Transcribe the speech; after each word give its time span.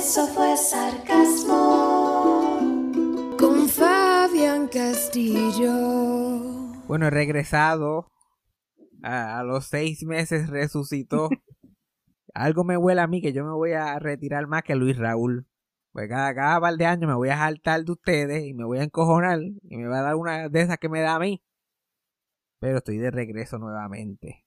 eso 0.00 0.26
fue 0.28 0.56
sarcasmo. 0.56 1.58
Con 3.38 3.68
Fabián 3.68 4.66
Castillo. 4.68 5.74
Bueno, 6.86 7.08
he 7.08 7.10
regresado. 7.10 8.10
A, 9.02 9.38
a 9.38 9.44
los 9.44 9.66
seis 9.66 10.02
meses 10.04 10.48
resucitó. 10.48 11.28
Algo 12.34 12.64
me 12.64 12.78
huele 12.78 13.02
a 13.02 13.06
mí 13.06 13.20
que 13.20 13.34
yo 13.34 13.44
me 13.44 13.52
voy 13.52 13.72
a 13.72 13.98
retirar 13.98 14.46
más 14.46 14.62
que 14.62 14.74
Luis 14.74 14.96
Raúl. 14.96 15.46
Pues 15.92 16.08
cada, 16.08 16.34
cada 16.34 16.58
par 16.60 16.76
de 16.76 16.86
años 16.86 17.06
me 17.06 17.14
voy 17.14 17.28
a 17.28 17.36
saltar 17.36 17.84
de 17.84 17.92
ustedes 17.92 18.46
y 18.46 18.54
me 18.54 18.64
voy 18.64 18.78
a 18.78 18.84
encojonar 18.84 19.40
y 19.42 19.76
me 19.76 19.86
va 19.86 19.98
a 19.98 20.02
dar 20.02 20.14
una 20.14 20.48
de 20.48 20.60
esas 20.62 20.78
que 20.78 20.88
me 20.88 21.02
da 21.02 21.16
a 21.16 21.18
mí. 21.18 21.44
Pero 22.58 22.78
estoy 22.78 22.96
de 22.96 23.10
regreso 23.10 23.58
nuevamente. 23.58 24.46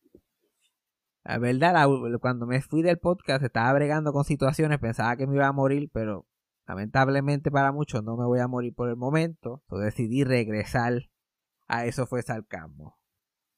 La 1.24 1.38
verdad, 1.38 1.88
cuando 2.20 2.46
me 2.46 2.62
fui 2.62 2.82
del 2.82 3.00
podcast 3.00 3.44
estaba 3.44 3.72
bregando 3.74 4.12
con 4.12 4.26
situaciones, 4.26 4.80
pensaba 4.80 5.16
que 5.16 5.26
me 5.26 5.36
iba 5.36 5.48
a 5.48 5.54
morir, 5.54 5.90
pero 5.94 6.28
lamentablemente 6.68 7.50
para 7.50 7.72
muchos 7.72 8.04
no 8.04 8.18
me 8.18 8.26
voy 8.26 8.40
a 8.40 8.48
morir 8.48 8.74
por 8.74 8.90
el 8.90 8.98
momento. 8.98 9.62
Entonces 9.64 9.96
decidí 9.96 10.24
regresar 10.24 11.10
a 11.68 11.86
eso 11.86 12.06
fue 12.08 12.22
sarcasmo. 12.24 12.98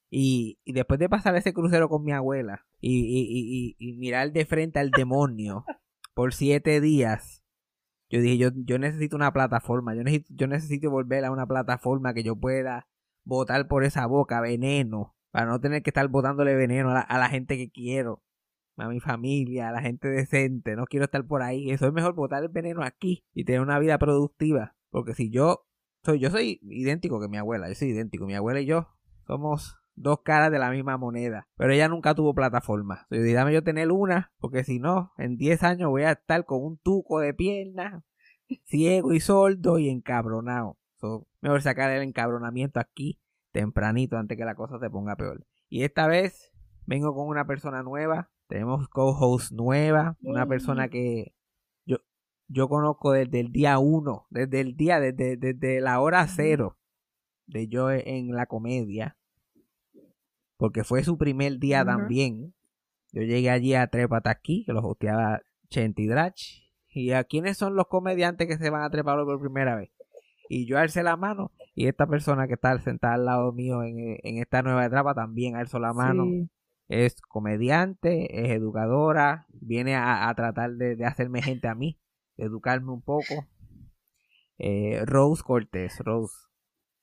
Y, 0.08 0.60
y 0.64 0.72
después 0.72 1.00
de 1.00 1.08
pasar 1.08 1.34
ese 1.34 1.52
crucero 1.52 1.88
con 1.88 2.04
mi 2.04 2.12
abuela 2.12 2.64
y, 2.80 3.76
mirar 3.98 4.32
de 4.32 4.46
frente 4.46 4.78
al 4.78 4.90
demonio 4.90 5.64
por 6.14 6.32
siete 6.32 6.80
días, 6.80 7.42
yo 8.08 8.20
dije, 8.20 8.38
yo, 8.38 8.50
yo 8.54 8.78
necesito 8.78 9.16
una 9.16 9.32
plataforma, 9.32 9.96
yo 9.96 10.04
necesito, 10.04 10.32
yo 10.36 10.46
necesito 10.46 10.90
volver 10.90 11.24
a 11.24 11.32
una 11.32 11.46
plataforma 11.46 12.14
que 12.14 12.22
yo 12.22 12.36
pueda 12.36 12.86
botar 13.24 13.66
por 13.66 13.82
esa 13.82 14.06
boca 14.06 14.40
veneno, 14.40 15.15
para 15.36 15.50
no 15.50 15.60
tener 15.60 15.82
que 15.82 15.90
estar 15.90 16.08
botándole 16.08 16.54
veneno 16.54 16.92
a 16.92 16.94
la, 16.94 17.00
a 17.00 17.18
la 17.18 17.28
gente 17.28 17.58
que 17.58 17.68
quiero, 17.68 18.22
a 18.78 18.88
mi 18.88 19.00
familia, 19.00 19.68
a 19.68 19.72
la 19.72 19.82
gente 19.82 20.08
decente, 20.08 20.76
no 20.76 20.86
quiero 20.86 21.04
estar 21.04 21.26
por 21.26 21.42
ahí, 21.42 21.70
eso 21.70 21.86
es 21.86 21.92
mejor 21.92 22.14
botar 22.14 22.42
el 22.42 22.48
veneno 22.48 22.82
aquí 22.82 23.22
y 23.34 23.44
tener 23.44 23.60
una 23.60 23.78
vida 23.78 23.98
productiva, 23.98 24.76
porque 24.88 25.12
si 25.12 25.28
yo 25.28 25.66
soy, 26.02 26.20
yo 26.20 26.30
soy 26.30 26.58
idéntico 26.62 27.20
que 27.20 27.28
mi 27.28 27.36
abuela, 27.36 27.68
yo 27.68 27.74
soy 27.74 27.88
idéntico, 27.88 28.24
mi 28.24 28.34
abuela 28.34 28.62
y 28.62 28.64
yo 28.64 28.88
somos 29.26 29.76
dos 29.94 30.22
caras 30.22 30.50
de 30.50 30.58
la 30.58 30.70
misma 30.70 30.96
moneda, 30.96 31.46
pero 31.58 31.70
ella 31.70 31.88
nunca 31.88 32.14
tuvo 32.14 32.34
plataforma. 32.34 33.06
Yo 33.10 33.18
yo 33.50 33.62
tener 33.62 33.92
una, 33.92 34.32
porque 34.38 34.64
si 34.64 34.78
no, 34.78 35.12
en 35.18 35.36
10 35.36 35.62
años 35.64 35.90
voy 35.90 36.04
a 36.04 36.12
estar 36.12 36.46
con 36.46 36.64
un 36.64 36.78
tuco 36.78 37.20
de 37.20 37.34
piernas, 37.34 38.02
ciego 38.64 39.12
y 39.12 39.20
sordo 39.20 39.78
y 39.78 39.90
encabronado. 39.90 40.78
So, 40.94 41.28
mejor 41.42 41.60
sacar 41.60 41.90
el 41.90 42.04
encabronamiento 42.04 42.80
aquí 42.80 43.20
tempranito 43.56 44.18
antes 44.18 44.36
que 44.36 44.44
la 44.44 44.54
cosa 44.54 44.78
se 44.78 44.90
ponga 44.90 45.16
peor. 45.16 45.46
Y 45.70 45.84
esta 45.84 46.06
vez 46.06 46.52
vengo 46.84 47.14
con 47.14 47.26
una 47.26 47.46
persona 47.46 47.82
nueva, 47.82 48.30
tenemos 48.48 48.86
co-host 48.88 49.52
nueva, 49.52 50.18
una 50.20 50.46
persona 50.46 50.88
que 50.88 51.34
yo, 51.86 51.96
yo 52.48 52.68
conozco 52.68 53.12
desde 53.12 53.40
el 53.40 53.52
día 53.52 53.78
uno, 53.78 54.26
desde 54.28 54.60
el 54.60 54.76
día, 54.76 55.00
desde, 55.00 55.38
desde 55.38 55.80
la 55.80 56.00
hora 56.00 56.26
cero 56.26 56.76
de 57.46 57.66
yo 57.66 57.90
en 57.90 58.32
la 58.32 58.44
comedia, 58.44 59.16
porque 60.58 60.84
fue 60.84 61.02
su 61.02 61.16
primer 61.16 61.58
día 61.58 61.82
también. 61.82 62.54
Yo 63.12 63.22
llegué 63.22 63.48
allí 63.48 63.74
a 63.74 63.86
Trépate 63.86 64.28
aquí, 64.28 64.64
que 64.66 64.74
lo 64.74 64.80
hosteaba 64.80 65.40
Chenti 65.70 66.06
Drach. 66.06 66.42
Y 66.88 67.12
a 67.12 67.24
quiénes 67.24 67.56
son 67.56 67.74
los 67.74 67.86
comediantes 67.88 68.46
que 68.48 68.58
se 68.58 68.70
van 68.70 68.82
a 68.82 68.90
trepar 68.90 69.22
por 69.24 69.40
primera 69.40 69.76
vez. 69.76 69.90
Y 70.48 70.66
yo 70.66 70.78
alcé 70.78 71.02
la 71.02 71.16
mano. 71.16 71.52
Y 71.76 71.86
esta 71.86 72.06
persona 72.06 72.48
que 72.48 72.54
está 72.54 72.76
sentada 72.80 73.14
al 73.14 73.26
lado 73.26 73.52
mío 73.52 73.84
en, 73.84 74.18
en 74.22 74.38
esta 74.38 74.62
nueva 74.62 74.86
etapa 74.86 75.14
también 75.14 75.54
alzó 75.56 75.78
la 75.78 75.92
mano. 75.92 76.24
Sí. 76.24 76.50
Es 76.88 77.20
comediante, 77.20 78.44
es 78.44 78.50
educadora. 78.50 79.46
Viene 79.50 79.94
a, 79.94 80.28
a 80.28 80.34
tratar 80.34 80.72
de, 80.72 80.96
de 80.96 81.04
hacerme 81.04 81.42
gente 81.42 81.68
a 81.68 81.74
mí, 81.74 82.00
de 82.36 82.46
educarme 82.46 82.92
un 82.92 83.02
poco. 83.02 83.46
Eh, 84.58 85.02
Rose 85.04 85.42
Cortés, 85.44 85.98
Rose. 85.98 86.34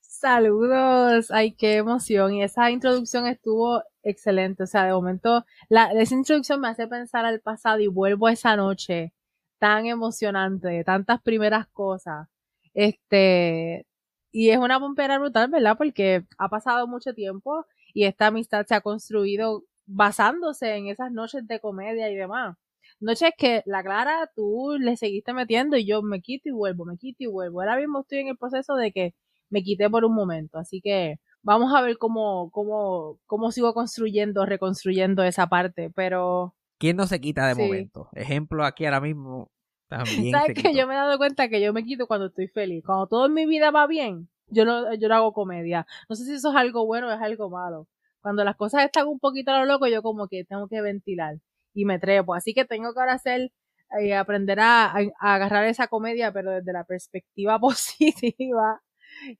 Saludos, 0.00 1.30
ay, 1.30 1.54
qué 1.54 1.76
emoción. 1.76 2.34
Y 2.34 2.42
esa 2.42 2.70
introducción 2.70 3.26
estuvo 3.26 3.80
excelente. 4.02 4.64
O 4.64 4.66
sea, 4.66 4.86
de 4.86 4.92
momento, 4.92 5.44
la, 5.68 5.92
esa 5.92 6.14
introducción 6.14 6.60
me 6.60 6.68
hace 6.68 6.88
pensar 6.88 7.24
al 7.24 7.40
pasado 7.40 7.78
y 7.78 7.86
vuelvo 7.86 8.26
a 8.26 8.32
esa 8.32 8.56
noche 8.56 9.14
tan 9.58 9.86
emocionante, 9.86 10.82
tantas 10.82 11.22
primeras 11.22 11.68
cosas. 11.68 12.28
Este, 12.72 13.86
y 14.34 14.50
es 14.50 14.58
una 14.58 14.80
pompera 14.80 15.16
brutal, 15.20 15.48
¿verdad? 15.48 15.76
Porque 15.78 16.24
ha 16.38 16.48
pasado 16.48 16.88
mucho 16.88 17.14
tiempo 17.14 17.66
y 17.94 18.04
esta 18.04 18.26
amistad 18.26 18.66
se 18.66 18.74
ha 18.74 18.80
construido 18.80 19.62
basándose 19.86 20.74
en 20.74 20.88
esas 20.88 21.12
noches 21.12 21.46
de 21.46 21.60
comedia 21.60 22.10
y 22.10 22.16
demás. 22.16 22.56
Noches 22.98 23.30
que 23.38 23.62
la 23.64 23.84
Clara 23.84 24.28
tú 24.34 24.76
le 24.80 24.96
seguiste 24.96 25.32
metiendo 25.32 25.76
y 25.76 25.86
yo 25.86 26.02
me 26.02 26.20
quito 26.20 26.48
y 26.48 26.52
vuelvo, 26.52 26.84
me 26.84 26.96
quito 26.96 27.22
y 27.22 27.26
vuelvo. 27.26 27.60
Ahora 27.60 27.76
mismo 27.76 28.00
estoy 28.00 28.18
en 28.18 28.28
el 28.28 28.36
proceso 28.36 28.74
de 28.74 28.90
que 28.90 29.14
me 29.50 29.62
quité 29.62 29.88
por 29.88 30.04
un 30.04 30.14
momento. 30.16 30.58
Así 30.58 30.80
que 30.80 31.20
vamos 31.42 31.72
a 31.72 31.80
ver 31.82 31.96
cómo, 31.98 32.50
cómo, 32.50 33.20
cómo 33.26 33.52
sigo 33.52 33.72
construyendo, 33.72 34.46
reconstruyendo 34.46 35.22
esa 35.22 35.46
parte. 35.46 35.90
Pero, 35.94 36.56
¿Quién 36.78 36.96
no 36.96 37.06
se 37.06 37.20
quita 37.20 37.46
de 37.46 37.54
Sí. 37.54 37.60
momento? 37.62 38.08
Ejemplo 38.14 38.64
aquí 38.64 38.84
ahora 38.84 39.00
mismo. 39.00 39.52
También 39.88 40.30
¿sabes 40.30 40.54
que. 40.54 40.74
Yo 40.74 40.86
me 40.86 40.94
he 40.94 40.96
dado 40.96 41.16
cuenta 41.18 41.48
que 41.48 41.60
yo 41.60 41.72
me 41.72 41.84
quito 41.84 42.06
cuando 42.06 42.26
estoy 42.26 42.48
feliz. 42.48 42.82
Cuando 42.84 43.06
todo 43.06 43.26
en 43.26 43.34
mi 43.34 43.46
vida 43.46 43.70
va 43.70 43.86
bien, 43.86 44.28
yo 44.48 44.64
no, 44.64 44.94
yo 44.94 45.08
no 45.08 45.14
hago 45.14 45.32
comedia. 45.32 45.86
No 46.08 46.16
sé 46.16 46.24
si 46.24 46.32
eso 46.34 46.50
es 46.50 46.56
algo 46.56 46.86
bueno 46.86 47.08
o 47.08 47.12
es 47.12 47.20
algo 47.20 47.50
malo. 47.50 47.88
Cuando 48.20 48.42
las 48.44 48.56
cosas 48.56 48.84
están 48.84 49.06
un 49.06 49.18
poquito 49.18 49.50
a 49.52 49.60
lo 49.60 49.66
loco, 49.66 49.86
yo 49.86 50.02
como 50.02 50.28
que 50.28 50.44
tengo 50.44 50.66
que 50.68 50.80
ventilar 50.80 51.36
y 51.74 51.84
me 51.84 51.98
trepo. 51.98 52.34
Así 52.34 52.54
que 52.54 52.64
tengo 52.64 52.92
que 52.94 53.00
ahora 53.00 53.12
hacer, 53.14 53.52
eh, 54.00 54.14
aprender 54.14 54.60
a, 54.60 54.86
a- 54.86 55.12
a 55.20 55.34
agarrar 55.34 55.66
esa 55.66 55.88
comedia, 55.88 56.32
pero 56.32 56.50
desde 56.52 56.72
la 56.72 56.84
perspectiva 56.84 57.58
positiva. 57.60 58.80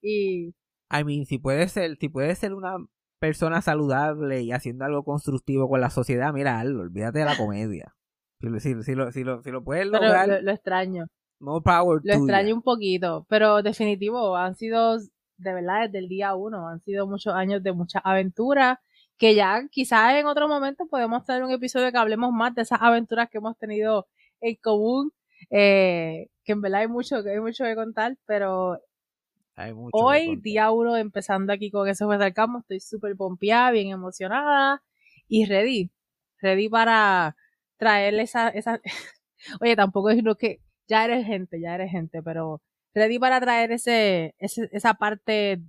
Y 0.03 0.55
I 0.91 1.05
mean, 1.05 1.25
si 1.27 1.39
puedes 1.39 1.73
ser, 1.73 1.97
si 1.99 2.09
puedes 2.09 2.39
ser 2.39 2.55
una 2.55 2.77
persona 3.19 3.63
saludable 3.63 4.43
y 4.43 4.53
haciendo 4.53 4.85
algo 4.85 5.03
constructivo 5.03 5.69
con 5.69 5.81
la 5.81 5.91
sociedad, 5.91 6.33
mira, 6.33 6.61
hazlo, 6.61 6.83
olvídate 6.83 7.21
de 7.21 7.25
la 7.25 7.37
comedia. 7.37 7.95
Si, 8.41 8.49
lo- 8.49 8.61
si, 8.61 8.75
lo, 8.95 9.11
si, 9.13 9.25
lo, 9.25 9.43
si 9.43 9.51
lo 9.51 9.65
puedes 9.65 9.87
lograr, 9.87 10.29
lo, 10.29 10.41
lo 10.43 10.51
extraño. 10.53 11.07
more 11.41 11.63
power 11.63 12.01
Lo 12.05 12.15
extraño 12.15 12.55
un 12.55 12.63
poquito, 12.63 13.27
pero 13.29 13.63
definitivo, 13.63 14.37
han 14.37 14.55
sido, 14.55 14.99
de 14.99 15.55
verdad, 15.55 15.83
desde 15.87 15.99
el 15.99 16.09
día 16.09 16.35
uno, 16.35 16.69
han 16.69 16.81
sido 16.81 17.07
muchos 17.07 17.35
años 17.35 17.63
de 17.63 17.73
muchas 17.73 18.03
aventuras, 18.05 18.79
que 19.17 19.35
ya 19.35 19.67
quizás 19.71 20.15
en 20.15 20.27
otro 20.27 20.49
momento 20.49 20.87
podemos 20.87 21.25
tener 21.25 21.43
un 21.45 21.53
episodio 21.53 21.91
que 21.93 21.99
hablemos 21.99 22.33
más 22.33 22.55
de 22.55 22.63
esas 22.63 22.81
aventuras 22.83 23.29
que 23.31 23.39
hemos 23.39 23.57
tenido 23.57 24.07
en 24.41 24.57
común, 24.57 25.13
eh, 25.51 26.29
que 26.45 26.53
en 26.53 26.61
verdad 26.61 26.81
hay 26.81 26.89
mucho, 26.89 27.23
que 27.23 27.31
hay 27.31 27.41
mucho 27.41 27.65
que 27.65 27.75
contar, 27.77 28.17
pero 28.27 28.79
Hay 29.57 29.73
mucho 29.73 29.91
que 29.93 29.99
hoy, 30.03 30.27
contar. 30.27 30.43
día 30.43 30.71
uno, 30.73 30.97
empezando 30.97 31.53
aquí 31.53 31.71
con 31.71 31.89
eso 31.89 32.07
fue 32.07 32.19
Sarcasmo, 32.19 32.59
estoy 32.61 32.81
súper 32.81 33.17
pompeada, 33.17 33.71
bien 33.71 33.89
emocionada 33.91 34.83
y 35.29 35.47
ready, 35.47 35.91
ready 36.41 36.69
para 36.69 37.37
traerle 37.85 38.23
esa, 38.25 38.49
esa, 38.49 38.81
oye, 39.61 39.77
tampoco 39.77 40.11
es 40.11 40.23
lo 40.25 40.37
que, 40.37 40.61
ya 40.89 41.05
eres 41.05 41.27
gente, 41.27 41.61
ya 41.61 41.75
eres 41.77 41.91
gente, 41.91 42.23
pero 42.23 42.63
ready 42.95 43.19
para 43.19 43.41
traer 43.41 43.73
ese, 43.73 44.35
ese 44.39 44.69
esa 44.73 44.95
parte 44.95 45.63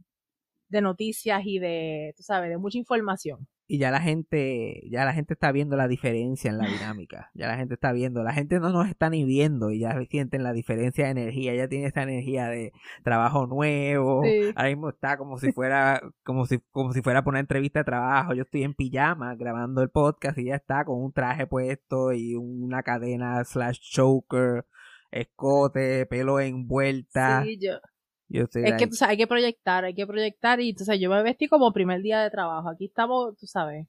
de 0.70 0.82
noticias 0.82 1.42
y 1.46 1.60
de, 1.60 2.14
tú 2.18 2.24
sabes, 2.24 2.50
de 2.50 2.58
mucha 2.58 2.78
información. 2.78 3.48
Y 3.68 3.80
ya 3.80 3.90
la 3.90 4.00
gente, 4.00 4.84
ya 4.92 5.06
la 5.06 5.14
gente 5.14 5.34
está 5.34 5.52
viendo 5.52 5.76
la 5.76 5.88
diferencia 5.88 6.52
en 6.52 6.60
la 6.60 6.68
dinámica. 6.68 7.32
Ya 7.34 7.48
la 7.48 7.58
gente 7.58 7.74
está 7.74 7.92
viendo, 7.94 8.24
la 8.24 8.34
gente 8.34 8.60
no 8.60 8.70
nos 8.70 8.88
está 8.88 9.10
ni 9.10 9.24
viendo 9.24 9.72
y 9.72 9.80
ya 9.80 10.00
sienten 10.10 10.44
la 10.44 10.54
diferencia 10.54 11.06
de 11.06 11.12
energía. 11.12 11.56
Ya 11.56 11.68
tiene 11.68 11.88
esa 11.88 12.04
energía 12.04 12.48
de 12.48 12.74
trabajo 13.04 13.48
nuevo. 13.48 14.22
Sí. 14.24 14.54
Ahora 14.56 14.70
mismo 14.70 14.90
está 14.90 15.18
como 15.18 15.40
si 15.40 15.52
fuera, 15.52 16.00
como 16.24 16.46
si, 16.46 16.60
como 16.72 16.94
si 16.94 17.02
fuera 17.02 17.24
por 17.24 17.34
una 17.34 17.40
entrevista 17.40 17.80
de 17.80 17.86
trabajo. 17.86 18.36
Yo 18.36 18.44
estoy 18.44 18.64
en 18.64 18.76
pijama 18.76 19.36
grabando 19.36 19.82
el 19.82 19.90
podcast 19.90 20.38
y 20.38 20.46
ya 20.46 20.56
está 20.56 20.86
con 20.86 21.02
un 21.02 21.12
traje 21.12 21.48
puesto 21.48 22.14
y 22.14 22.36
una 22.36 22.84
cadena 22.84 23.44
slash 23.44 23.80
choker, 23.80 24.68
escote, 25.10 26.06
pelo 26.06 26.40
envuelta. 26.40 27.44
Sí, 27.44 27.58
yo, 27.60 27.80
Estoy 28.30 28.64
es 28.64 28.74
que 28.78 28.88
tú 28.88 28.96
sabes, 28.96 29.12
hay 29.12 29.18
que 29.18 29.28
proyectar, 29.28 29.84
hay 29.86 29.94
que 29.94 30.08
proyectar 30.08 30.60
y 30.60 30.74
tú 30.74 30.84
sabes, 30.84 31.00
yo 31.02 31.10
me 31.10 31.22
vestí 31.24 31.48
como 31.48 31.72
primer 31.74 32.02
día 32.02 32.22
de 32.22 32.30
trabajo. 32.30 32.70
Aquí 32.70 32.86
estamos, 32.86 33.38
tú 33.38 33.46
sabes, 33.46 33.88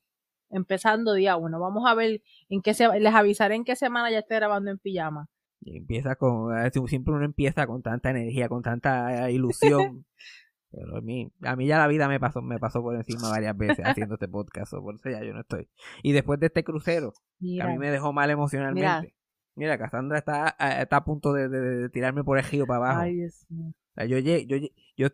empezando 0.51 1.15
día 1.15 1.37
uno. 1.37 1.59
Vamos 1.61 1.85
a 1.87 1.95
ver 1.95 2.21
en 2.49 2.63
qué 2.63 2.75
se, 2.75 2.87
les 3.01 3.15
avisaré 3.15 3.55
en 3.55 3.65
qué 3.65 3.77
semana 3.77 4.11
ya 4.11 4.19
esté 4.21 4.35
grabando 4.37 4.71
en 4.71 4.79
pijama. 4.79 5.29
Y 5.61 5.79
empieza 5.79 6.15
con, 6.17 6.53
siempre 6.87 7.15
uno 7.15 7.25
empieza 7.25 7.67
con 7.67 7.83
tanta 7.83 8.11
energía, 8.11 8.49
con 8.49 8.63
tanta 8.63 9.27
eh, 9.29 9.33
ilusión. 9.33 10.05
Pero 10.71 10.97
a 10.99 11.01
mí, 11.01 11.33
a 11.43 11.57
mí 11.57 11.67
ya 11.67 11.79
la 11.79 11.87
vida 11.87 12.07
me 12.09 12.21
pasó, 12.21 12.43
me 12.43 12.59
pasó 12.59 12.83
por 12.83 12.95
encima 12.97 13.31
varias 13.31 13.57
veces 13.57 13.87
haciendo 13.87 14.15
este 14.15 14.29
podcast, 14.29 14.75
o 14.75 14.83
por 14.83 14.97
eso 14.97 15.09
ya 15.09 15.23
yo 15.25 15.33
no 15.33 15.41
estoy. 15.41 15.69
Y 16.03 16.13
después 16.13 16.39
de 16.41 16.47
este 16.47 16.65
crucero, 16.65 17.13
que 17.41 17.63
a 17.63 17.67
mí 17.69 17.79
me 17.79 17.91
dejó 17.91 18.13
mal 18.13 18.29
emocionalmente. 18.31 19.15
Mira, 19.55 19.79
Cassandra 19.79 20.19
está, 20.19 20.55
eh, 20.61 20.83
está 20.83 20.97
a 20.99 21.05
punto 21.05 21.33
de, 21.33 21.49
de- 21.49 21.61
de 21.61 21.89
tirarme 21.89 22.23
por 22.25 22.37
el 22.39 22.45
río 22.45 22.67
para 22.67 22.77
abajo. 22.79 23.01
ay 23.01 23.15
Dios 23.15 23.47
mío. 23.49 23.73
Sea, 23.97 24.05
yo, 24.07 24.19
yo, 24.19 24.57
yo, 24.97 25.09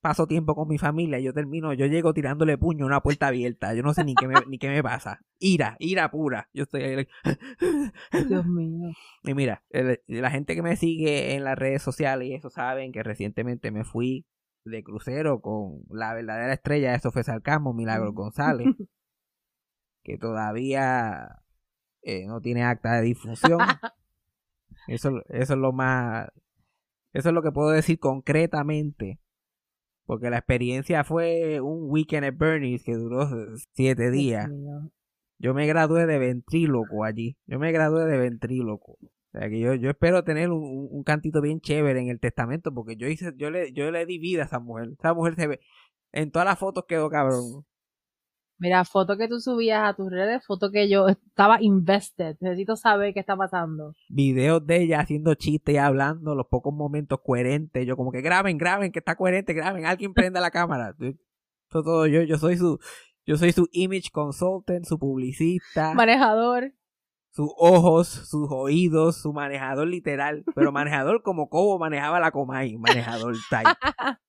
paso 0.00 0.26
tiempo 0.26 0.54
con 0.54 0.66
mi 0.66 0.78
familia, 0.78 1.18
yo 1.20 1.34
termino, 1.34 1.74
yo 1.74 1.84
llego 1.84 2.14
tirándole 2.14 2.56
puño 2.56 2.84
a 2.84 2.86
una 2.88 3.00
puerta 3.02 3.26
abierta. 3.26 3.74
Yo 3.74 3.82
no 3.82 3.92
sé 3.92 4.02
ni 4.04 4.14
qué 4.16 4.26
me, 4.26 4.46
ni 4.46 4.58
qué 4.58 4.68
me 4.70 4.82
pasa. 4.82 5.20
Ira, 5.38 5.76
ira 5.78 6.10
pura. 6.10 6.48
Yo 6.54 6.62
estoy 6.62 6.82
ahí. 6.84 7.08
Dios 8.28 8.46
mío. 8.46 8.92
Y 9.22 9.34
mira, 9.34 9.62
el- 9.68 10.00
la 10.06 10.30
gente 10.30 10.54
que 10.54 10.62
me 10.62 10.76
sigue 10.76 11.34
en 11.34 11.44
las 11.44 11.58
redes 11.58 11.82
sociales 11.82 12.26
y 12.28 12.32
eso 12.32 12.48
saben 12.48 12.90
que 12.92 13.02
recientemente 13.02 13.70
me 13.70 13.84
fui 13.84 14.24
de 14.64 14.82
crucero 14.82 15.40
con 15.42 15.82
la 15.90 16.14
verdadera 16.14 16.54
estrella, 16.54 16.94
eso 16.94 17.10
fue 17.12 17.22
Sarcasmo, 17.22 17.74
Milagro 17.74 18.12
González, 18.14 18.66
que 20.02 20.16
todavía 20.16 21.42
eh, 22.02 22.24
no 22.26 22.40
tiene 22.40 22.62
acta 22.62 22.94
de 22.94 23.02
difusión. 23.02 23.58
Eso, 24.86 25.22
eso 25.28 25.52
es 25.52 25.58
lo 25.58 25.72
más, 25.72 26.28
eso 27.12 27.28
es 27.28 27.34
lo 27.34 27.42
que 27.42 27.52
puedo 27.52 27.70
decir 27.70 27.98
concretamente, 27.98 29.18
porque 30.06 30.30
la 30.30 30.38
experiencia 30.38 31.04
fue 31.04 31.60
un 31.60 31.90
weekend 31.90 32.24
at 32.24 32.34
Bernie's 32.36 32.82
que 32.82 32.94
duró 32.94 33.28
siete 33.72 34.10
días. 34.10 34.48
Yo 35.38 35.54
me 35.54 35.66
gradué 35.66 36.06
de 36.06 36.18
ventríloco 36.18 37.04
allí. 37.04 37.36
Yo 37.46 37.58
me 37.58 37.72
gradué 37.72 38.04
de 38.06 38.18
ventríloco. 38.18 38.92
O 39.32 39.38
sea 39.38 39.48
que 39.48 39.58
yo, 39.60 39.74
yo 39.74 39.90
espero 39.90 40.22
tener 40.24 40.50
un- 40.50 40.88
un 40.90 41.02
cantito 41.04 41.40
bien 41.40 41.60
chévere 41.60 42.00
en 42.00 42.08
el 42.08 42.18
testamento 42.20 42.74
porque 42.74 42.96
yo 42.96 43.06
hice, 43.06 43.32
yo 43.36 43.50
le, 43.50 43.72
yo 43.72 43.90
le 43.90 44.04
di 44.04 44.18
vida 44.18 44.42
a 44.42 44.46
esa 44.46 44.58
mujer. 44.58 44.90
Esa 44.98 45.14
mujer 45.14 45.36
se 45.36 45.46
ve, 45.46 45.60
en 46.12 46.30
todas 46.30 46.46
las 46.46 46.58
fotos 46.58 46.84
quedó 46.88 47.08
cabrón. 47.08 47.64
Mira, 48.60 48.84
foto 48.84 49.16
que 49.16 49.26
tú 49.26 49.40
subías 49.40 49.88
a 49.88 49.94
tus 49.94 50.10
redes, 50.10 50.44
foto 50.44 50.70
que 50.70 50.86
yo 50.86 51.08
estaba 51.08 51.62
invested. 51.62 52.36
Necesito 52.40 52.76
saber 52.76 53.14
qué 53.14 53.20
está 53.20 53.34
pasando. 53.34 53.94
Videos 54.10 54.66
de 54.66 54.82
ella 54.82 55.00
haciendo 55.00 55.34
chistes 55.34 55.74
y 55.74 55.78
hablando, 55.78 56.34
los 56.34 56.46
pocos 56.46 56.74
momentos 56.74 57.20
coherentes. 57.24 57.86
Yo 57.86 57.96
como 57.96 58.12
que 58.12 58.20
graben, 58.20 58.58
graben, 58.58 58.92
que 58.92 58.98
está 58.98 59.16
coherente, 59.16 59.54
graben, 59.54 59.86
alguien 59.86 60.12
prenda 60.12 60.42
la 60.42 60.50
cámara. 60.50 60.94
Todo 61.70 62.06
yo, 62.06 62.20
yo 62.20 62.36
soy 62.36 62.58
su, 62.58 62.78
yo 63.24 63.38
soy 63.38 63.52
su 63.52 63.66
image 63.72 64.10
consultant, 64.12 64.84
su 64.84 64.98
publicista. 64.98 65.94
Manejador. 65.94 66.74
sus 67.30 67.50
ojos, 67.56 68.08
sus 68.08 68.46
oídos, 68.50 69.22
su 69.22 69.32
manejador 69.32 69.88
literal, 69.88 70.44
pero 70.54 70.70
manejador 70.70 71.22
como 71.22 71.48
Cobo 71.48 71.78
manejaba 71.78 72.20
la 72.20 72.30
Comay, 72.30 72.76
manejador 72.76 73.36
type, 73.48 73.70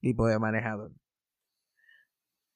tipo 0.00 0.26
de 0.26 0.38
manejador. 0.38 0.92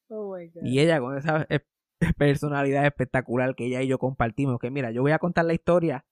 Oh 0.09 0.37
my 0.37 0.49
God. 0.49 0.63
Y 0.65 0.81
ella 0.81 1.01
con 1.01 1.17
esa 1.17 1.47
eh, 1.49 1.61
personalidad 2.19 2.87
espectacular 2.87 3.55
que 3.55 3.67
ella 3.67 3.83
y 3.83 3.89
yo 3.89 3.99
compartimos, 3.99 4.59
que 4.59 4.71
mira, 4.71 4.91
yo 4.91 5.03
voy 5.03 5.13
a 5.13 5.19
contar 5.19 5.45
la 5.45 5.55
historia 5.55 6.05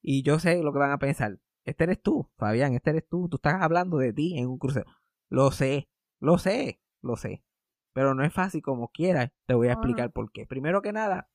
y 0.00 0.22
yo 0.22 0.38
sé 0.38 0.62
lo 0.62 0.72
que 0.72 0.78
van 0.78 0.92
a 0.92 0.98
pensar. 0.98 1.38
Este 1.64 1.84
eres 1.84 2.02
tú, 2.02 2.28
Fabián, 2.36 2.74
este 2.74 2.90
eres 2.90 3.08
tú, 3.08 3.28
tú 3.28 3.36
estás 3.36 3.62
hablando 3.62 3.98
de 3.98 4.12
ti 4.12 4.38
en 4.38 4.48
un 4.48 4.58
crucero. 4.58 4.90
Lo 5.28 5.50
sé, 5.52 5.88
lo 6.18 6.38
sé, 6.38 6.80
lo 7.00 7.16
sé. 7.16 7.44
Pero 7.92 8.14
no 8.14 8.24
es 8.24 8.32
fácil 8.32 8.62
como 8.62 8.88
quieras, 8.88 9.30
te 9.46 9.54
voy 9.54 9.68
a 9.68 9.72
explicar 9.72 10.10
por 10.12 10.32
qué. 10.32 10.46
Primero 10.46 10.82
que 10.82 10.92
nada, 10.92 11.28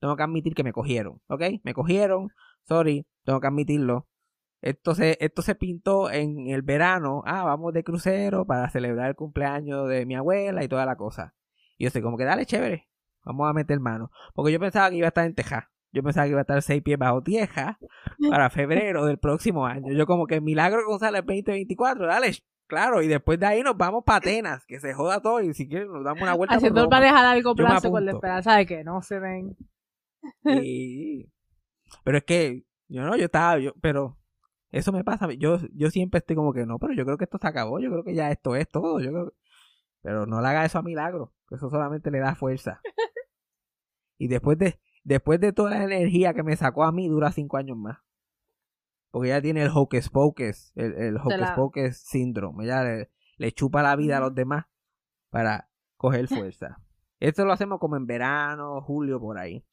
tengo 0.00 0.16
que 0.16 0.22
admitir 0.22 0.54
que 0.54 0.64
me 0.64 0.72
cogieron, 0.72 1.22
¿ok? 1.28 1.42
Me 1.62 1.72
cogieron, 1.72 2.28
sorry, 2.64 3.06
tengo 3.24 3.40
que 3.40 3.46
admitirlo. 3.46 4.08
Esto 4.60 4.94
se, 4.94 5.18
esto 5.20 5.42
se 5.42 5.54
pintó 5.54 6.10
en 6.10 6.48
el 6.48 6.62
verano. 6.62 7.22
Ah, 7.26 7.44
vamos 7.44 7.72
de 7.74 7.84
crucero 7.84 8.46
para 8.46 8.70
celebrar 8.70 9.10
el 9.10 9.14
cumpleaños 9.14 9.88
de 9.88 10.06
mi 10.06 10.14
abuela 10.14 10.64
y 10.64 10.68
toda 10.68 10.86
la 10.86 10.96
cosa. 10.96 11.34
Y 11.76 11.84
yo 11.84 11.88
estoy 11.88 12.02
como 12.02 12.16
que 12.16 12.24
dale, 12.24 12.46
chévere. 12.46 12.88
Vamos 13.24 13.48
a 13.48 13.52
meter 13.52 13.80
mano. 13.80 14.10
Porque 14.34 14.52
yo 14.52 14.60
pensaba 14.60 14.90
que 14.90 14.96
iba 14.96 15.06
a 15.06 15.08
estar 15.08 15.24
en 15.26 15.34
Texas. 15.34 15.64
Yo 15.92 16.02
pensaba 16.02 16.24
que 16.26 16.30
iba 16.30 16.40
a 16.40 16.42
estar 16.42 16.60
seis 16.62 16.82
pies 16.82 16.98
bajo 16.98 17.22
tierra 17.22 17.78
para 18.30 18.50
febrero 18.50 19.06
del 19.06 19.18
próximo 19.18 19.66
año. 19.66 19.92
Yo 19.92 20.06
como 20.06 20.26
que 20.26 20.40
Milagro 20.40 20.84
González 20.86 21.22
2024, 21.24 22.06
dale, 22.06 22.32
claro. 22.66 23.00
Y 23.02 23.08
después 23.08 23.38
de 23.38 23.46
ahí 23.46 23.62
nos 23.62 23.76
vamos 23.76 24.02
para 24.04 24.18
Atenas, 24.18 24.64
que 24.66 24.80
se 24.80 24.92
joda 24.92 25.20
todo. 25.22 25.40
Y 25.40 25.54
si 25.54 25.68
quieren 25.68 25.92
nos 25.92 26.04
damos 26.04 26.22
una 26.22 26.34
vuelta. 26.34 26.56
Haciendo 26.56 26.82
Roma. 26.82 26.90
pareja 26.96 27.20
a 27.20 27.34
largo 27.34 27.54
plazo 27.54 27.90
con 27.90 28.04
la 28.04 28.12
esperanza 28.12 28.56
de 28.56 28.66
que 28.66 28.84
no 28.84 29.02
se 29.02 29.18
ven. 29.20 29.56
Y- 30.44 31.28
Pero 32.04 32.18
es 32.18 32.24
que, 32.24 32.64
yo 32.88 33.02
no, 33.02 33.16
yo 33.16 33.26
estaba, 33.26 33.58
yo, 33.58 33.72
pero 33.80 34.18
eso 34.70 34.90
me 34.90 35.04
pasa. 35.04 35.28
Yo, 35.38 35.58
yo 35.74 35.90
siempre 35.90 36.18
estoy 36.18 36.34
como 36.34 36.52
que 36.52 36.66
no, 36.66 36.78
pero 36.78 36.92
yo 36.92 37.04
creo 37.04 37.16
que 37.16 37.24
esto 37.24 37.38
se 37.40 37.46
acabó. 37.46 37.78
Yo 37.78 37.88
creo 37.90 38.02
que 38.02 38.14
ya 38.14 38.30
esto 38.32 38.56
es 38.56 38.68
todo. 38.68 38.98
Yo 39.00 39.10
creo, 39.12 39.32
pero 40.02 40.26
no 40.26 40.40
le 40.40 40.48
haga 40.48 40.64
eso 40.64 40.78
a 40.78 40.82
Milagro, 40.82 41.32
que 41.43 41.43
eso 41.54 41.70
solamente 41.70 42.10
le 42.10 42.18
da 42.20 42.34
fuerza. 42.34 42.80
Y 44.16 44.28
después 44.28 44.56
de, 44.58 44.80
después 45.02 45.40
de 45.40 45.52
toda 45.52 45.70
la 45.70 45.82
energía 45.84 46.34
que 46.34 46.44
me 46.44 46.54
sacó 46.56 46.84
a 46.84 46.92
mí, 46.92 47.08
dura 47.08 47.32
cinco 47.32 47.56
años 47.56 47.76
más. 47.76 47.98
Porque 49.10 49.28
ella 49.30 49.42
tiene 49.42 49.62
el 49.64 49.70
hocus 49.74 50.08
pocus, 50.08 50.72
el, 50.76 50.92
el 50.94 51.16
hocus 51.16 51.36
la- 51.36 51.56
pocus 51.56 51.96
síndrome. 51.98 52.64
Ella 52.64 52.84
le, 52.84 53.10
le 53.36 53.52
chupa 53.52 53.82
la 53.82 53.96
vida 53.96 54.18
a 54.18 54.20
los 54.20 54.32
demás 54.34 54.66
para 55.30 55.68
coger 55.96 56.28
fuerza. 56.28 56.80
Esto 57.18 57.44
lo 57.44 57.52
hacemos 57.52 57.80
como 57.80 57.96
en 57.96 58.06
verano, 58.06 58.80
julio, 58.82 59.18
por 59.20 59.36
ahí. 59.36 59.66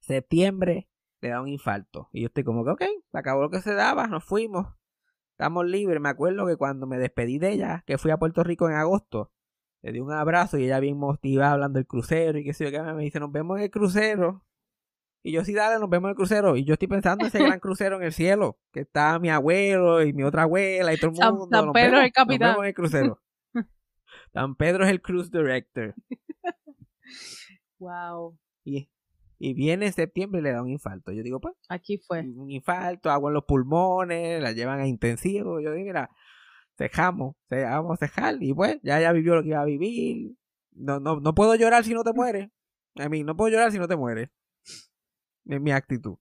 Septiembre 0.00 0.88
le 1.20 1.28
da 1.28 1.40
un 1.40 1.48
infarto. 1.48 2.08
Y 2.12 2.22
yo 2.22 2.26
estoy 2.26 2.42
como 2.44 2.64
que, 2.64 2.70
ok, 2.72 2.82
se 3.12 3.18
acabó 3.18 3.42
lo 3.42 3.50
que 3.50 3.60
se 3.60 3.74
daba, 3.74 4.06
nos 4.08 4.24
fuimos. 4.24 4.74
Estamos 5.32 5.66
libres. 5.66 6.00
Me 6.00 6.08
acuerdo 6.08 6.46
que 6.46 6.56
cuando 6.56 6.86
me 6.86 6.98
despedí 6.98 7.38
de 7.38 7.52
ella, 7.52 7.84
que 7.86 7.96
fui 7.98 8.10
a 8.10 8.16
Puerto 8.18 8.42
Rico 8.42 8.68
en 8.68 8.74
agosto, 8.74 9.30
le 9.82 9.92
di 9.92 10.00
un 10.00 10.12
abrazo 10.12 10.58
y 10.58 10.64
ella 10.64 10.80
bien 10.80 10.96
motivada 10.96 11.52
hablando 11.52 11.78
del 11.78 11.86
crucero 11.86 12.38
y 12.38 12.44
qué 12.44 12.52
sé 12.54 12.64
yo 12.64 12.70
qué, 12.70 12.80
me 12.92 13.02
dice, 13.02 13.20
nos 13.20 13.32
vemos 13.32 13.58
en 13.58 13.64
el 13.64 13.70
crucero. 13.70 14.44
Y 15.24 15.30
yo 15.32 15.44
sí, 15.44 15.52
dale, 15.54 15.78
nos 15.78 15.88
vemos 15.88 16.08
en 16.08 16.10
el 16.10 16.16
crucero. 16.16 16.56
Y 16.56 16.64
yo 16.64 16.72
estoy 16.72 16.88
pensando 16.88 17.24
en 17.24 17.28
ese 17.28 17.38
gran 17.44 17.60
crucero 17.60 17.96
en 17.96 18.02
el 18.02 18.12
cielo, 18.12 18.58
que 18.72 18.80
está 18.80 19.18
mi 19.20 19.30
abuelo 19.30 20.02
y 20.02 20.12
mi 20.12 20.24
otra 20.24 20.42
abuela 20.42 20.92
y 20.92 20.96
todo 20.98 21.10
el 21.10 21.16
San- 21.16 21.34
mundo. 21.34 21.48
San 21.56 21.66
Nos 21.66 21.74
Pedro 21.74 21.90
vemos, 21.92 22.04
el 22.06 22.12
capitán. 22.12 22.38
Nos 22.48 22.48
vemos 22.54 22.64
en 22.64 22.68
el 22.68 22.74
crucero. 22.74 23.22
San 24.32 24.54
Pedro 24.56 24.84
es 24.84 24.90
el 24.90 25.00
cruise 25.02 25.30
director. 25.30 25.94
Wow. 27.78 28.38
Y, 28.64 28.88
y 29.38 29.54
viene 29.54 29.86
en 29.86 29.92
septiembre 29.92 30.40
y 30.40 30.44
le 30.44 30.52
da 30.52 30.62
un 30.62 30.68
infarto. 30.68 31.12
Yo 31.12 31.22
digo, 31.22 31.40
pues, 31.40 31.54
Aquí 31.68 31.98
fue. 31.98 32.20
un 32.20 32.50
infarto, 32.50 33.10
agua 33.10 33.30
en 33.30 33.34
los 33.34 33.44
pulmones, 33.44 34.40
la 34.42 34.52
llevan 34.52 34.80
a 34.80 34.86
intensivo. 34.86 35.60
Yo 35.60 35.72
digo, 35.72 35.84
mira, 35.86 36.10
cejamos, 36.88 37.34
ce- 37.48 37.64
vamos 37.64 37.92
a 37.92 38.06
cejar. 38.06 38.36
Y 38.42 38.52
pues, 38.54 38.78
ya 38.82 39.00
ya 39.00 39.12
vivió 39.12 39.34
lo 39.34 39.42
que 39.42 39.48
iba 39.50 39.60
a 39.60 39.64
vivir. 39.64 40.34
No, 40.72 41.00
no, 41.00 41.20
no 41.20 41.34
puedo 41.34 41.54
llorar 41.54 41.84
si 41.84 41.94
no 41.94 42.02
te 42.02 42.12
mueres. 42.12 42.50
A 42.96 43.08
mí, 43.08 43.22
no 43.24 43.36
puedo 43.36 43.50
llorar 43.50 43.70
si 43.72 43.78
no 43.78 43.88
te 43.88 43.96
mueres. 43.96 44.30
Es 45.46 45.60
mi 45.60 45.70
actitud. 45.72 46.16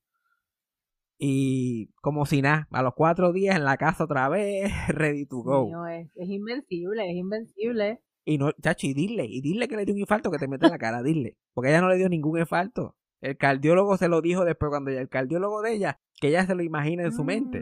Y 1.17 1.91
como 2.01 2.25
si 2.25 2.41
nada, 2.41 2.67
a 2.71 2.81
los 2.81 2.93
cuatro 2.95 3.31
días 3.31 3.55
en 3.55 3.63
la 3.63 3.77
casa 3.77 4.03
otra 4.05 4.27
vez, 4.29 4.71
ready 4.89 5.25
to 5.25 5.37
go. 5.43 5.65
Mío, 5.67 5.85
es, 5.87 6.09
es 6.15 6.29
invencible, 6.29 7.09
es 7.09 7.15
invencible. 7.15 8.01
Y 8.25 8.37
no, 8.37 8.51
chacho, 8.53 8.87
y 8.87 8.93
dile, 8.93 9.25
y 9.27 9.41
dile 9.41 9.67
que 9.67 9.75
le 9.75 9.85
dio 9.85 9.93
un 9.93 9.99
infarto 9.99 10.29
que 10.31 10.37
te 10.37 10.47
mete 10.47 10.65
en 10.65 10.71
la 10.71 10.77
cara, 10.77 11.01
dile. 11.03 11.37
Porque 11.53 11.69
ella 11.69 11.81
no 11.81 11.89
le 11.89 11.97
dio 11.97 12.07
ningún 12.09 12.39
infarto. 12.39 12.95
El 13.19 13.37
cardiólogo 13.37 13.97
se 13.97 14.07
lo 14.07 14.21
dijo 14.21 14.45
después 14.45 14.69
cuando 14.69 14.89
ella, 14.91 15.01
el 15.01 15.09
cardiólogo 15.09 15.61
de 15.61 15.73
ella, 15.73 15.99
que 16.19 16.29
ella 16.29 16.45
se 16.45 16.55
lo 16.55 16.63
imagina 16.63 17.03
en 17.03 17.11
su 17.11 17.23
mente. 17.23 17.59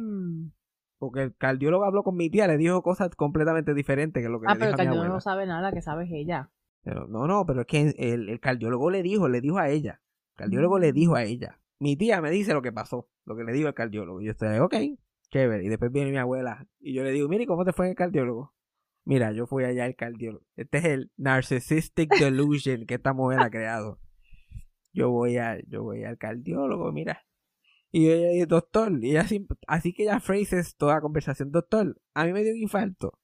Mm. 0.99 1.05
Porque 1.05 1.21
el 1.23 1.35
cardiólogo 1.35 1.85
habló 1.85 2.03
con 2.03 2.15
mi 2.15 2.29
tía, 2.29 2.47
le 2.47 2.57
dijo 2.57 2.81
cosas 2.83 3.09
completamente 3.15 3.73
diferentes 3.73 4.21
que 4.21 4.29
lo 4.29 4.39
que 4.39 4.47
Ah, 4.47 4.53
le 4.53 4.59
pero 4.59 4.71
dijo 4.71 4.75
el 4.75 4.81
a 4.81 4.83
mi 4.83 4.87
cañón 4.87 4.97
abuela. 5.06 5.13
no 5.15 5.21
sabe 5.21 5.45
nada, 5.45 5.71
que 5.71 5.81
sabes 5.81 6.09
ella. 6.11 6.51
Pero, 6.83 7.07
no, 7.07 7.27
no, 7.27 7.45
pero 7.45 7.61
es 7.61 7.68
que 7.68 7.94
el, 7.97 8.29
el 8.29 8.39
cardiólogo 8.39 8.89
le 8.89 9.01
dijo, 9.03 9.27
le 9.29 9.41
dijo 9.41 9.57
a 9.57 9.69
ella. 9.69 10.01
El 10.31 10.35
cardiólogo 10.35 10.79
le 10.79 10.94
dijo 10.94 11.15
a 11.15 11.23
ella. 11.23 11.59
Mi 11.79 11.95
tía 11.95 12.21
me 12.21 12.31
dice 12.31 12.53
lo 12.53 12.61
que 12.61 12.71
pasó, 12.73 13.09
lo 13.25 13.35
que 13.35 13.44
le 13.44 13.53
dijo 13.53 13.68
el 13.68 13.73
cardiólogo. 13.73 14.21
Y 14.21 14.25
yo 14.25 14.31
estoy, 14.31 14.57
ok, 14.59 14.75
chévere. 15.29 15.63
Y 15.63 15.69
después 15.69 15.91
viene 15.91 16.11
mi 16.11 16.18
abuela. 16.18 16.68
Y 16.79 16.94
yo 16.94 17.03
le 17.03 17.11
digo, 17.11 17.27
mire, 17.29 17.45
¿cómo 17.45 17.63
te 17.65 17.73
fue 17.73 17.85
en 17.85 17.91
el 17.91 17.95
cardiólogo? 17.95 18.53
Mira, 19.06 19.31
yo 19.31 19.47
fui 19.47 19.63
allá 19.63 19.85
al 19.85 19.95
cardiólogo. 19.95 20.45
Este 20.56 20.77
es 20.79 20.85
el 20.85 21.11
narcissistic 21.18 22.09
delusion 22.19 22.85
que 22.85 22.95
esta 22.95 23.13
mujer 23.13 23.39
ha 23.39 23.49
creado. 23.49 23.99
Yo 24.94 25.09
voy 25.09 25.37
a, 25.37 25.57
yo 25.68 25.83
voy 25.83 26.03
al 26.03 26.18
cardiólogo, 26.18 26.91
mira. 26.91 27.23
Y 27.91 28.09
ella 28.09 28.29
dice, 28.29 28.45
doctor, 28.45 28.91
y 29.03 29.11
ella 29.11 29.27
siempre- 29.27 29.57
así 29.67 29.93
que 29.93 30.03
ella 30.03 30.19
phrases 30.19 30.75
toda 30.75 30.95
la 30.95 31.01
conversación, 31.01 31.51
doctor, 31.51 31.99
a 32.13 32.25
mí 32.25 32.33
me 32.33 32.43
dio 32.43 32.51
un 32.53 32.59
infarto. 32.59 33.19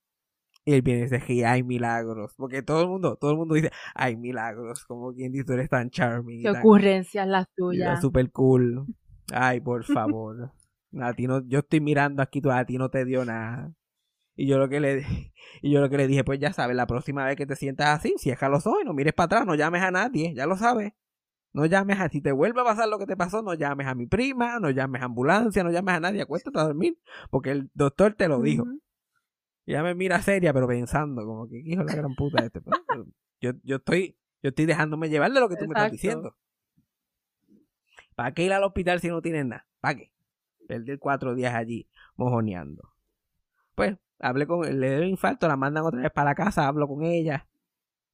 Y 0.67 0.74
él 0.74 0.81
viene 0.81 1.01
y 1.01 1.03
dice, 1.03 1.22
"Sí, 1.22 1.43
hay 1.43 1.62
milagros. 1.62 2.34
Porque 2.36 2.63
todo 2.63 2.81
el 2.81 2.88
mundo, 2.88 3.17
todo 3.17 3.29
el 3.31 3.38
mundo 3.38 3.53
dice, 3.53 3.69
hay 3.93 4.17
milagros. 4.17 4.84
Como 4.86 5.13
quien 5.13 5.31
dice, 5.31 5.43
tú 5.45 5.53
eres 5.53 5.69
tan 5.69 5.91
charming. 5.91 6.41
Qué 6.41 6.50
ocurrencias 6.50 7.27
las 7.27 7.48
tuyas. 7.53 8.01
super 8.01 8.31
cool. 8.31 8.86
Ay, 9.31 9.60
por 9.62 9.84
favor. 9.84 10.51
A 11.00 11.13
ti 11.13 11.27
no, 11.27 11.45
yo 11.48 11.60
estoy 11.60 11.81
mirando 11.81 12.24
aquí, 12.24 12.41
tú, 12.41 12.50
a 12.51 12.65
ti 12.65 12.77
no 12.79 12.89
te 12.89 13.05
dio 13.05 13.24
nada. 13.25 13.72
Y 14.36 14.48
yo 14.48 14.57
lo 14.57 14.67
que 14.67 14.79
le 14.79 15.03
y 15.62 15.72
yo 15.72 15.81
lo 15.81 15.89
que 15.89 15.98
le 15.98 16.07
dije, 16.07 16.24
pues 16.24 16.39
ya 16.39 16.51
sabes, 16.51 16.75
la 16.75 16.88
próxima 16.88 17.25
vez 17.25 17.36
que 17.36 17.45
te 17.45 17.55
sientas 17.55 17.89
así, 18.00 18.15
cierra 18.17 18.50
los 18.50 18.65
ojos 18.65 18.79
y 18.81 18.86
no 18.86 18.93
mires 18.93 19.13
para 19.13 19.25
atrás, 19.25 19.45
no 19.45 19.53
llames 19.55 19.84
a 19.84 19.91
nadie, 19.91 20.34
ya 20.36 20.48
lo 20.48 20.57
sabes. 20.57 20.93
No 21.56 21.66
llames 21.66 22.02
a 22.02 22.10
si 22.10 22.20
te 22.20 22.34
vuelve 22.34 22.60
a 22.60 22.64
pasar 22.66 22.90
lo 22.90 23.00
que 23.00 23.06
te 23.06 23.16
pasó, 23.16 23.42
no 23.42 23.54
llames 23.54 23.88
a 23.88 23.96
mi 23.96 24.08
prima, 24.08 24.60
no 24.60 24.72
llames 24.72 25.02
a 25.02 25.06
ambulancia, 25.06 25.64
no 25.64 25.72
llames 25.72 25.96
a 25.96 26.00
nadie, 26.02 26.22
acuéstate 26.22 26.60
a 26.60 26.64
dormir, 26.64 27.00
porque 27.30 27.52
el 27.52 27.72
doctor 27.74 28.14
te 28.14 28.28
lo 28.28 28.42
dijo. 28.42 28.64
Ujú. 28.64 28.82
Y 29.66 29.72
ella 29.72 29.82
me 29.82 29.96
mira 29.96 30.22
seria, 30.22 30.52
pero 30.52 30.68
pensando, 30.68 31.26
como 31.26 31.48
que 31.48 31.64
"¿Qué 31.64 31.70
hijo 31.70 31.86
de 31.86 31.92
la 31.92 31.96
gran 31.96 32.14
puta 32.14 32.44
este. 32.44 32.60
Pero, 32.60 32.78
pero 32.86 33.06
yo, 33.40 33.52
yo 33.64 33.78
estoy, 33.78 34.18
yo 34.44 34.50
estoy 34.50 34.66
dejándome 34.66 35.08
llevar 35.08 35.32
de 35.32 35.40
lo 35.40 35.48
que 35.48 35.56
tú 35.56 35.66
me 35.66 35.72
estás 35.76 35.92
diciendo. 35.94 36.36
¿Para 38.16 38.34
qué 38.34 38.44
ir 38.44 38.52
al 38.52 38.64
hospital 38.66 39.00
si 39.00 39.08
no 39.08 39.22
tienes 39.22 39.46
nada? 39.46 39.66
¿Para 39.80 39.96
qué? 39.96 40.12
Perder 40.68 41.00
cuatro 41.00 41.36
días 41.36 41.56
allí 41.56 41.88
mojoneando. 42.18 42.90
Pues, 43.76 43.96
hablé 44.20 44.46
con, 44.46 44.62
le 44.78 44.90
dio 44.90 45.00
un 45.04 45.08
infarto, 45.08 45.48
la 45.48 45.56
mandan 45.56 45.86
otra 45.86 46.02
vez 46.02 46.12
para 46.12 46.32
la 46.32 46.36
casa, 46.36 46.68
hablo 46.68 46.86
con 46.86 47.04
ella. 47.04 47.48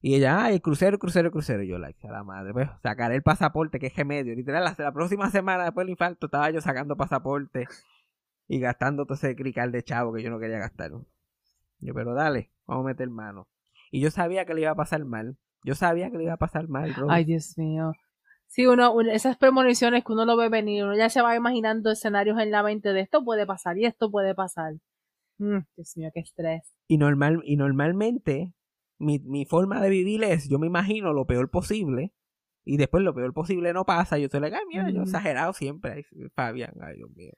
Y 0.04 0.16
ella, 0.16 0.44
ay, 0.44 0.58
crucero, 0.60 0.98
crucero, 0.98 1.30
crucero. 1.30 1.62
Y 1.62 1.68
yo, 1.68 1.78
like, 1.78 2.06
a 2.08 2.10
la 2.10 2.24
madre, 2.24 2.52
pues, 2.52 2.68
sacaré 2.82 3.14
el 3.14 3.22
pasaporte, 3.22 3.78
que 3.78 3.86
es 3.86 3.94
remedio. 3.96 4.34
Literal, 4.34 4.64
la, 4.64 4.74
la 4.76 4.92
próxima 4.92 5.30
semana 5.30 5.62
después 5.64 5.84
del 5.86 5.90
infarto 5.92 6.26
estaba 6.26 6.50
yo 6.50 6.60
sacando 6.60 6.96
pasaporte 6.96 7.66
y 8.48 8.58
gastando 8.58 9.04
todo 9.06 9.14
ese 9.14 9.36
crical 9.36 9.70
de 9.70 9.84
chavo 9.84 10.12
que 10.12 10.22
yo 10.22 10.28
no 10.30 10.40
quería 10.40 10.58
gastar. 10.58 10.90
Yo, 11.78 11.94
pero 11.94 12.14
dale, 12.14 12.50
vamos 12.66 12.84
a 12.84 12.88
meter 12.88 13.08
mano. 13.10 13.46
Y 13.92 14.00
yo 14.00 14.10
sabía 14.10 14.44
que 14.44 14.54
le 14.54 14.62
iba 14.62 14.72
a 14.72 14.74
pasar 14.74 15.04
mal. 15.04 15.36
Yo 15.64 15.76
sabía 15.76 16.10
que 16.10 16.18
le 16.18 16.24
iba 16.24 16.32
a 16.32 16.36
pasar 16.38 16.66
mal, 16.68 16.92
Rose. 16.94 17.12
Ay, 17.14 17.24
Dios 17.24 17.56
mío. 17.56 17.92
Sí, 18.48 18.66
uno, 18.66 18.92
un- 18.92 19.08
esas 19.08 19.38
premoniciones 19.38 20.04
que 20.04 20.12
uno 20.12 20.24
lo 20.26 20.36
ve 20.36 20.48
venir, 20.48 20.82
uno 20.84 20.96
ya 20.96 21.08
se 21.10 21.22
va 21.22 21.36
imaginando 21.36 21.90
escenarios 21.92 22.38
en 22.40 22.50
la 22.50 22.62
mente 22.64 22.92
de 22.92 23.00
esto 23.00 23.24
puede 23.24 23.46
pasar 23.46 23.78
y 23.78 23.86
esto 23.86 24.10
puede 24.10 24.34
pasar. 24.34 24.74
Mm, 25.38 25.60
Dios 25.76 25.96
mío, 25.96 26.10
qué 26.12 26.20
estrés. 26.20 26.74
Y, 26.88 26.98
normal, 26.98 27.40
y 27.44 27.56
normalmente 27.56 28.52
mi, 29.02 29.18
mi 29.18 29.44
forma 29.44 29.80
de 29.80 29.90
vivir 29.90 30.22
es, 30.24 30.48
yo 30.48 30.58
me 30.58 30.66
imagino 30.66 31.12
lo 31.12 31.26
peor 31.26 31.50
posible 31.50 32.12
y 32.64 32.76
después 32.76 33.02
lo 33.02 33.14
peor 33.14 33.32
posible 33.34 33.72
no 33.72 33.84
pasa. 33.84 34.18
Yo 34.18 34.26
estoy 34.26 34.40
like, 34.40 34.56
ay, 34.56 34.62
mira, 34.68 34.88
yo 34.90 35.00
Ujú. 35.00 35.02
exagerado 35.02 35.52
siempre. 35.52 35.92
Ay, 35.92 36.04
Fabián, 36.34 36.74
ay, 36.80 36.96
Dios 36.96 37.10
mío. 37.14 37.32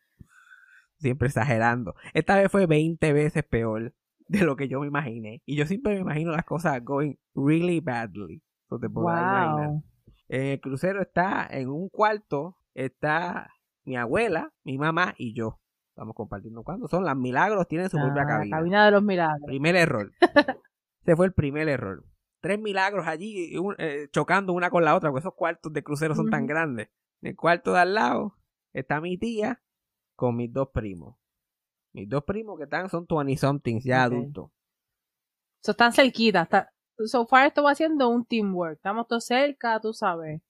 Siempre 0.99 1.29
exagerando. 1.29 1.95
Esta 2.13 2.37
vez 2.37 2.51
fue 2.51 2.67
20 2.67 3.13
veces 3.13 3.45
peor 3.45 3.95
de 4.29 4.45
lo 4.45 4.57
que 4.57 4.69
yo 4.69 4.81
me 4.81 4.87
imaginé. 4.87 5.43
Y 5.45 5.57
yo 5.57 5.67
siempre 5.67 5.95
me 5.95 6.01
imagino 6.01 6.33
las 6.33 6.45
cosas 6.45 6.83
going 6.85 7.15
really 7.35 7.81
badly. 7.81 8.43
So 8.69 8.79
te 8.79 8.87
imaginar. 8.87 9.69
Wow. 9.71 9.85
En 10.29 10.43
el 10.47 10.61
crucero 10.61 11.03
está 11.03 11.47
en 11.51 11.69
un 11.69 11.89
cuarto, 11.89 12.57
está 12.75 13.51
mi 13.85 13.97
abuela, 13.97 14.53
mi 14.65 14.79
mamá 14.79 15.15
y 15.19 15.35
yo. 15.35 15.61
Estamos 15.91 16.15
compartiendo. 16.15 16.63
¿Cuándo 16.63 16.89
son? 16.89 17.05
Las 17.05 17.17
milagros 17.17 17.69
tienen 17.69 17.89
su 17.89 17.99
propia 17.99 18.23
Ah, 18.23 18.27
cabina. 18.27 18.57
cabina 18.59 18.85
de 18.87 18.91
los 18.91 19.03
milagros. 19.03 19.47
Primer 19.47 19.77
error. 19.77 20.11
Ese 21.05 21.17
fue 21.17 21.27
el 21.27 21.33
primer 21.33 21.69
error. 21.69 22.05
Tres 22.41 22.59
milagros 22.59 23.07
allí 23.07 23.53
y 23.55 23.57
un- 23.59 23.75
eh, 23.79 24.09
chocando 24.11 24.53
una 24.53 24.71
con 24.71 24.85
la 24.85 24.95
otra, 24.95 25.11
porque 25.11 25.21
esos 25.21 25.35
cuartos 25.35 25.73
de 25.73 25.83
crucero 25.83 26.15
son 26.15 26.31
tan 26.31 26.47
grandes. 26.47 26.89
En 27.23 27.31
el 27.31 27.37
cuarto 27.37 27.73
de 27.73 27.81
al 27.81 27.95
lado 27.95 28.37
está 28.73 29.01
mi 29.01 29.17
tía 29.19 29.63
con 30.17 30.37
mis 30.37 30.53
dos 30.53 30.69
primos. 30.73 31.17
Mis 31.93 32.09
dos 32.09 32.25
primos 32.25 32.59
que 32.59 32.65
están 32.65 32.89
son 32.91 33.07
20 33.09 33.37
somethings, 33.37 33.85
ya 33.85 33.99
Ok. 34.07 34.13
adultos. 34.13 34.51
So, 35.63 35.71
están 35.71 35.93
cerquita. 35.93 36.43
Está, 36.43 36.73
so 37.07 37.27
far 37.27 37.47
esto 37.47 37.63
va 37.63 37.71
haciendo 37.73 38.09
un 38.09 38.25
teamwork. 38.27 38.75
Estamos 38.77 39.07
todos 39.09 39.25
cerca, 39.25 39.81
tú 39.81 39.93
sabes. 39.95 40.43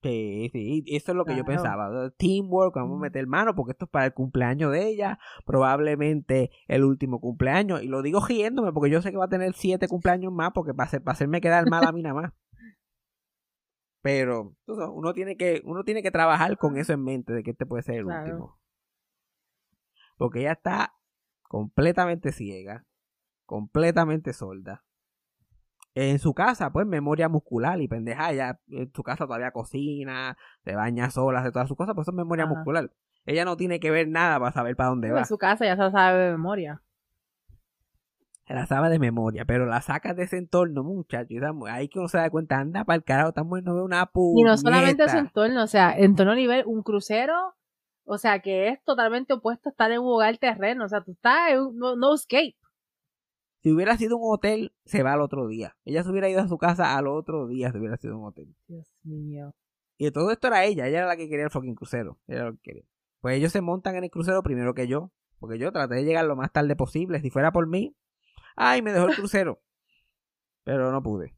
Sí, 0.00 0.48
sí, 0.52 0.82
y 0.86 0.94
eso 0.96 1.10
es 1.10 1.16
lo 1.16 1.24
que 1.24 1.34
yo 1.36 1.44
pensaba. 1.44 2.10
Teamwork, 2.18 2.76
vamos 2.76 2.98
a 2.98 3.02
meter 3.02 3.26
mano 3.26 3.56
porque 3.56 3.72
esto 3.72 3.86
es 3.86 3.90
para 3.90 4.06
el 4.06 4.14
cumpleaños 4.14 4.70
de 4.70 4.86
ella, 4.88 5.18
probablemente 5.44 6.50
el 6.68 6.84
último 6.84 7.20
cumpleaños. 7.20 7.82
Y 7.82 7.88
lo 7.88 8.00
digo 8.02 8.24
riéndome 8.24 8.72
porque 8.72 8.90
yo 8.90 9.02
sé 9.02 9.10
que 9.10 9.16
va 9.16 9.24
a 9.24 9.28
tener 9.28 9.54
siete 9.54 9.88
cumpleaños 9.88 10.32
más 10.32 10.52
porque 10.54 10.72
para, 10.72 10.86
hacer- 10.88 11.02
para 11.02 11.14
hacerme 11.14 11.40
quedar 11.40 11.68
mal 11.68 11.84
a 11.84 11.90
mí 11.90 12.02
nada 12.02 12.14
más. 12.14 12.32
Pero 14.00 14.54
sabes, 14.66 14.88
uno 14.92 15.12
tiene 15.12 15.36
que 15.36 15.60
uno 15.64 15.82
tiene 15.82 16.02
que 16.02 16.12
trabajar 16.12 16.56
con 16.56 16.76
eso 16.76 16.92
en 16.92 17.02
mente 17.02 17.32
de 17.32 17.42
que 17.42 17.50
este 17.50 17.66
puede 17.66 17.82
ser 17.82 17.96
el 17.96 18.04
Claro. 18.04 18.20
último. 18.24 18.60
Porque 20.16 20.40
ella 20.40 20.52
está 20.52 20.94
completamente 21.42 22.30
ciega, 22.32 22.86
completamente 23.46 24.32
sorda. 24.32 24.84
En 26.00 26.20
su 26.20 26.32
casa, 26.32 26.70
pues, 26.70 26.86
memoria 26.86 27.28
muscular 27.28 27.80
y 27.80 27.88
pendeja, 27.88 28.30
ella 28.30 28.60
en 28.68 28.92
su 28.94 29.02
casa 29.02 29.26
todavía 29.26 29.50
cocina, 29.50 30.36
se 30.62 30.76
baña 30.76 31.10
sola, 31.10 31.40
hace 31.40 31.50
todas 31.50 31.66
sus 31.66 31.76
cosas, 31.76 31.96
pues 31.96 32.04
eso 32.04 32.12
es 32.12 32.16
memoria 32.16 32.44
Ajá. 32.44 32.54
muscular. 32.54 32.92
Ella 33.26 33.44
no 33.44 33.56
tiene 33.56 33.80
que 33.80 33.90
ver 33.90 34.06
nada 34.06 34.38
para 34.38 34.52
saber 34.52 34.76
para 34.76 34.90
dónde 34.90 35.08
En 35.08 35.16
va. 35.16 35.24
su 35.24 35.36
casa 35.38 35.64
ya 35.64 35.74
se 35.74 35.82
la 35.82 35.90
sabe 35.90 36.18
de 36.18 36.30
memoria. 36.30 36.82
Se 38.46 38.54
la 38.54 38.64
sabe 38.66 38.90
de 38.90 39.00
memoria, 39.00 39.44
pero 39.44 39.66
la 39.66 39.80
sacas 39.82 40.14
de 40.14 40.22
ese 40.22 40.38
entorno, 40.38 40.84
muchachos. 40.84 41.36
Ahí 41.68 41.88
que 41.88 41.98
uno 41.98 42.06
se 42.06 42.18
da 42.18 42.30
cuenta, 42.30 42.58
anda 42.58 42.84
para 42.84 42.96
el 42.98 43.02
carajo, 43.02 43.30
estamos 43.30 43.58
en 43.58 43.68
una 43.68 44.06
puñeta. 44.06 44.40
Y 44.40 44.44
no 44.44 44.56
solamente 44.56 45.08
su 45.08 45.18
entorno, 45.18 45.64
o 45.64 45.66
sea, 45.66 45.92
entorno 45.98 46.32
a 46.32 46.36
nivel, 46.36 46.62
un 46.66 46.84
crucero, 46.84 47.54
o 48.04 48.18
sea, 48.18 48.38
que 48.38 48.68
es 48.68 48.82
totalmente 48.84 49.32
opuesto 49.32 49.68
a 49.68 49.72
estar 49.72 49.90
en 49.90 49.98
un 49.98 50.06
hogar 50.14 50.38
terreno, 50.38 50.84
o 50.84 50.88
sea, 50.88 51.02
tú 51.02 51.10
estás 51.10 51.50
en 51.50 51.60
un, 51.60 51.76
no, 51.76 51.96
no 51.96 52.14
escape. 52.14 52.56
Si 53.62 53.72
hubiera 53.72 53.96
sido 53.96 54.16
un 54.16 54.32
hotel, 54.32 54.72
se 54.84 55.02
va 55.02 55.14
al 55.14 55.20
otro 55.20 55.48
día. 55.48 55.76
Ella 55.84 56.04
se 56.04 56.10
hubiera 56.10 56.28
ido 56.28 56.40
a 56.40 56.48
su 56.48 56.58
casa 56.58 56.96
al 56.96 57.08
otro 57.08 57.46
día 57.48 57.72
si 57.72 57.78
hubiera 57.78 57.96
sido 57.96 58.18
un 58.18 58.26
hotel. 58.26 58.54
Dios 58.66 58.88
mío. 59.02 59.54
Y 59.96 60.10
todo 60.12 60.30
esto 60.30 60.46
era 60.46 60.64
ella, 60.64 60.86
ella 60.86 60.98
era 60.98 61.06
la 61.08 61.16
que 61.16 61.28
quería 61.28 61.44
el 61.44 61.50
fucking 61.50 61.74
crucero. 61.74 62.18
Ella 62.28 62.38
era 62.38 62.50
lo 62.50 62.52
que 62.52 62.62
quería. 62.62 62.84
Pues 63.20 63.36
ellos 63.36 63.50
se 63.50 63.60
montan 63.60 63.96
en 63.96 64.04
el 64.04 64.10
crucero 64.10 64.42
primero 64.42 64.74
que 64.74 64.86
yo. 64.86 65.10
Porque 65.40 65.58
yo 65.58 65.72
traté 65.72 65.96
de 65.96 66.04
llegar 66.04 66.24
lo 66.24 66.36
más 66.36 66.52
tarde 66.52 66.76
posible. 66.76 67.20
Si 67.20 67.30
fuera 67.30 67.52
por 67.52 67.66
mí, 67.66 67.96
ay, 68.56 68.82
me 68.82 68.92
dejó 68.92 69.06
el 69.06 69.16
crucero. 69.16 69.60
Pero 70.64 70.92
no 70.92 71.02
pude. 71.02 71.34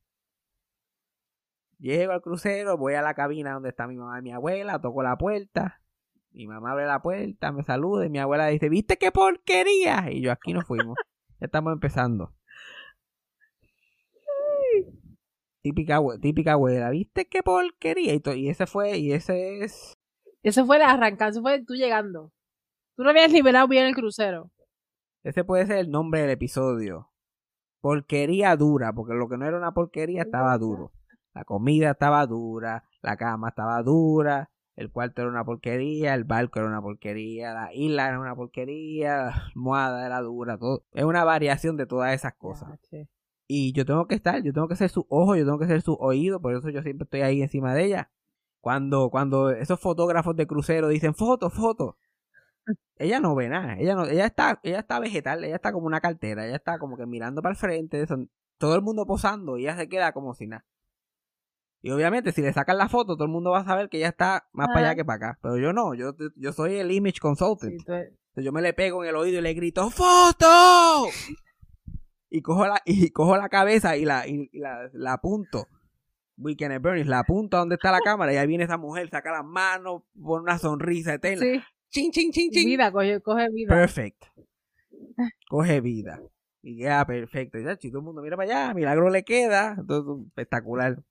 Llego 1.79 2.12
al 2.12 2.21
crucero, 2.21 2.77
voy 2.77 2.95
a 2.95 3.03
la 3.03 3.15
cabina 3.15 3.55
donde 3.55 3.71
está 3.71 3.87
mi 3.87 3.97
mamá 3.97 4.19
y 4.19 4.23
mi 4.23 4.33
abuela, 4.33 4.79
toco 4.81 5.03
la 5.03 5.17
puerta. 5.17 5.81
Mi 6.33 6.47
mamá 6.47 6.73
abre 6.73 6.87
la 6.87 7.00
puerta, 7.00 7.50
me 7.53 7.65
saluda 7.65 8.05
y 8.05 8.11
mi 8.11 8.19
abuela 8.19 8.47
dice, 8.49 8.69
¿viste 8.69 8.99
qué 8.99 9.11
porquería? 9.11 10.11
Y 10.11 10.21
yo, 10.21 10.31
aquí 10.31 10.53
nos 10.53 10.67
fuimos. 10.67 10.99
Ya 11.40 11.47
estamos 11.47 11.73
empezando. 11.73 12.35
Típica, 15.62 16.00
típica 16.20 16.52
abuela, 16.52 16.90
¿viste 16.90 17.26
qué 17.26 17.42
porquería? 17.42 18.14
Y, 18.14 18.23
y 18.37 18.49
ese 18.49 18.66
fue, 18.66 18.99
y 18.99 19.12
ese 19.12 19.62
es 19.62 19.99
Eso 20.42 20.64
fue 20.64 20.76
el 20.76 20.82
arrancar, 20.82 21.30
eso 21.30 21.42
fue 21.42 21.62
tú 21.64 21.75
llegando. 21.75 22.32
Tú 22.97 23.04
no 23.04 23.11
habías 23.11 23.32
liberado 23.32 23.68
bien 23.68 23.87
el 23.87 23.94
crucero. 23.94 24.50
Ese 25.23 25.44
puede 25.44 25.66
ser 25.66 25.78
el 25.78 25.90
nombre 25.90 26.23
del 26.23 26.30
episodio. 26.30 27.11
Porquería 27.80 28.56
dura, 28.56 28.92
porque 28.92 29.14
lo 29.14 29.28
que 29.28 29.37
no 29.37 29.47
era 29.47 29.59
una 29.59 29.73
porquería 29.73 30.23
estaba 30.23 30.56
duro. 30.59 30.92
La 31.35 31.44
comida 31.44 31.92
estaba 31.92 32.26
dura, 32.26 32.85
la 33.02 33.16
cama 33.16 33.50
estaba 33.50 33.82
dura, 33.82 34.50
el 34.81 34.91
cuarto 34.91 35.23
era 35.23 35.31
una 35.31 35.45
porquería, 35.45 36.15
el 36.15 36.25
barco 36.25 36.59
era 36.59 36.69
una 36.69 36.83
porquería, 36.83 37.55
la 37.55 37.75
isla 37.75 38.09
era 38.09 38.21
una 38.21 38.35
porquería, 38.35 39.17
la 39.27 39.47
almohada 39.55 40.07
era 40.07 40.21
dura, 40.23 40.59
todo. 40.59 40.85
Es 40.93 41.05
una 41.05 41.25
variación 41.25 41.77
de 41.77 41.87
todas 41.87 42.15
esas 42.15 42.35
cosas. 42.35 42.69
Y 43.47 43.73
yo 43.73 43.85
tengo 43.85 44.07
que 44.07 44.15
estar, 44.15 44.43
yo 44.43 44.53
tengo 44.53 44.69
que 44.69 44.77
ser 44.77 44.91
su 44.91 45.07
ojo, 45.09 45.37
yo 45.37 45.45
tengo 45.45 45.59
que 45.59 45.67
ser 45.67 45.83
su 45.83 45.95
oído, 45.95 46.41
por 46.41 46.55
eso 46.55 46.71
yo 46.71 46.83
siempre 46.83 47.05
estoy 47.05 47.23
ahí 47.23 47.43
encima 47.43 47.75
de 47.75 47.85
ella. 47.87 48.11
Cuando, 48.61 49.11
cuando 49.11 49.51
esos 49.51 49.81
fotógrafos 49.81 50.37
de 50.37 50.47
crucero 50.47 50.89
dicen 50.89 51.15
foto, 51.15 51.51
foto, 51.51 51.99
ella 52.97 53.21
no 53.21 53.35
ve 53.35 53.49
nada, 53.49 53.77
ella 53.79 53.95
no, 53.95 54.05
ella 54.07 54.27
está, 54.27 54.61
ella 54.63 54.81
está 54.81 54.99
vegetal, 55.01 55.43
ella 55.45 55.57
está 55.57 55.73
como 55.73 55.87
una 55.87 56.01
cartera, 56.01 56.47
ella 56.47 56.57
está 56.57 56.79
como 56.79 56.97
que 56.97 57.07
mirando 57.07 57.43
para 57.43 57.53
el 57.53 57.57
frente, 57.59 58.07
son- 58.07 58.31
todo 58.59 58.75
el 58.77 58.83
mundo 58.83 59.07
posando 59.07 59.57
y 59.59 59.63
ella 59.63 59.77
se 59.77 59.89
queda 59.89 60.13
como 60.13 60.35
si 60.35 60.47
nada. 60.47 60.65
Y 61.83 61.91
obviamente 61.91 62.33
si 62.33 62.43
le 62.43 62.53
sacan 62.53 62.77
la 62.79 62.89
foto, 62.89 63.15
todo 63.15 63.25
el 63.25 63.31
mundo 63.31 63.51
va 63.51 63.61
a 63.61 63.65
saber 63.65 63.89
que 63.89 63.97
ella 63.99 64.09
está 64.09 64.49
más 64.53 64.69
para 64.69 64.89
allá 64.89 64.95
que 64.97 65.05
para 65.05 65.29
acá. 65.31 65.39
Pero 65.43 65.57
yo 65.59 65.73
no, 65.73 65.95
yo, 65.95 66.15
yo 66.37 66.53
soy 66.53 66.77
el 66.77 66.91
image 66.93 67.21
consultant. 67.21 67.73
Sí, 67.73 67.79
Entonces 67.79 68.45
yo 68.45 68.53
me 68.53 68.63
le 68.63 68.73
pego 68.75 69.03
en 69.03 69.11
el 69.11 69.17
oído 69.17 69.39
y 69.39 69.43
le 69.43 69.55
grito 69.55 69.91
¡Foto! 69.91 71.09
Y 72.33 72.43
cojo 72.43 72.65
la, 72.65 72.81
y 72.85 73.11
cojo 73.11 73.37
la 73.37 73.49
cabeza 73.49 73.97
y 73.97 74.05
la, 74.05 74.25
y, 74.29 74.49
y 74.53 74.61
la, 74.61 74.89
la 74.93 75.15
apunto. 75.15 75.67
Weekend 76.37 76.73
at 76.73 76.81
Bernie's, 76.81 77.09
la 77.09 77.19
apunto 77.19 77.57
a 77.57 77.61
donde 77.61 77.75
está 77.75 77.91
la 77.91 77.99
cámara 77.99 78.33
y 78.33 78.37
ahí 78.37 78.47
viene 78.47 78.63
esa 78.65 78.79
mujer, 78.79 79.11
saca 79.11 79.33
las 79.33 79.45
manos, 79.45 80.03
pone 80.15 80.45
una 80.45 80.57
sonrisa 80.59 81.15
eterna. 81.15 81.45
sí, 81.45 81.61
Chin, 81.91 82.13
chin, 82.13 82.31
chin, 82.31 82.51
chin. 82.53 82.67
vida, 82.67 82.93
coge, 82.93 83.21
coge 83.21 83.49
vida. 83.51 83.75
Perfect. 83.75 84.23
Coge 85.49 85.81
vida. 85.81 86.23
Y 86.63 86.79
queda 86.79 87.05
perfecto. 87.05 87.59
Y 87.59 87.65
ya, 87.65 87.77
todo 87.77 87.99
el 87.99 88.05
mundo 88.05 88.23
mira 88.23 88.37
para 88.37 88.67
allá, 88.67 88.75
milagro 88.75 89.11
le 89.11 89.25
queda. 89.25 89.77
Todo 89.87 90.23
espectacular. 90.29 91.03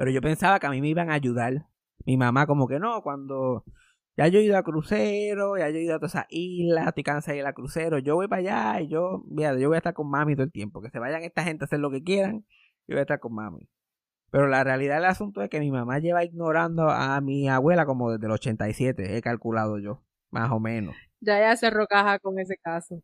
Pero 0.00 0.12
yo 0.12 0.22
pensaba 0.22 0.58
que 0.58 0.66
a 0.66 0.70
mí 0.70 0.80
me 0.80 0.88
iban 0.88 1.10
a 1.10 1.12
ayudar. 1.12 1.66
Mi 2.06 2.16
mamá 2.16 2.46
como 2.46 2.66
que 2.66 2.78
no, 2.78 3.02
cuando 3.02 3.64
ya 4.16 4.28
yo 4.28 4.38
he 4.38 4.44
ido 4.44 4.56
a 4.56 4.62
crucero, 4.62 5.58
ya 5.58 5.68
yo 5.68 5.76
he 5.76 5.82
ido 5.82 5.94
a 5.94 5.98
todas 5.98 6.14
esas 6.14 6.26
islas, 6.30 6.86
estoy 6.86 7.02
cansada 7.02 7.34
de 7.34 7.40
ir 7.40 7.46
a 7.46 7.52
crucero, 7.52 7.98
yo 7.98 8.14
voy 8.14 8.26
para 8.26 8.40
allá 8.40 8.80
y 8.80 8.88
yo, 8.88 9.22
mira, 9.28 9.54
yo 9.58 9.68
voy 9.68 9.74
a 9.74 9.80
estar 9.80 9.92
con 9.92 10.08
mami 10.08 10.36
todo 10.36 10.44
el 10.44 10.52
tiempo. 10.52 10.80
Que 10.80 10.88
se 10.88 10.98
vayan 10.98 11.22
esta 11.22 11.44
gente 11.44 11.64
a 11.64 11.66
hacer 11.66 11.80
lo 11.80 11.90
que 11.90 12.02
quieran, 12.02 12.46
yo 12.88 12.94
voy 12.94 13.00
a 13.00 13.02
estar 13.02 13.20
con 13.20 13.34
mami. 13.34 13.68
Pero 14.30 14.46
la 14.46 14.64
realidad 14.64 14.94
del 14.94 15.04
asunto 15.04 15.42
es 15.42 15.50
que 15.50 15.60
mi 15.60 15.70
mamá 15.70 15.98
lleva 15.98 16.24
ignorando 16.24 16.88
a 16.88 17.20
mi 17.20 17.50
abuela 17.50 17.84
como 17.84 18.10
desde 18.10 18.24
el 18.24 18.32
87, 18.32 19.18
he 19.18 19.20
calculado 19.20 19.78
yo, 19.78 20.02
más 20.30 20.50
o 20.50 20.60
menos. 20.60 20.96
Ya 21.20 21.38
ya 21.40 21.54
cerró 21.56 21.86
caja 21.86 22.18
con 22.20 22.38
ese 22.38 22.56
caso. 22.56 23.02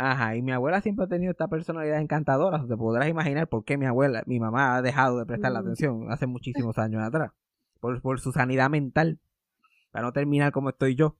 Ajá, 0.00 0.36
y 0.36 0.42
mi 0.42 0.52
abuela 0.52 0.80
siempre 0.80 1.06
ha 1.06 1.08
tenido 1.08 1.32
esta 1.32 1.48
personalidad 1.48 2.00
encantadora. 2.00 2.64
Te 2.68 2.76
podrás 2.76 3.08
imaginar 3.08 3.48
por 3.48 3.64
qué 3.64 3.76
mi 3.76 3.84
abuela, 3.84 4.22
mi 4.26 4.38
mamá 4.38 4.76
ha 4.76 4.82
dejado 4.82 5.18
de 5.18 5.26
prestarle 5.26 5.58
Mm. 5.58 5.62
atención 5.62 6.12
hace 6.12 6.26
muchísimos 6.28 6.78
años 6.78 7.02
atrás. 7.02 7.32
Por, 7.80 8.00
por 8.00 8.20
su 8.20 8.30
sanidad 8.30 8.70
mental. 8.70 9.18
Para 9.90 10.04
no 10.04 10.12
terminar 10.12 10.52
como 10.52 10.68
estoy 10.68 10.94
yo. 10.94 11.16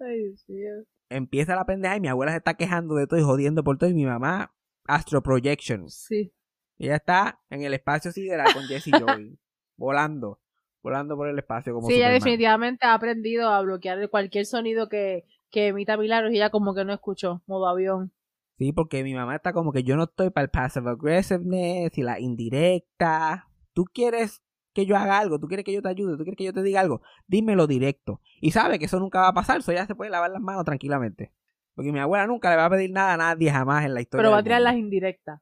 Ay, 0.00 0.18
Dios 0.24 0.44
mío. 0.48 0.70
Empieza 1.10 1.54
la 1.54 1.64
pendeja 1.64 1.96
y 1.96 2.00
mi 2.00 2.08
abuela 2.08 2.32
se 2.32 2.38
está 2.38 2.54
quejando 2.54 2.96
de 2.96 3.06
todo 3.06 3.20
y 3.20 3.22
jodiendo 3.22 3.62
por 3.62 3.78
todo. 3.78 3.88
Y 3.90 3.94
mi 3.94 4.04
mamá, 4.04 4.52
Astro 4.86 5.22
Projections. 5.22 5.94
Sí. 5.94 6.32
Ella 6.78 6.96
está 6.96 7.38
en 7.50 7.62
el 7.62 7.72
espacio 7.74 8.10
sideral 8.10 8.52
con 8.52 8.64
Jesse 8.64 8.90
Joy. 8.98 9.38
volando. 9.76 10.40
Volando 10.82 11.16
por 11.16 11.28
el 11.28 11.38
espacio 11.38 11.72
como 11.72 11.86
Sí, 11.86 11.94
ella 11.94 12.10
definitivamente 12.10 12.84
ha 12.86 12.94
aprendido 12.94 13.48
a 13.48 13.60
bloquear 13.62 14.08
cualquier 14.10 14.44
sonido 14.46 14.88
que 14.88 15.24
que 15.50 15.68
emita 15.68 15.96
milagros 15.96 16.32
y 16.32 16.36
ella 16.36 16.50
como 16.50 16.74
que 16.74 16.84
no 16.84 16.92
escuchó, 16.92 17.42
modo 17.46 17.68
avión. 17.68 18.12
Sí, 18.58 18.72
porque 18.72 19.04
mi 19.04 19.14
mamá 19.14 19.36
está 19.36 19.52
como 19.52 19.72
que 19.72 19.84
yo 19.84 19.96
no 19.96 20.04
estoy 20.04 20.30
para 20.30 20.44
el 20.44 20.50
passive 20.50 20.90
aggressiveness 20.90 21.96
y 21.96 22.02
la 22.02 22.18
indirecta. 22.18 23.48
Tú 23.72 23.84
quieres 23.84 24.42
que 24.74 24.84
yo 24.84 24.96
haga 24.96 25.18
algo, 25.18 25.38
tú 25.38 25.46
quieres 25.46 25.64
que 25.64 25.72
yo 25.72 25.80
te 25.80 25.88
ayude, 25.88 26.16
tú 26.16 26.24
quieres 26.24 26.36
que 26.36 26.44
yo 26.44 26.52
te 26.52 26.62
diga 26.62 26.80
algo, 26.80 27.00
dímelo 27.26 27.66
directo. 27.66 28.20
Y 28.40 28.50
sabe 28.50 28.78
que 28.78 28.86
eso 28.86 28.98
nunca 28.98 29.20
va 29.20 29.28
a 29.28 29.34
pasar, 29.34 29.58
eso 29.60 29.72
ya 29.72 29.86
se 29.86 29.94
puede 29.94 30.10
lavar 30.10 30.30
las 30.30 30.42
manos 30.42 30.64
tranquilamente. 30.64 31.32
Porque 31.74 31.92
mi 31.92 32.00
abuela 32.00 32.26
nunca 32.26 32.50
le 32.50 32.56
va 32.56 32.64
a 32.64 32.70
pedir 32.70 32.90
nada 32.90 33.14
a 33.14 33.16
nadie 33.16 33.52
jamás 33.52 33.84
en 33.84 33.94
la 33.94 34.00
historia. 34.00 34.22
Pero 34.22 34.32
va 34.32 34.38
a 34.38 34.42
tirar 34.42 34.60
las 34.60 34.74
indirectas. 34.74 35.40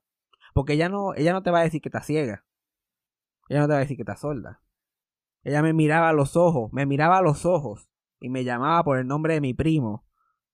Porque 0.53 0.75
ella 0.75 0.91
no, 0.91 1.15
ella 1.15 1.33
no 1.33 1.43
te 1.43 1.51
va 1.51 1.61
a 1.61 1.63
decir 1.63 1.81
que 1.81 1.89
está 1.89 2.03
ciega. 2.03 2.45
Ella 3.49 3.61
no 3.61 3.67
te 3.67 3.73
va 3.73 3.79
a 3.79 3.81
decir 3.81 3.97
que 3.97 4.03
está 4.03 4.17
sorda. 4.17 4.61
Ella 5.43 5.63
me 5.63 5.73
miraba 5.73 6.11
a 6.11 6.13
los 6.13 6.37
ojos, 6.37 6.73
me 6.73 6.85
miraba 6.85 7.19
a 7.19 7.23
los 7.23 7.47
ojos 7.47 7.89
y 8.21 8.29
me 8.29 8.45
llamaba 8.45 8.83
por 8.85 8.99
el 8.99 9.07
nombre 9.07 9.35
de 9.35 9.41
mi 9.41 9.55
primo. 9.55 10.05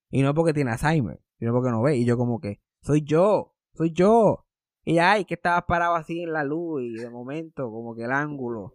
Y 0.09 0.21
no 0.21 0.33
porque 0.33 0.53
tiene 0.53 0.71
Alzheimer, 0.71 1.21
sino 1.39 1.53
porque 1.53 1.71
no 1.71 1.81
ve. 1.81 1.97
Y 1.97 2.05
yo 2.05 2.17
como 2.17 2.39
que, 2.39 2.61
soy 2.81 3.01
yo, 3.03 3.55
soy 3.73 3.91
yo. 3.91 4.45
Y 4.85 4.97
ay, 4.99 5.25
que 5.25 5.33
estabas 5.35 5.63
parado 5.63 5.95
así 5.95 6.21
en 6.23 6.33
la 6.33 6.43
luz 6.43 6.81
y 6.83 6.93
de 6.93 7.09
momento 7.09 7.71
como 7.71 7.95
que 7.95 8.03
el 8.03 8.11
ángulo. 8.11 8.73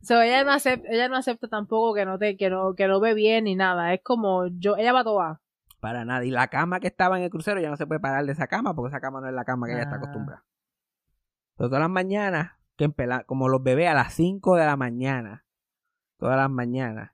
So, 0.00 0.20
ella 0.20 0.42
no 0.42 0.50
acepta, 0.52 0.88
ella 0.90 1.08
no 1.08 1.16
acepta 1.16 1.46
tampoco 1.46 1.94
que 1.94 2.04
no 2.04 2.18
te, 2.18 2.36
que 2.36 2.50
no, 2.50 2.74
que 2.74 2.88
no 2.88 2.98
ve 3.00 3.14
bien 3.14 3.44
ni 3.44 3.54
nada. 3.54 3.94
Es 3.94 4.00
como 4.02 4.46
yo, 4.48 4.76
ella 4.76 4.92
va 4.92 5.00
a 5.00 5.04
tobar. 5.04 5.40
Para 5.78 6.04
nada. 6.04 6.24
Y 6.24 6.30
la 6.30 6.48
cama 6.48 6.80
que 6.80 6.88
estaba 6.88 7.18
en 7.18 7.24
el 7.24 7.30
crucero 7.30 7.60
ya 7.60 7.68
no 7.70 7.76
se 7.76 7.86
puede 7.86 8.00
parar 8.00 8.24
de 8.24 8.32
esa 8.32 8.46
cama 8.48 8.74
porque 8.74 8.88
esa 8.88 9.00
cama 9.00 9.20
no 9.20 9.28
es 9.28 9.34
la 9.34 9.44
cama 9.44 9.66
que 9.66 9.74
ella 9.74 9.82
está 9.82 9.96
Ah. 9.96 9.98
acostumbrada. 9.98 10.44
Entonces, 11.52 11.70
todas 11.70 11.80
las 11.80 11.90
mañanas, 11.90 12.52
que 12.76 12.86
empela- 12.88 13.24
como 13.26 13.48
los 13.48 13.62
bebés 13.62 13.88
a 13.88 13.94
las 13.94 14.14
5 14.14 14.56
de 14.56 14.64
la 14.64 14.76
mañana, 14.76 15.44
todas 16.16 16.36
las 16.36 16.50
mañanas, 16.50 17.12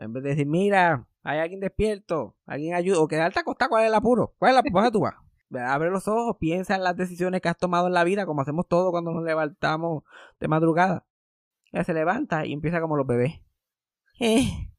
en 0.00 0.12
vez 0.12 0.22
de 0.22 0.30
decir, 0.30 0.46
mira, 0.46 1.06
hay 1.22 1.38
alguien 1.38 1.60
despierto, 1.60 2.36
alguien 2.46 2.74
ayuda, 2.74 3.00
o 3.00 3.08
quedarte 3.08 3.40
acostado, 3.40 3.68
¿cuál 3.70 3.82
es 3.82 3.88
el 3.88 3.94
apuro? 3.94 4.34
¿Cuál 4.38 4.50
es 4.50 4.56
la 4.56 4.62
¿Para 4.62 4.84
dónde 4.86 4.90
tú 4.90 5.00
vas? 5.00 5.14
Abre 5.52 5.90
los 5.90 6.08
ojos, 6.08 6.36
piensa 6.38 6.76
en 6.76 6.84
las 6.84 6.96
decisiones 6.96 7.40
que 7.40 7.48
has 7.48 7.58
tomado 7.58 7.88
en 7.88 7.92
la 7.92 8.04
vida, 8.04 8.24
como 8.24 8.40
hacemos 8.40 8.66
todos 8.68 8.92
cuando 8.92 9.12
nos 9.12 9.24
levantamos 9.24 10.04
de 10.38 10.48
madrugada. 10.48 11.04
Ella 11.72 11.84
se 11.84 11.92
levanta 11.92 12.46
y 12.46 12.52
empieza 12.52 12.80
como 12.80 12.96
los 12.96 13.06
bebés. 13.06 13.40
Eh. 14.22 14.70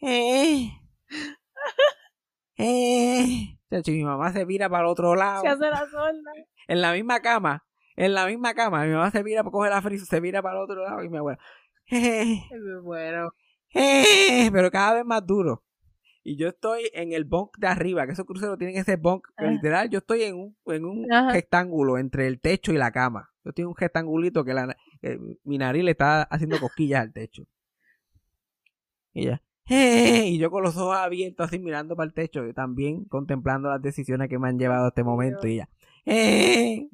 Eh. 0.00 0.70
Eh. 2.58 3.58
Mi 3.70 4.04
mamá 4.04 4.32
se 4.32 4.44
vira 4.44 4.68
para 4.68 4.84
el 4.84 4.88
otro 4.88 5.16
lado. 5.16 5.42
Se 5.42 5.48
hace 5.48 5.68
la 5.70 5.86
sorda. 5.90 6.32
En 6.68 6.80
la 6.80 6.92
misma 6.92 7.20
cama. 7.20 7.64
En 7.96 8.14
la 8.14 8.26
misma 8.26 8.54
cama. 8.54 8.84
Mi 8.84 8.92
mamá 8.92 9.10
se 9.10 9.22
vira 9.24 9.42
para 9.42 9.50
coger 9.50 9.70
la 9.70 9.82
frisa, 9.82 10.04
se 10.04 10.20
vira 10.20 10.42
para 10.42 10.58
el 10.58 10.62
otro 10.62 10.84
lado. 10.84 11.02
Y 11.02 11.08
mi 11.08 11.18
abuela. 11.18 11.40
Eh, 11.90 12.40
Bueno. 12.84 13.30
Eh, 13.74 14.50
pero 14.52 14.70
cada 14.70 14.94
vez 14.94 15.04
más 15.04 15.26
duro. 15.26 15.62
Y 16.24 16.36
yo 16.36 16.48
estoy 16.48 16.88
en 16.94 17.12
el 17.12 17.24
bunk 17.24 17.58
de 17.58 17.66
arriba, 17.66 18.06
que 18.06 18.12
esos 18.12 18.24
cruceros 18.26 18.56
tienen 18.58 18.76
ese 18.76 18.96
bunk, 18.96 19.26
que 19.36 19.44
Ajá. 19.44 19.52
literal 19.54 19.90
yo 19.90 19.98
estoy 19.98 20.22
en 20.22 20.36
un, 20.36 20.56
en 20.66 20.84
un 20.84 21.10
Ajá. 21.10 21.32
rectángulo 21.32 21.98
entre 21.98 22.26
el 22.28 22.40
techo 22.40 22.72
y 22.72 22.76
la 22.78 22.92
cama. 22.92 23.30
Yo 23.44 23.48
estoy 23.50 23.62
en 23.62 23.68
un 23.68 23.76
rectangulito 23.76 24.44
que, 24.44 24.54
la, 24.54 24.76
mi 25.44 25.58
nariz 25.58 25.82
le 25.82 25.90
está 25.92 26.22
haciendo 26.22 26.60
cosquillas 26.60 27.00
al 27.02 27.12
techo. 27.12 27.42
Y 29.14 29.22
ella, 29.26 29.42
"Eh", 29.68 30.26
y 30.28 30.38
yo 30.38 30.50
con 30.50 30.62
los 30.62 30.76
ojos 30.76 30.96
abiertos 30.96 31.46
así 31.48 31.58
mirando 31.58 31.96
para 31.96 32.06
el 32.06 32.14
techo, 32.14 32.46
y 32.46 32.52
también 32.52 33.04
contemplando 33.06 33.68
las 33.68 33.82
decisiones 33.82 34.28
que 34.28 34.38
me 34.38 34.48
han 34.48 34.58
llevado 34.58 34.84
a 34.84 34.88
este 34.88 35.02
momento. 35.04 35.46
Y 35.48 35.54
ella, 35.54 35.68
"Eh". 36.06 36.88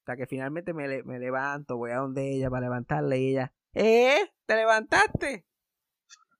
hasta 0.00 0.16
que 0.16 0.26
finalmente 0.26 0.72
me, 0.72 1.02
me 1.02 1.18
levanto, 1.18 1.76
voy 1.76 1.90
a 1.90 1.96
donde 1.96 2.32
ella 2.36 2.48
para 2.48 2.66
levantarle 2.66 3.18
y 3.20 3.30
ella, 3.30 3.52
¿eh? 3.74 4.18
¿Te 4.46 4.54
levantaste? 4.56 5.47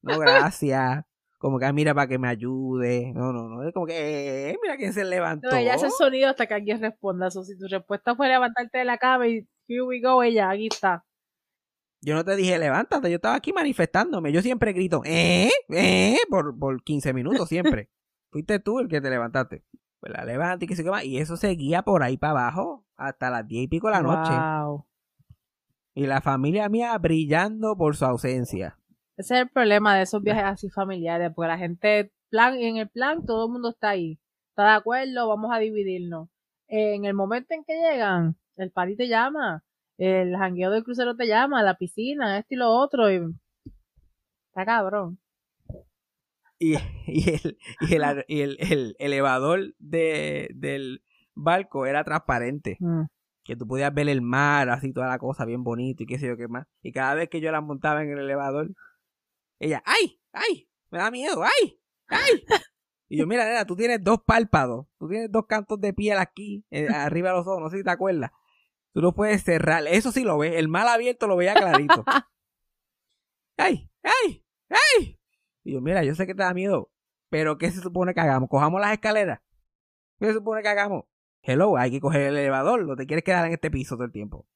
No, 0.03 0.19
gracias. 0.19 1.05
Como 1.39 1.59
que 1.59 1.67
"Ah, 1.67 1.73
mira 1.73 1.95
para 1.95 2.09
que 2.09 2.19
me 2.19 2.29
ayude. 2.29 3.13
No, 3.15 3.33
no, 3.33 3.49
no. 3.49 3.63
Es 3.67 3.73
como 3.73 3.87
que, 3.87 4.51
eh, 4.51 4.59
mira 4.63 4.77
quién 4.77 4.93
se 4.93 5.05
levantó. 5.05 5.51
No, 5.51 5.57
ella 5.57 5.75
hace 5.75 5.89
sonido 5.91 6.29
hasta 6.29 6.47
que 6.47 6.55
alguien 6.55 6.81
responda. 6.81 7.31
So, 7.31 7.45
si 7.45 7.57
tu 7.57 7.69
respuesta 7.69 8.17
fue 8.17 8.29
levantarte 8.29 8.79
de 8.79 8.85
la 8.85 8.99
cama 8.99 9.29
y 9.29 9.47
here 9.69 9.83
we 9.83 10.01
go, 10.01 10.23
ella, 10.23 10.51
aquí 10.51 10.67
está. 10.67 11.05
Yo 12.01 12.15
no 12.15 12.25
te 12.25 12.37
dije 12.37 12.59
levántate, 12.59 13.11
yo 13.11 13.17
estaba 13.17 13.35
aquí 13.35 13.53
manifestándome. 13.53 14.33
Yo 14.33 14.41
siempre 14.43 14.73
grito, 14.73 15.03
¿eh? 15.05 15.51
¿eh? 15.71 16.17
Por, 16.29 16.57
por 16.59 16.83
15 16.83 17.13
minutos 17.13 17.49
siempre. 17.49 17.91
Fuiste 18.31 18.59
tú 18.61 18.79
el 18.79 18.89
que 18.89 19.01
te 19.01 19.11
levantaste. 19.11 19.65
Pues 20.01 20.13
la 20.13 20.25
levanta 20.25 20.65
y 20.65 20.69
que 20.69 20.77
se 20.77 20.85
quema. 20.85 21.03
Y 21.05 21.19
eso 21.19 21.37
seguía 21.37 21.83
por 21.83 22.03
ahí 22.03 22.17
para 22.17 22.33
abajo 22.33 22.85
hasta 22.97 23.31
las 23.31 23.47
10 23.47 23.65
y 23.65 23.69
pico 23.69 23.89
de 23.89 23.95
la 23.95 24.03
noche. 24.03 24.33
Wow. 24.33 24.87
Y 25.95 26.07
la 26.07 26.21
familia 26.21 26.69
mía 26.69 26.97
brillando 26.99 27.77
por 27.77 27.97
su 27.97 28.05
ausencia. 28.05 28.79
Ese 29.19 29.35
es 29.35 29.41
el 29.41 29.49
problema 29.49 29.97
de 29.97 30.03
esos 30.03 30.23
viajes 30.23 30.45
así 30.45 30.71
familiares, 30.71 31.33
porque 31.35 31.49
la 31.49 31.59
gente, 31.59 32.13
plan, 32.31 32.55
en 32.55 32.77
el 32.77 32.89
plan, 32.89 33.27
todo 33.27 33.47
el 33.47 33.53
mundo 33.53 33.71
está 33.71 33.91
ahí. 33.91 34.21
Está 34.51 34.63
de 34.63 34.77
acuerdo, 34.77 35.29
vamos 35.29 35.51
a 35.53 35.59
dividirnos. 35.59 36.29
En 36.69 37.05
el 37.05 37.15
momento 37.15 37.53
en 37.53 37.65
que 37.65 37.75
llegan, 37.75 38.37
el 38.57 38.71
party 38.71 38.95
te 38.95 39.09
llama, 39.09 39.65
el 39.97 40.37
jangueo 40.37 40.71
del 40.71 40.85
crucero 40.85 41.17
te 41.17 41.27
llama, 41.27 41.65
la 41.65 41.77
piscina, 41.77 42.39
esto 42.39 42.55
y 42.55 42.59
lo 42.59 42.71
otro, 42.71 43.11
y 43.11 43.21
está 44.51 44.65
cabrón. 44.65 45.19
Y, 46.61 46.75
y 47.07 47.31
el, 47.31 47.59
y 47.81 47.95
el, 47.97 48.25
y 48.29 48.41
el, 48.43 48.57
el 48.61 48.97
elevador 49.01 49.75
de, 49.81 50.49
del 50.55 51.03
barco 51.35 51.87
era 51.87 52.05
transparente. 52.05 52.77
Mm. 52.79 53.07
Que 53.43 53.57
tú 53.57 53.67
podías 53.67 53.93
ver 53.93 54.09
el 54.09 54.21
mar, 54.21 54.69
así 54.69 54.93
toda 54.93 55.09
la 55.09 55.19
cosa 55.19 55.45
bien 55.45 55.65
bonito 55.65 56.05
y 56.05 56.07
qué 56.07 56.19
sé 56.19 56.29
yo 56.29 56.37
qué 56.37 56.47
más. 56.47 56.69
Y 56.83 56.93
cada 56.93 57.15
vez 57.15 57.29
que 57.29 57.41
yo 57.41 57.51
la 57.51 57.63
montaba 57.63 58.03
en 58.03 58.11
el 58.11 58.19
elevador, 58.19 58.71
ella, 59.59 59.83
¡ay! 59.85 60.21
¡ay! 60.33 60.71
Me 60.91 60.99
da 60.99 61.11
miedo, 61.11 61.43
¡ay! 61.43 61.81
¡ay! 62.07 62.45
Y 63.09 63.19
yo, 63.19 63.27
mira, 63.27 63.45
nena, 63.47 63.65
tú 63.67 63.75
tienes 63.75 64.03
dos 64.03 64.23
párpados, 64.25 64.87
tú 64.99 65.09
tienes 65.09 65.33
dos 65.33 65.47
cantos 65.47 65.81
de 65.81 65.95
piel 65.95 66.19
aquí, 66.19 66.65
eh, 66.71 66.89
arriba 66.95 67.31
de 67.31 67.37
los 67.37 67.47
ojos, 67.47 67.61
no 67.61 67.71
sé 67.71 67.79
si 67.79 67.85
te 67.85 67.91
acuerdas. 67.91 68.31
Tú 68.93 69.01
no 69.01 69.15
puedes 69.15 69.43
cerrar, 69.45 69.87
eso 69.87 70.13
sí 70.13 70.25
lo 70.25 70.39
ves, 70.39 70.55
el 70.57 70.69
mal 70.69 70.89
abierto 70.89 71.27
lo 71.27 71.37
veía 71.37 71.55
clarito. 71.55 72.05
¡Ay! 73.57 73.91
¡ay! 74.03 74.45
¡ay! 74.69 75.21
Y 75.65 75.73
yo, 75.73 75.81
mira, 75.81 76.05
yo 76.05 76.15
sé 76.15 76.27
que 76.27 76.35
te 76.35 76.43
da 76.43 76.55
miedo, 76.55 76.91
pero 77.29 77.59
¿qué 77.59 77.71
se 77.71 77.81
supone 77.81 78.15
que 78.15 78.21
hagamos? 78.21 78.49
¿Cojamos 78.49 78.81
las 78.81 78.93
escaleras? 78.93 79.41
¿Qué 80.19 80.27
se 80.27 80.35
supone 80.35 80.63
que 80.63 80.69
hagamos? 80.69 81.05
Hello, 81.43 81.77
hay 81.77 81.91
que 81.91 82.01
coger 82.01 82.23
el 82.23 82.37
elevador, 82.37 82.85
no 82.87 82.97
te 82.97 83.07
quieres 83.07 83.25
quedar 83.25 83.47
en 83.47 83.53
este 83.53 83.71
piso 83.71 83.97
todo 83.97 84.05
el 84.05 84.13
tiempo. 84.13 84.47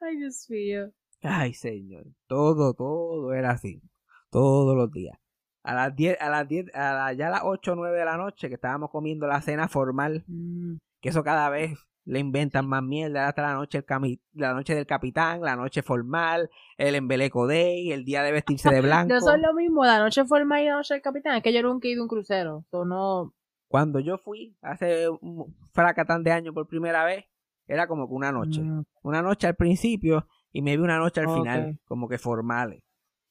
Ay, 0.00 0.16
Dios 0.16 0.46
mío. 0.48 0.92
Ay, 1.22 1.54
señor, 1.54 2.06
todo, 2.26 2.74
todo 2.74 3.32
era 3.32 3.50
así, 3.50 3.82
todos 4.30 4.76
los 4.76 4.90
días. 4.92 5.16
A 5.62 5.74
las 5.74 5.96
10, 5.96 6.20
a 6.20 6.30
las 6.30 6.46
10, 6.46 6.66
a 6.74 6.92
la- 6.94 7.12
ya 7.12 7.26
a 7.26 7.30
las 7.30 7.40
8 7.44 7.72
o 7.72 7.74
9 7.74 7.98
de 7.98 8.04
la 8.04 8.16
noche 8.16 8.48
que 8.48 8.54
estábamos 8.54 8.90
comiendo 8.90 9.26
la 9.26 9.40
cena 9.40 9.68
formal, 9.68 10.24
Mm. 10.28 10.76
que 11.00 11.08
eso 11.08 11.24
cada 11.24 11.48
vez 11.50 11.76
le 12.04 12.20
inventan 12.20 12.68
más 12.68 12.84
mierda 12.84 13.26
hasta 13.26 13.42
la 13.42 13.54
noche, 13.54 13.78
el 13.78 13.84
cami- 13.86 14.20
la 14.32 14.54
noche 14.54 14.76
del 14.76 14.86
capitán, 14.86 15.40
la 15.40 15.56
noche 15.56 15.82
formal, 15.82 16.48
el 16.76 16.94
embeleco 16.94 17.48
day, 17.48 17.90
el 17.90 18.04
día 18.04 18.22
de 18.22 18.30
vestirse 18.30 18.70
de 18.70 18.80
blanco. 19.08 19.12
No 19.14 19.20
son 19.20 19.42
lo 19.42 19.52
mismo, 19.54 19.84
la 19.84 19.98
noche 19.98 20.24
formal 20.24 20.62
y 20.62 20.66
la 20.66 20.76
noche 20.76 20.94
del 20.94 21.02
capitán, 21.02 21.36
es 21.36 21.42
que 21.42 21.52
yo 21.52 21.62
nunca 21.62 21.88
he 21.88 21.90
ido 21.90 22.02
a 22.02 22.04
un 22.04 22.08
crucero, 22.08 22.64
so 22.70 22.84
no, 22.84 23.32
Cuando 23.68 23.98
yo 23.98 24.18
fui 24.18 24.56
hace 24.62 25.08
un 25.08 25.52
fracatán 25.72 26.22
de 26.22 26.30
años 26.30 26.54
por 26.54 26.68
primera 26.68 27.04
vez, 27.04 27.24
era 27.66 27.88
como 27.88 28.06
que 28.06 28.14
una 28.14 28.30
noche. 28.30 28.62
Mm. 28.62 28.84
Una 29.02 29.22
noche 29.22 29.48
al 29.48 29.56
principio 29.56 30.28
y 30.52 30.62
me 30.62 30.76
vi 30.76 30.82
una 30.84 30.98
noche 30.98 31.20
al 31.22 31.28
final, 31.28 31.80
como 31.86 32.08
que 32.08 32.16
formales. 32.18 32.84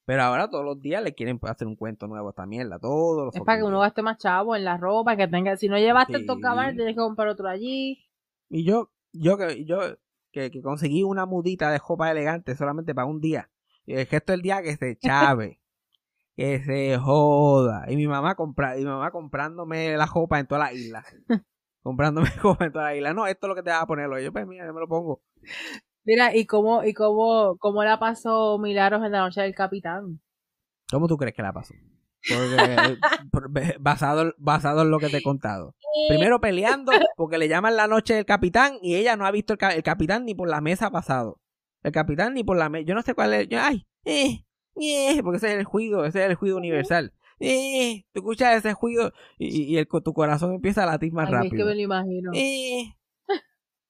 Pero 0.05 0.21
ahora 0.21 0.49
todos 0.49 0.63
los 0.63 0.79
días 0.79 1.03
le 1.03 1.15
quieren 1.15 1.39
hacer 1.43 1.67
un 1.67 1.75
cuento 1.75 2.07
nuevo 2.07 2.27
a 2.27 2.29
esta 2.29 2.45
mierda, 2.45 2.79
todos 2.79 3.25
los 3.25 3.35
Es 3.35 3.41
para 3.41 3.57
que 3.57 3.63
uno 3.63 3.79
gaste 3.79 4.01
más 4.03 4.17
chavo 4.19 4.55
en 4.55 4.63
la 4.63 4.77
ropa, 4.77 5.17
que 5.17 5.27
tenga, 5.27 5.57
si 5.57 5.67
no 5.67 5.77
llevaste 5.77 6.13
el 6.13 6.21
Sí. 6.21 6.27
tocabar, 6.27 6.73
tienes 6.75 6.93
que 6.93 7.01
comprar 7.01 7.27
otro 7.27 7.47
allí. 7.47 8.05
Y 8.49 8.63
yo, 8.63 8.91
yo 9.13 9.37
que 9.37 9.65
yo 9.65 9.79
que, 10.31 10.51
que 10.51 10.61
conseguí 10.61 11.01
una 11.03 11.25
mudita 11.25 11.71
de 11.71 11.79
ropa 11.79 12.11
elegante 12.11 12.55
solamente 12.55 12.93
para 12.93 13.07
un 13.07 13.19
día. 13.19 13.49
Y 13.85 13.93
el 13.95 14.05
gesto 14.05 14.33
del 14.33 14.41
día 14.41 14.61
que 14.61 14.75
se 14.77 14.97
chave. 14.99 15.59
que 16.35 16.61
se 16.63 16.97
joda. 16.97 17.85
Y 17.89 17.95
mi 17.95 18.07
mamá 18.07 18.35
compra, 18.35 18.75
y 18.77 18.81
mi 18.81 18.89
mamá 18.89 19.09
comprándome 19.11 19.95
la 19.97 20.05
ropa 20.05 20.39
en 20.39 20.45
todas 20.47 20.65
las 20.71 20.79
islas. 20.79 21.05
comprándome 21.81 22.29
ropa 22.43 22.65
en 22.65 22.71
todas 22.73 22.89
las 22.89 22.97
islas. 22.97 23.15
No, 23.15 23.25
esto 23.25 23.47
es 23.47 23.49
lo 23.49 23.55
que 23.55 23.63
te 23.63 23.69
vas 23.71 23.81
a 23.81 23.87
ponerlo. 23.87 24.19
Y 24.19 24.23
yo, 24.25 24.31
pues 24.33 24.45
mira, 24.45 24.65
yo 24.67 24.73
me 24.73 24.81
lo 24.81 24.87
pongo. 24.87 25.21
Mira, 26.05 26.35
¿y 26.35 26.45
cómo, 26.45 26.83
y 26.83 26.93
cómo, 26.93 27.57
cómo 27.57 27.83
la 27.83 27.99
pasó 27.99 28.57
Milagros 28.59 29.03
en 29.03 29.11
la 29.11 29.19
noche 29.21 29.41
del 29.41 29.55
capitán? 29.55 30.21
¿Cómo 30.91 31.07
tú 31.07 31.17
crees 31.17 31.33
que 31.35 31.41
la 31.41 31.51
pasó? 31.53 31.73
Porque, 32.27 32.97
por- 33.31 33.51
basado, 33.79 34.33
basado 34.37 34.83
en 34.83 34.91
lo 34.91 34.99
que 34.99 35.09
te 35.09 35.17
he 35.17 35.21
contado. 35.23 35.75
Primero 36.07 36.39
peleando 36.39 36.91
porque 37.17 37.37
le 37.37 37.47
llaman 37.47 37.75
la 37.75 37.87
noche 37.87 38.13
del 38.13 38.25
capitán 38.25 38.77
y 38.81 38.95
ella 38.95 39.15
no 39.15 39.25
ha 39.25 39.31
visto 39.31 39.53
el, 39.53 39.59
el 39.71 39.83
capitán 39.83 40.25
ni 40.25 40.35
por 40.35 40.47
la 40.47 40.61
mesa 40.61 40.91
pasado. 40.91 41.39
El 41.83 41.91
capitán 41.91 42.33
ni 42.33 42.43
por 42.43 42.57
la 42.57 42.69
mesa. 42.69 42.85
Yo 42.87 42.95
no 42.95 43.01
sé 43.01 43.13
cuál 43.15 43.33
es. 43.33 43.47
yo- 43.47 43.59
ay, 43.61 43.85
eh, 44.05 44.43
eh, 44.79 45.21
porque 45.23 45.37
ese 45.37 45.53
es 45.53 45.59
el 45.59 45.63
juido, 45.65 46.05
ese 46.05 46.23
es 46.23 46.29
el 46.29 46.35
juido 46.35 46.57
universal. 46.57 47.13
Eh, 47.39 48.05
tú 48.13 48.19
escuchas 48.21 48.55
ese 48.55 48.73
juido 48.73 49.11
y, 49.37 49.63
y 49.73 49.77
el, 49.77 49.87
tu 49.87 50.13
corazón 50.13 50.53
empieza 50.53 50.83
a 50.83 50.85
latir 50.85 51.11
más 51.13 51.27
Ay, 51.27 51.33
es 51.33 51.39
que 51.41 51.45
rápido. 51.45 51.65
me 51.67 51.75
lo 51.75 51.81
imagino. 51.81 52.31
Eh, 52.33 52.94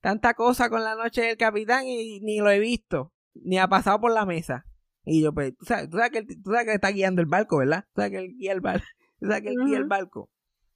tanta 0.06 0.36
cosa 0.36 0.70
con 0.70 0.84
la 0.84 0.94
noche 0.94 1.24
del 1.24 1.36
capitán 1.36 1.88
y 1.88 2.20
ni 2.22 2.38
lo 2.38 2.52
he 2.52 2.60
visto, 2.60 3.12
ni 3.34 3.58
ha 3.58 3.68
pasado 3.68 4.00
por 4.00 4.12
la 4.12 4.24
mesa. 4.24 4.64
Y 5.04 5.24
yo, 5.24 5.34
pues, 5.34 5.58
tú 5.58 5.66
sabes, 5.66 5.90
tú 5.90 5.98
sabes 5.98 6.12
que, 6.12 6.20
él- 6.20 6.28
tú 6.44 6.52
sabes 6.52 6.68
que 6.68 6.74
está 6.74 6.92
guiando 6.92 7.22
el 7.24 7.28
barco, 7.28 7.58
¿verdad? 7.58 7.86
Tú 7.96 8.02
sabes 8.02 8.12
que 8.12 8.18
él 8.20 8.36
guía 8.38 8.52
el 8.52 8.62
barco. 8.62 8.86
Yo 9.20 9.30
saqué 9.30 9.50
el 9.50 9.56
key 9.56 9.72
del 9.72 9.82
Ujú. 9.82 9.90
barco. 9.90 10.30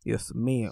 Dios 0.04 0.34
mío. 0.34 0.72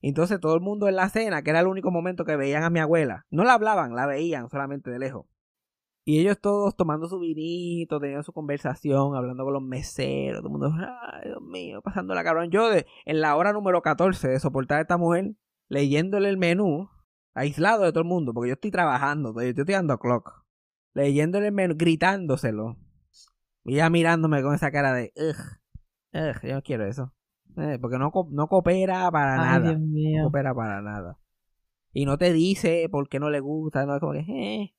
Entonces 0.00 0.38
todo 0.38 0.54
el 0.54 0.60
mundo 0.60 0.86
en 0.88 0.94
la 0.94 1.08
cena, 1.08 1.42
que 1.42 1.50
era 1.50 1.58
el 1.58 1.66
único 1.66 1.90
momento 1.90 2.24
que 2.24 2.36
veían 2.36 2.62
a 2.62 2.70
mi 2.70 2.78
abuela, 2.78 3.26
no 3.30 3.42
la 3.42 3.54
hablaban, 3.54 3.96
la 3.96 4.06
veían 4.06 4.48
solamente 4.48 4.88
de 4.90 5.00
lejos. 5.00 5.26
Y 6.04 6.20
ellos 6.20 6.38
todos 6.40 6.76
tomando 6.76 7.08
su 7.08 7.18
vinito, 7.18 7.98
teniendo 7.98 8.22
su 8.22 8.32
conversación, 8.32 9.16
hablando 9.16 9.42
con 9.42 9.54
los 9.54 9.62
meseros, 9.62 10.42
todo 10.42 10.48
el 10.48 10.52
mundo, 10.52 10.72
ay, 10.76 11.28
Dios 11.30 11.42
mío, 11.42 11.82
pasando 11.82 12.14
la 12.14 12.22
cabrón. 12.22 12.50
Yo 12.52 12.68
de, 12.70 12.86
en 13.06 13.20
la 13.20 13.34
hora 13.36 13.52
número 13.52 13.82
14 13.82 14.28
de 14.28 14.38
soportar 14.38 14.78
a 14.78 14.82
esta 14.82 14.98
mujer, 14.98 15.34
leyéndole 15.68 16.28
el 16.28 16.38
menú, 16.38 16.88
aislado 17.34 17.84
de 17.84 17.92
todo 17.92 18.02
el 18.02 18.08
mundo, 18.08 18.32
porque 18.34 18.48
yo 18.50 18.54
estoy 18.54 18.70
trabajando, 18.70 19.34
yo 19.34 19.40
estoy 19.42 19.64
dando 19.66 19.98
clock, 19.98 20.44
leyéndole 20.94 21.48
el 21.48 21.52
menú, 21.52 21.74
gritándoselo. 21.76 22.78
Y 23.64 23.74
ella 23.74 23.90
mirándome 23.90 24.42
con 24.42 24.54
esa 24.54 24.70
cara 24.72 24.92
de, 24.94 25.12
ugh, 25.16 25.36
ugh, 26.14 26.42
yo 26.42 26.54
no 26.56 26.62
quiero 26.62 26.86
eso. 26.86 27.14
Eh, 27.56 27.78
porque 27.80 27.98
no, 27.98 28.12
no 28.30 28.48
coopera 28.48 29.10
para 29.10 29.38
Ay, 29.38 29.60
nada. 29.60 29.74
Dios 29.74 29.78
No 30.10 30.20
mío. 30.20 30.22
coopera 30.22 30.54
para 30.54 30.82
nada. 30.82 31.18
Y 31.92 32.06
no 32.06 32.18
te 32.18 32.32
dice 32.32 32.88
por 32.90 33.08
qué 33.08 33.20
no 33.20 33.30
le 33.30 33.40
gusta, 33.40 33.86
no 33.86 33.94
es 33.96 34.00
como 34.00 34.12
que, 34.12 34.20
eh, 34.28 34.74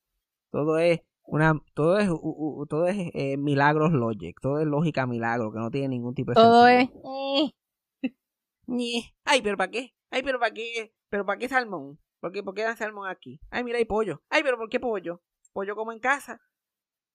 todo 0.50 0.78
es 0.78 1.02
una, 1.24 1.60
todo 1.74 1.98
es, 1.98 2.08
todo 2.68 2.86
es 2.88 2.96
eh, 3.14 3.36
milagros 3.38 3.92
logic, 3.92 4.40
todo 4.40 4.60
es 4.60 4.66
lógica 4.66 5.06
milagro, 5.06 5.52
que 5.52 5.58
no 5.60 5.70
tiene 5.70 5.88
ningún 5.90 6.14
tipo 6.14 6.32
de 6.32 6.36
Todo 6.36 6.66
es. 6.68 6.88
sentido. 6.88 7.52
Ñe. 8.66 9.14
Ay, 9.24 9.40
pero 9.42 9.56
¿para 9.56 9.70
qué? 9.70 9.94
Ay, 10.10 10.22
pero 10.22 10.38
¿para 10.38 10.52
qué? 10.54 10.94
¿Pero 11.08 11.24
para 11.26 11.38
qué 11.38 11.48
salmón? 11.48 11.98
¿Por 12.24 12.32
qué, 12.32 12.42
¿Por 12.42 12.54
qué 12.54 12.62
dan 12.62 12.78
salmón 12.78 13.06
aquí? 13.06 13.38
Ay, 13.50 13.62
mira, 13.64 13.76
hay 13.76 13.84
pollo. 13.84 14.22
Ay, 14.30 14.42
pero 14.42 14.56
¿por 14.56 14.70
qué 14.70 14.80
pollo? 14.80 15.20
Pollo 15.52 15.76
como 15.76 15.92
en 15.92 15.98
casa. 15.98 16.40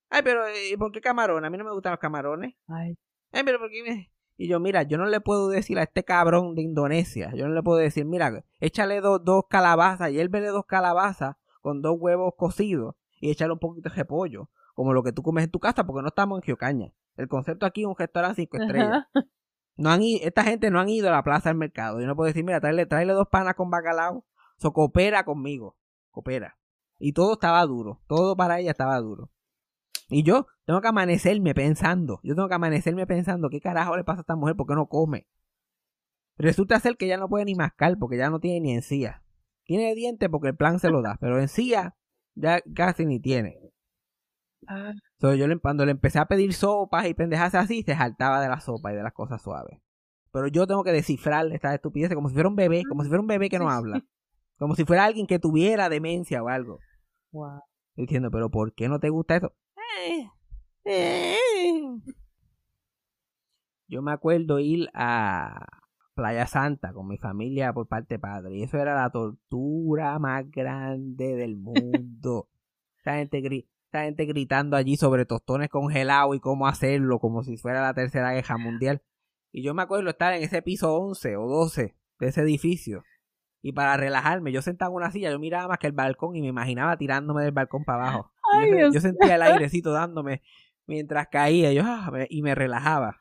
Ay, 0.08 0.22
pero 0.24 0.46
eh, 0.46 0.78
¿por 0.78 0.92
qué 0.92 1.02
camarón? 1.02 1.44
A 1.44 1.50
mí 1.50 1.58
no 1.58 1.64
me 1.64 1.72
gustan 1.72 1.94
los 1.94 2.00
camarones. 2.00 2.54
Ay, 2.68 2.96
Ay, 3.32 3.42
pero 3.44 3.58
¿por 3.58 3.72
qué 3.72 3.82
me...? 3.82 4.12
Y 4.38 4.48
yo, 4.48 4.60
mira, 4.60 4.84
yo 4.84 5.00
no 5.00 5.08
le 5.08 5.20
puedo 5.20 5.50
decir 5.50 5.80
a 5.80 5.82
este 5.82 6.04
cabrón 6.04 6.54
de 6.54 6.62
Indonesia, 6.62 7.32
yo 7.34 7.48
no 7.48 7.56
le 7.56 7.64
puedo 7.64 7.80
decir, 7.80 8.06
mira, 8.06 8.46
échale 8.60 9.02
dos, 9.02 9.26
dos 9.26 9.46
calabazas 9.50 10.12
y 10.12 10.20
él 10.20 10.30
vele 10.30 10.50
dos 10.50 10.68
calabazas 10.68 11.38
con 11.62 11.82
dos 11.82 11.96
huevos 11.98 12.36
cocidos 12.38 12.94
y 13.20 13.32
échale 13.32 13.54
un 13.54 13.60
poquito 13.60 13.90
de 13.90 13.96
repollo, 13.96 14.52
como 14.76 14.94
lo 14.94 15.02
que 15.02 15.12
tú 15.12 15.24
comes 15.24 15.44
en 15.44 15.50
tu 15.50 15.60
casa, 15.60 15.88
porque 15.88 16.04
no 16.04 16.10
estamos 16.10 16.38
en 16.38 16.44
Geocaña. 16.44 16.94
El 17.18 17.28
concepto 17.28 17.66
aquí 17.66 17.82
es 17.82 17.88
un 17.88 17.96
restaurante 17.98 18.44
cinco 18.44 18.58
estrellas. 18.58 19.08
Ajá. 19.16 19.28
No 19.76 19.90
han 19.90 20.04
ido, 20.04 20.28
esta 20.28 20.44
gente 20.44 20.70
no 20.70 20.80
han 20.80 20.90
ido 20.90 21.08
a 21.08 21.14
la 21.14 21.24
plaza 21.24 21.50
del 21.50 21.58
mercado. 21.58 22.00
Yo 22.00 22.06
no 22.06 22.16
puedo 22.16 22.28
decir, 22.28 22.44
mira, 22.44 22.60
tráele, 22.60 22.86
tráele 22.86 23.14
dos 23.14 23.28
panas 23.32 23.56
con 23.56 23.72
bacalao. 23.72 24.24
So, 24.60 24.72
coopera 24.74 25.24
conmigo. 25.26 25.76
Coopera. 26.12 26.58
Y 27.00 27.14
todo 27.14 27.34
estaba 27.34 27.66
duro. 27.66 28.02
Todo 28.08 28.36
para 28.36 28.60
ella 28.60 28.72
estaba 28.72 29.00
duro. 29.00 29.32
Y 30.10 30.24
yo 30.24 30.48
tengo 30.66 30.82
que 30.82 30.88
amanecerme 30.88 31.54
pensando. 31.54 32.20
Yo 32.24 32.36
tengo 32.36 32.48
que 32.50 32.56
amanecerme 32.56 33.06
pensando, 33.08 33.50
¿qué 33.50 33.62
carajo 33.62 33.96
le 33.96 34.04
pasa 34.04 34.20
a 34.20 34.22
esta 34.22 34.36
mujer? 34.36 34.56
¿Por 34.56 34.68
qué 34.68 34.76
no 34.76 34.88
come? 34.88 35.28
Resulta 36.38 36.80
ser 36.80 36.98
que 36.98 37.08
ya 37.08 37.18
no 37.18 37.28
puede 37.30 37.46
ni 37.46 37.56
mascar 37.56 37.98
porque 38.00 38.18
ya 38.18 38.30
no 38.30 38.40
tiene 38.40 38.62
ni 38.62 38.74
encía. 38.74 39.24
Tiene 39.66 39.94
dientes 39.94 40.30
porque 40.30 40.50
el 40.50 40.56
plan 40.56 40.80
se 40.80 40.90
lo 40.90 41.02
da, 41.02 41.18
pero 41.20 41.40
encía 41.40 41.96
ya 42.36 42.62
casi 42.76 43.06
ni 43.06 43.20
tiene. 43.20 43.60
Ah, 44.68 44.94
So, 45.20 45.34
yo 45.36 45.48
le- 45.48 45.60
cuando 45.60 45.86
le 45.86 45.92
empecé 45.92 46.18
a 46.20 46.28
pedir 46.28 46.54
sopas 46.54 47.08
y 47.08 47.14
pendejas 47.14 47.54
así, 47.56 47.84
se 47.84 47.96
saltaba 47.96 48.42
de 48.42 48.48
la 48.50 48.62
sopa 48.62 48.92
y 48.94 48.96
de 48.96 49.04
las 49.04 49.14
cosas 49.14 49.42
suaves. 49.42 49.80
Pero 50.32 50.48
yo 50.48 50.66
tengo 50.66 50.84
que 50.84 50.92
descifrar 50.92 51.48
estas 51.52 51.74
estupideces 51.76 52.16
como 52.16 52.30
si 52.30 52.34
fuera 52.36 52.50
un 52.50 52.56
bebé, 52.56 52.84
como 52.88 53.04
si 53.04 53.10
fuera 53.10 53.22
un 53.22 53.28
bebé 53.28 53.50
que 53.50 53.60
no 53.60 53.70
habla. 53.70 54.02
Como 54.60 54.76
si 54.76 54.84
fuera 54.84 55.06
alguien 55.06 55.26
que 55.26 55.40
tuviera 55.40 55.90
demencia 55.90 56.44
o 56.44 56.50
algo. 56.50 56.80
wow. 57.32 57.62
Diciendo, 57.96 58.30
pero 58.30 58.50
¿por 58.50 58.74
qué 58.74 58.88
no 58.88 59.00
te 59.00 59.10
gusta 59.10 59.38
eso? 59.38 59.54
Eh, 60.08 60.30
eh. 60.86 61.38
Yo 63.88 64.02
me 64.02 64.12
acuerdo 64.12 64.60
ir 64.60 64.90
a 64.94 65.66
Playa 66.14 66.46
Santa 66.48 66.94
con 66.94 67.08
mi 67.08 67.18
familia 67.18 67.74
por 67.74 67.88
parte 67.88 68.16
de 68.16 68.20
padre. 68.20 68.58
Y 68.58 68.64
eso 68.64 68.78
era 68.78 68.96
la 68.96 69.10
tortura 69.10 70.20
más 70.20 70.50
grande 70.52 71.36
del 71.36 71.56
mundo. 71.58 72.50
Esa 73.00 73.16
gente, 73.16 73.66
esa 73.88 74.04
gente 74.04 74.26
gritando 74.26 74.76
allí 74.76 74.98
sobre 74.98 75.26
tostones 75.26 75.70
congelados 75.70 76.36
y 76.36 76.40
cómo 76.42 76.68
hacerlo, 76.68 77.20
como 77.20 77.44
si 77.44 77.56
fuera 77.56 77.82
la 77.82 77.94
tercera 77.94 78.34
guerra 78.34 78.58
mundial. 78.58 79.02
Y 79.52 79.64
yo 79.64 79.74
me 79.74 79.84
acuerdo 79.84 80.10
estar 80.10 80.34
en 80.34 80.44
ese 80.44 80.62
piso 80.62 80.94
11 80.96 81.38
o 81.38 81.48
12 81.48 81.96
de 82.20 82.28
ese 82.28 82.42
edificio. 82.42 83.04
Y 83.62 83.74
para 83.74 83.98
relajarme, 83.98 84.52
yo 84.52 84.62
sentaba 84.62 84.90
en 84.92 84.96
una 84.96 85.12
silla, 85.12 85.32
yo 85.32 85.40
miraba 85.40 85.68
más 85.68 85.78
que 85.80 85.88
el 85.88 85.94
balcón 85.94 86.36
y 86.36 86.42
me 86.42 86.48
imaginaba 86.48 86.96
tirándome 86.98 87.44
del 87.44 87.52
balcón 87.52 87.84
para 87.84 88.04
abajo. 88.04 88.32
Ay, 88.54 88.72
yo, 88.72 88.92
yo 88.94 89.02
sentía 89.02 89.36
el 89.36 89.42
airecito 89.42 89.92
dándome 89.92 90.42
mientras 90.88 91.28
caía 91.28 91.72
yo, 91.74 91.84
ah, 91.86 92.10
me- 92.12 92.28
y 92.30 92.42
me 92.42 92.56
relajaba. 92.56 93.18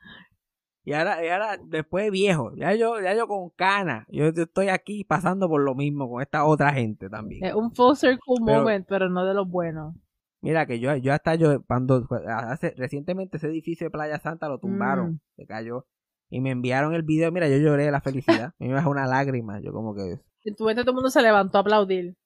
Y 0.84 0.94
ahora, 0.94 1.22
y 1.24 1.28
ahora, 1.28 1.58
después 1.66 2.04
de 2.04 2.10
viejo, 2.10 2.52
ya 2.56 2.72
yo, 2.74 2.98
ya 3.00 3.14
yo 3.14 3.26
con 3.28 3.50
cana, 3.50 4.06
yo, 4.08 4.32
yo 4.32 4.44
estoy 4.44 4.68
aquí 4.68 5.04
pasando 5.04 5.46
por 5.48 5.60
lo 5.62 5.74
mismo 5.74 6.08
con 6.08 6.22
esta 6.22 6.44
otra 6.46 6.72
gente 6.72 7.10
también. 7.10 7.44
Es 7.44 7.54
un 7.54 7.74
full 7.74 7.94
circle 7.94 8.36
Pero- 8.46 8.60
moment, 8.60 8.86
pero 8.88 9.10
no 9.10 9.26
de 9.26 9.34
los 9.34 9.46
buenos. 9.48 9.94
Mira 10.40 10.64
que 10.66 10.78
yo, 10.78 10.94
yo 10.96 11.12
hasta 11.12 11.34
yo, 11.34 11.62
cuando 11.64 12.06
hace, 12.28 12.72
recientemente 12.78 13.36
ese 13.38 13.48
edificio 13.48 13.86
de 13.86 13.90
Playa 13.90 14.18
Santa 14.20 14.48
lo 14.48 14.58
tumbaron, 14.60 15.10
Mm. 15.14 15.20
se 15.36 15.46
cayó. 15.46 15.86
Y 16.30 16.40
me 16.40 16.50
enviaron 16.52 16.94
el 16.94 17.02
video, 17.02 17.32
mira, 17.32 17.48
yo 17.48 17.56
lloré 17.56 17.84
de 17.84 17.90
la 17.90 18.00
felicidad. 18.00 18.44
A 18.46 18.54
mí 18.58 18.68
me 18.68 18.74
bajó 18.74 18.88
una 18.90 19.06
lágrima, 19.06 19.60
yo 19.60 19.72
como 19.72 19.94
que, 19.94 20.20
En 20.44 20.56
tu 20.56 20.64
mente 20.64 20.82
todo 20.82 20.92
el 20.92 20.96
mundo 20.96 21.10
se 21.10 21.22
levantó 21.22 21.58
a 21.58 21.60
aplaudir. 21.62 22.16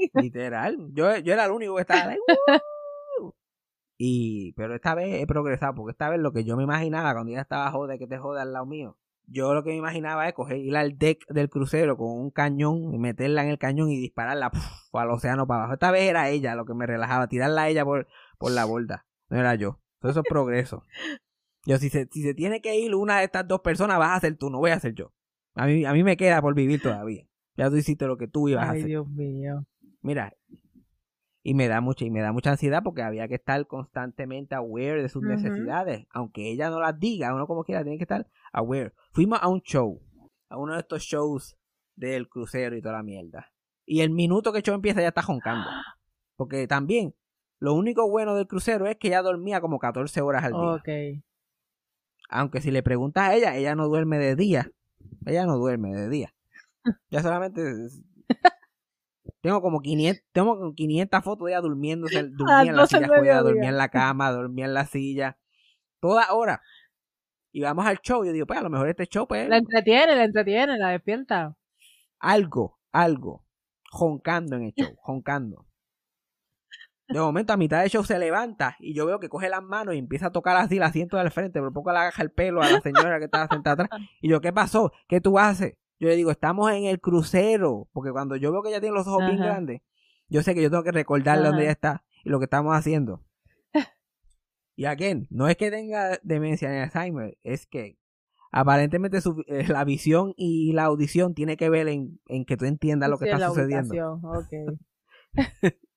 literal, 0.14 0.76
yo, 0.92 1.16
yo 1.18 1.32
era 1.32 1.44
el 1.44 1.50
único 1.50 1.74
que 1.76 1.82
estaba 1.82 2.12
ahí. 2.12 2.18
¡uh! 3.20 3.32
Y, 3.98 4.52
pero 4.52 4.74
esta 4.74 4.94
vez 4.94 5.22
he 5.22 5.26
progresado, 5.26 5.74
porque 5.74 5.92
esta 5.92 6.08
vez 6.08 6.20
lo 6.20 6.32
que 6.32 6.44
yo 6.44 6.56
me 6.56 6.62
imaginaba 6.62 7.12
cuando 7.12 7.32
ella 7.32 7.42
estaba 7.42 7.70
joda, 7.70 7.98
que 7.98 8.06
te 8.06 8.18
joda 8.18 8.42
al 8.42 8.52
lado 8.52 8.66
mío, 8.66 8.96
yo 9.26 9.54
lo 9.54 9.62
que 9.62 9.70
me 9.70 9.76
imaginaba 9.76 10.26
es 10.26 10.34
coger, 10.34 10.56
ir 10.58 10.76
al 10.76 10.98
deck 10.98 11.26
del 11.28 11.48
crucero 11.48 11.96
con 11.96 12.08
un 12.08 12.30
cañón 12.30 12.92
y 12.92 12.98
meterla 12.98 13.44
en 13.44 13.50
el 13.50 13.58
cañón 13.58 13.90
y 13.90 13.96
dispararla 13.96 14.50
¡puf! 14.50 14.94
al 14.94 15.10
océano 15.10 15.46
para 15.46 15.60
abajo. 15.60 15.74
Esta 15.74 15.90
vez 15.90 16.08
era 16.08 16.28
ella 16.30 16.54
lo 16.54 16.64
que 16.64 16.74
me 16.74 16.86
relajaba, 16.86 17.28
tirarla 17.28 17.62
a 17.62 17.68
ella 17.68 17.84
por, 17.84 18.08
por 18.38 18.50
la 18.50 18.64
borda, 18.64 19.06
no 19.28 19.38
era 19.38 19.54
yo. 19.54 19.80
Todo 20.00 20.10
eso 20.10 20.20
es 20.20 20.28
progreso. 20.28 20.84
Yo, 21.66 21.76
si 21.76 21.90
se, 21.90 22.08
si 22.10 22.22
se 22.22 22.32
tiene 22.32 22.62
que 22.62 22.74
ir 22.80 22.94
una 22.94 23.18
de 23.18 23.24
estas 23.24 23.46
dos 23.46 23.60
personas, 23.60 23.98
vas 23.98 24.16
a 24.16 24.20
ser 24.20 24.38
tú, 24.38 24.48
no 24.48 24.60
voy 24.60 24.70
a 24.70 24.80
ser 24.80 24.94
yo. 24.94 25.12
A 25.60 25.66
mí, 25.66 25.84
a 25.84 25.92
mí 25.92 26.02
me 26.02 26.16
queda 26.16 26.40
por 26.40 26.54
vivir 26.54 26.80
todavía. 26.80 27.26
Ya 27.54 27.68
tú 27.68 27.76
hiciste 27.76 28.06
lo 28.06 28.16
que 28.16 28.26
tú 28.26 28.48
ibas 28.48 28.66
a 28.66 28.70
Ay, 28.70 28.78
hacer. 28.78 28.86
Dios 28.88 29.06
mío. 29.10 29.66
Mira, 30.00 30.32
y 31.42 31.52
me 31.52 31.68
da 31.68 31.82
mucha 31.82 32.06
y 32.06 32.10
me 32.10 32.22
da 32.22 32.32
mucha 32.32 32.52
ansiedad 32.52 32.82
porque 32.82 33.02
había 33.02 33.28
que 33.28 33.34
estar 33.34 33.66
constantemente 33.66 34.54
aware 34.54 35.02
de 35.02 35.10
sus 35.10 35.22
necesidades, 35.22 36.06
aunque 36.12 36.50
ella 36.50 36.70
no 36.70 36.80
las 36.80 36.98
diga, 36.98 37.34
uno 37.34 37.46
como 37.46 37.64
quiera 37.64 37.82
tiene 37.82 37.98
que 37.98 38.04
estar 38.04 38.26
aware. 38.54 38.94
Fuimos 39.12 39.38
a 39.42 39.48
un 39.48 39.60
show, 39.60 40.00
a 40.48 40.56
uno 40.56 40.72
de 40.72 40.80
estos 40.80 41.02
shows 41.02 41.58
del 41.94 42.30
crucero 42.30 42.74
y 42.74 42.80
toda 42.80 42.94
la 42.94 43.02
mierda. 43.02 43.52
Y 43.84 44.00
el 44.00 44.08
minuto 44.08 44.52
que 44.52 44.58
el 44.58 44.64
show 44.64 44.74
empieza 44.74 45.02
ya 45.02 45.08
está 45.08 45.20
joncando. 45.20 45.68
Porque 46.36 46.66
también 46.68 47.14
lo 47.58 47.74
único 47.74 48.08
bueno 48.08 48.34
del 48.34 48.46
crucero 48.46 48.86
es 48.86 48.96
que 48.96 49.08
ella 49.08 49.20
dormía 49.20 49.60
como 49.60 49.78
14 49.78 50.22
horas 50.22 50.44
al 50.44 50.52
día. 50.52 50.82
Aunque 52.30 52.62
si 52.62 52.70
le 52.70 52.82
preguntas 52.82 53.28
a 53.28 53.34
ella, 53.34 53.56
ella 53.56 53.74
no 53.74 53.88
duerme 53.88 54.18
de 54.18 54.36
día. 54.36 54.70
Ella 55.26 55.46
no 55.46 55.56
duerme 55.56 55.94
de 55.94 56.08
día. 56.08 56.34
Ya 57.10 57.22
solamente 57.22 57.62
tengo 59.42 59.60
como 59.60 59.80
500, 59.80 60.24
tengo 60.32 60.58
como 60.58 60.74
500 60.74 61.24
fotos 61.24 61.46
de 61.46 61.52
ella 61.52 61.60
durmiéndose, 61.60 62.22
dormía 62.22 62.70
en 62.70 62.76
la 62.76 62.82
12 62.82 62.96
silla 62.96 63.08
juega, 63.08 63.42
dormía 63.42 63.68
en 63.68 63.76
la 63.76 63.88
cama, 63.88 64.30
dormía 64.30 64.64
en 64.66 64.74
la 64.74 64.86
silla, 64.86 65.38
toda 66.00 66.32
hora. 66.32 66.62
Y 67.52 67.62
vamos 67.62 67.84
al 67.86 67.98
show, 67.98 68.24
yo 68.24 68.32
digo, 68.32 68.46
pues 68.46 68.58
a 68.58 68.62
lo 68.62 68.70
mejor 68.70 68.88
este 68.88 69.06
show 69.06 69.26
pues 69.26 69.48
La 69.48 69.58
entretiene, 69.58 70.14
la 70.14 70.24
entretiene, 70.24 70.78
la 70.78 70.90
despierta. 70.90 71.56
algo, 72.18 72.78
algo, 72.92 73.44
joncando 73.90 74.56
en 74.56 74.64
el 74.64 74.72
show, 74.74 74.94
joncando. 74.98 75.66
De 77.12 77.18
momento, 77.20 77.52
a 77.52 77.56
mitad 77.56 77.80
del 77.80 77.90
show 77.90 78.04
se 78.04 78.18
levanta 78.18 78.76
y 78.78 78.94
yo 78.94 79.04
veo 79.06 79.18
que 79.20 79.28
coge 79.28 79.48
las 79.48 79.62
manos 79.62 79.94
y 79.94 79.98
empieza 79.98 80.26
a 80.26 80.32
tocar 80.32 80.56
así 80.56 80.76
el 80.76 80.82
asiento 80.84 81.16
del 81.16 81.30
frente, 81.30 81.60
por 81.60 81.72
poco 81.72 81.90
le 81.92 81.98
agaja 81.98 82.22
el 82.22 82.30
pelo 82.30 82.62
a 82.62 82.70
la 82.70 82.80
señora 82.80 83.18
que 83.18 83.24
estaba 83.24 83.48
sentada 83.48 83.84
atrás. 83.84 84.00
Y 84.20 84.28
yo, 84.28 84.40
¿qué 84.40 84.52
pasó? 84.52 84.92
¿Qué 85.08 85.20
tú 85.20 85.38
haces? 85.38 85.76
Yo 85.98 86.08
le 86.08 86.16
digo, 86.16 86.30
estamos 86.30 86.70
en 86.72 86.84
el 86.84 87.00
crucero, 87.00 87.88
porque 87.92 88.10
cuando 88.12 88.36
yo 88.36 88.52
veo 88.52 88.62
que 88.62 88.68
ella 88.70 88.80
tiene 88.80 88.94
los 88.94 89.06
ojos 89.06 89.26
bien 89.26 89.38
grandes, 89.38 89.82
yo 90.28 90.42
sé 90.42 90.54
que 90.54 90.62
yo 90.62 90.70
tengo 90.70 90.82
que 90.84 90.92
recordarle 90.92 91.42
Ajá. 91.42 91.48
dónde 91.48 91.62
ella 91.64 91.72
está 91.72 92.04
y 92.24 92.30
lo 92.30 92.38
que 92.38 92.44
estamos 92.44 92.74
haciendo. 92.76 93.22
Y 94.76 94.86
again, 94.86 95.26
no 95.30 95.46
es 95.48 95.56
que 95.56 95.70
tenga 95.70 96.18
demencia 96.22 96.70
ni 96.70 96.78
Alzheimer, 96.78 97.36
es 97.42 97.66
que 97.66 97.98
aparentemente 98.50 99.20
su- 99.20 99.44
eh, 99.46 99.66
la 99.68 99.84
visión 99.84 100.32
y 100.36 100.72
la 100.72 100.84
audición 100.84 101.34
tiene 101.34 101.56
que 101.58 101.68
ver 101.68 101.88
en, 101.88 102.18
en 102.28 102.44
que 102.46 102.56
tú 102.56 102.64
entiendas 102.64 103.10
lo 103.10 103.18
que 103.18 103.26
Sí, 103.26 103.30
está 103.32 103.38
la 103.40 103.48
sucediendo. 103.48 103.92
ubicación, 103.92 104.20
ok. 104.24 104.78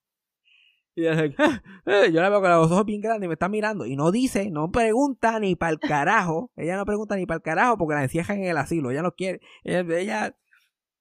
Y 0.95 1.07
ella, 1.07 1.25
eh, 1.85 2.11
yo 2.11 2.21
la 2.21 2.29
veo 2.29 2.41
con 2.41 2.49
los 2.51 2.71
ojos 2.71 2.85
bien 2.85 3.01
grandes 3.01 3.25
y 3.25 3.27
me 3.27 3.33
está 3.33 3.49
mirando. 3.49 3.85
Y 3.85 3.95
no 3.95 4.11
dice, 4.11 4.49
no 4.51 4.71
pregunta 4.71 5.39
ni 5.39 5.55
para 5.55 5.71
el 5.71 5.79
carajo. 5.79 6.51
Ella 6.55 6.77
no 6.77 6.85
pregunta 6.85 7.15
ni 7.15 7.25
para 7.25 7.37
el 7.37 7.41
carajo 7.41 7.77
porque 7.77 7.95
la 7.95 8.03
encierran 8.03 8.39
en 8.39 8.45
el 8.45 8.57
asilo. 8.57 8.91
Ella 8.91 9.01
no 9.01 9.13
quiere. 9.13 9.41
Ella, 9.63 9.79
ella 9.97 10.35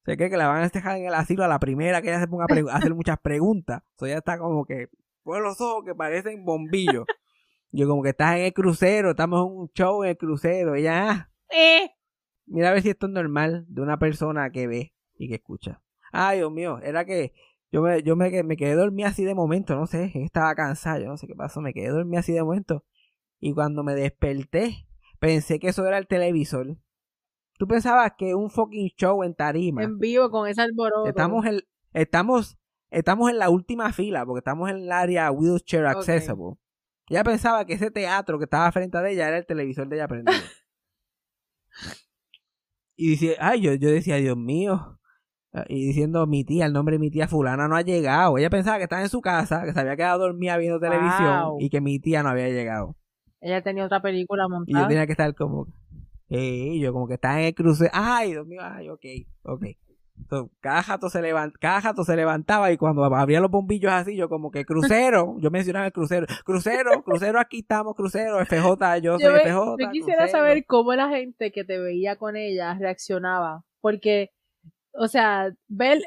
se 0.05 0.17
cree 0.17 0.31
que 0.31 0.37
la 0.37 0.49
van 0.49 0.63
a 0.63 0.69
dejar 0.69 0.97
en 0.97 1.07
el 1.07 1.15
asilo 1.15 1.45
a 1.45 1.49
la 1.49 1.61
primera 1.61 2.03
que 2.03 2.09
ella 2.09 2.21
se 2.21 2.27
ponga 2.27 2.47
a, 2.49 2.77
hacer 2.77 2.95
muchas 2.95 3.19
preguntas. 3.21 3.83
Entonces 3.93 4.13
ella 4.13 4.19
está 4.19 4.39
como 4.39 4.65
que 4.65 4.89
pone 5.23 5.43
los 5.43 5.61
ojos 5.61 5.85
que 5.85 5.95
parecen 5.95 6.45
bombillos. 6.45 7.05
Yo 7.71 7.89
como 7.89 8.03
que 8.03 8.11
estás 8.11 8.37
en 8.37 8.45
el 8.45 8.53
crucero, 8.53 9.11
estamos 9.11 9.41
en 9.41 9.57
un 9.57 9.71
show 9.73 10.03
en 10.03 10.11
el 10.11 10.19
crucero. 10.19 10.77
Ya, 10.77 11.11
ah, 11.11 11.31
Eh. 11.51 11.91
mira 12.47 12.69
a 12.69 12.73
ver 12.73 12.83
si 12.83 12.91
esto 12.91 13.07
es 13.07 13.13
normal 13.13 13.65
de 13.69 13.81
una 13.81 13.99
persona 13.99 14.51
que 14.51 14.67
ve 14.67 14.95
y 15.17 15.29
que 15.29 15.37
escucha. 15.37 15.83
Ay, 16.13 16.39
Dios 16.39 16.53
mío, 16.53 16.79
era 16.83 17.07
que 17.07 17.33
yo 17.73 17.81
me, 17.81 18.03
yo 18.03 18.17
me, 18.17 18.43
me 18.43 18.57
quedé 18.57 18.75
dormida 18.75 19.09
así 19.09 19.25
de 19.25 19.35
momento, 19.35 19.75
no 19.75 19.87
sé, 19.87 20.13
estaba 20.15 20.55
cansado, 20.55 21.01
yo 21.01 21.07
no 21.07 21.17
sé 21.17 21.27
qué 21.27 21.35
pasó, 21.35 21.63
me 21.63 21.73
quedé 21.73 21.89
dormida 21.89 22.21
así 22.21 22.33
de 22.33 22.43
momento. 22.43 22.85
Y 23.41 23.55
cuando 23.55 23.83
me 23.83 23.95
desperté, 23.95 24.87
pensé 25.19 25.59
que 25.59 25.69
eso 25.69 25.85
era 25.87 25.97
el 25.97 26.07
televisor. 26.07 26.77
Tú 27.59 27.67
pensabas 27.67 28.13
que 28.17 28.35
un 28.35 28.51
fucking 28.51 28.91
show 28.97 29.25
en 29.25 29.35
tarima. 29.35 29.83
En 29.83 29.99
vivo 29.99 30.31
con 30.31 30.49
ese 30.49 30.61
alboroto. 30.61 31.09
Estamos 31.09 31.47
en, 31.47 31.61
estamos, 31.95 32.59
estamos 32.91 33.31
en 33.31 33.39
la 33.39 33.49
última 33.49 33.91
fila, 33.93 34.27
porque 34.27 34.41
estamos 34.41 34.69
en 34.69 34.77
el 34.77 34.93
área 34.93 35.31
wheelchair 35.31 35.87
accessible. 35.87 36.59
Ella 37.09 37.25
pensaba 37.25 37.65
que 37.65 37.73
ese 37.73 37.91
teatro 37.91 38.39
que 38.39 38.45
estaba 38.45 38.71
frente 38.71 38.99
a 38.99 39.09
ella 39.09 39.29
era 39.29 39.39
el 39.39 39.47
televisor 39.47 39.89
de 39.89 39.97
ella 39.97 40.09
prendido. 40.09 40.39
y 42.97 43.11
dice, 43.11 43.37
ay, 43.41 43.63
yo, 43.63 43.73
yo 43.75 43.91
decía, 43.91 44.17
Dios 44.17 44.37
mío. 44.37 45.01
Y 45.69 45.87
diciendo, 45.87 46.27
mi 46.27 46.45
tía, 46.45 46.65
el 46.67 46.73
nombre 46.73 46.95
de 46.95 46.99
mi 46.99 47.11
tía 47.11 47.29
fulana 47.29 47.69
no 47.69 47.77
ha 47.77 47.83
llegado. 47.83 48.39
Ella 48.39 48.49
pensaba 48.49 48.79
que 48.79 48.85
estaba 48.85 49.03
en 49.03 49.09
su 49.11 49.21
casa, 49.21 49.65
que 49.65 49.73
se 49.73 49.81
había 49.81 49.97
quedado 49.97 50.21
dormida 50.21 50.57
viendo 50.57 50.81
televisión 50.81 51.57
y 51.61 51.69
que 51.69 51.81
mi 51.83 51.99
tía 51.99 52.23
no 52.23 52.31
había 52.31 52.49
llegado. 52.49 52.97
Ella 53.41 53.63
tenía 53.63 53.85
otra 53.85 54.01
película 54.01 54.45
Y 54.45 54.47
yo 54.47 54.49
montada. 54.51 54.89
tenía 54.89 55.07
que 55.07 55.13
estar 55.13 55.35
como, 55.35 55.67
eh, 56.31 56.79
yo 56.81 56.93
como 56.93 57.07
que 57.07 57.15
estaba 57.15 57.39
en 57.41 57.47
el 57.49 57.55
cruce, 57.55 57.91
ay, 57.93 58.31
Dios 58.31 58.47
mío, 58.47 58.61
ay, 58.63 58.89
ok, 58.89 59.05
ok. 59.43 59.65
Cada 60.61 60.83
jato 60.83 61.09
se 61.11 61.21
levant, 61.21 61.55
cada 61.59 61.81
jato 61.81 62.05
se 62.05 62.15
levantaba 62.17 62.71
y 62.71 62.77
cuando 62.77 63.05
abría 63.05 63.41
los 63.41 63.51
bombillos 63.51 63.91
así, 63.93 64.17
yo 64.17 64.29
como 64.29 64.51
que 64.51 64.65
crucero, 64.65 65.35
yo 65.41 65.51
mencionaba 65.51 65.87
el 65.87 65.93
crucero, 65.93 66.27
crucero, 66.45 67.03
crucero, 67.03 67.41
aquí 67.41 67.59
estamos, 67.59 67.95
crucero, 67.97 68.39
FJ, 68.47 68.99
yo 69.03 69.19
soy 69.19 69.23
Yo, 69.25 69.37
FJ. 69.37 69.77
yo 69.81 69.91
quisiera 69.91 70.21
crucero. 70.23 70.29
saber 70.29 70.65
cómo 70.67 70.95
la 70.95 71.09
gente 71.09 71.51
que 71.51 71.65
te 71.65 71.79
veía 71.79 72.17
con 72.17 72.37
ella 72.37 72.75
reaccionaba. 72.79 73.65
Porque, 73.81 74.31
o 74.95 75.09
sea, 75.09 75.53
ver, 75.69 76.03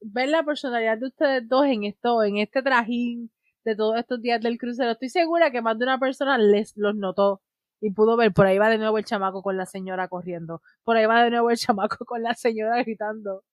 ver 0.00 0.28
la 0.28 0.42
personalidad 0.44 0.98
de 0.98 1.06
ustedes 1.06 1.48
dos 1.48 1.66
en 1.66 1.84
esto, 1.84 2.22
en 2.22 2.38
este 2.38 2.62
trajín 2.62 3.30
de 3.64 3.76
todos 3.76 3.98
estos 3.98 4.22
días 4.22 4.40
del 4.40 4.58
crucero, 4.58 4.92
estoy 4.92 5.08
segura 5.10 5.50
que 5.50 5.62
más 5.62 5.78
de 5.78 5.84
una 5.84 5.98
persona 5.98 6.38
les 6.38 6.76
los 6.76 6.94
notó 6.96 7.42
y 7.80 7.90
pudo 7.90 8.16
ver, 8.16 8.32
por 8.32 8.46
ahí 8.46 8.58
va 8.58 8.70
de 8.70 8.78
nuevo 8.78 8.98
el 8.98 9.04
chamaco 9.04 9.42
con 9.42 9.56
la 9.56 9.66
señora 9.66 10.08
corriendo, 10.08 10.62
por 10.84 10.96
ahí 10.96 11.06
va 11.06 11.22
de 11.24 11.30
nuevo 11.30 11.50
el 11.50 11.56
chamaco 11.58 12.04
con 12.04 12.22
la 12.22 12.34
señora 12.34 12.82
gritando. 12.82 13.44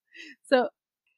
So, 0.44 0.72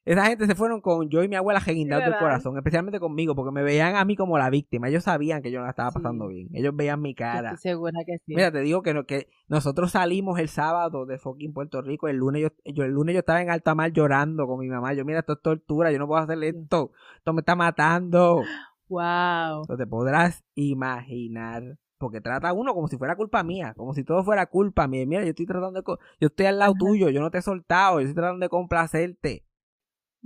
Esa 0.07 0.25
gente 0.25 0.45
se 0.47 0.55
fueron 0.55 0.79
con 0.81 1.09
yo 1.09 1.21
y 1.23 1.27
mi 1.27 1.35
abuela 1.35 1.61
guindando 1.65 2.05
el 2.05 2.11
¿verdad? 2.11 2.19
corazón, 2.25 2.57
especialmente 2.57 2.99
conmigo, 2.99 3.35
porque 3.35 3.51
me 3.51 3.61
veían 3.61 3.95
a 3.95 4.05
mí 4.05 4.15
como 4.15 4.37
la 4.37 4.49
víctima. 4.49 4.87
Ellos 4.87 5.03
sabían 5.03 5.41
que 5.41 5.51
yo 5.51 5.59
no 5.59 5.65
la 5.65 5.71
estaba 5.71 5.91
Sí. 5.91 5.95
pasando 5.95 6.27
bien. 6.29 6.47
Ellos 6.53 6.73
veían 6.75 7.01
mi 7.01 7.13
cara. 7.13 7.51
estoy 7.51 7.71
segura 7.71 7.99
que 8.05 8.17
sí. 8.25 8.33
Mira, 8.35 8.51
te 8.51 8.61
digo 8.61 8.81
que, 8.83 8.93
no, 8.93 9.05
que 9.05 9.27
nosotros 9.49 9.91
salimos 9.91 10.39
el 10.39 10.47
sábado 10.47 11.05
de 11.05 11.17
fucking 11.17 11.51
Puerto 11.53 11.81
Rico. 11.81 12.07
El 12.07 12.17
lunes 12.17 12.41
yo, 12.41 12.49
yo- 12.73 12.83
el 12.85 12.91
lunes 12.91 13.13
yo 13.15 13.19
estaba 13.19 13.41
en 13.41 13.49
alta 13.49 13.75
mar 13.75 13.91
llorando 13.91 14.47
con 14.47 14.59
mi 14.59 14.67
mamá. 14.69 14.93
Yo, 14.93 15.03
mira, 15.03 15.19
esto 15.19 15.33
es 15.33 15.41
tortura. 15.41 15.91
Yo 15.91 15.99
no 15.99 16.07
puedo 16.07 16.21
hacerle 16.21 16.49
esto. 16.49 16.91
Esto 17.17 17.33
me 17.33 17.41
está 17.41 17.55
matando. 17.55 18.43
wow. 18.87 19.65
No 19.67 19.75
te 19.77 19.85
podrás 19.87 20.43
imaginar. 20.55 21.77
Porque 21.99 22.21
trata 22.21 22.49
a 22.49 22.53
uno 22.53 22.73
como 22.75 22.87
si 22.87 22.97
fuera 22.97 23.15
culpa 23.15 23.41
mía. 23.43 23.73
Como 23.75 23.93
si 23.95 24.03
todo 24.03 24.23
fuera 24.23 24.45
culpa 24.45 24.87
mía. 24.87 25.03
Mira, 25.07 25.23
yo 25.23 25.29
estoy 25.29 25.47
tratando 25.47 25.81
de... 25.81 25.83
Yo 26.21 26.27
estoy 26.27 26.45
al 26.45 26.59
lado 26.59 26.73
tuyo. 26.77 27.09
Yo 27.09 27.21
no 27.21 27.31
te 27.31 27.39
he 27.39 27.41
soltado. 27.41 27.95
Yo 27.99 28.07
estoy 28.07 28.15
tratando 28.15 28.45
de 28.45 28.49
complacerte. 28.49 29.43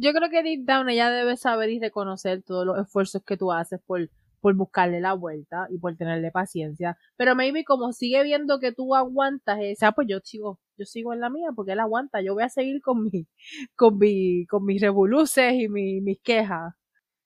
Yo 0.02 0.14
creo 0.14 0.30
que 0.30 0.42
deep 0.44 0.66
down 0.66 0.90
ella 0.90 1.12
debe 1.12 1.38
saber 1.38 1.70
y 1.70 1.80
reconocer 1.80 2.42
todos 2.44 2.66
los 2.66 2.80
esfuerzos 2.80 3.22
que 3.24 3.38
tú 3.38 3.52
haces 3.52 3.80
por, 3.86 4.10
por 4.40 4.56
buscarle 4.56 5.00
la 5.00 5.14
vuelta 5.14 5.68
y 5.70 5.78
por 5.78 5.96
tenerle 5.96 6.32
paciencia. 6.32 6.98
Pero 7.18 7.36
maybe 7.36 7.64
como 7.64 7.92
sigue 7.94 8.24
viendo 8.24 8.60
que 8.60 8.72
tú 8.72 8.96
aguantas 8.96 9.60
esa, 9.62 9.92
pues 9.92 10.08
yo 10.10 10.18
sigo, 10.24 10.60
yo 10.76 10.86
sigo 10.86 11.14
en 11.14 11.20
la 11.20 11.30
mía 11.30 11.50
porque 11.56 11.74
él 11.74 11.80
aguanta. 11.80 12.20
Yo 12.22 12.34
voy 12.34 12.42
a 12.44 12.50
seguir 12.50 12.82
con 12.82 13.04
mi, 13.12 13.28
con 13.76 13.98
mi, 14.00 14.48
con 14.48 14.66
mis 14.66 14.82
revoluces 14.82 15.54
y 15.54 15.70
mi, 15.70 16.02
mis 16.02 16.20
quejas. 16.22 16.74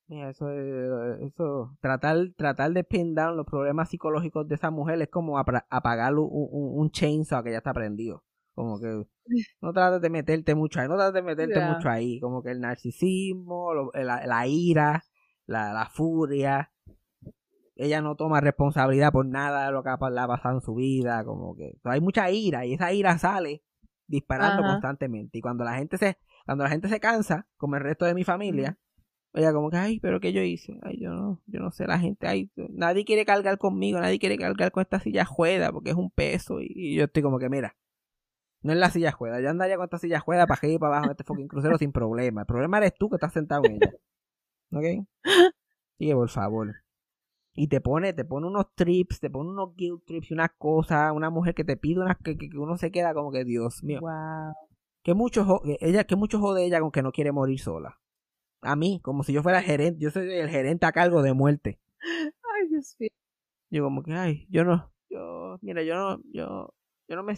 Eso, 0.09 0.49
es- 0.51 1.21
eso, 1.31 1.77
tratar, 1.79 2.17
tratar 2.35 2.73
de 2.73 2.83
pin 2.83 3.15
down 3.15 3.37
los 3.37 3.45
problemas 3.45 3.89
psicológicos 3.89 4.47
de 4.49 4.55
esa 4.55 4.69
mujer 4.69 5.01
es 5.01 5.07
como 5.09 5.39
apra- 5.39 5.65
apagar 5.69 6.13
un, 6.15 6.27
un, 6.29 6.79
un 6.79 6.91
chainsaw 6.91 7.41
que 7.41 7.51
ya 7.51 7.57
está 7.59 7.73
prendido. 7.73 8.24
Como 8.55 8.79
que 8.79 9.03
no 9.61 9.73
trates 9.73 10.01
de 10.01 10.09
meterte 10.09 10.55
mucho 10.55 10.79
ahí, 10.79 10.87
no 10.87 10.95
trates 10.95 11.13
de 11.15 11.21
meterte 11.21 11.59
mucho 11.59 11.89
ahí. 11.89 12.19
Como 12.19 12.41
que 12.41 12.51
el 12.51 12.61
narcisismo, 12.61 13.73
lo- 13.73 13.91
la, 13.93 14.25
la 14.25 14.47
ira, 14.47 15.03
la, 15.45 15.73
la 15.73 15.89
furia. 15.89 16.71
Ella 17.75 18.01
no 18.01 18.15
toma 18.15 18.39
responsabilidad 18.39 19.11
por 19.11 19.25
nada 19.25 19.65
de 19.65 19.71
lo 19.73 19.83
que 19.83 19.89
ha 19.89 19.93
ha 19.93 20.27
pasado 20.27 20.55
en 20.55 20.61
su 20.61 20.75
vida. 20.75 21.25
Como 21.25 21.55
que 21.55 21.73
hay 21.83 21.99
mucha 21.99 22.31
ira 22.31 22.65
y 22.65 22.73
esa 22.73 22.93
ira 22.93 23.17
sale 23.17 23.63
disparando 24.07 24.61
Ajá. 24.61 24.71
constantemente. 24.71 25.37
Y 25.37 25.41
cuando 25.41 25.63
la 25.65 25.75
gente 25.75 25.97
se, 25.97 26.17
cuando 26.45 26.63
la 26.63 26.69
gente 26.69 26.87
se 26.87 26.99
cansa, 26.99 27.47
como 27.57 27.75
el 27.75 27.83
resto 27.83 28.05
de 28.05 28.13
mi 28.13 28.23
familia, 28.23 28.77
ella 29.33 29.51
como 29.51 29.69
que, 29.69 29.77
ay, 29.77 29.99
pero 29.99 30.19
¿qué 30.21 30.31
yo 30.31 30.41
hice? 30.41 30.79
Ay, 30.83 30.99
yo 31.01 31.11
no, 31.11 31.41
yo 31.47 31.59
no 31.59 31.71
sé, 31.71 31.85
la 31.87 31.99
gente, 31.99 32.27
ay, 32.27 32.49
nadie 32.69 33.03
quiere 33.03 33.25
cargar 33.25 33.57
conmigo, 33.57 33.99
nadie 33.99 34.19
quiere 34.19 34.37
cargar 34.37 34.71
con 34.71 34.81
esta 34.81 34.99
silla 35.01 35.25
juega 35.25 35.71
porque 35.73 35.89
es 35.89 35.95
un 35.97 36.09
peso. 36.11 36.61
Y, 36.61 36.71
y 36.73 36.95
yo 36.95 37.05
estoy 37.05 37.23
como 37.23 37.39
que, 37.39 37.49
mira, 37.49 37.75
no 38.65 38.73
es 38.73 38.79
la 38.79 38.89
silla 38.89 39.11
juega, 39.11 39.39
yo 39.39 39.49
andaría 39.49 39.75
con 39.77 39.83
esta 39.85 39.99
silla 39.99 40.19
juega 40.19 40.47
para 40.47 40.67
y 40.67 40.79
para 40.79 40.93
abajo 40.93 41.05
en 41.05 41.11
este 41.11 41.23
fucking 41.23 41.47
crucero 41.47 41.77
sin 41.77 41.91
problema. 41.91 42.41
El 42.41 42.47
problema 42.47 42.77
eres 42.79 42.95
tú 42.97 43.09
que 43.09 43.15
estás 43.17 43.31
sentado 43.33 43.63
en 43.65 43.73
ella. 43.73 43.91
¿Ok? 44.71 45.07
Sigue, 45.99 46.13
por 46.15 46.29
favor. 46.29 46.75
Y 47.53 47.67
te 47.67 47.79
pone, 47.79 48.13
te 48.13 48.25
pone 48.25 48.47
unos 48.47 48.73
trips, 48.75 49.19
te 49.19 49.29
pone 49.29 49.49
unos 49.51 49.75
guilt 49.75 50.03
trips 50.05 50.31
y 50.31 50.33
unas 50.33 50.49
cosas, 50.57 51.13
una 51.13 51.29
mujer 51.29 51.53
que 51.53 51.63
te 51.63 51.77
pide 51.77 52.01
unas 52.01 52.17
que, 52.17 52.37
que, 52.37 52.49
que 52.49 52.57
uno 52.57 52.75
se 52.77 52.91
queda 52.91 53.13
como 53.13 53.31
que, 53.31 53.45
Dios 53.45 53.83
mío. 53.83 53.99
Wow. 54.01 54.53
Que 55.03 55.13
mucho, 55.13 55.45
jo- 55.45 55.61
que 55.63 55.77
ella, 55.79 56.03
que 56.03 56.15
mucho 56.15 56.39
jode 56.39 56.65
ella 56.65 56.79
con 56.81 56.91
que 56.91 57.03
no 57.03 57.11
quiere 57.11 57.31
morir 57.31 57.59
sola. 57.59 57.99
A 58.61 58.75
mí, 58.75 58.99
como 59.03 59.23
si 59.23 59.31
yo 59.31 59.43
fuera 59.43 59.59
el 59.59 59.65
gerente, 59.65 59.99
yo 60.03 60.09
soy 60.09 60.29
el 60.31 60.49
gerente 60.49 60.85
a 60.87 60.91
cargo 60.91 61.21
de 61.21 61.33
muerte. 61.33 61.79
Ay, 62.01 62.67
Dios 62.69 62.95
mío. 62.99 63.09
Yo 63.69 63.83
como 63.83 64.01
que, 64.03 64.13
ay, 64.13 64.47
yo 64.49 64.63
no, 64.63 64.91
yo, 65.09 65.57
mira, 65.61 65.83
yo 65.83 65.95
no, 65.95 66.19
yo, 66.33 66.73
yo 67.07 67.15
no 67.15 67.23
me, 67.23 67.35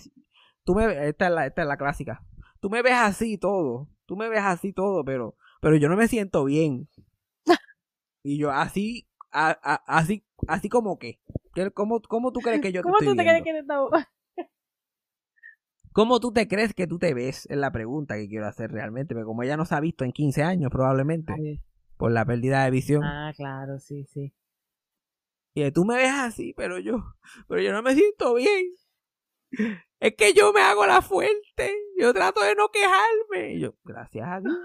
tú 0.67 0.75
me, 0.75 1.07
esta 1.07 1.27
es 1.27 1.31
la, 1.33 1.45
esta 1.47 1.61
es 1.61 1.67
la 1.67 1.77
clásica. 1.77 2.21
Tú 2.59 2.69
me 2.69 2.81
ves 2.81 2.93
así 2.93 3.37
todo, 3.37 3.87
tú 4.05 4.17
me 4.17 4.27
ves 4.27 4.41
así 4.43 4.73
todo, 4.73 5.05
pero, 5.05 5.37
pero 5.61 5.77
yo 5.77 5.87
no 5.87 5.95
me 5.95 6.09
siento 6.09 6.43
bien. 6.43 6.89
Y 8.21 8.37
yo 8.37 8.51
así, 8.51 9.07
a- 9.31 9.57
a- 9.63 9.83
así, 9.87 10.25
así 10.49 10.67
como 10.67 10.99
que, 10.99 11.21
¿Qué- 11.53 11.71
¿cómo, 11.71 12.01
cómo 12.01 12.33
tú 12.33 12.41
crees 12.41 12.59
que 12.59 12.73
yo 12.73 12.81
te 12.81 12.83
¿Cómo 12.83 12.97
estoy 12.97 13.13
tú 13.13 13.15
te 13.15 13.23
crees 13.23 13.43
que 13.43 13.53
te. 13.53 13.63
¿Cómo 15.93 16.19
tú 16.19 16.33
te 16.33 16.47
crees 16.49 16.73
que 16.73 16.85
tú 16.85 16.99
te 16.99 17.13
ves? 17.13 17.47
Es 17.49 17.57
la 17.57 17.71
pregunta 17.71 18.15
que 18.17 18.27
quiero 18.27 18.45
hacer 18.45 18.69
realmente, 18.71 19.15
porque 19.15 19.25
como 19.25 19.43
ella 19.43 19.55
no 19.55 19.63
se 19.65 19.73
ha 19.73 19.79
visto 19.79 20.03
en 20.03 20.11
15 20.11 20.43
años 20.43 20.69
probablemente, 20.69 21.33
Ay, 21.33 21.61
por 21.95 22.11
la 22.11 22.25
pérdida 22.25 22.65
de 22.65 22.71
visión. 22.71 23.03
Ah, 23.05 23.31
claro, 23.35 23.79
sí, 23.79 24.03
sí. 24.03 24.33
Y 25.53 25.71
tú 25.71 25.85
me 25.85 25.95
ves 25.95 26.11
así, 26.11 26.53
pero 26.57 26.77
yo, 26.77 27.15
pero 27.47 27.61
yo 27.61 27.71
no 27.71 27.81
me 27.81 27.95
siento 27.95 28.33
bien. 28.35 28.65
Es 29.99 30.13
que 30.15 30.33
yo 30.33 30.53
me 30.53 30.61
hago 30.61 30.85
la 30.85 31.01
fuerte. 31.01 31.71
Yo 31.99 32.13
trato 32.13 32.41
de 32.43 32.55
no 32.55 32.69
quejarme. 32.69 33.53
Y 33.55 33.59
yo, 33.61 33.73
gracias 33.83 34.27
a 34.27 34.39
Dios. 34.41 34.57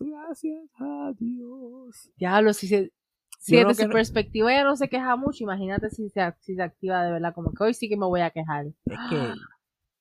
Gracias 0.00 0.68
a 0.80 1.12
Dios. 1.18 2.12
Diablo, 2.16 2.52
si 2.52 2.68
se... 2.68 2.92
Si 3.40 3.54
desde 3.54 3.68
que 3.68 3.82
su 3.84 3.88
perspectiva 3.90 4.52
ella 4.52 4.64
no 4.64 4.74
se 4.74 4.88
queja 4.88 5.14
mucho, 5.14 5.44
imagínate 5.44 5.90
si 5.90 6.08
se, 6.08 6.20
si 6.40 6.56
se 6.56 6.62
activa 6.62 7.04
de 7.04 7.12
verdad, 7.12 7.32
como 7.34 7.52
que 7.52 7.62
hoy 7.62 7.72
sí 7.72 7.88
que 7.88 7.96
me 7.96 8.04
voy 8.04 8.20
a 8.20 8.30
quejar. 8.30 8.66
Es 8.66 8.98
que 9.10 9.32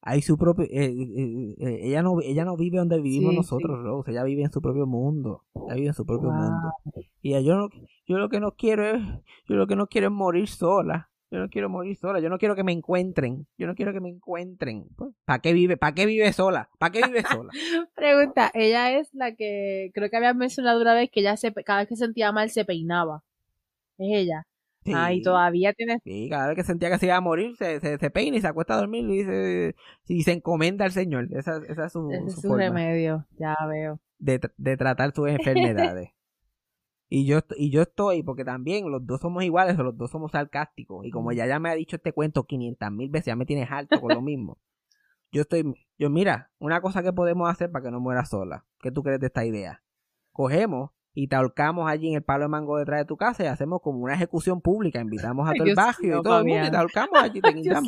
hay 0.01 0.21
su 0.23 0.37
propio. 0.39 0.65
eh, 0.65 0.85
eh, 0.85 1.55
eh, 1.59 1.79
ella, 1.83 2.01
no, 2.01 2.19
ella 2.21 2.45
no 2.45 2.57
vive 2.57 2.79
donde 2.79 2.99
vivimos 2.99 3.31
Sí, 3.31 3.37
nosotros, 3.37 3.83
Rose. 3.83 4.09
Ella 4.09 4.23
vive 4.23 4.41
en 4.41 4.51
su 4.51 4.59
propio 4.59 4.87
mundo. 4.87 5.43
Ella 5.67 5.75
vive 5.75 5.87
en 5.89 5.93
su 5.93 6.05
propio 6.05 6.29
Wow. 6.29 6.35
mundo. 6.37 6.71
Y 7.21 7.35
ella, 7.35 7.41
yo, 7.41 7.55
no, 7.57 7.69
yo 8.07 8.17
lo 8.17 8.27
que 8.29 8.39
no 8.39 8.53
quiero 8.53 8.83
es. 8.85 9.03
Yo 9.47 9.55
lo 9.55 9.67
que 9.67 9.75
no 9.75 9.85
quiero 9.85 10.07
es 10.07 10.13
morir 10.13 10.47
sola. 10.47 11.11
Yo 11.29 11.39
no 11.39 11.49
quiero 11.49 11.69
morir 11.69 11.97
sola. 11.97 12.19
Yo 12.19 12.29
no 12.29 12.37
quiero 12.37 12.55
que 12.55 12.63
me 12.63 12.71
encuentren. 12.71 13.47
Yo 13.57 13.67
no 13.67 13.75
quiero 13.75 13.91
que 13.91 13.99
me 13.99 14.09
encuentren. 14.09 14.87
Pues, 14.95 15.11
¿Para 15.25 15.39
qué 15.39 15.53
vive? 15.53 15.75
¿Para 15.75 15.93
qué 15.93 16.05
vive 16.05 16.31
sola? 16.31 16.69
¿Para 16.79 16.91
qué 16.91 17.01
vive 17.05 17.23
sola? 17.23 17.51
Pregunta, 17.95 18.49
ella 18.53 18.97
es 18.97 19.13
la 19.13 19.35
que 19.35 19.91
creo 19.93 20.09
que 20.09 20.17
había 20.17 20.33
mencionado 20.33 20.81
una 20.81 20.93
vez 20.93 21.09
que 21.11 21.19
ella 21.19 21.35
se, 21.35 21.53
cada 21.53 21.79
vez 21.79 21.89
que 21.89 21.95
sentía 21.97 22.31
mal 22.31 22.49
se 22.49 22.63
peinaba. 22.63 23.23
Es 23.97 24.07
ella. 24.21 24.47
Sí. 24.85 25.21
Todavía 25.21 25.73
tiene... 25.73 25.99
Sí, 26.05 26.29
cada 26.29 26.47
vez 26.47 26.55
que 26.55 26.63
sentía 26.63 26.89
que 26.89 26.97
se 26.97 27.07
iba 27.07 27.17
a 27.17 27.21
morir, 27.21 27.57
se, 27.57 27.81
se, 27.81 27.97
se 27.97 28.09
peina 28.09 28.37
y 28.37 28.41
se 28.41 28.47
acuesta 28.47 28.75
a 28.75 28.77
dormir 28.77 29.03
y 29.09 29.17
dice, 29.17 29.75
y 30.07 30.23
se 30.23 30.31
encomienda 30.31 30.85
al 30.85 30.91
Señor. 30.93 31.27
Esa, 31.31 31.57
esa 31.67 31.87
es 31.87 31.91
su, 31.91 32.09
Ese 32.09 32.25
es 32.27 32.35
su 32.35 32.41
forma 32.41 32.57
remedio, 32.57 33.25
ya 33.37 33.57
veo. 33.67 33.99
de, 34.17 34.39
de 34.55 34.77
tratar 34.77 35.13
sus 35.13 35.27
enfermedades. 35.27 36.11
y 37.09 37.25
yo 37.25 37.39
y 37.55 37.71
yo 37.71 37.81
estoy, 37.81 38.21
porque 38.23 38.43
también 38.43 38.91
los 38.91 39.05
dos 39.05 39.21
somos 39.21 39.43
iguales, 39.43 39.77
los 39.77 39.97
dos 39.97 40.11
somos 40.11 40.31
sarcásticos. 40.31 41.05
Y 41.05 41.11
como 41.11 41.31
ella 41.31 41.47
ya 41.47 41.59
me 41.59 41.69
ha 41.69 41.75
dicho 41.75 41.95
este 41.95 42.11
cuento 42.11 42.43
500 42.43 42.91
mil 42.91 43.09
veces, 43.09 43.27
ya 43.27 43.35
me 43.35 43.45
tienes 43.45 43.71
harto 43.71 43.99
con 44.01 44.13
lo 44.13 44.21
mismo. 44.21 44.57
Yo 45.31 45.41
estoy, 45.41 45.65
yo 45.99 46.09
mira, 46.09 46.51
una 46.57 46.79
cosa 46.79 47.03
que 47.03 47.11
podemos 47.11 47.49
hacer 47.49 47.69
para 47.69 47.83
que 47.83 47.91
no 47.91 47.99
muera 47.99 48.23
sola. 48.23 48.65
¿Qué 48.79 48.91
tú 48.91 49.03
crees 49.03 49.19
de 49.19 49.27
esta 49.27 49.43
idea? 49.43 49.83
Cogemos 50.31 50.91
y 51.13 51.27
te 51.27 51.35
ahorcamos 51.35 51.89
allí 51.91 52.07
en 52.07 52.15
el 52.15 52.23
palo 52.23 52.43
de 52.43 52.47
mango 52.47 52.77
detrás 52.77 52.99
de 53.01 53.05
tu 53.05 53.17
casa 53.17 53.43
y 53.43 53.47
hacemos 53.47 53.81
como 53.81 53.99
una 53.99 54.13
ejecución 54.13 54.61
pública. 54.61 55.01
Invitamos 55.01 55.49
a 55.49 55.53
todo 55.57 55.67
el 55.67 55.75
barrio 55.75 56.19
y 56.19 56.23
todo 56.23 56.39
el 56.39 56.45
mundo 56.45 56.67
y 56.67 56.71
te 56.71 56.77
ahorcamos 56.77 57.19
allí, 57.21 57.41
te 57.41 57.51
Fabián. 57.51 57.83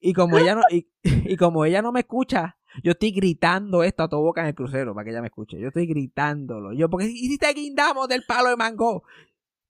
Y 0.00 0.14
como 0.14 0.38
ella 0.38 0.54
no, 0.54 0.62
y, 0.70 0.88
y 1.02 1.36
como 1.36 1.66
ella 1.66 1.82
no 1.82 1.92
me 1.92 2.00
escucha, 2.00 2.57
yo 2.82 2.92
estoy 2.92 3.12
gritando 3.12 3.82
esto 3.82 4.02
a 4.04 4.08
tu 4.08 4.16
boca 4.18 4.42
en 4.42 4.48
el 4.48 4.54
crucero 4.54 4.94
para 4.94 5.04
que 5.04 5.10
ella 5.10 5.20
me 5.20 5.28
escuche. 5.28 5.58
Yo 5.60 5.68
estoy 5.68 5.86
gritándolo. 5.86 6.72
Yo, 6.72 6.88
porque 6.88 7.06
si, 7.06 7.38
te 7.38 7.52
guindamos 7.52 8.08
del 8.08 8.22
palo 8.26 8.50
de 8.50 8.56
mango, 8.56 9.02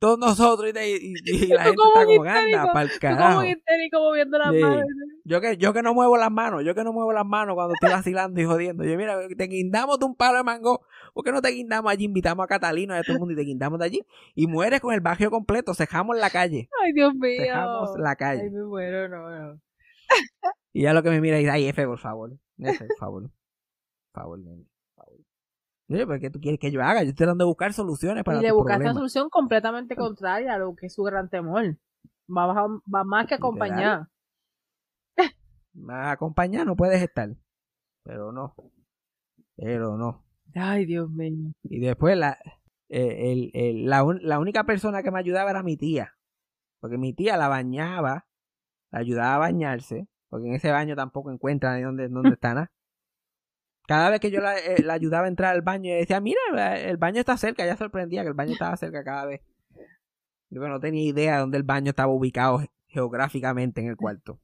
todos 0.01 0.19
nosotros 0.19 0.71
y, 0.71 0.73
te- 0.73 0.91
y- 0.97 1.15
y 1.25 1.47
la 1.49 1.65
gente 1.65 1.77
como 1.77 1.89
está 1.89 2.05
como 2.05 2.25
histérico, 2.25 2.59
anda 2.61 2.73
para 2.73 2.83
el 2.83 2.89
como 2.91 3.01
carajo. 3.01 3.45
histérico 3.45 3.99
moviendo 4.01 4.39
las 4.39 4.53
Sí. 4.55 4.61
manos. 4.61 4.85
Yo 5.25 5.41
que, 5.41 5.57
yo 5.59 5.73
que 5.73 5.83
no 5.83 5.93
muevo 5.93 6.17
las 6.17 6.31
manos, 6.31 6.65
yo 6.65 6.75
que 6.75 6.85
no 6.85 6.93
muevo 6.93 7.13
las 7.13 7.27
manos 7.27 7.55
cuando 7.55 7.75
estoy 7.75 7.91
vacilando 7.91 8.41
y 8.41 8.45
jodiendo. 8.45 8.85
Yo, 8.85 8.97
mira, 8.97 9.19
te 9.37 9.45
guindamos 9.45 9.99
de 9.99 10.07
un 10.07 10.15
palo 10.15 10.39
de 10.39 10.45
mango. 10.45 10.83
¿Por 11.15 11.25
qué 11.25 11.33
no 11.33 11.43
te 11.43 11.49
guindamos 11.51 11.91
allí? 11.91 12.05
Invitamos 12.05 12.45
a 12.45 12.47
Catalino 12.47 12.95
y 12.95 12.99
a 12.99 13.03
todo 13.03 13.15
el 13.15 13.19
mundo 13.19 13.33
y 13.33 13.37
te 13.37 13.43
guindamos 13.43 13.79
de 13.81 13.85
allí. 13.87 14.01
Y 14.37 14.47
mueres 14.47 14.81
con 14.81 14.95
el 14.95 15.01
barrio 15.01 15.31
completo. 15.31 15.75
Cejamos 15.75 16.17
la 16.17 16.31
calle. 16.31 16.69
Ay, 16.85 16.93
Dios 16.93 17.13
mío. 17.15 17.43
Cejamos 17.43 17.91
la 17.99 18.11
Ay, 18.11 18.17
calle. 18.17 18.51
me 18.51 18.63
muero, 18.65 19.09
no, 19.09 19.29
no. 19.29 19.61
Y 20.73 20.83
ya 20.83 20.93
lo 20.95 21.03
que 21.03 21.11
me 21.11 21.21
mira 21.21 21.37
y 21.39 21.41
dice, 21.41 21.51
ay, 21.51 21.67
F, 21.69 21.85
por 21.87 21.99
favor. 21.99 22.31
F, 22.59 22.87
por 22.87 22.97
favor. 22.99 23.23
Por 23.23 24.23
favor, 24.23 24.39
nene. 24.41 24.65
Favor. 24.97 25.15
Oye, 25.91 26.07
pero 26.07 26.21
¿qué 26.21 26.31
tú 26.31 26.41
quieres 26.41 26.61
que 26.61 26.71
yo 26.71 26.83
haga? 26.83 27.03
Yo 27.03 27.11
estoy 27.11 27.25
tratando 27.25 27.45
de 27.45 27.49
buscar 27.49 27.73
soluciones 27.73 28.25
para 28.25 28.39
y 28.39 28.43
le 28.43 28.53
buscaste 28.53 28.83
una 28.85 28.95
solución 28.95 29.31
completamente 29.31 29.97
contraria 29.97 30.55
a 30.55 30.59
lo 30.59 30.75
que 30.75 30.87
es 30.87 30.95
su 30.95 31.03
gran 31.03 31.29
temor. 31.31 31.79
Va, 32.31 32.47
va- 32.47 32.67
va 32.95 33.05
más 33.05 33.27
que 33.27 33.35
acompañar. 33.35 34.09
A 35.89 36.11
acompañar, 36.11 36.67
no 36.67 36.77
puedes 36.77 37.01
estar. 37.03 37.31
Pero 38.05 38.33
no. 38.33 38.55
Pero 39.57 39.97
no. 39.97 40.25
Ay, 40.55 40.87
Dios 40.87 41.09
mío. 41.11 41.53
Y 41.63 41.79
después 41.79 42.17
la, 42.19 42.39
eh, 42.89 43.33
el- 43.33 43.51
el- 43.55 43.87
la, 43.87 44.03
un- 44.03 44.21
la 44.23 44.39
única 44.41 44.65
persona 44.65 45.03
que 45.03 45.11
me 45.11 45.19
ayudaba 45.21 45.51
era 45.51 45.63
mi 45.63 45.77
tía. 45.77 46.15
Porque 46.81 46.99
mi 46.99 47.13
tía 47.15 47.37
la 47.37 47.49
bañaba, 47.49 48.27
la 48.91 48.99
ayudaba 48.99 49.35
a 49.37 49.39
bañarse, 49.39 50.09
porque 50.29 50.47
en 50.49 50.55
ese 50.55 50.71
baño 50.71 50.95
tampoco 50.97 51.31
encuentra 51.31 51.77
ni 51.77 51.83
dónde, 51.83 52.09
dónde 52.09 52.35
está 52.35 52.55
nada. 52.55 52.71
Cada 53.87 54.11
vez 54.11 54.21
que 54.21 54.31
yo 54.31 54.41
la, 54.41 54.59
eh, 54.59 54.83
la 54.83 54.93
ayudaba 54.95 55.25
a 55.25 55.29
entrar 55.29 55.55
al 55.55 55.63
baño, 55.63 55.87
ella 55.91 56.01
decía, 56.01 56.21
mira, 56.21 56.79
el 56.79 56.99
baño 56.99 57.21
está 57.21 57.37
cerca, 57.39 57.65
ya 57.65 57.77
sorprendía 57.77 58.23
que 58.23 58.29
el 58.29 58.35
baño 58.35 58.53
estaba 58.53 58.77
cerca 58.77 59.03
cada 59.03 59.25
vez. 59.25 59.41
Yo 60.51 60.61
no 60.69 60.79
tenía 60.81 61.05
idea 61.09 61.35
de 61.35 61.41
dónde 61.41 61.57
el 61.59 61.63
baño 61.63 61.91
estaba 61.91 62.13
ubicado 62.13 62.59
ge- 62.59 62.71
geográficamente 62.89 63.81
en 63.81 63.89
el 63.89 63.97
cuarto. 63.97 64.39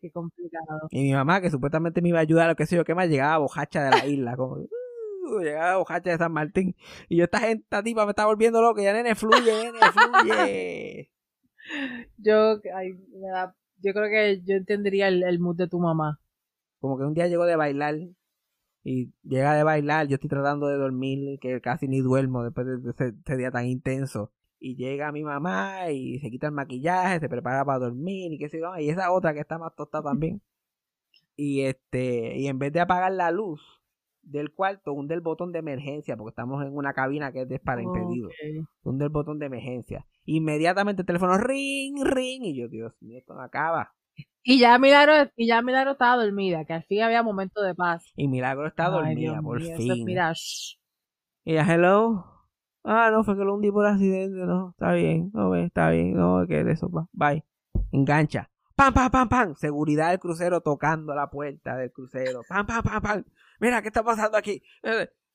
Qué 0.00 0.10
complicado. 0.10 0.88
Y 0.90 1.02
mi 1.02 1.12
mamá, 1.12 1.40
que 1.40 1.50
supuestamente 1.50 2.00
me 2.02 2.08
iba 2.08 2.18
a 2.18 2.22
ayudar, 2.22 2.48
lo 2.48 2.56
que 2.56 2.66
sé 2.66 2.74
yo, 2.76 2.84
que 2.84 2.94
más 2.94 3.08
llegaba 3.08 3.38
bojacha 3.38 3.82
de 3.84 3.90
la 3.90 4.06
isla, 4.06 4.36
como 4.36 4.54
uh, 4.56 5.40
llegaba 5.40 5.76
bojacha 5.76 6.10
de 6.10 6.18
San 6.18 6.32
Martín. 6.32 6.74
Y 7.08 7.16
yo, 7.18 7.24
esta 7.24 7.38
gente, 7.40 7.62
esta 7.64 7.82
tipa 7.82 8.04
me 8.06 8.10
está 8.10 8.26
volviendo 8.26 8.60
loco, 8.62 8.80
ya 8.80 8.92
nene, 8.92 9.14
fluye, 9.14 9.52
nene, 9.52 9.78
fluye. 9.92 11.10
Yo, 12.16 12.60
ay, 12.74 12.92
me 13.12 13.28
da- 13.28 13.54
yo 13.82 13.92
creo 13.92 14.08
que 14.10 14.42
yo 14.44 14.54
entendería 14.56 15.08
el, 15.08 15.22
el 15.22 15.38
mood 15.38 15.56
de 15.56 15.68
tu 15.68 15.78
mamá. 15.78 16.20
Como 16.80 16.98
que 16.98 17.04
un 17.04 17.14
día 17.14 17.28
llegó 17.28 17.44
de 17.44 17.56
bailar 17.56 17.96
y 18.82 19.12
llega 19.22 19.54
de 19.54 19.62
bailar, 19.62 20.08
yo 20.08 20.14
estoy 20.14 20.30
tratando 20.30 20.66
de 20.68 20.76
dormir, 20.76 21.38
que 21.40 21.60
casi 21.60 21.86
ni 21.86 22.00
duermo 22.00 22.42
después 22.42 22.66
de 22.66 22.90
ese, 22.90 23.14
ese 23.24 23.36
día 23.36 23.50
tan 23.50 23.66
intenso. 23.66 24.32
Y 24.58 24.76
llega 24.76 25.12
mi 25.12 25.24
mamá 25.24 25.90
y 25.90 26.18
se 26.20 26.30
quita 26.30 26.46
el 26.46 26.52
maquillaje, 26.52 27.20
se 27.20 27.28
prepara 27.28 27.64
para 27.64 27.78
dormir 27.78 28.32
y 28.32 28.38
qué 28.38 28.48
sé 28.48 28.60
yo. 28.60 28.76
Y 28.78 28.90
esa 28.90 29.12
otra 29.12 29.34
que 29.34 29.40
está 29.40 29.58
más 29.58 29.74
tostada 29.74 30.04
también. 30.10 30.42
Y 31.36 31.62
este, 31.62 32.38
y 32.38 32.46
en 32.48 32.58
vez 32.58 32.72
de 32.72 32.80
apagar 32.80 33.12
la 33.12 33.30
luz 33.30 33.62
del 34.22 34.52
cuarto, 34.52 34.92
hunde 34.92 35.14
el 35.14 35.22
botón 35.22 35.52
de 35.52 35.58
emergencia, 35.60 36.16
porque 36.16 36.30
estamos 36.30 36.62
en 36.64 36.74
una 36.76 36.92
cabina 36.92 37.32
que 37.32 37.46
es 37.48 37.60
para 37.60 37.82
impedidos. 37.82 38.32
Ok. 38.32 38.68
Hunde 38.82 39.04
el 39.06 39.10
botón 39.10 39.38
de 39.38 39.46
emergencia. 39.46 40.06
Inmediatamente 40.32 41.02
el 41.02 41.06
teléfono 41.06 41.36
ring, 41.38 42.04
ring. 42.04 42.44
Y 42.44 42.56
yo, 42.56 42.68
Dios 42.68 42.94
mío, 43.00 43.18
esto 43.18 43.34
no 43.34 43.42
acaba. 43.42 43.92
Y 44.44 44.60
ya 44.60 44.78
Milagro, 44.78 45.12
y 45.36 45.48
ya 45.48 45.60
Milagro 45.60 45.92
estaba 45.92 46.22
dormida, 46.22 46.64
que 46.64 46.72
al 46.72 46.84
fin 46.84 47.02
había 47.02 47.22
momento 47.22 47.60
de 47.62 47.74
paz. 47.74 48.12
Y 48.14 48.28
Milagro 48.28 48.68
está 48.68 48.88
dormida, 48.90 49.32
Dios 49.32 49.42
por 49.42 49.60
mío, 49.60 49.74
eso 49.74 49.92
es, 49.92 49.92
fin. 49.92 50.04
mira. 50.04 50.32
Y 51.44 51.52
ella, 51.52 51.74
hello. 51.74 52.24
Ah, 52.84 53.10
no, 53.10 53.24
fue 53.24 53.36
que 53.36 53.42
lo 53.42 53.54
hundí 53.54 53.72
por 53.72 53.84
accidente. 53.86 54.38
No, 54.46 54.70
está 54.70 54.92
bien, 54.92 55.30
no 55.34 55.50
ve, 55.50 55.64
está 55.64 55.90
bien, 55.90 56.14
no, 56.14 56.46
que 56.46 56.62
de 56.62 56.72
eso, 56.72 56.88
pa. 56.90 57.08
bye. 57.12 57.44
Engancha. 57.90 58.48
Pam, 58.76 58.94
pam, 58.94 59.10
pam, 59.10 59.28
pam. 59.28 59.54
Seguridad 59.56 60.10
del 60.10 60.20
crucero 60.20 60.60
tocando 60.60 61.12
la 61.14 61.28
puerta 61.28 61.76
del 61.76 61.90
crucero. 61.90 62.42
Pam, 62.48 62.66
pam, 62.66 62.82
pam, 62.82 63.02
pam. 63.02 63.24
Mira, 63.58 63.82
¿qué 63.82 63.88
está 63.88 64.02
pasando 64.02 64.38
aquí? 64.38 64.62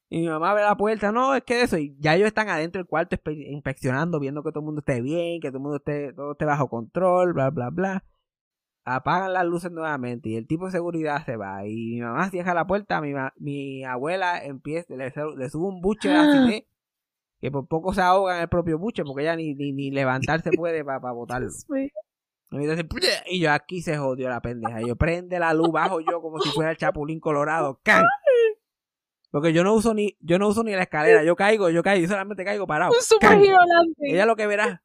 Y 0.10 0.22
mi 0.22 0.28
mamá 0.28 0.54
ve 0.54 0.62
la 0.62 0.78
puerta, 0.78 1.12
no, 1.12 1.36
es 1.36 1.44
que 1.44 1.62
eso. 1.62 1.78
Y 1.78 1.96
ya 2.00 2.16
ellos 2.16 2.28
están 2.28 2.50
adentro 2.50 2.80
del 2.80 2.88
cuarto 2.88 3.18
inspeccionando, 3.32 4.20
viendo 4.20 4.44
que 4.44 4.52
todo 4.52 4.60
el 4.60 4.66
mundo 4.66 4.80
esté 4.80 5.02
bien, 5.02 5.42
que 5.42 5.50
todo 5.50 5.58
el 5.58 5.64
mundo 5.64 5.78
esté, 5.78 6.14
todo 6.14 6.34
esté 6.34 6.46
bajo 6.46 6.70
control, 6.70 7.34
bla, 7.34 7.50
bla, 7.50 7.70
bla. 7.70 8.04
Apagan 8.86 9.34
las 9.34 9.46
luces 9.46 9.72
nuevamente 9.72 10.30
y 10.30 10.36
el 10.36 10.46
tipo 10.46 10.66
de 10.66 10.72
seguridad 10.72 11.26
se 11.26 11.38
va. 11.38 11.66
Y 11.66 11.96
mi 11.96 12.02
mamá 12.02 12.30
cierra 12.30 12.54
la 12.54 12.68
puerta, 12.68 13.02
mi, 13.02 13.14
mi 13.38 13.84
abuela 13.84 14.44
empieza, 14.44 14.96
le, 14.96 15.12
le 15.38 15.50
sube 15.50 15.68
un 15.68 15.82
buche 15.82 16.10
de 16.10 16.16
acidez, 16.16 16.64
que 17.42 17.52
por 17.52 17.68
poco 17.68 17.94
se 17.94 18.02
ahoga 18.02 18.36
en 18.36 18.44
el 18.44 18.48
propio 18.48 18.78
buche, 18.78 19.04
porque 19.04 19.24
ella 19.24 19.36
ni, 19.36 19.56
ni, 19.56 19.72
ni 19.72 19.90
levantarse 19.90 20.52
puede 20.56 20.86
para 20.86 21.12
botarlo. 21.12 21.48
Dios 21.48 21.66
mío. 21.68 21.90
Y, 23.28 23.40
yo 23.40 23.52
aquí 23.52 23.82
se 23.82 23.98
jodió 23.98 24.30
la 24.30 24.42
pendeja. 24.42 24.80
Yo 24.82 24.96
prende 24.96 25.40
la 25.40 25.54
luz, 25.54 25.72
bajo 25.72 26.00
yo 26.00 26.22
como 26.22 26.40
si 26.40 26.50
fuera 26.50 26.72
el 26.72 26.78
chapulín 26.78 27.20
colorado. 27.20 27.80
¡Can! 27.84 28.06
Porque 29.36 29.52
yo 29.52 29.66
no 29.66 29.74
uso 29.74 29.94
ni, 29.94 30.16
yo 30.22 30.40
no 30.40 30.48
uso 30.48 30.64
ni 30.64 30.72
la 30.72 30.84
escalera, 30.84 31.22
yo 31.22 31.36
caigo, 31.36 31.70
yo 31.70 31.84
caigo, 31.84 32.02
yo 32.04 32.08
solamente 32.08 32.46
caigo 32.46 32.66
parado. 32.66 32.94
Un 32.94 33.02
super. 33.02 33.38
Ella 34.00 34.26
lo 34.26 34.38
que 34.38 34.48
verá. 34.48 34.82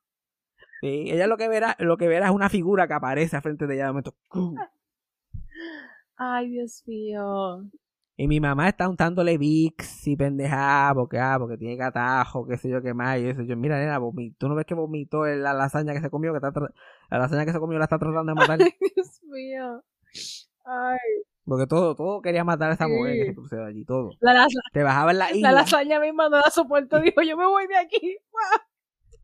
sí, 0.81 1.05
ella 1.07 1.29
lo 1.29 1.37
que 1.37 1.47
verá, 1.47 1.77
lo 1.79 1.97
que 1.97 2.09
verá 2.09 2.27
es 2.27 2.33
una 2.33 2.49
figura 2.49 2.89
que 2.89 2.95
aparece 2.95 3.37
al 3.37 3.43
frente 3.43 3.69
de 3.69 3.75
ella 3.77 3.85
de 3.85 3.91
momento. 3.93 4.17
Ay, 6.17 6.51
Dios 6.51 6.83
mío. 6.87 7.63
Y 8.17 8.27
mi 8.27 8.41
mamá 8.41 8.69
está 8.69 8.89
untándole 8.89 9.39
Vicks 9.39 10.09
y 10.09 10.17
pendejada, 10.17 10.95
porque, 10.95 11.21
ah, 11.21 11.37
porque 11.39 11.57
tiene 11.57 11.79
catajo, 11.79 12.45
qué 12.45 12.57
sé 12.59 12.69
yo, 12.69 12.83
qué 12.83 12.93
más. 12.93 13.21
Y 13.21 13.29
eso, 13.29 13.43
yo, 13.43 13.57
mira, 13.57 13.79
nena, 13.79 14.01
vomi- 14.01 14.35
tú 14.37 14.49
no 14.49 14.57
ves 14.57 14.67
que 14.67 14.75
vomitó 14.75 15.27
la 15.27 15.55
lasaña 15.55 15.95
que 15.95 16.01
se 16.01 16.11
comió, 16.11 16.33
que 16.33 16.39
está 16.45 16.53
la 17.09 17.19
lasaña 17.19 17.47
que 17.47 17.53
se 17.53 17.61
comió 17.61 17.79
la 17.79 17.85
está 17.85 18.01
tratando 18.01 18.33
de 18.33 18.35
matar. 18.35 18.59
Ay, 18.63 18.73
Dios 18.97 19.21
mío. 19.23 19.85
Ay, 20.65 20.99
Porque 21.51 21.67
todo, 21.67 21.97
todo 21.97 22.23
quería 22.23 22.45
matar 22.45 22.71
a 22.71 22.75
esa 22.75 22.87
Sí. 22.87 22.93
mujer 22.93 23.17
ese 23.17 23.35
crucero 23.35 23.67
allí, 23.67 23.85
todo. 23.85 24.11
la, 24.21 24.33
lasa- 24.35 24.61
Te 24.73 24.85
bajaba 24.85 25.11
en 25.11 25.19
la 25.19 25.31
la 25.31 25.37
isla. 25.37 25.51
lasaña 25.53 25.99
misma 25.99 26.29
no 26.29 26.37
la 26.39 26.49
soportó. 26.51 27.01
Dijo, 27.01 27.23
yo 27.23 27.37
me 27.37 27.45
voy 27.47 27.67
de 27.67 27.77
aquí. 27.77 28.17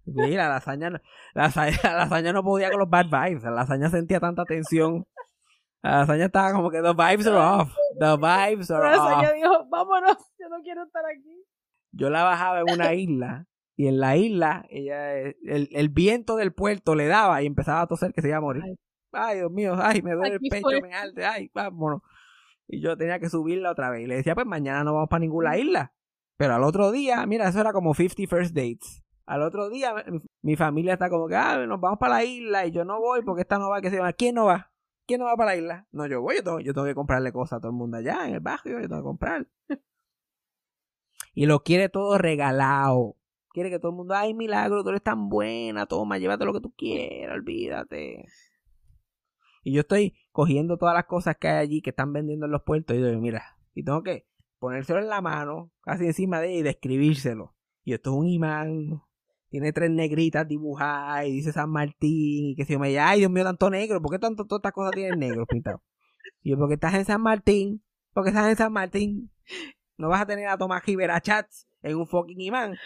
Sí, 0.04 0.34
la 0.34 0.48
lasaña, 0.48 0.90
no- 0.90 0.98
la, 1.34 1.42
lasaña, 1.44 1.70
la 1.84 1.96
lasaña 1.98 2.32
no 2.32 2.42
podía 2.42 2.70
con 2.70 2.80
los 2.80 2.90
bad 2.90 3.06
vibes. 3.06 3.44
La 3.44 3.50
lasaña 3.52 3.88
sentía 3.90 4.18
tanta 4.20 4.44
tensión. 4.44 5.04
La 5.82 5.98
lasaña 5.98 6.24
estaba 6.26 6.52
como 6.52 6.70
que 6.70 6.82
the 6.82 6.92
vibes 6.92 7.26
are 7.28 7.36
off. 7.36 7.72
The 8.00 8.16
vibes 8.16 8.70
La 8.70 8.78
are 8.78 8.90
lasaña 8.96 9.28
off. 9.28 9.34
dijo, 9.34 9.66
vámonos, 9.68 10.16
yo 10.40 10.48
no 10.48 10.62
quiero 10.62 10.82
estar 10.84 11.04
aquí. 11.06 11.44
Yo 11.92 12.10
la 12.10 12.24
bajaba 12.24 12.60
en 12.60 12.72
una 12.72 12.92
isla. 12.94 13.46
Y 13.78 13.88
en 13.88 14.00
la 14.00 14.16
isla, 14.16 14.66
ella, 14.70 15.12
el, 15.18 15.36
el 15.70 15.88
viento 15.90 16.36
del 16.36 16.52
puerto 16.54 16.94
le 16.94 17.06
daba 17.06 17.42
y 17.42 17.46
empezaba 17.46 17.82
a 17.82 17.86
toser 17.86 18.12
que 18.12 18.22
se 18.22 18.28
iba 18.28 18.38
a 18.38 18.40
morir. 18.40 18.62
Ay. 18.64 18.74
Ay, 19.12 19.38
Dios 19.38 19.50
mío, 19.50 19.76
ay, 19.80 20.02
me 20.02 20.12
duele 20.12 20.34
Aquí 20.36 20.46
el 20.46 20.50
pecho, 20.50 20.62
fue. 20.68 20.80
me 20.82 20.92
alte, 20.94 21.24
ay, 21.24 21.50
vámonos. 21.54 22.02
Y 22.68 22.80
yo 22.80 22.96
tenía 22.96 23.18
que 23.18 23.28
subirla 23.28 23.70
otra 23.70 23.90
vez. 23.90 24.02
Y 24.02 24.06
le 24.06 24.16
decía, 24.16 24.34
pues 24.34 24.46
mañana 24.46 24.84
no 24.84 24.94
vamos 24.94 25.08
para 25.08 25.20
ninguna 25.20 25.56
isla. 25.56 25.92
Pero 26.36 26.54
al 26.54 26.64
otro 26.64 26.92
día, 26.92 27.24
mira, 27.26 27.48
eso 27.48 27.60
era 27.60 27.72
como 27.72 27.94
50 27.94 28.28
first 28.28 28.54
dates. 28.54 29.02
Al 29.26 29.42
otro 29.42 29.68
día, 29.68 29.94
mi, 30.08 30.20
mi 30.42 30.56
familia 30.56 30.92
está 30.92 31.10
como 31.10 31.26
que, 31.26 31.34
ah, 31.34 31.66
nos 31.66 31.80
vamos 31.80 31.98
para 31.98 32.16
la 32.16 32.24
isla 32.24 32.66
y 32.66 32.70
yo 32.70 32.84
no 32.84 33.00
voy 33.00 33.22
porque 33.22 33.42
esta 33.42 33.58
no 33.58 33.70
va, 33.70 33.80
que 33.80 33.90
se 33.90 33.96
llama, 33.96 34.12
¿quién 34.12 34.36
no 34.36 34.46
va? 34.46 34.72
¿Quién 35.06 35.20
no 35.20 35.26
va 35.26 35.36
para 35.36 35.52
la 35.52 35.56
isla? 35.56 35.88
No, 35.92 36.06
yo 36.06 36.20
voy, 36.20 36.36
yo 36.36 36.44
tengo, 36.44 36.60
yo 36.60 36.74
tengo 36.74 36.86
que 36.86 36.94
comprarle 36.94 37.32
cosas 37.32 37.58
a 37.58 37.60
todo 37.60 37.70
el 37.70 37.76
mundo 37.76 37.96
allá 37.96 38.26
en 38.26 38.34
el 38.34 38.40
barrio, 38.40 38.80
yo 38.80 38.88
tengo 38.88 39.02
que 39.02 39.04
comprar. 39.04 39.46
y 41.34 41.46
lo 41.46 41.60
quiere 41.60 41.88
todo 41.88 42.18
regalado. 42.18 43.16
Quiere 43.50 43.70
que 43.70 43.78
todo 43.78 43.90
el 43.90 43.96
mundo, 43.96 44.14
ay, 44.14 44.34
milagro, 44.34 44.82
tú 44.82 44.90
eres 44.90 45.02
tan 45.02 45.28
buena, 45.28 45.86
toma, 45.86 46.18
llévate 46.18 46.44
lo 46.44 46.52
que 46.52 46.60
tú 46.60 46.74
quieras, 46.76 47.36
olvídate. 47.36 48.26
Y 49.66 49.72
yo 49.72 49.80
estoy 49.80 50.14
cogiendo 50.30 50.76
todas 50.76 50.94
las 50.94 51.06
cosas 51.06 51.38
que 51.40 51.48
hay 51.48 51.56
allí 51.56 51.82
que 51.82 51.90
están 51.90 52.12
vendiendo 52.12 52.46
en 52.46 52.52
los 52.52 52.62
puertos 52.62 52.96
y 52.96 53.02
digo, 53.02 53.20
mira, 53.20 53.58
y 53.74 53.82
tengo 53.82 54.00
que 54.04 54.24
ponérselo 54.60 55.00
en 55.00 55.08
la 55.08 55.20
mano, 55.20 55.72
casi 55.80 56.04
encima 56.04 56.40
de 56.40 56.50
ella 56.50 56.58
y 56.60 56.62
describírselo. 56.62 57.56
Y 57.82 57.92
esto 57.92 58.10
es 58.10 58.16
un 58.16 58.28
imán, 58.28 59.02
tiene 59.48 59.72
tres 59.72 59.90
negritas 59.90 60.46
dibujadas 60.46 61.26
y 61.26 61.32
dice 61.32 61.50
San 61.50 61.70
Martín 61.70 62.50
y 62.50 62.54
que 62.54 62.64
se 62.64 62.74
yo 62.74 62.78
me 62.78 62.90
dice, 62.90 63.00
ay 63.00 63.18
Dios 63.18 63.30
mío, 63.32 63.42
tanto 63.42 63.68
negro, 63.68 64.00
¿por 64.00 64.12
qué 64.12 64.20
tanto 64.20 64.44
todas 64.44 64.60
estas 64.60 64.72
cosas 64.72 64.92
tienen 64.92 65.18
negro 65.18 65.44
pintado? 65.46 65.82
Y 66.42 66.50
yo, 66.50 66.58
porque 66.58 66.74
estás 66.74 66.94
en 66.94 67.04
San 67.04 67.20
Martín, 67.20 67.82
porque 68.12 68.30
estás 68.30 68.48
en 68.48 68.54
San 68.56 68.72
Martín, 68.72 69.32
no 69.98 70.10
vas 70.10 70.20
a 70.20 70.26
tener 70.26 70.46
a 70.46 70.56
Tomás 70.56 70.86
Rivera 70.86 71.20
Chats 71.20 71.66
en 71.82 71.96
un 71.96 72.06
fucking 72.06 72.40
imán 72.40 72.76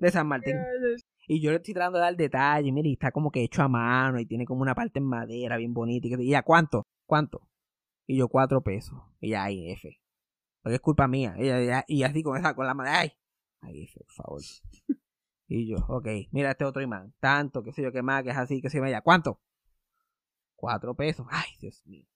de 0.00 0.10
San 0.10 0.26
Martín. 0.26 0.56
Y 1.26 1.40
yo 1.40 1.50
le 1.50 1.56
estoy 1.56 1.74
tratando 1.74 1.98
de 1.98 2.04
dar 2.04 2.16
detalle, 2.16 2.72
mire, 2.72 2.88
y 2.88 2.92
está 2.94 3.10
como 3.12 3.30
que 3.30 3.42
hecho 3.42 3.62
a 3.62 3.68
mano 3.68 4.20
y 4.20 4.26
tiene 4.26 4.44
como 4.46 4.62
una 4.62 4.74
parte 4.74 4.98
en 4.98 5.06
madera 5.06 5.56
bien 5.56 5.74
bonita. 5.74 6.08
Y, 6.08 6.28
ya, 6.30 6.42
¿cuánto? 6.42 6.84
¿Cuánto? 7.06 7.48
Y 8.06 8.16
yo, 8.18 8.28
cuatro 8.28 8.62
pesos. 8.62 8.98
Y 9.20 9.30
ya, 9.30 9.44
ay, 9.44 9.70
F. 9.72 10.00
Porque 10.62 10.76
es 10.76 10.80
culpa 10.82 11.08
mía. 11.08 11.34
Y, 11.38 11.46
ya- 11.46 11.62
ya- 11.62 11.84
y 11.88 12.02
así 12.04 12.22
con 12.22 12.38
esa, 12.38 12.54
con 12.54 12.66
la 12.66 12.74
madera, 12.74 13.00
ay, 13.00 13.12
Ahí, 13.62 13.88
por 13.94 14.06
favor. 14.12 14.42
Y 15.48 15.68
yo, 15.68 15.76
ok, 15.88 16.06
mira 16.32 16.50
este 16.52 16.64
otro 16.64 16.82
imán. 16.82 17.14
Tanto, 17.20 17.62
qué 17.62 17.72
sé 17.72 17.82
yo, 17.82 17.92
qué 17.92 18.02
más, 18.02 18.22
que 18.22 18.30
es 18.30 18.36
así, 18.36 18.62
que 18.62 18.70
se 18.70 18.80
me 18.80 19.02
¿Cuánto? 19.02 19.40
Cuatro 20.56 20.94
pesos. 20.94 21.26
Ay, 21.30 21.50
Dios 21.60 21.82
mío. 21.86 22.06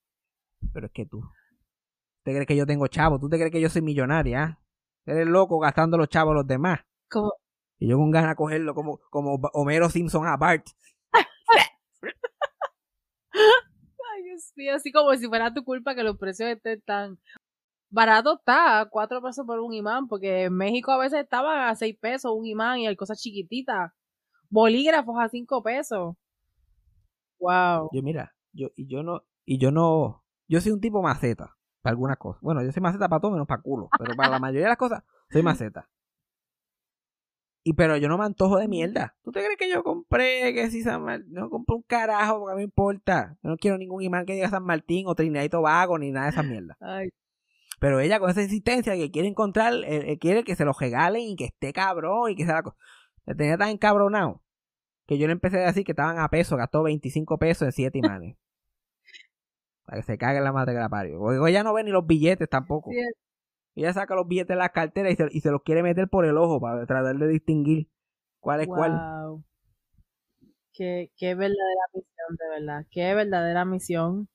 Pero 0.73 0.87
es 0.87 0.93
que 0.93 1.07
tú. 1.07 1.19
¿Usted 1.21 2.33
cree 2.35 2.47
que 2.47 2.57
yo 2.57 2.67
tengo 2.67 2.87
chavo? 2.89 3.19
¿Tú 3.19 3.29
te 3.29 3.37
crees 3.37 3.53
que 3.53 3.61
yo 3.61 3.69
soy 3.71 3.83
millonaria? 3.83 4.43
ah? 4.45 4.59
Eres 5.07 5.27
loco 5.27 5.59
gastando 5.59 5.97
los 5.97 6.09
chavos 6.09 6.33
a 6.33 6.35
los 6.37 6.47
demás. 6.47 6.81
Como, 7.11 7.33
Y 7.79 7.89
yo 7.89 7.97
con 7.97 8.11
ganas 8.11 8.31
de 8.31 8.37
cogerlo 8.37 8.74
como, 8.74 8.99
como 9.11 9.35
Homero 9.53 9.89
Simpson 9.89 10.26
a 10.26 10.37
Bart. 10.37 10.66
ay, 13.33 14.22
Dios 14.24 14.53
mío, 14.57 14.74
así 14.74 14.91
como 14.91 15.14
si 15.14 15.29
fuera 15.29 15.55
tu 15.55 15.64
culpa 15.64 15.95
que 15.95 16.03
los 16.03 16.18
precios 16.18 16.51
estén 16.51 16.81
tan 16.83 17.18
barato 17.91 18.39
está, 18.39 18.87
cuatro 18.91 19.22
pesos 19.22 19.47
por 19.47 19.61
un 19.61 19.72
imán, 19.72 20.09
porque 20.09 20.45
en 20.45 20.55
México 20.55 20.93
a 20.93 20.99
veces 20.99 21.20
estaban 21.20 21.68
a 21.68 21.74
seis 21.74 21.97
pesos 21.99 22.33
un 22.37 22.47
imán 22.47 22.79
y 22.79 22.87
hay 22.87 22.97
cosas 22.97 23.20
chiquititas. 23.20 23.93
Bolígrafos 24.51 25.16
a 25.18 25.29
cinco 25.29 25.62
pesos. 25.62 26.16
Wow. 27.39 27.91
Yo, 27.93 28.03
mira, 28.03 28.35
yo, 28.53 28.68
y 28.74 28.89
yo 28.89 29.03
no, 29.03 29.22
y 29.45 29.59
yo 29.59 29.70
no, 29.70 30.24
yo 30.49 30.61
soy 30.61 30.72
un 30.72 30.81
tipo 30.81 31.03
maceta 31.03 31.57
para 31.83 31.93
algunas 31.93 32.16
cosas. 32.16 32.43
Bueno, 32.43 32.62
yo 32.62 32.72
soy 32.72 32.83
maceta 32.83 33.09
para 33.09 33.20
todo 33.20 33.33
menos 33.33 33.47
para 33.47 33.62
culo, 33.62 33.89
pero 33.99 34.16
para 34.16 34.31
la 34.31 34.39
mayoría 34.41 34.64
de 34.64 34.70
las 34.70 34.79
cosas 34.79 35.05
soy 35.31 35.43
maceta. 35.43 35.89
Y 37.69 37.75
pero 37.75 37.99
yo 37.99 38.09
no 38.09 38.16
me 38.16 38.25
antojo 38.25 38.57
de 38.57 38.66
mierda. 38.66 39.14
¿Tú 39.23 39.31
te 39.31 39.41
crees 39.41 39.59
que 39.59 39.69
yo 39.69 39.83
compré 39.83 40.55
que 40.55 40.71
si 40.71 40.81
San 40.81 41.03
Martín? 41.03 41.35
No 41.35 41.51
compré 41.51 41.77
un 41.77 41.83
carajo 41.83 42.39
porque 42.39 42.53
a 42.53 42.55
mí 42.55 42.61
me 42.61 42.64
importa. 42.64 43.37
Yo 43.43 43.51
no 43.51 43.57
quiero 43.59 43.77
ningún 43.77 44.03
imán 44.03 44.25
que 44.25 44.33
diga 44.33 44.49
San 44.49 44.64
Martín 44.64 45.07
o 45.07 45.14
Trinidad 45.14 45.43
y 45.43 45.51
Tobago 45.51 45.99
ni 45.99 46.11
nada 46.11 46.29
de 46.29 46.31
esa 46.31 46.43
mierda. 46.43 46.79
Ay, 46.81 47.11
Pero 47.79 48.01
ella 48.01 48.21
con 48.21 48.31
esa 48.31 48.41
insistencia 48.41 48.95
que 48.95 49.11
quiere 49.11 49.29
encontrar, 49.29 49.75
eh, 49.85 50.12
eh, 50.12 50.19
quiere 50.19 50.45
que 50.45 50.57
se 50.57 50.64
lo 50.64 50.73
regalen 50.73 51.21
y 51.21 51.37
que 51.37 51.45
esté 51.45 51.75
cabrón 51.75 52.31
y 52.31 52.37
que 52.37 52.47
sea 52.47 52.55
la 52.55 52.62
cosa. 52.62 52.79
Me 53.27 53.35
tenía 53.35 53.59
tan 53.59 53.69
encabronado 53.69 54.43
que 55.07 55.19
yo 55.19 55.27
le 55.27 55.35
empecé 55.35 55.62
a 55.62 55.66
decir 55.66 55.85
que 55.85 55.93
estaban 55.93 56.19
a 56.19 56.31
peso, 56.31 56.57
gastó 56.57 56.83
25 56.83 57.37
pesos 57.37 57.66
en 57.66 57.73
7 57.73 57.99
imanes. 57.99 58.39
Para 59.85 59.99
que 59.99 60.05
se 60.05 60.16
cague 60.16 60.41
la 60.41 60.53
madre 60.55 60.73
que 60.73 60.81
la 60.81 60.89
parió. 60.89 61.19
Porque 61.19 61.51
ella 61.51 61.62
no 61.64 61.75
ve 61.75 61.85
ni 61.85 61.91
los 61.91 62.07
billetes 62.07 62.49
tampoco. 62.49 62.91
sí, 62.93 62.97
Ella 63.79 63.93
saca 63.93 64.16
los 64.16 64.26
billetes 64.26 64.49
de 64.49 64.57
la 64.57 64.70
cartera 64.70 65.09
y 65.09 65.14
se, 65.14 65.29
y 65.31 65.41
se 65.41 65.53
los 65.53 65.62
quiere 65.62 65.85
meter 65.85 66.09
por 66.09 66.24
el 66.24 66.37
ojo 66.37 66.61
para 66.61 66.85
tratar 66.85 67.16
de 67.16 67.29
distinguir 67.29 67.89
cuál 68.41 68.62
es 68.62 68.66
cuál. 68.66 69.45
Qué, 70.72 71.12
qué 71.16 71.37
verdadera 71.37 71.85
misión, 71.95 72.37
de 72.39 72.49
verdad. 72.59 72.87
Qué 72.91 73.14
verdadera 73.14 73.64
misión. 73.64 74.29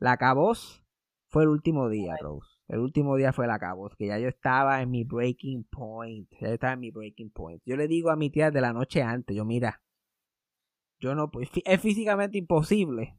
La 0.00 0.18
caboz 0.18 0.84
fue 1.28 1.44
el 1.44 1.48
último 1.48 1.88
día, 1.88 2.14
Rose. 2.20 2.50
El 2.68 2.80
último 2.80 3.16
día 3.16 3.32
fue 3.32 3.46
la 3.46 3.58
caboz, 3.58 3.96
que 3.96 4.06
ya 4.06 4.18
yo 4.18 4.28
estaba 4.28 4.82
en 4.82 4.90
mi 4.90 5.04
breaking 5.04 5.64
point. 5.64 6.28
Ya 6.38 6.48
yo 6.48 6.54
estaba 6.54 6.74
en 6.74 6.80
mi 6.80 6.90
breaking 6.90 7.30
point. 7.30 7.62
Yo 7.64 7.76
le 7.76 7.88
digo 7.88 8.10
a 8.10 8.16
mi 8.16 8.28
tía 8.28 8.50
de 8.50 8.60
la 8.60 8.74
noche 8.74 9.02
antes, 9.02 9.34
yo 9.34 9.46
mira, 9.46 9.80
yo 10.98 11.14
no 11.14 11.30
pues, 11.30 11.48
es 11.64 11.80
físicamente 11.80 12.36
imposible 12.36 13.16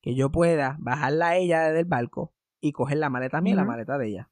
que 0.00 0.14
yo 0.14 0.30
pueda 0.30 0.76
bajarla 0.78 1.30
a 1.30 1.36
ella 1.38 1.72
del 1.72 1.86
barco 1.86 2.34
y 2.60 2.70
coger 2.70 2.98
la 2.98 3.10
maleta 3.10 3.40
mía 3.40 3.54
y 3.54 3.56
la 3.56 3.64
maleta 3.64 3.98
de 3.98 4.06
ella. 4.06 4.30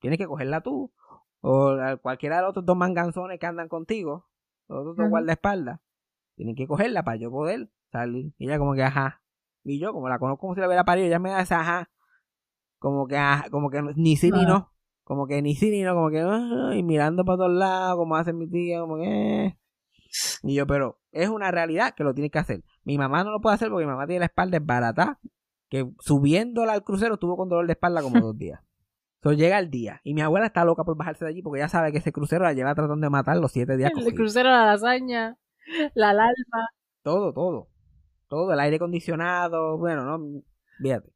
Tienes 0.00 0.18
que 0.18 0.26
cogerla 0.26 0.60
tú. 0.62 0.92
O 1.42 1.76
cualquiera 2.02 2.36
de 2.36 2.42
los 2.42 2.50
otros 2.50 2.66
dos 2.66 2.76
manganzones 2.76 3.38
que 3.38 3.46
andan 3.46 3.68
contigo, 3.68 4.26
los 4.68 4.80
otros 4.80 4.96
dos 4.96 5.08
guardaespaldas, 5.10 5.80
tienen 6.36 6.54
que 6.54 6.66
cogerla 6.66 7.02
para 7.02 7.16
yo 7.16 7.30
poder 7.30 7.70
salir. 7.90 8.32
Y 8.38 8.46
ella 8.46 8.58
como 8.58 8.74
que, 8.74 8.82
ajá. 8.82 9.22
Y 9.64 9.78
yo, 9.78 9.92
como 9.92 10.08
la 10.08 10.18
conozco 10.18 10.40
como 10.40 10.54
si 10.54 10.60
la 10.60 10.66
hubiera 10.66 10.84
parido, 10.84 11.06
ella 11.06 11.18
me 11.18 11.30
da 11.30 11.40
esa 11.40 11.60
ajá. 11.60 11.90
Como 12.78 13.06
que, 13.06 13.16
ajá, 13.16 13.48
como 13.50 13.70
que 13.70 13.82
ni 13.96 14.16
sí 14.16 14.30
ni 14.30 14.44
no. 14.46 14.72
Como 15.04 15.26
que 15.26 15.42
ni 15.42 15.54
sí 15.54 15.70
ni 15.70 15.82
no, 15.82 15.94
como 15.94 16.10
que, 16.10 16.76
y 16.76 16.82
mirando 16.82 17.24
para 17.24 17.38
todos 17.38 17.52
lados, 17.52 17.96
como 17.96 18.16
hace 18.16 18.32
mi 18.32 18.48
tía, 18.48 18.80
como 18.80 18.96
que... 18.96 19.46
"Eh". 19.46 19.58
Y 20.42 20.54
yo, 20.54 20.66
pero 20.66 21.00
es 21.12 21.28
una 21.28 21.50
realidad 21.50 21.94
que 21.94 22.04
lo 22.04 22.14
tiene 22.14 22.30
que 22.30 22.38
hacer. 22.38 22.62
Mi 22.84 22.96
mamá 22.98 23.24
no 23.24 23.30
lo 23.30 23.40
puede 23.40 23.54
hacer 23.54 23.68
porque 23.70 23.86
mi 23.86 23.90
mamá 23.92 24.06
tiene 24.06 24.20
la 24.20 24.26
espalda 24.26 24.58
barata, 24.60 25.20
que 25.68 25.88
subiéndola 26.00 26.72
al 26.72 26.84
crucero 26.84 27.14
estuvo 27.14 27.36
con 27.36 27.48
dolor 27.48 27.66
de 27.66 27.72
espalda 27.72 28.02
como 28.02 28.20
dos 28.20 28.36
días. 28.38 28.60
Entonces 29.20 29.38
llega 29.38 29.58
el 29.58 29.70
día 29.70 30.00
y 30.02 30.14
mi 30.14 30.22
abuela 30.22 30.46
está 30.46 30.64
loca 30.64 30.82
por 30.82 30.96
bajarse 30.96 31.26
de 31.26 31.30
allí 31.30 31.42
porque 31.42 31.60
ella 31.60 31.68
sabe 31.68 31.92
que 31.92 31.98
ese 31.98 32.10
crucero 32.10 32.44
la 32.44 32.54
lleva 32.54 32.74
tratando 32.74 33.04
de 33.04 33.10
matar 33.10 33.36
los 33.36 33.52
siete 33.52 33.76
días 33.76 33.90
El 33.90 33.94
cogidos. 33.94 34.14
crucero, 34.14 34.48
la 34.48 34.64
lasaña, 34.64 35.36
la 35.94 36.10
alarma. 36.10 36.68
Todo, 37.02 37.34
todo. 37.34 37.68
Todo, 38.28 38.52
el 38.54 38.60
aire 38.60 38.76
acondicionado, 38.76 39.76
bueno, 39.76 40.04
no, 40.04 40.42
fíjate. 40.80 41.12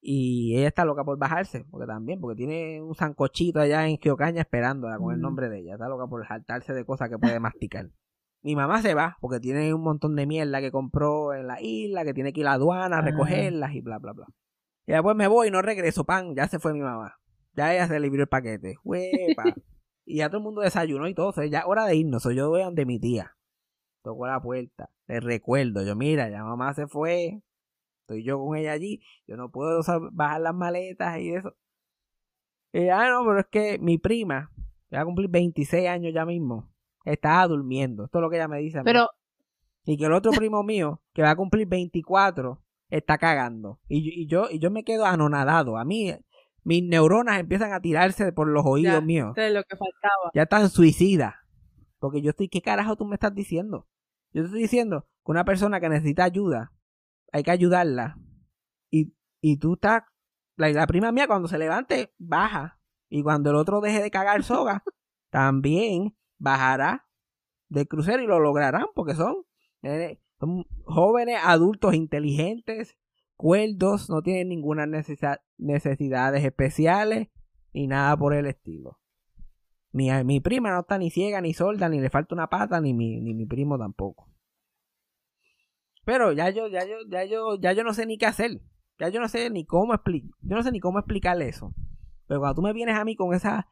Y 0.00 0.56
ella 0.56 0.68
está 0.68 0.84
loca 0.84 1.04
por 1.04 1.18
bajarse, 1.18 1.64
porque 1.70 1.86
también, 1.86 2.20
porque 2.20 2.36
tiene 2.36 2.82
un 2.82 2.94
sancochito 2.94 3.60
allá 3.60 3.86
en 3.86 3.98
Geocaña 3.98 4.40
esperándola 4.40 4.98
con 4.98 5.14
el 5.14 5.20
nombre 5.20 5.48
de 5.48 5.60
ella. 5.60 5.74
Está 5.74 5.88
loca 5.88 6.06
por 6.08 6.26
saltarse 6.26 6.72
de 6.72 6.84
cosas 6.84 7.08
que 7.10 7.18
puede 7.18 7.38
masticar. 7.38 7.90
Mi 8.42 8.56
mamá 8.56 8.82
se 8.82 8.94
va, 8.94 9.18
porque 9.20 9.38
tiene 9.38 9.72
un 9.74 9.82
montón 9.82 10.16
de 10.16 10.26
mierda 10.26 10.60
que 10.60 10.70
compró 10.72 11.34
en 11.34 11.46
la 11.46 11.60
isla, 11.60 12.04
que 12.04 12.14
tiene 12.14 12.32
que 12.32 12.40
ir 12.40 12.46
a 12.46 12.50
la 12.50 12.54
aduana 12.54 12.98
a 12.98 13.02
recogerlas 13.02 13.72
y 13.74 13.80
bla, 13.82 13.98
bla, 13.98 14.12
bla. 14.12 14.26
Y 14.86 14.92
después 14.92 15.16
me 15.16 15.26
voy 15.28 15.48
y 15.48 15.50
no 15.50 15.62
regreso, 15.62 16.04
pan, 16.04 16.34
ya 16.34 16.46
se 16.48 16.58
fue 16.58 16.72
mi 16.72 16.80
mamá. 16.80 17.16
Ya 17.56 17.74
ella 17.74 17.88
se 17.88 17.98
libró 17.98 18.22
el 18.22 18.28
paquete. 18.28 18.76
Huepa. 18.84 19.44
y 20.04 20.18
ya 20.18 20.28
todo 20.28 20.38
el 20.38 20.44
mundo 20.44 20.60
desayunó 20.60 21.08
y 21.08 21.14
todo. 21.14 21.32
ya 21.44 21.66
hora 21.66 21.86
de 21.86 21.96
irnos. 21.96 22.22
Soy 22.22 22.36
yo 22.36 22.50
voy 22.50 22.62
donde 22.62 22.84
mi 22.84 23.00
tía. 23.00 23.36
Tocó 24.02 24.26
la 24.26 24.40
puerta. 24.40 24.90
Le 25.06 25.20
recuerdo. 25.20 25.82
Yo, 25.82 25.96
mira, 25.96 26.28
ya 26.28 26.44
mamá 26.44 26.74
se 26.74 26.86
fue. 26.86 27.42
Estoy 28.02 28.22
yo 28.22 28.38
con 28.38 28.56
ella 28.56 28.72
allí. 28.72 29.00
Yo 29.26 29.36
no 29.36 29.50
puedo 29.50 29.80
bajar 30.12 30.40
las 30.40 30.54
maletas 30.54 31.18
y 31.18 31.34
eso. 31.34 31.56
Y, 32.72 32.88
ah, 32.88 33.08
no, 33.08 33.24
pero 33.24 33.40
es 33.40 33.46
que 33.46 33.78
mi 33.78 33.96
prima, 33.96 34.52
que 34.90 34.96
va 34.96 35.02
a 35.02 35.06
cumplir 35.06 35.30
26 35.30 35.88
años 35.88 36.12
ya 36.14 36.26
mismo, 36.26 36.70
estaba 37.04 37.46
durmiendo. 37.48 38.04
Esto 38.04 38.18
es 38.18 38.22
lo 38.22 38.30
que 38.30 38.36
ella 38.36 38.48
me 38.48 38.58
dice. 38.58 38.78
a 38.78 38.82
mí. 38.82 38.84
Pero, 38.84 39.08
Y 39.86 39.96
que 39.96 40.04
el 40.04 40.12
otro 40.12 40.30
primo 40.32 40.62
mío, 40.62 41.00
que 41.14 41.22
va 41.22 41.30
a 41.30 41.36
cumplir 41.36 41.66
24, 41.66 42.62
está 42.90 43.16
cagando. 43.16 43.80
Y, 43.88 44.22
y 44.22 44.26
yo 44.26 44.48
y 44.50 44.58
yo 44.58 44.70
me 44.70 44.84
quedo 44.84 45.06
anonadado. 45.06 45.78
A 45.78 45.84
mí, 45.84 46.12
mis 46.66 46.82
neuronas 46.82 47.38
empiezan 47.38 47.72
a 47.72 47.80
tirarse 47.80 48.32
por 48.32 48.48
los 48.48 48.66
oídos 48.66 48.94
ya, 48.94 49.00
míos. 49.00 49.32
es 49.36 49.52
lo 49.52 49.62
que 49.62 49.76
faltaba. 49.76 50.32
Ya 50.34 50.42
están 50.42 50.68
suicidas. 50.68 51.36
Porque 52.00 52.22
yo 52.22 52.30
estoy, 52.30 52.48
¿qué 52.48 52.60
carajo 52.60 52.96
tú 52.96 53.04
me 53.04 53.14
estás 53.14 53.32
diciendo? 53.32 53.86
Yo 54.32 54.42
te 54.42 54.46
estoy 54.46 54.62
diciendo 54.62 55.06
que 55.24 55.30
una 55.30 55.44
persona 55.44 55.78
que 55.78 55.88
necesita 55.88 56.24
ayuda, 56.24 56.72
hay 57.30 57.44
que 57.44 57.52
ayudarla. 57.52 58.18
Y, 58.90 59.14
y 59.40 59.58
tú 59.58 59.74
estás, 59.74 60.02
la, 60.56 60.68
la 60.70 60.88
prima 60.88 61.12
mía 61.12 61.28
cuando 61.28 61.46
se 61.46 61.56
levante, 61.56 62.12
baja. 62.18 62.80
Y 63.08 63.22
cuando 63.22 63.50
el 63.50 63.56
otro 63.56 63.80
deje 63.80 64.02
de 64.02 64.10
cagar 64.10 64.42
soga, 64.42 64.82
también 65.30 66.16
bajará 66.36 67.06
del 67.68 67.86
crucero 67.86 68.24
y 68.24 68.26
lo 68.26 68.40
lograrán 68.40 68.86
porque 68.92 69.14
son, 69.14 69.36
eh, 69.82 70.20
son 70.40 70.64
jóvenes, 70.84 71.38
adultos, 71.44 71.94
inteligentes, 71.94 72.96
cuerdos, 73.36 74.10
no 74.10 74.22
tienen 74.22 74.48
ninguna 74.48 74.86
necesa- 74.86 75.40
necesidades 75.58 76.44
especiales 76.44 77.28
ni 77.72 77.86
nada 77.86 78.16
por 78.16 78.34
el 78.34 78.46
estilo. 78.46 78.98
Mi, 79.92 80.10
mi 80.24 80.40
prima 80.40 80.70
no 80.70 80.80
está 80.80 80.98
ni 80.98 81.10
ciega, 81.10 81.40
ni 81.40 81.54
sorda, 81.54 81.88
ni 81.88 82.00
le 82.00 82.10
falta 82.10 82.34
una 82.34 82.48
pata, 82.48 82.80
ni 82.80 82.92
mi, 82.92 83.20
ni 83.20 83.34
mi 83.34 83.46
primo 83.46 83.78
tampoco. 83.78 84.28
Pero 86.04 86.32
ya 86.32 86.50
yo, 86.50 86.68
ya 86.68 86.86
yo, 86.86 86.96
ya 87.08 87.24
yo, 87.24 87.58
ya 87.60 87.72
yo 87.72 87.82
no 87.82 87.92
sé 87.92 88.06
ni 88.06 88.18
qué 88.18 88.26
hacer. 88.26 88.60
Ya 88.98 89.08
yo 89.08 89.20
no 89.20 89.28
sé 89.28 89.50
ni 89.50 89.64
cómo 89.66 89.92
explicar. 89.92 90.30
Yo 90.42 90.56
no 90.56 90.62
sé 90.62 90.70
ni 90.70 90.80
cómo 90.80 90.98
explicarle 90.98 91.48
eso. 91.48 91.74
Pero 92.26 92.40
cuando 92.40 92.56
tú 92.56 92.62
me 92.62 92.72
vienes 92.72 92.96
a 92.96 93.04
mí 93.04 93.16
con 93.16 93.34
esa, 93.34 93.68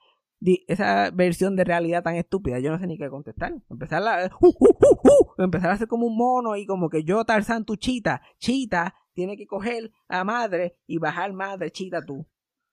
esa 0.67 1.11
versión 1.11 1.57
de 1.57 1.65
realidad 1.65 2.03
tan 2.03 2.17
estúpida, 2.17 2.59
yo 2.59 2.71
no 2.71 2.79
sé 2.79 2.87
ni 2.87 2.99
qué 2.99 3.09
contestar. 3.09 3.55
Empezar 3.71 4.03
a, 4.03 4.27
uh, 4.41 4.47
uh, 4.47 4.55
uh, 4.59 5.39
uh, 5.39 5.43
empezar 5.43 5.71
a 5.71 5.75
hacer 5.75 5.89
como 5.89 6.07
un 6.07 6.17
mono 6.17 6.57
y 6.57 6.67
como 6.67 6.91
que 6.91 7.05
yo, 7.05 7.25
Tarzán, 7.25 7.65
tu 7.65 7.77
chita, 7.77 8.23
chita, 8.39 8.95
tiene 9.15 9.37
que 9.37 9.47
coger 9.47 9.91
a 10.09 10.25
madre 10.25 10.77
y 10.87 10.99
bajar 10.99 11.33
madre, 11.33 11.71
chita 11.71 12.03
tú. 12.05 12.27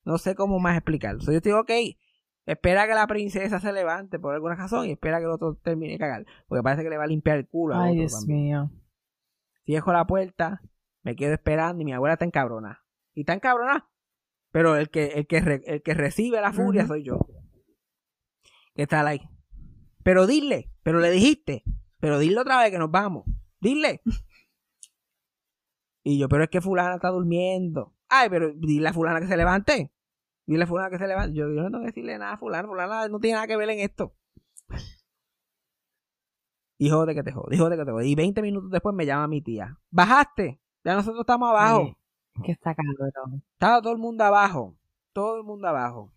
No 0.04 0.18
sé 0.18 0.36
cómo 0.36 0.60
más 0.60 0.76
explicarlo. 0.76 1.22
So, 1.22 1.32
yo 1.32 1.42
te 1.42 1.50
digo, 1.50 1.62
ok, 1.62 1.72
espera 2.46 2.88
que 2.88 2.94
la 2.96 3.08
princesa 3.08 3.60
se 3.60 3.72
levante 3.72 4.20
por 4.20 4.34
alguna 4.34 4.56
razón 4.56 4.88
y 4.88 4.92
espera 4.92 5.20
que 5.20 5.26
el 5.26 5.32
otro 5.32 5.56
termine 5.56 5.94
de 5.94 6.00
cagar. 6.00 6.26
Porque 6.48 6.64
parece 6.64 6.84
que 6.84 6.90
le 6.90 6.98
va 6.98 7.04
a 7.04 7.08
limpiar 7.08 7.38
el 7.38 7.48
culo 7.48 7.76
Ay, 7.76 7.96
Dios 7.96 8.12
también. 8.14 8.40
mío. 8.44 8.72
Cierro 9.64 9.94
la 9.94 10.06
puerta, 10.08 10.62
me 11.04 11.16
quedo 11.16 11.34
esperando 11.34 11.82
y 11.82 11.86
mi 11.86 11.94
abuela 11.94 12.14
está 12.14 12.26
encabrona. 12.26 12.84
Y 13.14 13.22
está 13.22 13.34
encabrona. 13.34 13.88
Pero 14.52 14.76
el 14.76 14.90
que, 14.90 15.06
el 15.08 15.28
que, 15.28 15.40
re- 15.40 15.62
el 15.66 15.82
que 15.84 15.94
recibe 15.94 16.42
la 16.42 16.52
furia 16.52 16.86
soy 16.88 17.04
yo. 17.04 17.20
Que 18.76 18.84
está 18.84 19.06
ahí. 19.08 19.22
Pero 20.04 20.26
dile, 20.28 20.72
pero 20.84 21.00
le 21.00 21.12
dijiste. 21.12 21.64
Pero 22.00 22.18
dile 22.18 22.40
otra 22.40 22.60
vez 22.60 22.72
que 22.72 22.80
nos 22.80 22.90
vamos. 22.90 23.26
Dile. 23.60 24.02
Y 26.04 26.20
yo, 26.20 26.28
pero 26.30 26.44
es 26.44 26.50
que 26.50 26.62
fulana 26.62 26.96
está 26.96 27.10
durmiendo. 27.10 27.94
Ay, 28.10 28.30
pero 28.30 28.52
dile 28.54 28.90
a 28.90 28.94
fulana 28.94 29.20
que 29.20 29.28
se 29.28 29.38
levante. 29.38 29.92
Dile 30.46 30.64
a 30.64 30.68
fulana 30.68 30.90
que 30.90 30.98
se 30.98 31.08
levante. 31.08 31.38
Yo, 31.38 31.48
yo 31.48 31.62
no 31.62 31.70
tengo 31.70 31.80
que 31.82 31.88
decirle 31.88 32.18
nada 32.18 32.34
a 32.34 32.38
fulana. 32.38 32.68
Fulana 32.68 33.08
no 33.08 33.20
tiene 33.20 33.36
nada 33.36 33.48
que 33.48 33.58
ver 33.58 33.70
en 33.70 33.80
esto. 33.80 34.14
Y 36.78 36.90
jode 36.90 37.14
que 37.14 37.22
te 37.22 37.32
jode, 37.32 37.56
y 37.56 37.60
jode 37.60 37.78
que 37.78 37.86
te 37.86 37.92
jode. 37.92 38.08
Y 38.08 38.16
20 38.16 38.42
minutos 38.42 38.72
después 38.72 38.96
me 38.96 39.06
llama 39.06 39.28
mi 39.28 39.42
tía. 39.42 39.78
¿Bajaste? 39.92 40.60
Ya 40.84 40.96
nosotros 40.96 41.22
estamos 41.22 41.50
abajo. 41.50 41.96
Que 42.44 42.54
está 42.54 42.74
cabrón. 42.74 43.44
Estaba 43.54 43.82
todo 43.84 43.94
el 43.94 44.00
mundo 44.00 44.24
abajo. 44.24 44.76
Todo 45.14 45.38
el 45.38 45.44
mundo 45.44 45.68
abajo. 45.68 46.12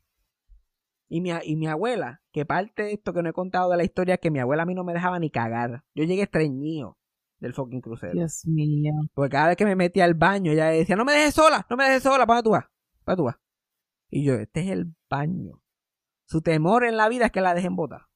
Y 1.09 1.20
mi, 1.20 1.32
y 1.45 1.57
mi 1.57 1.66
abuela, 1.66 2.22
que 2.32 2.47
parte 2.47 2.85
de 2.85 2.93
esto 2.95 3.12
que 3.12 3.22
no 3.22 3.28
he 3.28 3.35
contado 3.35 3.70
de 3.70 3.76
la 3.76 3.85
historia 3.85 4.14
es 4.14 4.20
que 4.20 4.30
mi 4.30 4.39
abuela 4.39 4.62
a 4.62 4.66
mí 4.66 4.74
no 4.74 4.85
me 4.85 4.95
dejaba 4.95 5.18
ni 5.18 5.28
cagar. 5.28 5.85
Yo 5.95 6.05
llegué 6.05 6.22
estreñido 6.22 6.97
del 7.45 7.55
fucking 7.55 7.80
crucero. 7.80 8.12
Dios 8.12 8.47
mío. 8.47 8.92
Porque 9.14 9.30
cada 9.30 9.49
vez 9.49 9.57
que 9.57 9.64
me 9.64 9.76
metía 9.76 10.05
al 10.05 10.14
baño, 10.14 10.51
ella 10.53 10.66
decía, 10.66 10.97
no 10.97 11.05
me 11.05 11.12
dejes 11.12 11.34
sola, 11.34 11.66
no 11.68 11.76
me 11.76 11.84
dejes 11.84 12.03
sola, 12.03 12.26
¿para 12.26 12.42
tú 12.42 12.51
vas? 12.51 12.64
¿Para 13.05 13.16
tú 13.16 13.24
vas? 13.24 13.36
Y 14.11 14.24
yo, 14.24 14.34
este 14.34 14.61
es 14.62 14.68
el 14.70 14.95
baño. 15.11 15.61
Su 16.26 16.40
temor 16.40 16.84
en 16.84 16.97
la 16.97 17.09
vida 17.09 17.26
es 17.26 17.32
que 17.32 17.40
la 17.40 17.55
dejen 17.55 17.76
botar. 17.76 18.07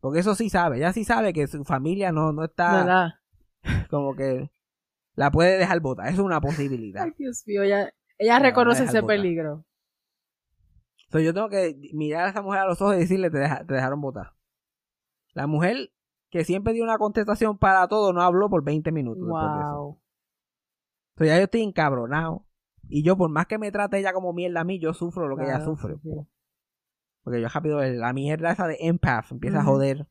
Porque 0.00 0.20
eso 0.20 0.34
sí 0.34 0.48
sabe, 0.48 0.78
ella 0.78 0.92
sí 0.92 1.04
sabe 1.04 1.32
que 1.34 1.46
su 1.46 1.62
familia 1.64 2.10
no, 2.12 2.32
no 2.32 2.44
está 2.44 2.78
¿Verdad? 2.84 3.08
como 3.90 4.14
que 4.16 4.50
la 5.14 5.30
puede 5.30 5.58
dejar 5.58 5.80
botar. 5.80 6.06
Eso 6.06 6.22
es 6.22 6.26
una 6.26 6.40
posibilidad. 6.40 7.04
Ay, 7.04 7.12
Dios 7.18 7.42
mío, 7.46 7.62
ella, 7.62 7.92
reconoce 8.38 8.84
ese 8.84 9.00
botar. 9.02 9.16
peligro. 9.16 9.66
Entonces 11.04 11.26
yo 11.26 11.34
tengo 11.34 11.48
que 11.50 11.76
mirar 11.92 12.26
a 12.26 12.30
esa 12.30 12.40
mujer 12.40 12.60
a 12.60 12.66
los 12.66 12.80
ojos 12.80 12.96
y 12.96 13.00
decirle, 13.00 13.30
te, 13.30 13.38
deja- 13.38 13.66
te 13.66 13.74
dejaron 13.74 14.00
votar. 14.00 14.32
La 15.34 15.46
mujer 15.46 15.92
que 16.30 16.44
siempre 16.44 16.72
dio 16.72 16.84
una 16.84 16.98
contestación 16.98 17.58
para 17.58 17.86
todo 17.88 18.12
no 18.12 18.22
habló 18.22 18.48
por 18.48 18.62
20 18.64 18.92
minutos 18.92 19.22
después 19.26 19.42
de 19.54 19.60
eso. 19.60 19.76
Wow. 19.76 20.00
Entonces 21.14 21.34
ya 21.34 21.38
yo 21.38 21.44
estoy 21.44 21.62
encabronado. 21.62 22.46
Y 22.88 23.02
yo, 23.04 23.16
por 23.16 23.30
más 23.30 23.46
que 23.46 23.58
me 23.58 23.70
trate 23.70 23.98
ella 23.98 24.12
como 24.12 24.32
mierda 24.32 24.60
a 24.62 24.64
mí, 24.64 24.80
yo 24.80 24.94
sufro 24.94 25.28
lo 25.28 25.36
que 25.36 25.44
ella 25.44 25.60
sufre. 25.64 25.96
sí. 26.02 26.10
Porque 27.22 27.40
yo 27.40 27.48
rápido, 27.48 27.80
la 27.82 28.12
mierda 28.12 28.50
esa 28.52 28.66
de 28.66 28.78
empath 28.80 29.30
empieza 29.30 29.60
a 29.60 29.64
joder. 29.64 30.02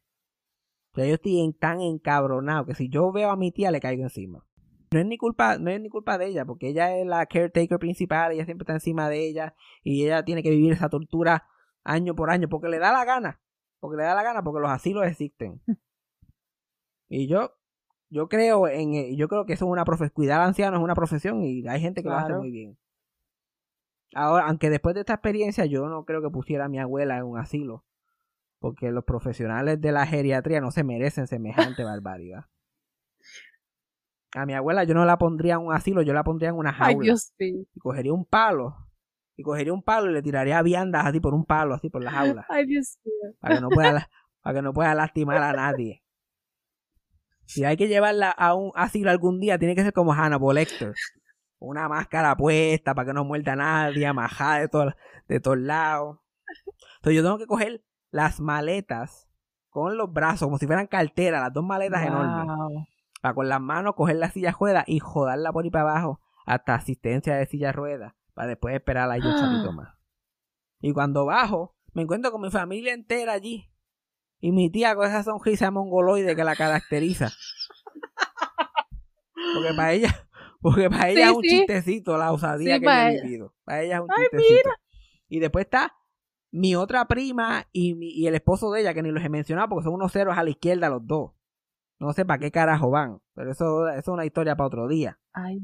O 0.92 0.96
sea, 0.96 1.06
yo 1.06 1.16
estoy 1.16 1.40
en- 1.42 1.54
tan 1.54 1.82
encabronado 1.82 2.66
que 2.66 2.76
si 2.76 2.88
yo 2.90 3.12
veo 3.12 3.32
a 3.32 3.36
mi 3.36 3.52
tía 3.52 3.72
le 3.72 3.80
caigo 3.80 4.04
encima. 4.04 4.46
No 4.92 5.00
es 5.00 5.06
ni 5.06 5.18
culpa, 5.18 5.58
no 5.58 5.70
es 5.72 5.82
ni 5.82 5.90
culpa 5.90 6.18
de 6.18 6.28
ella, 6.28 6.46
porque 6.46 6.70
ella 6.70 6.96
es 6.98 7.06
la 7.06 7.26
caretaker 7.26 7.80
principal, 7.80 8.32
ella 8.32 8.46
siempre 8.46 8.64
está 8.64 8.74
encima 8.74 9.10
de 9.10 9.28
ella, 9.28 9.56
y 9.84 10.04
ella 10.06 10.24
tiene 10.24 10.42
que 10.44 10.50
vivir 10.52 10.72
esa 10.74 10.90
tortura 10.90 11.48
año 11.84 12.16
por 12.16 12.30
año, 12.30 12.48
porque 12.50 12.70
le 12.70 12.80
da 12.80 12.92
la 12.92 13.06
gana. 13.06 13.40
Porque 13.80 13.98
le 13.98 14.04
da 14.04 14.14
la 14.16 14.24
gana, 14.24 14.44
porque 14.44 14.62
los 14.62 14.72
asilos 14.72 15.06
existen. 15.06 15.62
y 17.10 17.28
yo, 17.28 17.52
yo 18.10 18.30
creo 18.30 18.68
en, 18.68 18.94
eh, 18.94 19.16
yo 19.16 19.28
creo 19.28 19.46
que 19.46 19.54
eso 19.54 19.66
es 19.66 19.72
una 19.72 19.84
profesión, 19.84 20.14
cuidar 20.14 20.42
a 20.42 20.46
ancianos 20.46 20.80
es 20.80 20.84
una 20.84 20.96
profesión 20.96 21.44
y 21.44 21.68
hay 21.68 21.82
gente 21.82 22.02
que 22.02 22.10
lo 22.10 22.16
hace 22.16 22.34
muy 22.34 22.52
bien. 22.52 22.78
Ahora, 24.14 24.48
aunque 24.48 24.70
después 24.70 24.96
de 24.96 25.02
esta 25.02 25.14
experiencia 25.14 25.66
yo 25.66 25.88
no 25.88 26.06
creo 26.06 26.22
que 26.22 26.30
pusiera 26.30 26.66
a 26.66 26.70
mi 26.70 26.80
abuela 26.80 27.18
en 27.18 27.26
un 27.26 27.38
asilo, 27.38 27.84
porque 28.60 28.92
los 28.92 29.04
profesionales 29.04 29.80
de 29.82 29.92
la 29.92 30.06
geriatría 30.06 30.62
no 30.62 30.72
se 30.72 30.84
merecen 30.84 31.28
semejante 31.28 31.84
barbaridad. 31.84 32.46
A 34.36 34.46
mi 34.46 34.54
abuela 34.54 34.84
yo 34.84 34.94
no 34.94 35.06
la 35.06 35.18
pondría 35.18 35.56
en 35.56 35.62
un 35.62 35.74
asilo, 35.74 36.04
yo 36.04 36.14
la 36.14 36.24
pondría 36.24 36.50
en 36.50 36.56
una 36.56 36.72
jaula. 36.72 36.90
Ay, 36.90 37.00
Dios 37.00 37.34
mío. 37.40 37.66
Y 37.74 37.80
cogería 37.80 38.14
un 38.14 38.26
palo, 38.26 38.76
y 39.36 39.44
cogería 39.44 39.74
un 39.74 39.82
palo 39.82 40.10
y 40.10 40.14
le 40.14 40.22
tiraría 40.22 40.62
viandas 40.62 41.06
así 41.06 41.20
por 41.20 41.34
un 41.34 41.46
palo, 41.46 41.74
así 41.74 41.90
por 41.90 42.04
la 42.04 42.12
jaula, 42.12 42.46
Ay, 42.50 42.66
Dios 42.66 43.00
mío. 43.04 43.34
para 43.40 43.56
que 43.56 43.62
no 43.62 43.70
pueda, 43.70 44.10
para 44.42 44.56
que 44.56 44.62
no 44.62 44.74
pueda 44.74 44.94
lastimar 44.94 45.42
a 45.42 45.54
nadie. 45.54 46.04
Si 47.50 47.66
hay 47.66 47.78
que 47.78 47.88
llevarla 47.88 48.30
a 48.30 48.54
un 48.54 48.72
asilo 48.76 49.10
algún 49.10 49.40
día, 49.40 49.58
tiene 49.58 49.76
que 49.76 49.82
ser 49.84 49.92
como 49.92 50.14
Hannibal 50.14 50.54
Lecter. 50.56 50.94
Una 51.58 51.90
máscara 51.90 52.36
puesta 52.38 52.94
para 52.94 53.08
que 53.08 53.14
no 53.14 53.26
muerda 53.26 53.54
a 53.54 53.56
nadie, 53.56 54.06
amajada 54.06 54.60
de, 54.60 54.68
todo- 54.68 54.94
de 55.28 55.40
todos 55.40 55.58
lados. 55.58 56.20
Entonces 56.98 57.16
yo 57.16 57.24
tengo 57.24 57.40
que 57.40 57.48
coger 57.48 57.84
las 58.12 58.40
maletas 58.40 59.28
con 59.70 59.98
los 59.98 60.14
brazos, 60.14 60.48
como 60.48 60.60
si 60.60 60.68
fueran 60.68 60.86
carteras, 60.86 61.42
las 61.42 61.52
dos 61.52 61.64
maletas 61.64 62.04
enormes. 62.06 62.46
Para 63.22 63.34
con 63.34 63.50
las 63.50 63.60
manos 63.60 63.96
coger 63.96 64.18
la 64.18 64.30
silla 64.30 64.56
rueda 64.58 64.84
y 64.86 65.00
jodarla 65.00 65.52
por 65.52 65.64
ahí 65.64 65.72
para 65.72 65.90
abajo 65.90 66.22
hasta 66.46 66.76
asistencia 66.76 67.36
de 67.36 67.48
silla 67.48 67.72
rueda. 67.72 68.16
Para 68.36 68.50
después 68.50 68.76
esperar 68.76 69.10
ahí 69.10 69.22
un 69.22 69.76
más. 69.76 69.90
Y 70.82 70.94
cuando 70.94 71.26
bajo, 71.26 71.76
me 71.94 72.04
encuentro 72.04 72.32
con 72.32 72.42
mi 72.42 72.52
familia 72.52 72.94
entera 72.94 73.34
allí. 73.34 73.70
Y 74.42 74.52
mi 74.52 74.70
tía 74.70 74.96
con 74.96 75.06
esa 75.08 75.24
sonrisa 75.24 75.70
mongoloide 75.72 76.36
que 76.36 76.44
la 76.44 76.56
caracteriza. 76.56 77.32
Porque 79.54 79.74
para 79.74 79.94
ella, 79.94 80.28
porque 80.62 80.90
para 80.90 81.10
ella 81.10 81.26
Sí, 81.26 81.30
es 81.32 81.36
un 81.38 81.44
sí. 81.44 81.50
chistecito 81.50 82.18
la 82.18 82.32
osadía 82.32 82.76
Sí, 82.76 82.80
que 82.80 82.86
yo 82.86 82.92
he 82.92 83.22
vivido. 83.22 83.54
Para 83.66 83.82
ella 83.84 83.96
es 83.96 84.02
un 84.02 84.08
Ay, 84.10 84.24
chistecito. 84.24 84.70
Y 85.28 85.40
después 85.40 85.66
está 85.66 85.96
mi 86.52 86.76
otra 86.76 87.06
prima 87.08 87.68
y, 87.72 87.96
mi- 87.96 88.12
y 88.12 88.28
el 88.28 88.36
esposo 88.36 88.72
de 88.72 88.82
ella, 88.82 88.94
que 88.94 89.04
ni 89.04 89.12
los 89.12 89.24
he 89.24 89.30
mencionado 89.30 89.70
porque 89.70 89.84
son 89.86 89.94
unos 89.94 90.12
ceros 90.12 90.38
a 90.38 90.44
la 90.44 90.50
izquierda 90.50 90.90
los 90.90 91.06
dos. 91.06 91.32
No 92.00 92.14
sé 92.14 92.26
para 92.26 92.40
qué 92.40 92.50
carajo 92.52 92.90
van, 92.90 93.20
pero 93.34 93.52
eso, 93.52 93.88
eso 93.90 94.00
es 94.00 94.08
una 94.08 94.26
historia 94.26 94.56
para 94.56 94.68
otro 94.68 94.88
día. 94.88 95.20
Ay, 95.34 95.60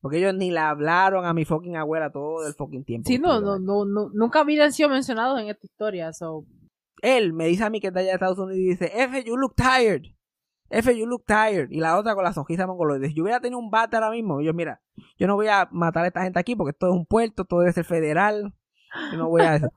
Porque 0.00 0.18
ellos 0.18 0.34
ni 0.34 0.50
le 0.50 0.58
hablaron 0.58 1.24
a 1.24 1.32
mi 1.32 1.44
fucking 1.44 1.76
abuela 1.76 2.10
todo 2.10 2.46
el 2.46 2.54
fucking 2.54 2.84
tiempo. 2.84 3.08
sí, 3.08 3.18
no, 3.18 3.40
no, 3.40 3.58
no, 3.58 3.84
no, 3.84 4.10
nunca 4.12 4.40
habían 4.40 4.72
sido 4.72 4.88
mencionados 4.88 5.40
en 5.40 5.48
esta 5.48 5.64
historia, 5.66 6.12
so. 6.12 6.44
Él 7.02 7.32
me 7.32 7.46
dice 7.46 7.64
a 7.64 7.70
mí 7.70 7.80
que 7.80 7.88
está 7.88 8.00
allá 8.00 8.08
de 8.08 8.14
Estados 8.14 8.38
Unidos 8.38 8.58
y 8.58 8.68
dice, 8.68 8.90
F, 8.94 9.24
you 9.24 9.36
look 9.36 9.54
tired. 9.54 10.02
F, 10.70 10.96
you 10.96 11.06
look 11.06 11.24
tired. 11.24 11.70
Y 11.70 11.80
la 11.80 11.98
otra 11.98 12.14
con 12.14 12.24
la 12.24 12.32
sonrisa 12.32 12.66
mongoloide. 12.66 13.08
Si 13.08 13.14
yo 13.14 13.22
hubiera 13.22 13.40
tenido 13.40 13.58
un 13.58 13.70
bate 13.70 13.96
ahora 13.96 14.10
mismo, 14.10 14.40
yo, 14.40 14.52
mira, 14.52 14.82
yo 15.18 15.26
no 15.26 15.36
voy 15.36 15.48
a 15.48 15.68
matar 15.70 16.04
a 16.04 16.08
esta 16.08 16.22
gente 16.22 16.38
aquí 16.38 16.56
porque 16.56 16.70
esto 16.70 16.88
es 16.88 16.94
un 16.94 17.06
puerto, 17.06 17.44
todo 17.44 17.60
debe 17.60 17.72
ser 17.72 17.84
federal. 17.84 18.54
Yo 19.12 19.18
no 19.18 19.28
voy 19.28 19.42
a 19.42 19.56
eso. 19.56 19.68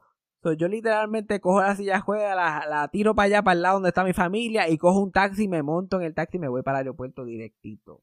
So, 0.43 0.53
yo 0.53 0.67
literalmente 0.67 1.39
cojo 1.39 1.61
la 1.61 1.75
silla 1.75 1.99
juega, 1.99 2.33
la, 2.33 2.65
la 2.67 2.87
tiro 2.87 3.13
para 3.13 3.27
allá, 3.27 3.43
para 3.43 3.53
el 3.53 3.61
lado 3.61 3.75
donde 3.75 3.89
está 3.89 4.03
mi 4.03 4.13
familia, 4.13 4.67
y 4.69 4.77
cojo 4.79 4.99
un 4.99 5.11
taxi, 5.11 5.47
me 5.47 5.61
monto 5.61 5.97
en 5.97 6.03
el 6.07 6.15
taxi 6.15 6.37
y 6.37 6.39
me 6.39 6.47
voy 6.47 6.63
para 6.63 6.79
el 6.79 6.87
aeropuerto 6.87 7.25
directito. 7.25 8.01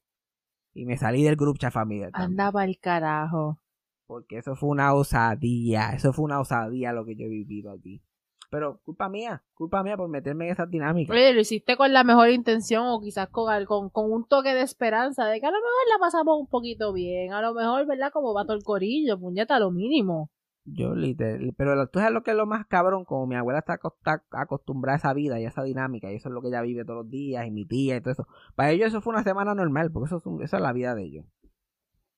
Y 0.73 0.85
me 0.85 0.97
salí 0.97 1.23
del 1.23 1.35
grupo 1.35 1.59
también. 1.59 2.11
Andaba 2.13 2.63
el 2.63 2.79
carajo. 2.79 3.59
Porque 4.05 4.37
eso 4.37 4.55
fue 4.55 4.69
una 4.69 4.93
osadía. 4.93 5.89
Eso 5.89 6.13
fue 6.13 6.25
una 6.25 6.39
osadía 6.39 6.93
lo 6.93 7.05
que 7.05 7.15
yo 7.15 7.25
he 7.25 7.29
vivido 7.29 7.71
allí. 7.71 8.01
Pero 8.49 8.79
culpa 8.83 9.09
mía, 9.09 9.43
culpa 9.53 9.83
mía 9.83 9.95
por 9.95 10.09
meterme 10.09 10.45
en 10.47 10.53
esas 10.53 10.69
dinámicas. 10.69 11.15
Oye, 11.15 11.33
lo 11.33 11.41
hiciste 11.41 11.77
con 11.77 11.93
la 11.93 12.03
mejor 12.03 12.29
intención 12.29 12.85
o 12.87 12.99
quizás 12.99 13.29
con, 13.29 13.45
con, 13.65 13.89
con 13.89 14.11
un 14.11 14.25
toque 14.27 14.53
de 14.55 14.61
esperanza 14.61 15.25
de 15.27 15.39
que 15.39 15.45
a 15.45 15.51
lo 15.51 15.57
mejor 15.57 15.69
la 15.93 15.99
pasamos 15.99 16.39
un 16.39 16.47
poquito 16.47 16.91
bien. 16.91 17.31
A 17.33 17.41
lo 17.41 17.53
mejor, 17.53 17.85
¿verdad? 17.85 18.11
Como 18.11 18.33
va 18.33 18.45
todo 18.45 18.55
el 18.57 18.63
corillo, 18.63 19.19
puñeta, 19.19 19.59
lo 19.59 19.69
mínimo. 19.71 20.31
Yo 20.65 20.93
literal, 20.93 21.53
pero 21.57 21.87
tú 21.89 21.97
sabes 21.99 22.13
lo 22.13 22.21
que 22.21 22.31
es 22.31 22.37
lo 22.37 22.45
más 22.45 22.65
cabrón, 22.67 23.03
como 23.05 23.25
mi 23.25 23.35
abuela 23.35 23.59
está, 23.59 23.79
acos- 23.79 23.95
está 23.97 24.21
acostumbrada 24.31 24.95
a 24.95 24.99
esa 24.99 25.13
vida 25.13 25.39
y 25.39 25.45
a 25.45 25.47
esa 25.47 25.63
dinámica, 25.63 26.11
y 26.11 26.15
eso 26.15 26.29
es 26.29 26.33
lo 26.33 26.41
que 26.41 26.49
ella 26.49 26.61
vive 26.61 26.85
todos 26.85 27.05
los 27.05 27.09
días, 27.09 27.47
y 27.47 27.49
mi 27.51 27.65
tía 27.65 27.95
y 27.95 28.01
todo 28.01 28.11
eso. 28.11 28.27
Para 28.55 28.69
ellos 28.71 28.89
eso 28.89 29.01
fue 29.01 29.13
una 29.13 29.23
semana 29.23 29.55
normal, 29.55 29.89
porque 29.91 30.07
eso 30.07 30.17
es, 30.17 30.25
un- 30.27 30.43
esa 30.43 30.57
es 30.57 30.63
la 30.63 30.73
vida 30.73 30.93
de 30.93 31.03
ellos. 31.05 31.25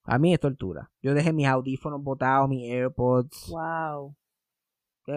A 0.04 0.18
mí 0.18 0.34
es 0.34 0.40
tortura. 0.40 0.92
Yo 1.02 1.14
dejé 1.14 1.32
mis 1.32 1.48
audífonos 1.48 2.04
botados, 2.04 2.50
mis 2.50 2.70
AirPods. 2.70 3.50
Wow. 3.52 4.16
pi- 5.06 5.12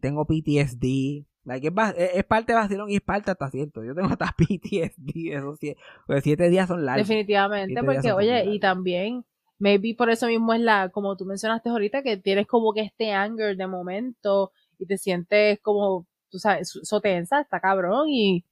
tengo 0.00 0.24
PTSD. 0.26 1.26
Like, 1.44 1.68
es, 1.68 1.74
va- 1.74 1.90
es- 1.90 2.24
parte 2.24 2.52
de 2.52 2.58
vacilón 2.58 2.90
y 2.90 2.96
es 2.96 3.00
parte 3.02 3.30
hasta 3.30 3.50
cierto. 3.50 3.84
Yo 3.84 3.94
tengo 3.94 4.08
hasta 4.08 4.34
PTSD. 4.38 5.32
Esos 5.34 5.58
siete, 5.58 5.80
porque 6.06 6.22
siete 6.22 6.48
días 6.48 6.68
son 6.68 6.84
largos. 6.84 7.06
Definitivamente, 7.08 7.74
Siete 7.74 7.84
porque, 7.86 8.12
oye, 8.12 8.44
y 8.54 8.60
también, 8.60 9.24
maybe 9.58 9.94
por 9.94 10.10
eso 10.10 10.26
mismo 10.26 10.54
es 10.54 10.60
la, 10.60 10.88
como 10.88 11.16
tú 11.16 11.24
mencionaste 11.26 11.68
ahorita, 11.68 12.02
que 12.02 12.16
tienes 12.16 12.46
como 12.46 12.72
que 12.72 12.80
este 12.82 13.12
anger 13.12 13.56
de 13.56 13.66
momento 13.66 14.52
y 14.78 14.86
te 14.86 14.96
sientes 14.98 15.60
como, 15.60 16.06
tú 16.30 16.38
sabes, 16.38 16.70
so- 16.70 16.80
so 16.84 17.00
tensa, 17.00 17.40
está 17.42 17.60
cabrón, 17.60 18.08
y 18.08 18.44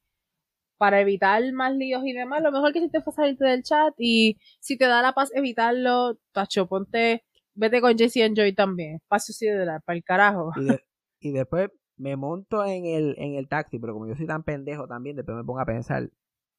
para 0.76 1.00
evitar 1.00 1.40
más 1.52 1.74
líos 1.74 2.02
y 2.04 2.12
demás, 2.12 2.42
lo 2.42 2.50
mejor 2.52 2.72
que 2.72 2.80
hiciste 2.80 3.00
fue 3.02 3.12
salirte 3.12 3.44
del 3.44 3.62
chat 3.62 3.94
y 3.98 4.38
si 4.60 4.76
te 4.76 4.86
da 4.86 5.00
la 5.00 5.12
paz 5.12 5.30
evitarlo, 5.34 6.18
tacho, 6.32 6.66
ponte, 6.66 7.24
vete 7.54 7.80
con 7.80 7.96
Jesse 7.96 8.18
and 8.22 8.36
Joy 8.36 8.54
también, 8.54 8.96
espacio 8.96 9.34
sideral, 9.34 9.80
para 9.84 9.96
el 9.96 10.04
carajo. 10.04 10.50
Y, 10.56 10.64
de- 10.64 10.80
y 11.20 11.32
después 11.32 11.70
me 11.96 12.16
monto 12.16 12.64
en 12.64 12.84
el, 12.86 13.14
en 13.18 13.34
el 13.34 13.48
taxi, 13.48 13.78
pero 13.78 13.92
como 13.92 14.06
yo 14.06 14.14
soy 14.16 14.26
tan 14.26 14.42
pendejo 14.42 14.86
también, 14.88 15.16
después 15.16 15.36
me 15.36 15.44
pongo 15.44 15.60
a 15.60 15.66
pensar, 15.66 16.10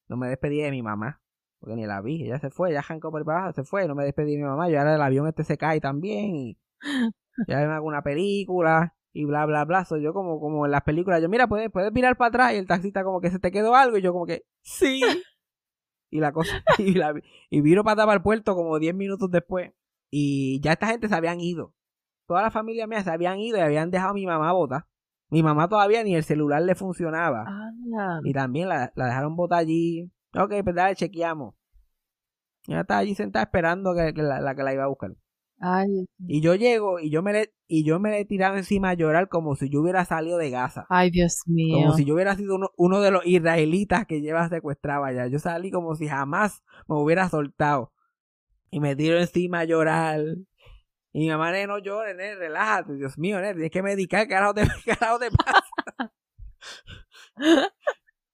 no 0.08 0.16
me 0.16 0.28
despedí 0.28 0.60
de 0.60 0.70
mi 0.70 0.82
mamá, 0.82 1.20
porque 1.58 1.76
ni 1.76 1.86
la 1.86 2.00
vi, 2.00 2.24
ella 2.24 2.38
se 2.38 2.50
fue, 2.50 2.72
ya 2.72 2.78
arrancó 2.80 3.10
por 3.10 3.22
abajo, 3.22 3.52
se 3.52 3.64
fue, 3.64 3.86
no 3.88 3.94
me 3.94 4.04
despedí 4.04 4.32
de 4.32 4.38
mi 4.38 4.44
mamá, 4.44 4.68
yo 4.70 4.78
ahora 4.78 4.94
el 4.94 5.02
avión 5.02 5.26
este 5.26 5.44
se 5.44 5.58
cae 5.58 5.80
también, 5.80 6.34
y 6.36 6.58
ya 7.48 7.56
me 7.58 7.64
hago 7.74 7.86
una 7.86 8.02
película, 8.02 8.94
y 9.12 9.24
bla, 9.26 9.44
bla, 9.46 9.64
bla, 9.64 9.84
soy 9.84 10.02
yo 10.02 10.12
como, 10.12 10.40
como 10.40 10.64
en 10.64 10.72
las 10.72 10.82
películas, 10.82 11.20
yo 11.22 11.28
mira, 11.28 11.46
puedes, 11.46 11.70
puedes 11.70 11.92
mirar 11.92 12.16
para 12.16 12.28
atrás, 12.28 12.52
y 12.54 12.56
el 12.56 12.66
taxista 12.66 13.04
como 13.04 13.20
que 13.20 13.30
se 13.30 13.38
te 13.38 13.50
quedó 13.50 13.74
algo, 13.74 13.98
y 13.98 14.02
yo 14.02 14.12
como 14.12 14.26
que, 14.26 14.44
sí, 14.62 15.00
y 16.10 16.20
la 16.20 16.32
cosa, 16.32 16.62
y, 16.78 16.94
la, 16.94 17.12
y 17.50 17.60
viro 17.60 17.82
para 17.84 17.92
atrás 17.94 18.06
para 18.06 18.16
el 18.16 18.22
puerto 18.22 18.54
como 18.54 18.78
10 18.78 18.94
minutos 18.94 19.30
después, 19.30 19.72
y 20.16 20.60
ya 20.60 20.72
esta 20.72 20.86
gente 20.86 21.08
se 21.08 21.14
habían 21.14 21.40
ido, 21.40 21.74
toda 22.28 22.42
la 22.42 22.50
familia 22.52 22.86
mía 22.86 23.02
se 23.02 23.10
habían 23.10 23.38
ido 23.40 23.58
y 23.58 23.62
habían 23.62 23.90
dejado 23.90 24.10
a 24.10 24.14
mi 24.14 24.26
mamá 24.26 24.52
bota. 24.52 24.86
Mi 25.30 25.42
mamá 25.42 25.68
todavía 25.68 26.04
ni 26.04 26.14
el 26.14 26.22
celular 26.22 26.62
le 26.62 26.74
funcionaba. 26.76 27.44
Y 28.24 28.32
también 28.32 28.68
la, 28.68 28.92
la 28.94 29.06
dejaron 29.06 29.34
botar 29.34 29.58
allí. 29.58 30.12
Ok, 30.36 30.52
pues 30.62 30.76
dale, 30.76 30.94
chequeamos. 30.94 31.54
Ella 32.68 32.82
estaba 32.82 33.00
allí 33.00 33.14
sentada 33.14 33.44
esperando 33.44 33.94
que, 33.94 34.14
que 34.14 34.22
la, 34.22 34.40
la 34.40 34.54
que 34.54 34.62
la 34.62 34.72
iba 34.72 34.84
a 34.84 34.88
buscar. 34.88 35.10
Ay, 35.60 36.06
Y 36.18 36.40
yo 36.40 36.54
llego 36.54 37.00
y 37.00 37.10
yo 37.10 37.22
me 37.22 37.32
le, 37.32 37.54
y 37.66 37.84
yo 37.84 37.98
me 37.98 38.10
le 38.10 38.20
he 38.20 38.24
tirado 38.24 38.56
encima 38.56 38.90
a 38.90 38.94
llorar 38.94 39.28
como 39.28 39.54
si 39.56 39.68
yo 39.70 39.80
hubiera 39.80 40.04
salido 40.04 40.36
de 40.38 40.50
Gaza. 40.50 40.86
ay, 40.88 41.10
Dios 41.10 41.42
mío. 41.46 41.78
Como 41.78 41.94
si 41.94 42.04
yo 42.04 42.14
hubiera 42.14 42.36
sido 42.36 42.56
uno, 42.56 42.70
uno 42.76 43.00
de 43.00 43.10
los 43.10 43.24
israelitas 43.26 44.06
que 44.06 44.20
lleva 44.20 44.48
secuestrado 44.48 45.04
allá. 45.04 45.26
Yo 45.26 45.38
salí 45.38 45.70
como 45.70 45.94
si 45.94 46.06
jamás 46.06 46.62
me 46.86 46.96
hubiera 46.96 47.28
soltado. 47.28 47.92
Y 48.74 48.80
me 48.80 48.96
tiro 48.96 49.16
encima 49.18 49.60
a 49.60 49.64
llorar. 49.64 50.18
Y 51.12 51.20
mi 51.20 51.28
mamá, 51.28 51.52
no 51.64 51.78
llores, 51.78 52.16
nene, 52.16 52.34
relájate. 52.34 52.96
Dios 52.96 53.16
mío, 53.16 53.36
nene, 53.40 53.52
tienes 53.52 53.70
que 53.70 53.84
medicar, 53.84 54.26
carajo 54.26 54.52
te, 54.52 54.62
carajo 54.84 55.20
te 55.20 55.30
pasa. 55.30 56.12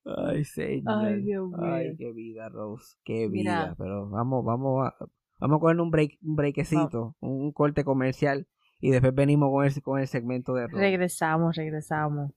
Ay, 0.06 0.44
señor. 0.46 1.04
Ay, 1.04 1.20
Dios 1.20 1.46
mío. 1.46 1.58
Ay, 1.62 1.94
qué 1.98 2.10
vida, 2.14 2.48
Rose. 2.48 2.96
Qué 3.04 3.28
Mira. 3.28 3.64
vida. 3.64 3.74
Pero 3.76 4.08
vamos, 4.08 4.42
vamos 4.42 4.86
a, 4.86 4.94
vamos 5.40 5.58
a 5.58 5.60
coger 5.60 5.78
un 5.78 5.90
break, 5.90 6.18
un 6.22 6.36
breakecito, 6.36 7.16
un 7.20 7.52
corte 7.52 7.84
comercial. 7.84 8.48
Y 8.80 8.92
después 8.92 9.14
venimos 9.14 9.50
con 9.50 9.66
el, 9.66 9.82
con 9.82 10.00
el 10.00 10.08
segmento 10.08 10.54
de 10.54 10.68
Rose. 10.68 10.80
Regresamos, 10.80 11.54
regresamos. 11.54 12.32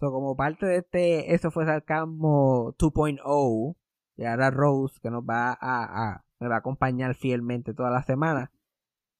So, 0.00 0.10
como 0.10 0.34
parte 0.34 0.64
de 0.64 0.76
este, 0.78 1.34
eso 1.34 1.50
fue 1.50 1.66
Sarcasmo 1.66 2.74
2.0, 2.78 3.76
y 4.16 4.24
ahora 4.24 4.50
Rose, 4.50 4.98
que 5.02 5.10
nos 5.10 5.24
va 5.24 5.50
a, 5.52 5.56
a- 6.14 6.24
me 6.44 6.50
va 6.50 6.56
a 6.56 6.58
acompañar 6.60 7.14
fielmente 7.14 7.74
toda 7.74 7.90
la 7.90 8.02
semana. 8.02 8.52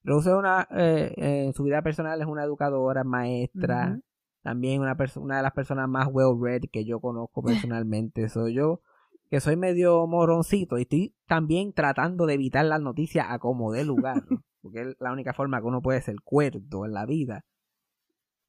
Rose 0.05 0.31
es 0.31 0.37
una, 0.37 0.69
eh, 0.71 1.15
en 1.17 1.55
su 1.55 1.65
vida 1.65 1.83
personal 1.83 2.21
es 2.21 2.27
una 2.27 2.45
educadora, 2.45 3.05
maestra, 3.05 3.99
también 4.43 4.83
una, 4.83 4.97
una 5.17 5.37
de 5.39 5.43
las 5.43 5.53
personas 5.53 5.89
más 5.89 6.09
well 6.13 6.39
read 6.39 6.63
que 6.71 6.85
yo 6.85 7.01
conozco 7.01 7.43
personalmente. 7.83 8.29
Soy 8.29 8.55
yo, 8.55 8.83
que 9.31 9.41
soy 9.41 9.57
medio 9.57 10.07
moroncito 10.07 10.79
y 10.79 10.83
estoy 10.83 11.15
también 11.27 11.73
tratando 11.73 12.27
de 12.27 12.35
evitar 12.35 12.65
las 12.67 12.81
noticias 12.81 13.27
a 13.29 13.39
como 13.39 13.73
dé 13.73 13.85
lugar, 13.85 14.23
¿no? 14.31 14.45
porque 14.63 14.83
es 14.83 14.97
la 15.01 15.13
única 15.13 15.33
forma 15.33 15.61
que 15.61 15.67
uno 15.67 15.83
puede 15.83 16.01
ser 16.03 16.17
cuerdo 16.23 16.85
en 16.85 16.93
la 16.93 17.07
vida. 17.07 17.45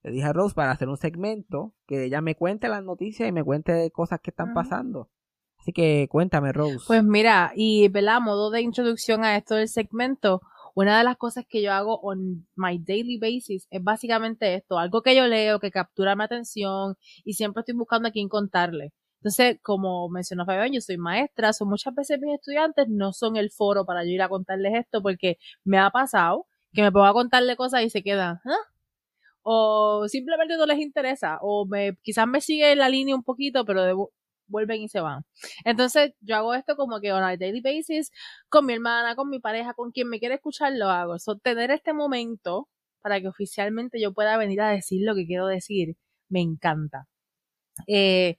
Le 0.04 0.12
dije 0.12 0.26
a 0.26 0.34
Rose 0.34 0.54
para 0.54 0.72
hacer 0.72 0.88
un 0.88 0.98
segmento 0.98 1.74
que 1.88 2.04
ella 2.04 2.22
me 2.22 2.36
cuente 2.36 2.68
las 2.68 2.84
noticias 2.84 3.28
y 3.28 3.32
me 3.32 3.44
cuente 3.44 3.90
cosas 3.92 4.20
que 4.22 4.30
están 4.30 4.54
pasando. 4.54 5.10
Así 5.66 5.74
que 5.74 6.08
cuéntame, 6.12 6.54
Rose. 6.54 6.78
Pues 6.86 7.04
mira, 7.04 7.52
y 7.56 7.88
¿verdad? 7.88 8.22
modo 8.22 8.52
de 8.52 8.62
introducción 8.62 9.24
a 9.24 9.36
esto 9.36 9.56
del 9.56 9.68
segmento, 9.68 10.42
una 10.76 11.00
de 11.00 11.04
las 11.04 11.18
cosas 11.18 11.44
que 11.50 11.64
yo 11.64 11.74
hago 11.74 12.00
on 12.02 12.48
my 12.56 12.78
daily 12.78 13.18
basis 13.18 13.66
es 13.72 13.84
básicamente 13.84 14.54
esto, 14.54 14.78
algo 14.78 15.02
que 15.02 15.16
yo 15.16 15.26
leo, 15.26 15.60
que 15.60 15.72
captura 15.72 16.16
mi 16.16 16.24
atención 16.24 16.98
y 17.24 17.34
siempre 17.34 17.62
estoy 17.62 17.74
buscando 17.74 18.10
a 18.10 18.12
quién 18.12 18.30
contarle. 18.30 18.94
Entonces, 19.22 19.58
como 19.64 20.08
mencionó 20.08 20.46
Fabián, 20.46 20.72
yo 20.72 20.82
soy 20.82 20.98
maestra, 20.98 21.52
son 21.52 21.70
muchas 21.70 21.96
veces 21.96 22.20
mis 22.22 22.36
estudiantes 22.36 22.86
no 22.88 23.12
son 23.12 23.36
el 23.36 23.50
foro 23.50 23.88
para 23.88 24.04
yo 24.04 24.12
ir 24.12 24.22
a 24.22 24.30
contarles 24.30 24.76
esto 24.76 25.02
porque 25.02 25.40
me 25.64 25.80
ha 25.80 25.90
pasado 25.90 26.46
que 26.74 26.84
me 26.84 26.92
pongo 26.92 27.08
a 27.08 27.14
contarle 27.14 27.56
cosas 27.56 27.82
y 27.82 27.90
se 27.90 28.04
quedan, 28.04 28.40
¿ah? 28.46 28.70
O 29.42 30.08
simplemente 30.10 30.58
no 30.58 30.68
les 30.68 30.78
interesa, 30.78 31.40
o 31.42 31.66
me, 31.66 31.98
quizás 32.04 32.28
me 32.28 32.40
sigue 32.40 32.76
la 32.76 32.88
línea 32.88 33.16
un 33.16 33.24
poquito, 33.24 33.66
pero 33.66 33.82
de- 33.82 33.96
vuelven 34.48 34.82
y 34.82 34.90
se 34.90 35.00
van. 35.00 35.26
Entonces, 35.64 36.14
yo 36.22 36.36
hago 36.36 36.54
esto 36.54 36.76
como 36.76 37.00
que 37.00 37.14
on 37.14 37.24
a 37.24 37.38
daily 37.38 37.62
basis, 37.62 38.12
con 38.50 38.66
mi 38.66 38.74
hermana, 38.74 39.16
con 39.16 39.30
mi 39.30 39.40
pareja, 39.40 39.74
con 39.74 39.92
quien 39.92 40.10
me 40.10 40.20
quiere 40.20 40.36
escuchar, 40.36 40.74
lo 40.74 40.90
hago. 40.90 41.20
So, 41.20 41.38
tener 41.38 41.72
este 41.72 41.94
momento 41.94 42.70
para 43.02 43.22
que 43.22 43.28
oficialmente 43.28 44.02
yo 44.02 44.14
pueda 44.14 44.38
venir 44.38 44.62
a 44.62 44.70
decir 44.70 45.02
lo 45.06 45.16
que 45.16 45.26
quiero 45.26 45.48
decir, 45.48 45.96
me 46.30 46.42
encanta. 46.42 47.08
Eh, 47.88 48.38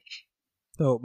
So, 0.76 1.00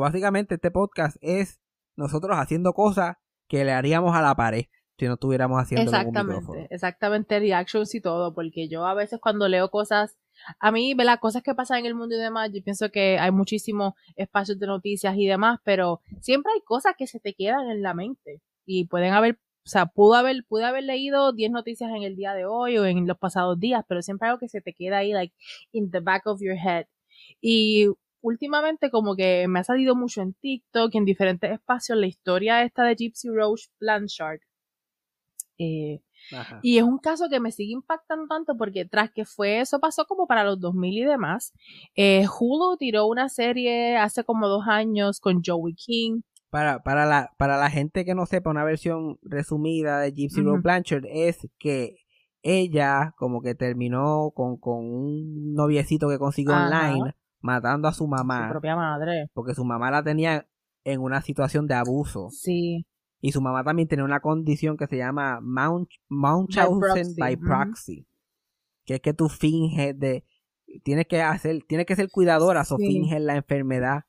básicamente 0.00 0.54
este 0.54 0.70
podcast 0.70 1.16
es 1.20 1.60
nosotros 1.96 2.36
haciendo 2.36 2.72
cosas 2.74 3.16
que 3.48 3.64
le 3.64 3.72
haríamos 3.72 4.14
a 4.14 4.22
la 4.22 4.36
pared 4.36 4.66
si 4.98 5.06
no 5.06 5.14
estuviéramos 5.14 5.60
haciendo 5.60 5.90
exactamente, 5.90 6.68
exactamente, 6.70 7.38
reactions 7.38 7.94
y 7.94 8.00
todo, 8.00 8.34
porque 8.34 8.68
yo 8.68 8.86
a 8.86 8.94
veces 8.94 9.18
cuando 9.20 9.46
leo 9.48 9.70
cosas, 9.70 10.16
a 10.58 10.70
mí, 10.72 10.94
las 10.94 11.18
cosas 11.18 11.42
que 11.42 11.54
pasan 11.54 11.78
en 11.78 11.86
el 11.86 11.94
mundo 11.94 12.14
y 12.14 12.18
demás, 12.18 12.50
yo 12.52 12.62
pienso 12.62 12.90
que 12.90 13.18
hay 13.18 13.30
muchísimos 13.30 13.94
espacios 14.16 14.58
de 14.58 14.66
noticias 14.66 15.16
y 15.16 15.26
demás, 15.26 15.60
pero 15.64 16.00
siempre 16.20 16.52
hay 16.54 16.60
cosas 16.62 16.94
que 16.96 17.06
se 17.06 17.20
te 17.20 17.34
quedan 17.34 17.70
en 17.70 17.82
la 17.82 17.94
mente 17.94 18.40
y 18.64 18.86
pueden 18.86 19.12
haber, 19.12 19.38
o 19.64 19.68
sea, 19.68 19.86
pudo 19.86 20.14
haber, 20.14 20.44
pude 20.48 20.64
haber 20.64 20.84
leído 20.84 21.32
10 21.32 21.50
noticias 21.50 21.90
en 21.90 22.02
el 22.02 22.16
día 22.16 22.34
de 22.34 22.46
hoy 22.46 22.78
o 22.78 22.84
en 22.86 23.06
los 23.06 23.18
pasados 23.18 23.58
días, 23.58 23.84
pero 23.88 24.02
siempre 24.02 24.28
algo 24.28 24.38
que 24.38 24.48
se 24.48 24.60
te 24.60 24.74
queda 24.74 24.98
ahí, 24.98 25.12
like, 25.12 25.34
in 25.72 25.90
the 25.90 26.00
back 26.00 26.26
of 26.26 26.40
your 26.40 26.56
head. 26.56 26.86
Y 27.40 27.88
últimamente 28.20 28.90
como 28.90 29.16
que 29.16 29.46
me 29.48 29.60
ha 29.60 29.64
salido 29.64 29.94
mucho 29.94 30.22
en 30.22 30.34
TikTok 30.34 30.94
y 30.94 30.98
en 30.98 31.04
diferentes 31.04 31.50
espacios 31.50 31.98
la 31.98 32.06
historia 32.06 32.62
esta 32.62 32.84
de 32.84 32.96
Gypsy 32.96 33.28
Rose 33.28 33.68
Blanchard. 33.78 34.40
Eh, 35.58 36.00
Ajá. 36.32 36.58
y 36.62 36.78
es 36.78 36.84
un 36.84 36.98
caso 36.98 37.28
que 37.30 37.38
me 37.40 37.52
sigue 37.52 37.72
impactando 37.72 38.26
tanto 38.26 38.56
porque 38.56 38.84
tras 38.84 39.10
que 39.10 39.24
fue, 39.24 39.60
eso 39.60 39.78
pasó 39.80 40.06
como 40.06 40.26
para 40.26 40.44
los 40.44 40.58
2000 40.60 40.98
y 40.98 41.04
demás, 41.04 41.52
eh, 41.94 42.24
Hulu 42.26 42.76
tiró 42.78 43.06
una 43.06 43.28
serie 43.28 43.96
hace 43.96 44.24
como 44.24 44.48
dos 44.48 44.66
años 44.66 45.20
con 45.20 45.42
Joey 45.44 45.74
King. 45.74 46.20
Para, 46.50 46.82
para, 46.82 47.04
la, 47.06 47.32
para 47.38 47.56
la 47.58 47.70
gente 47.70 48.04
que 48.04 48.14
no 48.14 48.24
sepa, 48.26 48.50
una 48.50 48.64
versión 48.64 49.18
resumida 49.22 50.00
de 50.00 50.12
Gypsy. 50.12 50.42
Rose 50.42 50.62
Blanchard 50.62 51.04
es 51.06 51.48
que 51.58 51.96
ella 52.42 53.12
como 53.18 53.42
que 53.42 53.54
terminó 53.54 54.30
con, 54.34 54.56
con 54.56 54.84
un 54.84 55.52
noviecito 55.54 56.08
que 56.08 56.18
consiguió 56.18 56.54
Ajá. 56.54 56.90
online 56.90 57.14
matando 57.40 57.88
a 57.88 57.92
su 57.92 58.04
Su 58.04 58.08
mamá 58.08 58.48
propia 58.50 58.76
madre. 58.76 59.28
porque 59.34 59.54
su 59.54 59.64
mamá 59.64 59.90
la 59.90 60.02
tenía 60.02 60.46
en 60.84 61.00
una 61.00 61.20
situación 61.22 61.66
de 61.66 61.74
abuso 61.74 62.28
Sí. 62.30 62.86
Y 63.26 63.32
su 63.32 63.40
mamá 63.40 63.64
también 63.64 63.88
tenía 63.88 64.04
una 64.04 64.20
condición 64.20 64.76
que 64.76 64.86
se 64.86 64.96
llama 64.96 65.40
Mount, 65.40 65.90
Munchausen 66.08 66.78
proxy, 66.78 67.14
by 67.18 67.36
proxy 67.36 68.06
que 68.84 68.94
es 68.94 69.00
que 69.00 69.12
tú 69.12 69.28
finges 69.28 69.98
de 69.98 70.24
tienes 70.82 71.06
que 71.06 71.20
hacer 71.20 71.62
tienes 71.66 71.86
que 71.86 71.96
ser 71.96 72.08
cuidadora 72.10 72.62
o 72.68 72.76
finges 72.76 73.20
la 73.20 73.36
enfermedad 73.36 74.04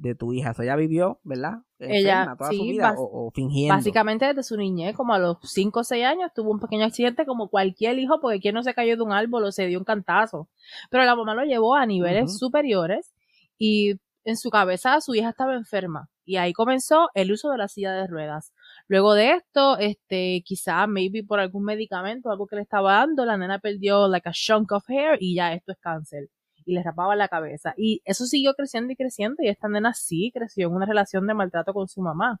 de 0.00 0.14
tu 0.14 0.32
hija. 0.32 0.54
O 0.58 0.62
ella 0.62 0.76
vivió, 0.76 1.20
¿verdad? 1.24 1.58
Ella, 1.78 2.34
toda 2.38 2.50
sí, 2.50 2.56
su 2.56 2.64
vida 2.64 2.94
o, 2.96 3.26
o 3.26 3.30
fingiendo. 3.32 3.74
Básicamente 3.74 4.26
desde 4.26 4.42
su 4.42 4.56
niñez, 4.56 4.96
como 4.96 5.12
a 5.12 5.18
los 5.18 5.38
5 5.42 5.80
o 5.80 5.84
6 5.84 6.04
años, 6.04 6.30
tuvo 6.34 6.50
un 6.50 6.60
pequeño 6.60 6.84
accidente 6.84 7.26
como 7.26 7.48
cualquier 7.48 7.98
hijo, 7.98 8.18
porque 8.20 8.40
quien 8.40 8.54
no 8.54 8.62
se 8.62 8.74
cayó 8.74 8.96
de 8.96 9.02
un 9.02 9.12
árbol 9.12 9.44
o 9.44 9.52
se 9.52 9.66
dio 9.66 9.78
un 9.78 9.84
cantazo. 9.84 10.48
Pero 10.90 11.04
la 11.04 11.14
mamá 11.14 11.34
lo 11.34 11.44
llevó 11.44 11.74
a 11.74 11.86
niveles 11.86 12.38
superiores 12.38 13.12
y 13.58 13.94
en 14.24 14.36
su 14.36 14.50
cabeza 14.50 15.00
su 15.00 15.14
hija 15.14 15.30
estaba 15.30 15.54
enferma. 15.54 16.08
Y 16.24 16.36
ahí 16.36 16.52
comenzó 16.52 17.08
el 17.14 17.32
uso 17.32 17.50
de 17.50 17.58
la 17.58 17.68
silla 17.68 17.92
de 17.92 18.06
ruedas. 18.06 18.52
Luego 18.90 19.14
de 19.14 19.32
esto, 19.34 19.78
este, 19.78 20.42
quizá, 20.44 20.86
maybe 20.88 21.22
por 21.24 21.40
algún 21.40 21.64
medicamento, 21.64 22.30
algo 22.30 22.46
que 22.48 22.56
le 22.56 22.62
estaba 22.62 22.94
dando, 22.94 23.24
la 23.24 23.36
nena 23.38 23.58
perdió 23.60 24.08
like 24.08 24.28
a 24.28 24.32
chunk 24.32 24.72
of 24.72 24.84
hair 24.90 25.16
y 25.20 25.36
ya 25.36 25.52
esto 25.54 25.72
es 25.72 25.78
cáncer. 25.78 26.28
Y 26.66 26.74
le 26.74 26.82
rapaba 26.82 27.16
la 27.16 27.28
cabeza. 27.28 27.72
Y 27.76 28.02
eso 28.04 28.26
siguió 28.26 28.54
creciendo 28.54 28.92
y 28.92 28.96
creciendo 28.96 29.42
y 29.42 29.48
esta 29.48 29.68
nena 29.68 29.94
sí 29.94 30.32
creció 30.34 30.68
en 30.68 30.74
una 30.74 30.86
relación 30.86 31.26
de 31.28 31.34
maltrato 31.34 31.72
con 31.74 31.88
su 31.88 32.02
mamá 32.02 32.40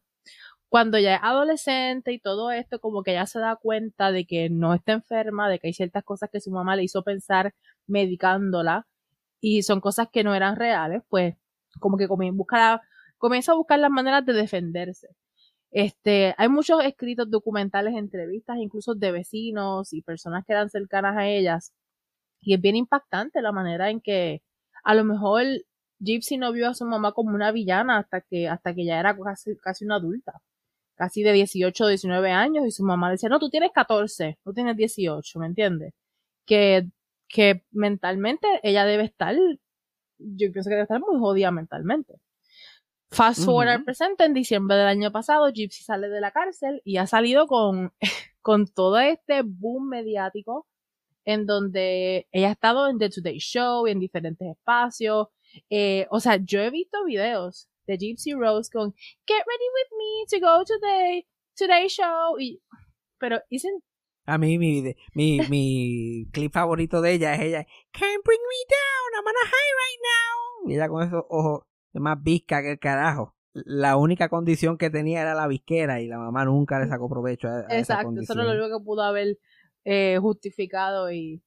cuando 0.68 0.98
ya 0.98 1.16
es 1.16 1.20
adolescente 1.22 2.12
y 2.12 2.20
todo 2.20 2.50
esto, 2.52 2.80
como 2.80 3.02
que 3.02 3.12
ella 3.12 3.26
se 3.26 3.40
da 3.40 3.56
cuenta 3.56 4.12
de 4.12 4.24
que 4.26 4.50
no 4.50 4.74
está 4.74 4.92
enferma, 4.92 5.48
de 5.48 5.58
que 5.58 5.68
hay 5.68 5.72
ciertas 5.74 6.04
cosas 6.04 6.30
que 6.32 6.40
su 6.40 6.50
mamá 6.52 6.76
le 6.76 6.84
hizo 6.84 7.02
pensar 7.02 7.54
medicándola 7.86 8.86
y 9.40 9.62
son 9.64 9.80
cosas 9.80 10.08
que 10.12 10.24
no 10.24 10.34
eran 10.34 10.56
reales, 10.56 11.02
pues 11.08 11.36
como 11.80 11.96
que 11.98 12.08
comien- 12.08 12.36
busca- 12.36 12.82
comienza 13.18 13.52
a 13.52 13.56
buscar 13.56 13.78
las 13.80 13.90
maneras 13.90 14.24
de 14.26 14.32
defenderse. 14.34 15.08
Este, 15.72 16.34
hay 16.38 16.48
muchos 16.48 16.82
escritos 16.84 17.30
documentales, 17.30 17.94
entrevistas, 17.94 18.58
incluso 18.58 18.94
de 18.94 19.12
vecinos 19.12 19.92
y 19.92 20.02
personas 20.02 20.44
que 20.46 20.52
eran 20.52 20.70
cercanas 20.70 21.16
a 21.16 21.28
ellas. 21.28 21.72
Y 22.42 22.54
es 22.54 22.60
bien 22.60 22.76
impactante 22.76 23.42
la 23.42 23.52
manera 23.52 23.90
en 23.90 24.00
que 24.00 24.42
a 24.84 24.94
lo 24.94 25.04
mejor 25.04 25.44
Gypsy 26.00 26.38
no 26.38 26.52
vio 26.52 26.68
a 26.68 26.74
su 26.74 26.86
mamá 26.86 27.12
como 27.12 27.34
una 27.34 27.52
villana 27.52 27.98
hasta 27.98 28.20
que, 28.22 28.48
hasta 28.48 28.74
que 28.74 28.84
ya 28.86 29.00
era 29.00 29.16
casi, 29.18 29.56
casi 29.58 29.84
una 29.84 29.96
adulta 29.96 30.40
casi 31.00 31.22
de 31.22 31.32
18 31.32 31.84
o 31.84 31.88
19 31.88 32.30
años 32.30 32.66
y 32.66 32.70
su 32.72 32.84
mamá 32.84 33.08
le 33.08 33.12
decía, 33.14 33.30
no, 33.30 33.38
tú 33.38 33.48
tienes 33.48 33.70
14, 33.72 34.38
tú 34.44 34.52
tienes 34.52 34.76
18, 34.76 35.38
¿me 35.38 35.46
entiendes? 35.46 35.94
Que, 36.46 36.88
que 37.28 37.64
mentalmente 37.72 38.46
ella 38.62 38.84
debe 38.84 39.04
estar, 39.04 39.34
yo 40.18 40.52
pienso 40.52 40.68
que 40.68 40.74
debe 40.74 40.82
estar 40.82 41.00
muy 41.00 41.18
jodida 41.18 41.50
mentalmente. 41.52 42.16
Fast 43.12 43.44
forward 43.44 43.68
al 43.68 43.76
Ujú. 43.78 43.86
presente, 43.86 44.24
en 44.24 44.34
diciembre 44.34 44.76
del 44.76 44.86
año 44.86 45.10
pasado, 45.10 45.50
Gypsy 45.52 45.82
sale 45.82 46.08
de 46.08 46.20
la 46.20 46.30
cárcel 46.30 46.80
y 46.84 46.98
ha 46.98 47.06
salido 47.06 47.46
con, 47.46 47.92
con 48.40 48.66
todo 48.66 48.98
este 49.00 49.42
boom 49.44 49.88
mediático 49.88 50.66
en 51.24 51.46
donde 51.46 52.28
ella 52.32 52.48
ha 52.48 52.52
estado 52.52 52.88
en 52.88 52.98
The 52.98 53.10
Today 53.10 53.38
Show 53.38 53.86
y 53.86 53.90
en 53.90 54.00
diferentes 54.00 54.48
espacios. 54.48 55.28
Eh, 55.68 56.06
o 56.10 56.20
sea, 56.20 56.36
yo 56.36 56.60
he 56.60 56.70
visto 56.70 57.04
videos 57.04 57.68
de 57.86 57.96
Gypsy 57.98 58.32
Rose 58.34 58.70
con 58.72 58.92
Get 59.26 59.44
ready 59.44 59.68
with 59.74 59.98
me 59.98 60.26
to 60.30 60.46
go 60.46 60.64
to 60.64 60.74
the 60.80 61.26
Today 61.56 61.88
Show. 61.88 62.38
Y, 62.38 62.62
pero 63.18 63.40
isn't 63.50 63.82
A 64.26 64.38
mí, 64.38 64.58
mi, 64.58 64.94
mi, 65.14 65.40
mi 65.48 66.28
clip 66.30 66.52
favorito 66.52 67.00
de 67.00 67.14
ella 67.14 67.34
es 67.34 67.40
ella. 67.40 67.66
Can't 67.90 68.24
bring 68.24 68.40
me 68.40 68.64
down, 68.68 69.18
I'm 69.18 69.26
on 69.26 69.34
a 69.34 69.46
high 69.46 69.72
right 69.74 70.00
now. 70.02 70.70
Y 70.70 70.74
ella 70.76 70.88
con 70.88 71.02
esos 71.02 71.24
ojos 71.28 71.64
de 71.92 72.00
más 72.00 72.22
visca 72.22 72.62
que 72.62 72.72
el 72.72 72.78
carajo. 72.78 73.34
La 73.52 73.96
única 73.96 74.28
condición 74.28 74.78
que 74.78 74.90
tenía 74.90 75.22
era 75.22 75.34
la 75.34 75.48
visquera 75.48 76.00
y 76.00 76.06
la 76.06 76.18
mamá 76.18 76.44
nunca 76.44 76.78
le 76.78 76.88
sacó 76.88 77.08
provecho 77.08 77.48
a, 77.48 77.58
a 77.68 77.78
exacto, 77.78 78.02
eso 78.20 78.34
condición. 78.34 78.40
es 78.40 78.46
lo 78.46 78.52
único 78.64 78.78
que 78.78 78.84
pudo 78.84 79.02
haber 79.02 79.38
eh, 79.84 80.18
justificado 80.20 81.10
y 81.10 81.42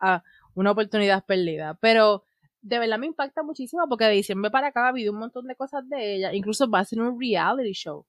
ah, 0.00 0.22
una 0.54 0.72
oportunidad 0.72 1.24
perdida. 1.24 1.78
Pero 1.80 2.24
de 2.60 2.78
verdad 2.78 2.98
me 2.98 3.06
impacta 3.06 3.42
muchísimo 3.42 3.88
porque 3.88 4.04
de 4.04 4.12
diciembre 4.12 4.50
para 4.50 4.66
acá 4.68 4.84
ha 4.84 4.88
habido 4.88 5.12
un 5.12 5.18
montón 5.18 5.46
de 5.46 5.56
cosas 5.56 5.88
de 5.88 6.16
ella. 6.16 6.34
Incluso 6.34 6.68
va 6.70 6.80
a 6.80 6.84
ser 6.84 7.00
un 7.00 7.18
reality 7.18 7.72
show. 7.72 8.04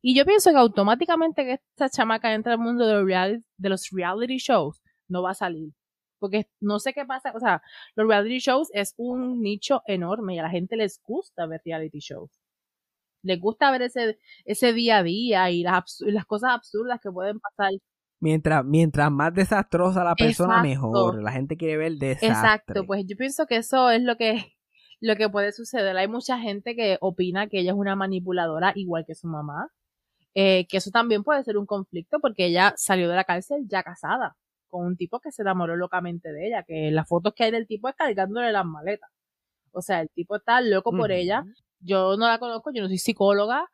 Y 0.00 0.14
yo 0.16 0.24
pienso 0.24 0.50
que 0.50 0.56
automáticamente 0.58 1.44
que 1.44 1.52
esta 1.54 1.88
chamaca 1.88 2.34
entra 2.34 2.52
al 2.52 2.58
mundo 2.58 2.86
de, 2.86 2.94
los 2.94 3.04
real- 3.04 3.44
de 3.56 3.68
los 3.68 3.88
reality 3.90 4.36
shows, 4.38 4.80
no 5.08 5.22
va 5.22 5.30
a 5.30 5.34
salir. 5.34 5.72
Porque 6.22 6.48
no 6.60 6.78
sé 6.78 6.92
qué 6.92 7.04
pasa, 7.04 7.32
o 7.34 7.40
sea, 7.40 7.60
los 7.96 8.06
reality 8.06 8.38
shows 8.38 8.70
es 8.72 8.94
un 8.96 9.42
nicho 9.42 9.82
enorme 9.86 10.36
y 10.36 10.38
a 10.38 10.44
la 10.44 10.50
gente 10.50 10.76
les 10.76 11.02
gusta 11.02 11.46
ver 11.46 11.60
reality 11.64 11.98
shows. 11.98 12.30
Les 13.24 13.40
gusta 13.40 13.72
ver 13.72 13.82
ese, 13.82 14.20
ese 14.44 14.72
día 14.72 14.98
a 14.98 15.02
día 15.02 15.50
y 15.50 15.64
las, 15.64 15.98
las 16.06 16.24
cosas 16.24 16.50
absurdas 16.52 17.00
que 17.02 17.10
pueden 17.10 17.40
pasar. 17.40 17.72
Mientras, 18.20 18.64
mientras 18.64 19.10
más 19.10 19.34
desastrosa 19.34 20.04
la 20.04 20.14
persona, 20.14 20.58
Exacto. 20.58 20.68
mejor. 20.68 21.22
La 21.24 21.32
gente 21.32 21.56
quiere 21.56 21.76
ver 21.76 21.92
desastre. 21.94 22.28
Exacto, 22.28 22.86
pues 22.86 23.04
yo 23.04 23.16
pienso 23.16 23.46
que 23.46 23.56
eso 23.56 23.90
es 23.90 24.00
lo 24.00 24.16
que, 24.16 24.54
lo 25.00 25.16
que 25.16 25.28
puede 25.28 25.50
suceder. 25.50 25.96
Hay 25.96 26.06
mucha 26.06 26.38
gente 26.38 26.76
que 26.76 26.98
opina 27.00 27.48
que 27.48 27.58
ella 27.58 27.72
es 27.72 27.76
una 27.76 27.96
manipuladora 27.96 28.70
igual 28.76 29.04
que 29.04 29.16
su 29.16 29.26
mamá. 29.26 29.72
Eh, 30.34 30.68
que 30.68 30.76
eso 30.76 30.90
también 30.92 31.24
puede 31.24 31.42
ser 31.42 31.58
un 31.58 31.66
conflicto 31.66 32.20
porque 32.20 32.46
ella 32.46 32.72
salió 32.76 33.08
de 33.08 33.16
la 33.16 33.24
cárcel 33.24 33.66
ya 33.68 33.82
casada 33.82 34.36
con 34.72 34.86
un 34.86 34.96
tipo 34.96 35.20
que 35.20 35.30
se 35.30 35.42
enamoró 35.42 35.76
locamente 35.76 36.32
de 36.32 36.46
ella, 36.46 36.62
que 36.62 36.90
las 36.90 37.06
fotos 37.06 37.34
que 37.34 37.44
hay 37.44 37.50
del 37.50 37.66
tipo 37.66 37.90
es 37.90 37.94
cargándole 37.94 38.50
las 38.52 38.64
maletas. 38.64 39.10
O 39.70 39.82
sea, 39.82 40.00
el 40.00 40.08
tipo 40.08 40.36
está 40.36 40.62
loco 40.62 40.92
por 40.92 41.12
ella. 41.12 41.44
Yo 41.78 42.16
no 42.16 42.26
la 42.26 42.38
conozco, 42.38 42.72
yo 42.72 42.82
no 42.82 42.88
soy 42.88 42.96
psicóloga, 42.96 43.68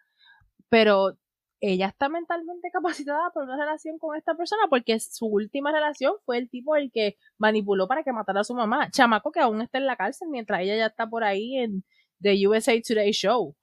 pero 0.68 1.16
ella 1.60 1.86
está 1.86 2.08
mentalmente 2.08 2.70
capacitada 2.72 3.30
por 3.32 3.44
una 3.44 3.56
relación 3.56 3.98
con 3.98 4.16
esta 4.16 4.34
persona 4.34 4.62
porque 4.68 4.98
su 4.98 5.26
última 5.26 5.70
relación 5.70 6.14
fue 6.24 6.38
el 6.38 6.50
tipo 6.50 6.74
el 6.74 6.90
que 6.92 7.16
manipuló 7.38 7.86
para 7.86 8.02
que 8.02 8.12
matara 8.12 8.40
a 8.40 8.44
su 8.44 8.54
mamá. 8.54 8.90
Chamaco 8.90 9.30
que 9.30 9.40
aún 9.40 9.62
está 9.62 9.78
en 9.78 9.86
la 9.86 9.96
cárcel 9.96 10.28
mientras 10.30 10.60
ella 10.60 10.76
ya 10.76 10.86
está 10.86 11.08
por 11.08 11.22
ahí 11.22 11.58
en 11.58 11.84
The 12.20 12.48
USA 12.48 12.72
Today 12.82 13.12
Show. 13.12 13.54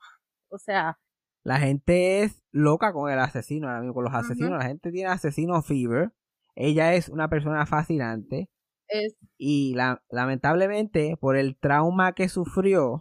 O 0.48 0.58
sea, 0.58 0.98
La 1.44 1.60
gente 1.60 2.24
es 2.24 2.42
loca 2.52 2.94
con 2.94 3.12
el 3.12 3.20
asesino, 3.20 3.68
ahora 3.68 3.82
mismo, 3.82 3.94
con 3.94 4.06
los 4.06 4.14
asesinos. 4.14 4.52
La 4.58 4.66
gente 4.68 4.90
tiene 4.92 5.10
asesino 5.10 5.62
fever. 5.62 6.12
Ella 6.56 6.94
es 6.94 7.10
una 7.10 7.28
persona 7.30 7.66
fascinante. 7.66 8.50
es 8.88 9.16
Y 9.38 9.74
la- 9.76 10.02
lamentablemente, 10.10 11.18
por 11.20 11.36
el 11.36 11.58
trauma 11.58 12.14
que 12.14 12.30
sufrió, 12.30 13.00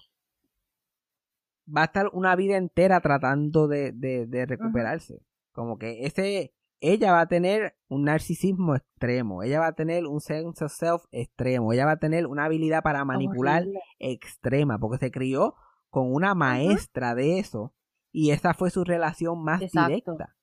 va 1.66 1.82
a 1.82 1.84
estar 1.86 2.08
una 2.12 2.36
vida 2.36 2.56
entera 2.56 3.00
tratando 3.00 3.68
de, 3.68 3.92
de- 3.92 4.26
de 4.26 4.46
recuperarse. 4.46 5.20
Como 5.52 5.78
que 5.78 6.04
ese, 6.06 6.52
ella 6.80 7.12
va 7.12 7.20
a 7.22 7.28
tener 7.28 7.76
un 7.88 8.04
narcisismo 8.04 8.74
extremo, 8.74 9.42
ella 9.42 9.60
va 9.60 9.68
a 9.68 9.72
tener 9.74 10.06
un 10.06 10.20
sense 10.20 10.64
of 10.64 10.72
self 10.72 11.04
extremo, 11.12 11.72
ella 11.72 11.86
va 11.86 11.92
a 11.92 11.98
tener 11.98 12.26
una 12.26 12.46
habilidad 12.46 12.82
para 12.82 13.04
manipular 13.04 13.64
extrema, 13.98 14.78
porque 14.78 14.98
se 14.98 15.10
crió 15.10 15.54
con 15.90 16.12
una 16.12 16.34
maestra 16.34 17.14
de 17.14 17.38
eso 17.38 17.72
y 18.12 18.30
esa 18.32 18.52
fue 18.54 18.70
su 18.70 18.84
relación 18.84 19.42
más 19.42 19.62
Exacto. 19.62 19.88
directa. 19.88 20.36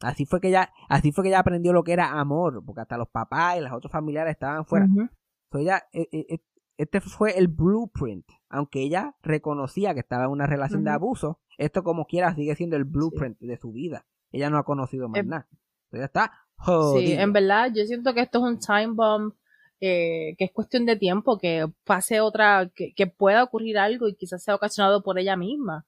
Así 0.00 0.26
fue 0.26 0.40
que 0.40 0.48
ella, 0.48 0.72
así 0.88 1.12
fue 1.12 1.24
que 1.24 1.28
ella 1.28 1.40
aprendió 1.40 1.72
lo 1.72 1.82
que 1.82 1.92
era 1.92 2.18
amor, 2.20 2.62
porque 2.64 2.82
hasta 2.82 2.96
los 2.96 3.08
papás 3.08 3.56
y 3.56 3.60
los 3.60 3.72
otros 3.72 3.90
familiares 3.90 4.32
estaban 4.32 4.64
fuera. 4.64 4.86
So, 5.50 5.58
ella, 5.58 5.82
e- 5.92 6.08
e- 6.12 6.26
e- 6.34 6.42
este 6.76 7.00
fue 7.00 7.36
el 7.38 7.48
blueprint. 7.48 8.26
Aunque 8.48 8.80
ella 8.80 9.16
reconocía 9.22 9.94
que 9.94 10.00
estaba 10.00 10.24
en 10.24 10.30
una 10.30 10.46
relación 10.46 10.84
de 10.84 10.90
abuso, 10.90 11.40
esto 11.58 11.82
como 11.82 12.06
quiera 12.06 12.34
sigue 12.34 12.54
siendo 12.54 12.76
el 12.76 12.84
blueprint 12.84 13.38
de 13.40 13.56
su 13.56 13.72
vida. 13.72 14.06
Ella 14.30 14.50
no 14.50 14.58
ha 14.58 14.64
conocido 14.64 15.08
más 15.08 15.20
Em- 15.20 15.28
nada. 15.28 15.48
So, 15.90 15.96
ella 15.96 16.06
está 16.06 16.32
Sí, 16.94 17.12
en 17.12 17.32
verdad, 17.32 17.70
yo 17.74 17.84
siento 17.84 18.14
que 18.14 18.20
esto 18.20 18.38
es 18.38 18.44
un 18.44 18.58
time 18.58 18.88
bomb, 18.94 19.32
eh, 19.80 20.34
que 20.36 20.44
es 20.44 20.52
cuestión 20.52 20.86
de 20.86 20.96
tiempo, 20.96 21.38
que 21.38 21.66
pase 21.84 22.20
otra, 22.20 22.68
que, 22.74 22.92
que 22.94 23.06
pueda 23.06 23.44
ocurrir 23.44 23.78
algo 23.78 24.08
y 24.08 24.14
quizás 24.16 24.42
sea 24.42 24.56
ocasionado 24.56 25.02
por 25.02 25.18
ella 25.18 25.36
misma. 25.36 25.86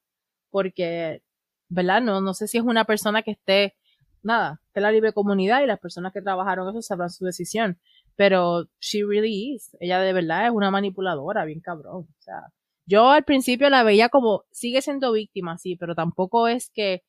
Porque, 0.50 1.22
¿verdad? 1.68 2.00
No, 2.02 2.20
no 2.20 2.34
sé 2.34 2.46
si 2.46 2.58
es 2.58 2.64
una 2.64 2.84
persona 2.84 3.22
que 3.22 3.32
esté, 3.32 3.74
nada, 4.22 4.60
en 4.74 4.82
la 4.82 4.92
libre 4.92 5.12
comunidad 5.12 5.62
y 5.62 5.66
las 5.66 5.78
personas 5.80 6.12
que 6.12 6.22
trabajaron 6.22 6.68
eso 6.68 6.82
sabrán 6.82 7.10
su 7.10 7.24
decisión. 7.24 7.78
Pero 8.16 8.66
she 8.80 9.04
really 9.04 9.54
is. 9.54 9.76
Ella 9.80 10.00
de 10.00 10.12
verdad 10.12 10.46
es 10.46 10.52
una 10.52 10.70
manipuladora, 10.70 11.44
bien 11.44 11.60
cabrón. 11.60 12.06
O 12.10 12.22
sea, 12.22 12.52
yo 12.86 13.10
al 13.10 13.24
principio 13.24 13.70
la 13.70 13.82
veía 13.82 14.08
como, 14.08 14.44
sigue 14.50 14.82
siendo 14.82 15.12
víctima, 15.12 15.58
sí, 15.58 15.76
pero 15.76 15.94
tampoco 15.94 16.48
es 16.48 16.70
que 16.70 17.02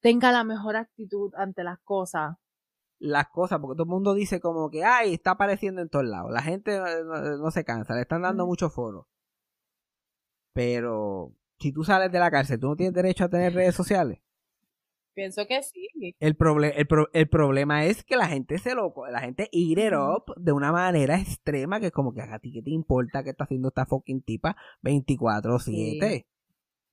tenga 0.00 0.30
la 0.32 0.44
mejor 0.44 0.76
actitud 0.76 1.32
ante 1.36 1.64
las 1.64 1.78
cosas. 1.80 2.36
las 2.98 3.28
cosas, 3.28 3.58
porque 3.60 3.76
todo 3.76 3.84
el 3.84 3.90
mundo 3.90 4.14
dice 4.14 4.40
como 4.40 4.70
que, 4.70 4.84
ay, 4.84 5.14
está 5.14 5.32
apareciendo 5.32 5.82
en 5.82 5.88
todos 5.88 6.06
lados. 6.06 6.32
La 6.32 6.42
gente 6.42 6.78
no, 6.78 7.38
no 7.38 7.50
se 7.50 7.64
cansa, 7.64 7.94
le 7.94 8.02
están 8.02 8.22
dando 8.22 8.46
mucho 8.46 8.70
foro. 8.70 9.08
Pero 10.52 11.34
si 11.58 11.72
tú 11.72 11.84
sales 11.84 12.10
de 12.12 12.18
la 12.18 12.30
cárcel, 12.30 12.58
tú 12.60 12.68
no 12.68 12.76
tienes 12.76 12.94
derecho 12.94 13.24
a 13.24 13.28
tener 13.28 13.54
redes 13.54 13.74
sociales. 13.74 14.20
Pienso 15.16 15.46
que 15.46 15.62
sí. 15.62 15.88
El, 16.20 16.36
proble- 16.36 16.74
el, 16.76 16.86
pro- 16.86 17.08
el 17.14 17.26
problema 17.28 17.86
es 17.86 18.04
que 18.04 18.16
la 18.16 18.28
gente 18.28 18.58
se 18.58 18.74
lo, 18.74 18.92
la 19.10 19.20
gente 19.20 19.48
eat 19.50 19.78
it 19.78 19.94
up 19.94 20.32
de 20.36 20.52
una 20.52 20.70
manera 20.72 21.18
extrema 21.18 21.80
que 21.80 21.86
es 21.86 21.92
como 21.92 22.12
que 22.12 22.20
a 22.20 22.38
ti 22.38 22.52
qué 22.52 22.60
te 22.62 22.70
importa 22.70 23.24
que 23.24 23.30
está 23.30 23.44
haciendo 23.44 23.68
esta 23.68 23.86
fucking 23.86 24.20
tipa 24.22 24.56
24/7. 24.82 26.26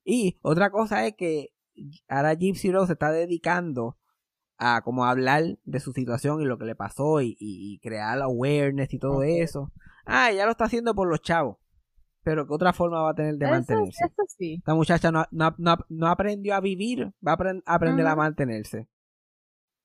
Y 0.04 0.38
otra 0.42 0.70
cosa 0.70 1.06
es 1.06 1.14
que 1.16 1.50
ahora 2.08 2.34
Gypsy 2.34 2.72
Rose 2.72 2.88
se 2.88 2.92
está 2.94 3.12
dedicando 3.12 3.98
a 4.56 4.82
como 4.82 5.04
hablar 5.04 5.58
de 5.64 5.80
su 5.80 5.92
situación 5.92 6.40
y 6.40 6.44
lo 6.46 6.56
que 6.58 6.64
le 6.64 6.74
pasó 6.74 7.20
y, 7.20 7.36
y- 7.38 7.78
crear 7.80 8.20
awareness 8.22 8.92
y 8.94 8.98
todo 8.98 9.22
eso. 9.22 9.70
Ah, 10.06 10.30
ella 10.30 10.44
lo 10.46 10.52
está 10.52 10.64
haciendo 10.64 10.94
por 10.94 11.08
los 11.08 11.20
chavos. 11.22 11.58
Pero 12.24 12.46
¿qué 12.46 12.54
otra 12.54 12.72
forma 12.72 13.02
va 13.02 13.10
a 13.10 13.14
tener 13.14 13.34
de 13.36 13.44
Eso, 13.44 13.54
mantenerse? 13.54 14.04
eso 14.04 14.22
sí. 14.26 14.54
Esta 14.58 14.74
muchacha 14.74 15.12
no, 15.12 15.24
no- 15.30 15.54
no- 15.58 15.76
no 15.88 16.08
aprendió 16.08 16.54
a 16.54 16.60
vivir, 16.60 17.12
va 17.26 17.32
a 17.32 17.36
apren- 17.36 17.62
a 17.66 17.74
aprender 17.74 18.06
a 18.06 18.16
mantenerse. 18.16 18.88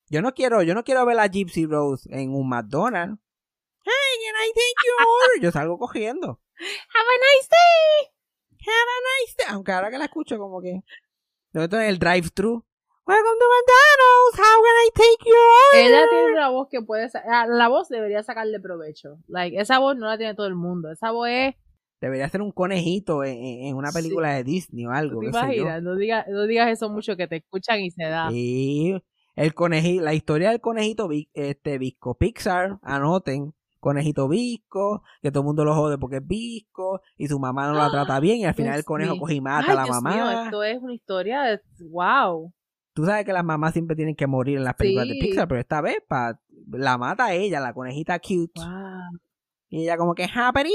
Yo 0.09 0.21
no 0.21 0.33
quiero, 0.33 0.63
yo 0.63 0.73
no 0.73 0.83
quiero 0.83 1.05
ver 1.05 1.19
a 1.19 1.27
Gypsy 1.27 1.65
Rose 1.65 2.09
en 2.11 2.33
un 2.33 2.47
McDonald's. 2.49 3.21
Hey, 3.83 3.91
can 4.25 4.35
I 4.35 4.51
take 4.53 4.85
your 4.85 5.07
order? 5.07 5.43
Yo 5.43 5.51
salgo 5.51 5.77
cogiendo. 5.77 6.41
Have 6.59 7.09
a 7.09 7.17
nice 7.35 7.49
day. 7.49 8.11
Have 8.65 8.89
a 8.89 8.99
nice 9.21 9.35
day. 9.37 9.45
Aunque 9.49 9.71
ahora 9.71 9.89
que 9.91 9.97
la 9.97 10.05
escucho 10.05 10.37
como 10.37 10.61
que... 10.61 10.81
Yo 11.53 11.61
estoy 11.63 11.79
en 11.83 11.89
el 11.89 11.99
drive-thru. 11.99 12.65
Welcome 13.05 13.39
to 13.39 13.45
McDonald's. 13.45 14.37
How 14.37 14.61
can 14.63 14.75
I 14.85 14.89
take 14.93 15.29
your 15.29 15.37
order? 15.73 15.87
Ella 15.91 16.09
tiene 16.09 16.31
una 16.33 16.49
voz 16.49 16.67
que 16.69 16.81
puede 16.81 17.09
ah, 17.27 17.47
la 17.47 17.67
voz 17.67 17.89
debería 17.89 18.21
sacarle 18.23 18.59
provecho. 18.59 19.17
Like, 19.27 19.59
esa 19.59 19.79
voz 19.79 19.97
no 19.97 20.05
la 20.07 20.17
tiene 20.17 20.35
todo 20.35 20.45
el 20.47 20.55
mundo. 20.55 20.91
Esa 20.91 21.09
voz 21.11 21.29
es, 21.29 21.55
Debería 22.01 22.29
ser 22.29 22.41
un 22.41 22.51
conejito 22.51 23.23
en, 23.23 23.37
en- 23.37 23.75
una 23.75 23.91
Sí. 23.91 24.01
película 24.01 24.33
de 24.33 24.43
Disney 24.43 24.85
o 24.85 24.91
algo. 24.91 25.21
No 25.21 25.95
digas, 25.95 26.25
no 26.29 26.45
digas 26.45 26.69
eso 26.69 26.89
mucho 26.89 27.17
que 27.17 27.27
te 27.27 27.37
escuchan 27.37 27.79
y 27.81 27.91
se 27.91 28.03
da. 28.03 28.29
Sí, 28.29 29.01
el 29.35 29.53
conejito, 29.53 30.03
la 30.03 30.13
historia 30.13 30.49
del 30.51 30.61
conejito 30.61 31.09
este 31.33 31.77
visco 31.77 32.15
Pixar, 32.17 32.79
anoten, 32.81 33.53
conejito 33.79 34.27
visco, 34.27 35.03
que 35.21 35.31
todo 35.31 35.41
el 35.41 35.45
mundo 35.47 35.63
lo 35.65 35.73
jode 35.75 35.97
porque 35.97 36.17
es 36.17 36.27
visco 36.27 37.01
y 37.17 37.27
su 37.27 37.39
mamá 37.39 37.67
no 37.67 37.73
la 37.73 37.89
trata 37.89 38.19
bien 38.19 38.37
y 38.39 38.45
al 38.45 38.53
final 38.53 38.77
el 38.77 38.83
conejo 38.85 39.13
mío. 39.13 39.21
coge 39.21 39.33
y 39.35 39.41
mata 39.41 39.65
Ay, 39.67 39.71
a 39.71 39.75
la 39.75 39.83
Dios 39.83 40.01
mamá. 40.01 40.15
mío, 40.15 40.43
esto 40.45 40.63
es 40.63 40.81
una 40.81 40.93
historia 40.93 41.41
de, 41.43 41.61
wow. 41.89 42.53
Tú 42.93 43.05
sabes 43.05 43.23
que 43.23 43.31
las 43.33 43.45
mamás 43.45 43.71
siempre 43.73 43.95
tienen 43.95 44.15
que 44.15 44.27
morir 44.27 44.57
en 44.57 44.63
las 44.65 44.73
películas 44.75 45.07
de. 45.07 45.15
Pixar, 45.19 45.47
pero 45.47 45.61
esta 45.61 45.79
vez 45.79 45.97
pa, 46.07 46.37
la 46.71 46.97
mata 46.97 47.25
a 47.25 47.33
ella, 47.33 47.59
la 47.61 47.73
conejita 47.73 48.19
cute. 48.19 48.51
Wow. 48.59 49.19
Y 49.69 49.83
ella 49.83 49.95
como 49.97 50.15
que 50.15 50.23
happy 50.23 50.59
hap 50.59 50.65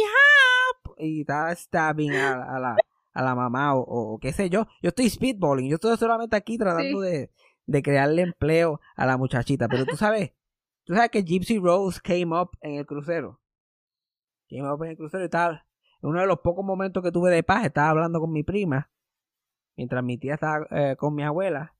y 0.98 1.20
está 1.22 1.54
stabbing 1.54 2.12
a, 2.14 2.36
la- 2.38 2.56
a 2.56 2.58
la, 2.60 2.76
a 3.12 3.22
la 3.22 3.34
mamá 3.34 3.74
o, 3.74 3.80
o 4.14 4.18
qué 4.18 4.32
sé 4.32 4.50
yo. 4.50 4.66
Yo 4.82 4.88
estoy 4.88 5.08
speedballing, 5.10 5.68
yo 5.68 5.76
estoy 5.76 5.96
solamente 5.96 6.36
aquí 6.36 6.58
tratando 6.58 7.00
de, 7.00 7.30
de 7.66 7.82
crearle 7.82 8.22
empleo 8.22 8.80
a 8.96 9.06
la 9.06 9.16
muchachita. 9.16 9.68
Pero 9.68 9.84
tú 9.86 9.96
sabes, 9.96 10.32
tú 10.84 10.94
sabes 10.94 11.10
que 11.10 11.22
Gypsy 11.22 11.58
Rose 11.58 12.00
came 12.02 12.26
up 12.38 12.50
en 12.60 12.74
el 12.74 12.86
crucero. 12.86 13.40
Came 14.48 14.70
up 14.70 14.82
en 14.84 14.90
el 14.90 14.96
crucero 14.96 15.22
y 15.22 15.26
estaba, 15.26 15.66
en 16.02 16.10
uno 16.10 16.20
de 16.20 16.26
los 16.26 16.40
pocos 16.40 16.64
momentos 16.64 17.02
que 17.02 17.10
tuve 17.12 17.30
de 17.30 17.42
paz, 17.42 17.64
estaba 17.64 17.90
hablando 17.90 18.20
con 18.20 18.30
mi 18.32 18.42
prima, 18.42 18.90
mientras 19.76 20.04
mi 20.04 20.18
tía 20.18 20.34
estaba 20.34 20.66
eh, 20.70 20.96
con 20.96 21.14
mi 21.14 21.22
abuela. 21.22 21.74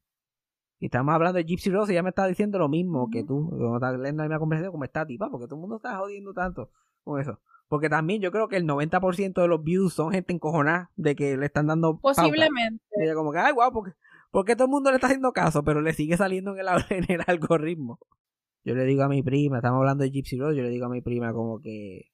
Y 0.80 0.86
estábamos 0.86 1.14
hablando 1.14 1.36
de 1.38 1.44
Gypsy 1.44 1.70
Rose 1.70 1.92
y 1.92 1.94
ella 1.94 2.02
me 2.02 2.08
estaba 2.10 2.28
diciendo 2.28 2.58
lo 2.58 2.68
mismo 2.68 3.08
que 3.10 3.22
tú. 3.24 3.48
Como 3.50 3.76
está 3.76 3.92
leyendo 3.92 4.22
la 4.22 4.28
misma 4.28 4.38
conversación, 4.38 4.72
como 4.72 4.84
está 4.84 5.06
tipa, 5.06 5.30
porque 5.30 5.46
todo 5.46 5.54
el 5.56 5.60
mundo 5.60 5.76
está 5.76 5.96
jodiendo 5.98 6.32
tanto 6.34 6.70
con 7.04 7.20
eso. 7.20 7.40
Porque 7.74 7.88
también 7.88 8.22
yo 8.22 8.30
creo 8.30 8.46
que 8.46 8.54
el 8.54 8.68
90% 8.68 9.42
de 9.42 9.48
los 9.48 9.64
views 9.64 9.94
son 9.94 10.12
gente 10.12 10.32
encojonada 10.32 10.92
de 10.94 11.16
que 11.16 11.36
le 11.36 11.46
están 11.46 11.66
dando. 11.66 11.98
Posiblemente. 11.98 12.84
Ella 12.92 13.16
como 13.16 13.32
que, 13.32 13.38
ay, 13.38 13.52
guau, 13.52 13.72
porque, 13.72 13.94
porque 14.30 14.54
todo 14.54 14.66
el 14.66 14.70
mundo 14.70 14.90
le 14.90 14.94
está 14.94 15.08
haciendo 15.08 15.32
caso, 15.32 15.64
pero 15.64 15.80
le 15.80 15.92
sigue 15.92 16.16
saliendo 16.16 16.52
en 16.52 16.60
el, 16.60 16.66
en 16.90 17.04
el 17.08 17.24
algoritmo. 17.26 17.98
Yo 18.62 18.76
le 18.76 18.84
digo 18.84 19.02
a 19.02 19.08
mi 19.08 19.24
prima, 19.24 19.56
estamos 19.56 19.78
hablando 19.78 20.04
de 20.04 20.12
Gypsy 20.12 20.38
Rose, 20.38 20.56
yo 20.56 20.62
le 20.62 20.68
digo 20.68 20.86
a 20.86 20.88
mi 20.88 21.00
prima 21.00 21.32
como 21.32 21.60
que... 21.60 22.12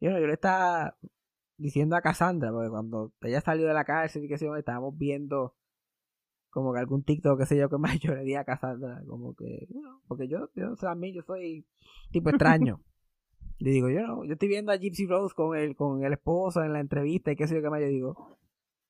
Yo, 0.00 0.10
yo 0.10 0.26
le 0.26 0.32
estaba 0.32 0.96
diciendo 1.56 1.94
a 1.94 2.00
Cassandra, 2.00 2.50
porque 2.50 2.70
cuando 2.70 3.12
ella 3.20 3.40
salió 3.40 3.68
de 3.68 3.74
la 3.74 3.84
cárcel 3.84 4.24
y 4.24 4.28
que 4.28 4.38
yo, 4.38 4.56
estábamos 4.56 4.98
viendo 4.98 5.54
como 6.48 6.72
que 6.72 6.80
algún 6.80 7.04
TikTok, 7.04 7.38
qué 7.38 7.46
sé 7.46 7.56
yo, 7.56 7.68
que 7.68 7.78
más 7.78 7.92
yo 8.00 8.12
le 8.12 8.24
di 8.24 8.34
a 8.34 8.42
Cassandra, 8.42 9.04
como 9.06 9.36
que, 9.36 9.68
no, 9.70 10.02
porque 10.08 10.26
yo, 10.26 10.48
yo, 10.56 10.72
o 10.72 10.76
sea, 10.76 10.90
a 10.90 10.96
mí 10.96 11.14
yo 11.14 11.22
soy 11.22 11.64
tipo 12.10 12.30
extraño. 12.30 12.82
Le 13.60 13.70
digo, 13.70 13.88
yo 13.90 14.00
no, 14.06 14.24
yo 14.24 14.32
estoy 14.32 14.48
viendo 14.48 14.72
a 14.72 14.76
Gypsy 14.76 15.06
Rose 15.06 15.34
con 15.34 15.56
el, 15.56 15.76
con 15.76 16.02
el 16.04 16.12
esposo 16.12 16.62
en 16.64 16.72
la 16.72 16.80
entrevista 16.80 17.30
y 17.30 17.36
qué 17.36 17.46
sé 17.46 17.54
yo 17.56 17.62
qué 17.62 17.70
más, 17.70 17.80
yo 17.80 17.86
digo, 17.88 18.38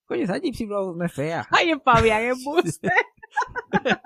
coño, 0.07 0.23
esa 0.23 0.39
Gypsy 0.39 0.67
Rose 0.67 0.97
no 0.99 1.05
es 1.05 1.13
fea. 1.13 1.47
Ay, 1.51 1.71
el 1.71 1.81
Fabián 1.81 2.23
es 2.23 2.45
buste. 2.45 2.89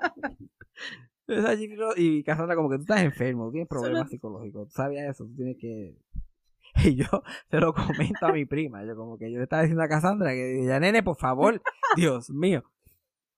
Esa 1.27 1.55
Gypsy 1.55 1.75
Rose- 1.75 1.99
y 2.01 2.23
Cassandra 2.23 2.55
como 2.55 2.69
que 2.69 2.75
tú 2.77 2.81
estás 2.83 3.01
enfermo, 3.01 3.45
tú 3.47 3.51
tienes 3.53 3.67
problemas 3.67 4.09
psicológicos, 4.09 4.67
tú 4.67 4.73
sabías 4.73 5.09
eso, 5.09 5.25
tú 5.25 5.35
tienes 5.35 5.57
que... 5.59 5.95
Y 6.83 6.95
yo 6.95 7.05
se 7.49 7.59
lo 7.59 7.73
comento 7.73 8.25
a 8.25 8.33
mi 8.33 8.45
prima, 8.45 8.83
yo 8.85 8.95
como 8.97 9.17
que 9.17 9.31
yo 9.31 9.37
le 9.37 9.43
estaba 9.43 9.61
diciendo 9.61 9.83
a 9.83 9.87
Cassandra 9.87 10.31
que 10.31 10.65
ya 10.65 10.79
nene, 10.79 11.01
por 11.03 11.15
favor, 11.15 11.61
Dios 11.95 12.29
mío. 12.29 12.63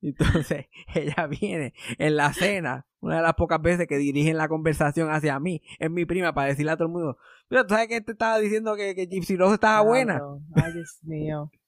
Entonces 0.02 0.66
ella 0.95 1.28
viene 1.28 1.74
en 1.98 2.16
la 2.16 2.34
cena, 2.34 2.86
una 3.00 3.18
de 3.18 3.22
las 3.24 3.34
pocas 3.36 3.62
veces 3.62 3.88
que 3.88 3.98
dirigen 3.98 4.38
la 4.38 4.48
conversación 4.48 5.10
hacia 5.12 5.39
mí, 5.39 5.62
es 5.80 5.89
mi 5.89 6.06
prima 6.06 6.34
para 6.34 6.48
decirle 6.50 6.72
a 6.72 6.78
todo 6.78 6.88
el 6.88 6.93
mundo, 6.93 7.18
mira, 7.50 7.66
tú 7.66 7.74
sabes 7.74 7.88
que 7.88 8.02
te 8.02 8.12
estaba 8.12 8.38
diciendo 8.39 8.76
que, 8.76 8.93
que 8.95 9.08
Gypsy 9.08 9.36
Rose 9.38 9.56
estaba 9.56 9.82
buena. 9.82 10.22
Ay, 10.56 10.74
Dios 10.74 11.00
mío. 11.04 11.52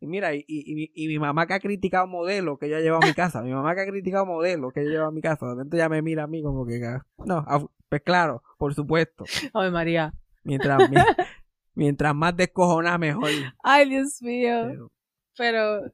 Y 0.00 0.06
mira, 0.08 0.34
y, 0.34 0.44
y, 0.48 0.72
y 0.72 0.74
mi- 0.74 0.90
y 0.96 1.06
mi 1.06 1.20
mamá 1.20 1.46
que 1.46 1.54
ha 1.54 1.60
criticado 1.60 2.08
modelos 2.08 2.58
que 2.58 2.66
ella 2.66 2.80
lleva 2.80 2.98
a 2.98 3.06
mi 3.06 3.14
casa, 3.14 3.40
mi 3.40 3.52
mamá 3.52 3.72
que 3.76 3.82
ha 3.82 3.86
criticado 3.86 4.26
modelos 4.26 4.72
que 4.72 4.80
ella 4.80 4.90
lleva 4.90 5.06
a 5.06 5.10
mi 5.12 5.20
casa, 5.22 5.46
de 5.46 5.54
repente 5.54 5.76
ya 5.76 5.88
me 5.88 6.02
mira 6.02 6.24
a 6.24 6.26
mí 6.26 6.42
como 6.42 6.66
que, 6.66 6.84
ah, 6.84 7.06
no, 7.24 7.44
ah, 7.46 7.64
pues 7.88 8.02
claro, 8.02 8.42
por 8.58 8.74
supuesto. 8.74 9.24
Ay, 9.54 9.70
María. 9.70 10.12
Mientras, 10.42 10.90
mi- 10.90 10.96
mientras 11.76 12.16
más 12.16 12.36
descojonada, 12.36 12.98
mejor. 12.98 13.30
Ay, 13.62 13.90
Dios 13.90 14.20
mío. 14.22 14.58
Pero 14.64 14.90
Pero 15.38 15.92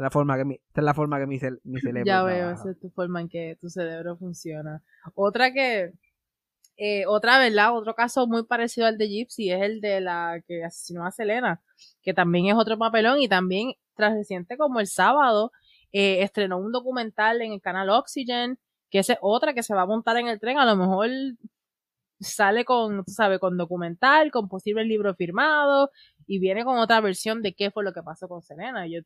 esta 0.00 0.06
es 0.06 0.06
la 0.06 0.10
forma 0.10 0.36
que 0.36 0.44
mi, 0.44 0.54
esta 0.54 0.80
es 0.80 0.84
la 0.84 0.94
forma 0.94 1.18
que 1.18 1.26
mi, 1.26 1.38
cel- 1.38 1.60
mi 1.64 1.80
cerebro 1.80 2.04
ya 2.06 2.22
veo, 2.22 2.36
trabaja. 2.38 2.60
esa 2.60 2.70
es 2.70 2.80
tu 2.80 2.90
forma 2.90 3.20
en 3.20 3.28
que 3.28 3.56
tu 3.60 3.68
cerebro 3.68 4.16
funciona. 4.16 4.82
Otra 5.14 5.52
que, 5.52 5.92
eh, 6.76 7.04
otra, 7.06 7.38
¿verdad? 7.38 7.76
Otro 7.76 7.94
caso 7.94 8.26
muy 8.26 8.44
parecido 8.44 8.86
al 8.86 8.96
de 8.98 9.08
Gypsy 9.08 9.50
es 9.50 9.62
el 9.62 9.80
de 9.80 10.00
la 10.00 10.42
que 10.46 10.64
asesinó 10.64 11.04
a 11.04 11.10
Selena, 11.10 11.60
que 12.02 12.14
también 12.14 12.46
es 12.46 12.54
otro 12.54 12.78
papelón 12.78 13.20
y 13.20 13.28
también 13.28 13.72
tras 13.94 14.14
reciente 14.14 14.56
como 14.56 14.80
el 14.80 14.86
sábado 14.86 15.52
eh, 15.92 16.22
estrenó 16.22 16.58
un 16.58 16.72
documental 16.72 17.42
en 17.42 17.52
el 17.52 17.60
canal 17.60 17.90
Oxygen, 17.90 18.58
que 18.90 19.00
es 19.00 19.12
otra 19.20 19.52
que 19.54 19.62
se 19.62 19.74
va 19.74 19.82
a 19.82 19.86
montar 19.86 20.16
en 20.16 20.28
el 20.28 20.40
tren, 20.40 20.58
a 20.58 20.64
lo 20.64 20.76
mejor 20.76 21.08
sale 22.20 22.64
con, 22.64 23.04
tú 23.04 23.12
sabes, 23.12 23.38
con 23.38 23.56
documental, 23.56 24.30
con 24.30 24.48
posible 24.48 24.84
libro 24.84 25.14
firmado 25.14 25.90
y 26.26 26.38
viene 26.38 26.64
con 26.64 26.78
otra 26.78 27.00
versión 27.00 27.42
de 27.42 27.54
qué 27.54 27.70
fue 27.70 27.82
lo 27.84 27.92
que 27.92 28.02
pasó 28.02 28.28
con 28.28 28.42
Selena. 28.42 28.86
Yo, 28.86 29.00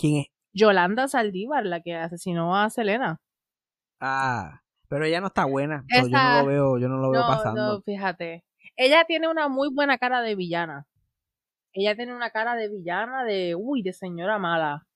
¿Quién 0.00 0.16
es? 0.22 0.26
Yolanda 0.52 1.06
Saldívar, 1.08 1.64
la 1.66 1.80
que 1.80 1.94
asesinó 1.94 2.56
a 2.56 2.70
Selena. 2.70 3.18
Ah, 4.00 4.60
pero 4.88 5.04
ella 5.04 5.20
no 5.20 5.28
está 5.28 5.44
buena. 5.44 5.84
yo 5.94 6.08
no 6.08 6.40
lo 6.40 6.46
veo, 6.46 6.78
yo 6.78 6.88
no 6.88 6.96
lo 6.96 7.10
veo 7.10 7.20
No, 7.20 7.26
pasando. 7.26 7.74
no, 7.74 7.82
fíjate. 7.82 8.44
Ella 8.76 9.04
tiene 9.06 9.28
una 9.28 9.48
muy 9.48 9.68
buena 9.72 9.98
cara 9.98 10.22
de 10.22 10.34
villana. 10.34 10.86
Ella 11.72 11.94
tiene 11.94 12.14
una 12.14 12.30
cara 12.30 12.56
de 12.56 12.68
villana 12.68 13.24
de, 13.24 13.54
uy, 13.54 13.82
de 13.82 13.92
señora 13.92 14.38
mala. 14.38 14.86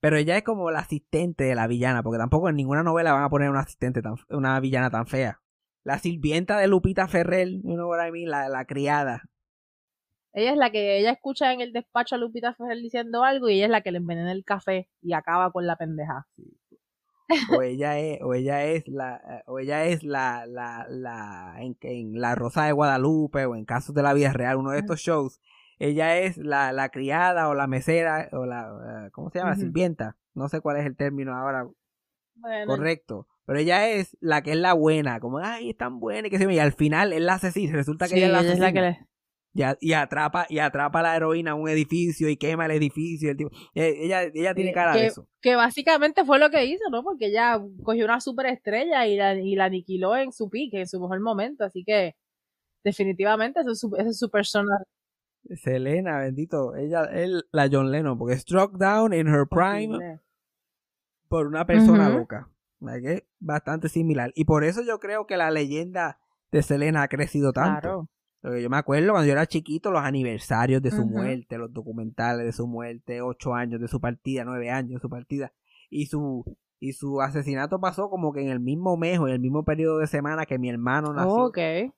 Pero 0.00 0.16
ella 0.16 0.36
es 0.36 0.42
como 0.42 0.70
la 0.70 0.80
asistente 0.80 1.44
de 1.44 1.54
la 1.54 1.66
villana, 1.66 2.02
porque 2.02 2.18
tampoco 2.18 2.48
en 2.48 2.56
ninguna 2.56 2.82
novela 2.82 3.12
van 3.12 3.22
a 3.22 3.30
poner 3.30 3.48
una 3.50 3.60
asistente 3.60 4.02
tan, 4.02 4.16
una 4.28 4.58
villana 4.60 4.90
tan 4.90 5.06
fea. 5.06 5.40
La 5.84 5.98
sirvienta 5.98 6.58
de 6.58 6.66
Lupita 6.68 7.08
Ferrer, 7.08 7.48
you 7.48 7.74
know 7.74 7.88
what 7.88 8.06
I 8.06 8.10
mean? 8.10 8.28
la, 8.30 8.48
la 8.48 8.66
criada. 8.66 9.22
Ella 10.32 10.52
es 10.52 10.56
la 10.56 10.70
que 10.70 10.98
ella 10.98 11.10
escucha 11.12 11.52
en 11.52 11.60
el 11.60 11.72
despacho 11.72 12.14
a 12.14 12.18
Lupita 12.18 12.54
Ferrer 12.54 12.78
diciendo 12.78 13.24
algo 13.24 13.48
y 13.48 13.54
ella 13.54 13.64
es 13.64 13.70
la 13.70 13.80
que 13.80 13.90
le 13.90 13.98
envenena 13.98 14.32
el 14.32 14.44
café 14.44 14.88
y 15.02 15.12
acaba 15.12 15.50
con 15.50 15.66
la 15.66 15.76
pendeja. 15.76 16.26
o 17.48 17.62
ella 17.62 17.98
es 17.98 18.20
o 18.22 18.34
ella 18.34 18.64
es 18.64 18.86
la 18.88 19.42
o 19.46 19.58
ella 19.58 19.84
es 19.86 20.02
la 20.02 20.46
la 20.46 20.86
la 20.88 21.54
en, 21.60 21.76
en 21.82 22.20
la 22.20 22.34
Rosa 22.34 22.64
de 22.64 22.72
Guadalupe 22.72 23.46
o 23.46 23.54
en 23.54 23.64
casos 23.64 23.94
de 23.94 24.02
la 24.02 24.12
vida 24.14 24.32
real 24.32 24.56
uno 24.56 24.70
de 24.70 24.78
estos 24.80 25.00
shows 25.00 25.40
ella 25.78 26.18
es 26.18 26.36
la, 26.36 26.72
la 26.72 26.90
criada 26.90 27.48
o 27.48 27.54
la 27.54 27.66
mesera 27.66 28.28
o 28.32 28.44
la 28.46 29.08
cómo 29.12 29.30
se 29.30 29.38
llama 29.38 29.52
Ujú. 29.52 29.60
sirvienta. 29.60 30.16
No 30.34 30.48
sé 30.48 30.60
cuál 30.60 30.76
es 30.76 30.84
el 30.86 30.94
término 30.96 31.34
ahora 31.34 31.66
Bueno, 32.34 32.66
correcto 32.66 33.26
pero 33.46 33.58
ella 33.58 33.88
es 33.88 34.16
la 34.20 34.42
que 34.42 34.50
es 34.52 34.58
la 34.58 34.74
buena 34.74 35.20
como 35.20 35.38
ay 35.38 35.70
es 35.70 35.76
tan 35.76 35.98
buena 35.98 36.28
y 36.28 36.30
que 36.30 36.38
se 36.38 36.52
y 36.52 36.58
al 36.58 36.72
final 36.72 37.12
es 37.12 37.20
la 37.20 37.34
asesina 37.34 37.72
resulta 37.72 38.06
que 38.06 38.14
sí, 38.14 38.22
ella 38.22 38.26
es 38.40 38.46
la 38.46 38.52
es 38.52 38.58
la 38.58 38.72
que 38.72 38.80
le... 38.80 39.09
y, 39.52 39.62
a- 39.62 39.76
y 39.80 39.92
atrapa 39.94 40.46
y 40.48 40.58
atrapa 40.60 41.00
a 41.00 41.02
la 41.02 41.16
heroína 41.16 41.52
a 41.52 41.54
un 41.54 41.68
edificio 41.68 42.28
y 42.28 42.36
quema 42.36 42.66
el 42.66 42.70
edificio 42.72 43.30
el 43.30 43.36
tipo, 43.36 43.50
eh, 43.74 43.94
ella 44.04 44.22
ella 44.22 44.54
tiene 44.54 44.72
cara 44.72 44.92
de 44.92 45.00
que- 45.00 45.06
eso 45.06 45.26
Que 45.40 45.56
básicamente 45.56 46.24
fue 46.24 46.38
lo 46.38 46.50
que 46.50 46.64
hizo, 46.66 46.84
¿no? 46.90 47.02
Porque 47.02 47.26
ella 47.26 47.60
cogió 47.82 48.04
una 48.04 48.20
superestrella 48.20 49.06
y 49.06 49.16
la, 49.16 49.34
y 49.34 49.54
la 49.56 49.64
aniquiló 49.64 50.16
en 50.16 50.32
su 50.32 50.48
pique, 50.50 50.80
en 50.80 50.86
su 50.86 51.00
mejor 51.00 51.20
momento. 51.20 51.64
Así 51.64 51.82
que, 51.84 52.14
definitivamente, 52.84 53.60
esa 53.60 53.70
es 53.72 53.80
su, 53.80 53.94
esa 53.96 54.08
es 54.10 54.18
su 54.18 54.30
persona. 54.30 54.76
Selena, 55.56 56.18
bendito. 56.18 56.76
Ella 56.76 57.04
es 57.04 57.30
la 57.52 57.68
John 57.72 57.90
Lennon, 57.90 58.18
porque 58.18 58.36
struck 58.36 58.76
down 58.76 59.12
in 59.14 59.26
her 59.26 59.46
prime 59.48 59.98
por 61.28 61.46
una 61.46 61.66
persona 61.66 62.08
loca. 62.10 62.50
bastante 63.38 63.88
similar. 63.88 64.32
Y 64.34 64.44
por 64.44 64.64
eso 64.64 64.82
yo 64.82 64.98
creo 65.00 65.26
que 65.26 65.36
la 65.36 65.50
leyenda 65.50 66.18
de 66.52 66.62
Selena 66.62 67.02
ha 67.02 67.08
crecido 67.08 67.52
tanto. 67.52 67.80
Claro. 67.80 68.08
Yo 68.42 68.70
me 68.70 68.78
acuerdo 68.78 69.10
cuando 69.10 69.26
yo 69.26 69.32
era 69.32 69.46
chiquito, 69.46 69.90
los 69.90 70.02
aniversarios 70.02 70.80
de 70.80 70.90
su 70.90 71.04
muerte, 71.04 71.58
los 71.58 71.72
documentales 71.72 72.46
de 72.46 72.52
su 72.52 72.66
muerte, 72.66 73.20
ocho 73.20 73.54
años 73.54 73.80
de 73.80 73.88
su 73.88 74.00
partida, 74.00 74.44
nueve 74.44 74.70
años 74.70 74.94
de 74.94 75.00
su 75.00 75.10
partida. 75.10 75.52
Y 75.90 76.06
su, 76.06 76.44
y 76.78 76.94
su 76.94 77.20
asesinato 77.20 77.80
pasó 77.80 78.08
como 78.08 78.32
que 78.32 78.40
en 78.40 78.48
el 78.48 78.60
mismo 78.60 78.96
mes 78.96 79.18
o 79.18 79.28
en 79.28 79.34
el 79.34 79.40
mismo 79.40 79.64
periodo 79.64 79.98
de 79.98 80.06
semana 80.06 80.46
que 80.46 80.58
mi 80.58 80.70
hermano 80.70 81.12
nació. 81.12 81.44
ok. 81.44 81.58
Entonces, 81.58 81.92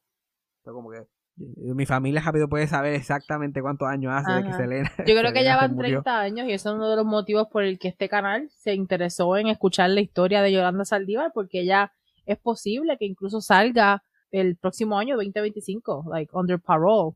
como 0.64 0.90
que 0.90 0.98
eh, 0.98 1.74
mi 1.74 1.86
familia 1.86 2.20
rápido 2.20 2.48
puede 2.48 2.66
saber 2.66 2.94
exactamente 2.94 3.62
cuántos 3.62 3.88
años 3.88 4.12
hace 4.12 4.32
de 4.32 4.42
que 4.42 4.48
Ajá. 4.48 4.58
Selena. 4.58 4.90
Yo 4.98 5.14
creo 5.14 5.32
que 5.32 5.44
ya 5.44 5.56
van 5.56 5.74
murió. 5.74 6.02
30 6.02 6.20
años 6.20 6.46
y 6.48 6.52
eso 6.52 6.70
es 6.70 6.74
uno 6.74 6.90
de 6.90 6.96
los 6.96 7.06
motivos 7.06 7.46
por 7.48 7.62
el 7.62 7.78
que 7.78 7.88
este 7.88 8.08
canal 8.08 8.50
se 8.56 8.74
interesó 8.74 9.36
en 9.36 9.46
escuchar 9.46 9.90
la 9.90 10.00
historia 10.00 10.42
de 10.42 10.52
Yolanda 10.52 10.84
Saldívar, 10.84 11.30
porque 11.32 11.60
ella 11.60 11.92
es 12.26 12.38
posible 12.38 12.96
que 12.98 13.06
incluso 13.06 13.40
salga 13.40 14.02
el 14.32 14.56
próximo 14.56 14.98
año 14.98 15.16
2025, 15.16 16.06
like 16.10 16.30
under 16.34 16.58
parole. 16.58 17.14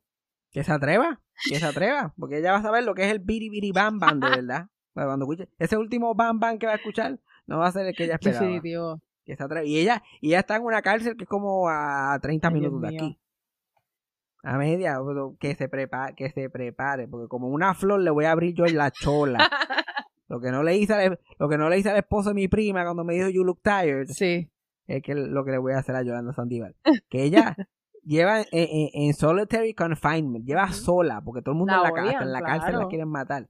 Que 0.53 0.63
se 0.63 0.73
atreva, 0.73 1.21
que 1.49 1.59
se 1.59 1.67
atreva, 1.67 2.15
porque 2.19 2.39
ella 2.39 2.53
va 2.53 2.59
a 2.59 2.63
saber 2.63 2.85
lo 2.85 2.95
que 2.95 3.05
es 3.05 3.11
el 3.11 3.19
biri 3.19 3.49
biri 3.51 3.73
bam 3.73 3.99
bam 3.99 4.21
de 4.21 4.29
verdad. 4.29 4.69
Para 4.93 5.09
Cuando 5.09 5.25
escuche 5.25 5.49
ese 5.59 5.77
último 5.77 6.15
bam 6.15 6.39
bam 6.39 6.59
que 6.59 6.67
va 6.67 6.73
a 6.73 6.77
escuchar, 6.77 7.19
no 7.47 7.59
va 7.59 7.67
a 7.67 7.73
ser 7.73 7.87
el 7.87 7.95
que 7.95 8.05
ella 8.05 8.15
esperaba. 8.15 8.45
Definitivo. 8.45 9.01
Que 9.25 9.37
se 9.37 9.43
atreve. 9.43 9.67
Y 9.67 9.79
ella, 9.79 10.03
y 10.21 10.29
ella 10.29 10.41
está 10.41 10.57
en 10.57 10.63
una 10.63 10.83
cárcel 10.83 11.17
que 11.17 11.25
es 11.25 11.29
como 11.29 11.69
a 11.69 12.19
30 12.23 12.49
Ay, 12.49 12.55
Dios 12.55 12.63
minutos 12.63 12.89
de 12.89 12.97
aquí. 12.97 13.19
A 14.45 14.57
media, 14.59 14.99
que 15.41 15.57
se 15.57 15.69
prepare, 15.69 16.15
que 16.15 16.31
se 16.31 16.49
prepare, 16.49 17.09
porque 17.09 17.27
como 17.27 17.49
una 17.49 17.75
flor 17.75 18.01
le 18.01 18.11
voy 18.11 18.27
a 18.27 18.31
abrir 18.31 18.55
yo 18.55 18.65
en 18.65 18.77
la 18.77 18.93
chola. 18.93 19.39
Lo 20.29 20.41
que 20.41 20.51
no 20.51 20.63
le 20.63 20.77
hice 20.77 20.93
al, 20.93 21.21
lo 21.39 21.49
que 21.49 21.57
no 21.57 21.69
le 21.69 21.79
hice 21.79 21.91
al 21.91 21.99
esposo 21.99 22.31
de 22.31 22.35
mi 22.35 22.49
prima 22.49 22.83
cuando 22.83 23.05
me 23.05 23.15
dijo 23.15 23.29
you 23.29 23.45
look 23.45 23.61
tired, 23.63 24.09
sí. 24.09 24.51
Es 24.87 25.03
que 25.03 25.15
lo 25.15 25.45
que 25.45 25.51
le 25.53 25.59
voy 25.59 25.73
a 25.73 25.79
hacer 25.79 25.95
a 25.97 26.03
Yolanda 26.03 26.33
Sandívar. 26.33 26.75
Que 27.09 27.25
ella 27.25 27.57
lleva 28.03 28.41
en, 28.41 28.47
en- 28.53 28.91
en 28.93 29.15
solitary 29.15 29.75
confinement, 29.75 30.45
lleva 30.45 30.71
sola, 30.73 31.21
porque 31.23 31.43
todo 31.43 31.53
el 31.53 31.59
mundo 31.59 31.73
La 31.73 31.79
en 31.79 31.83
la, 31.85 31.91
ca- 31.93 32.01
hasta 32.03 32.09
odian, 32.11 32.23
en 32.23 32.33
la 32.33 32.41
cárcel 32.43 32.79
la 32.79 32.89
quieren 32.89 33.09
matar. 33.09 33.49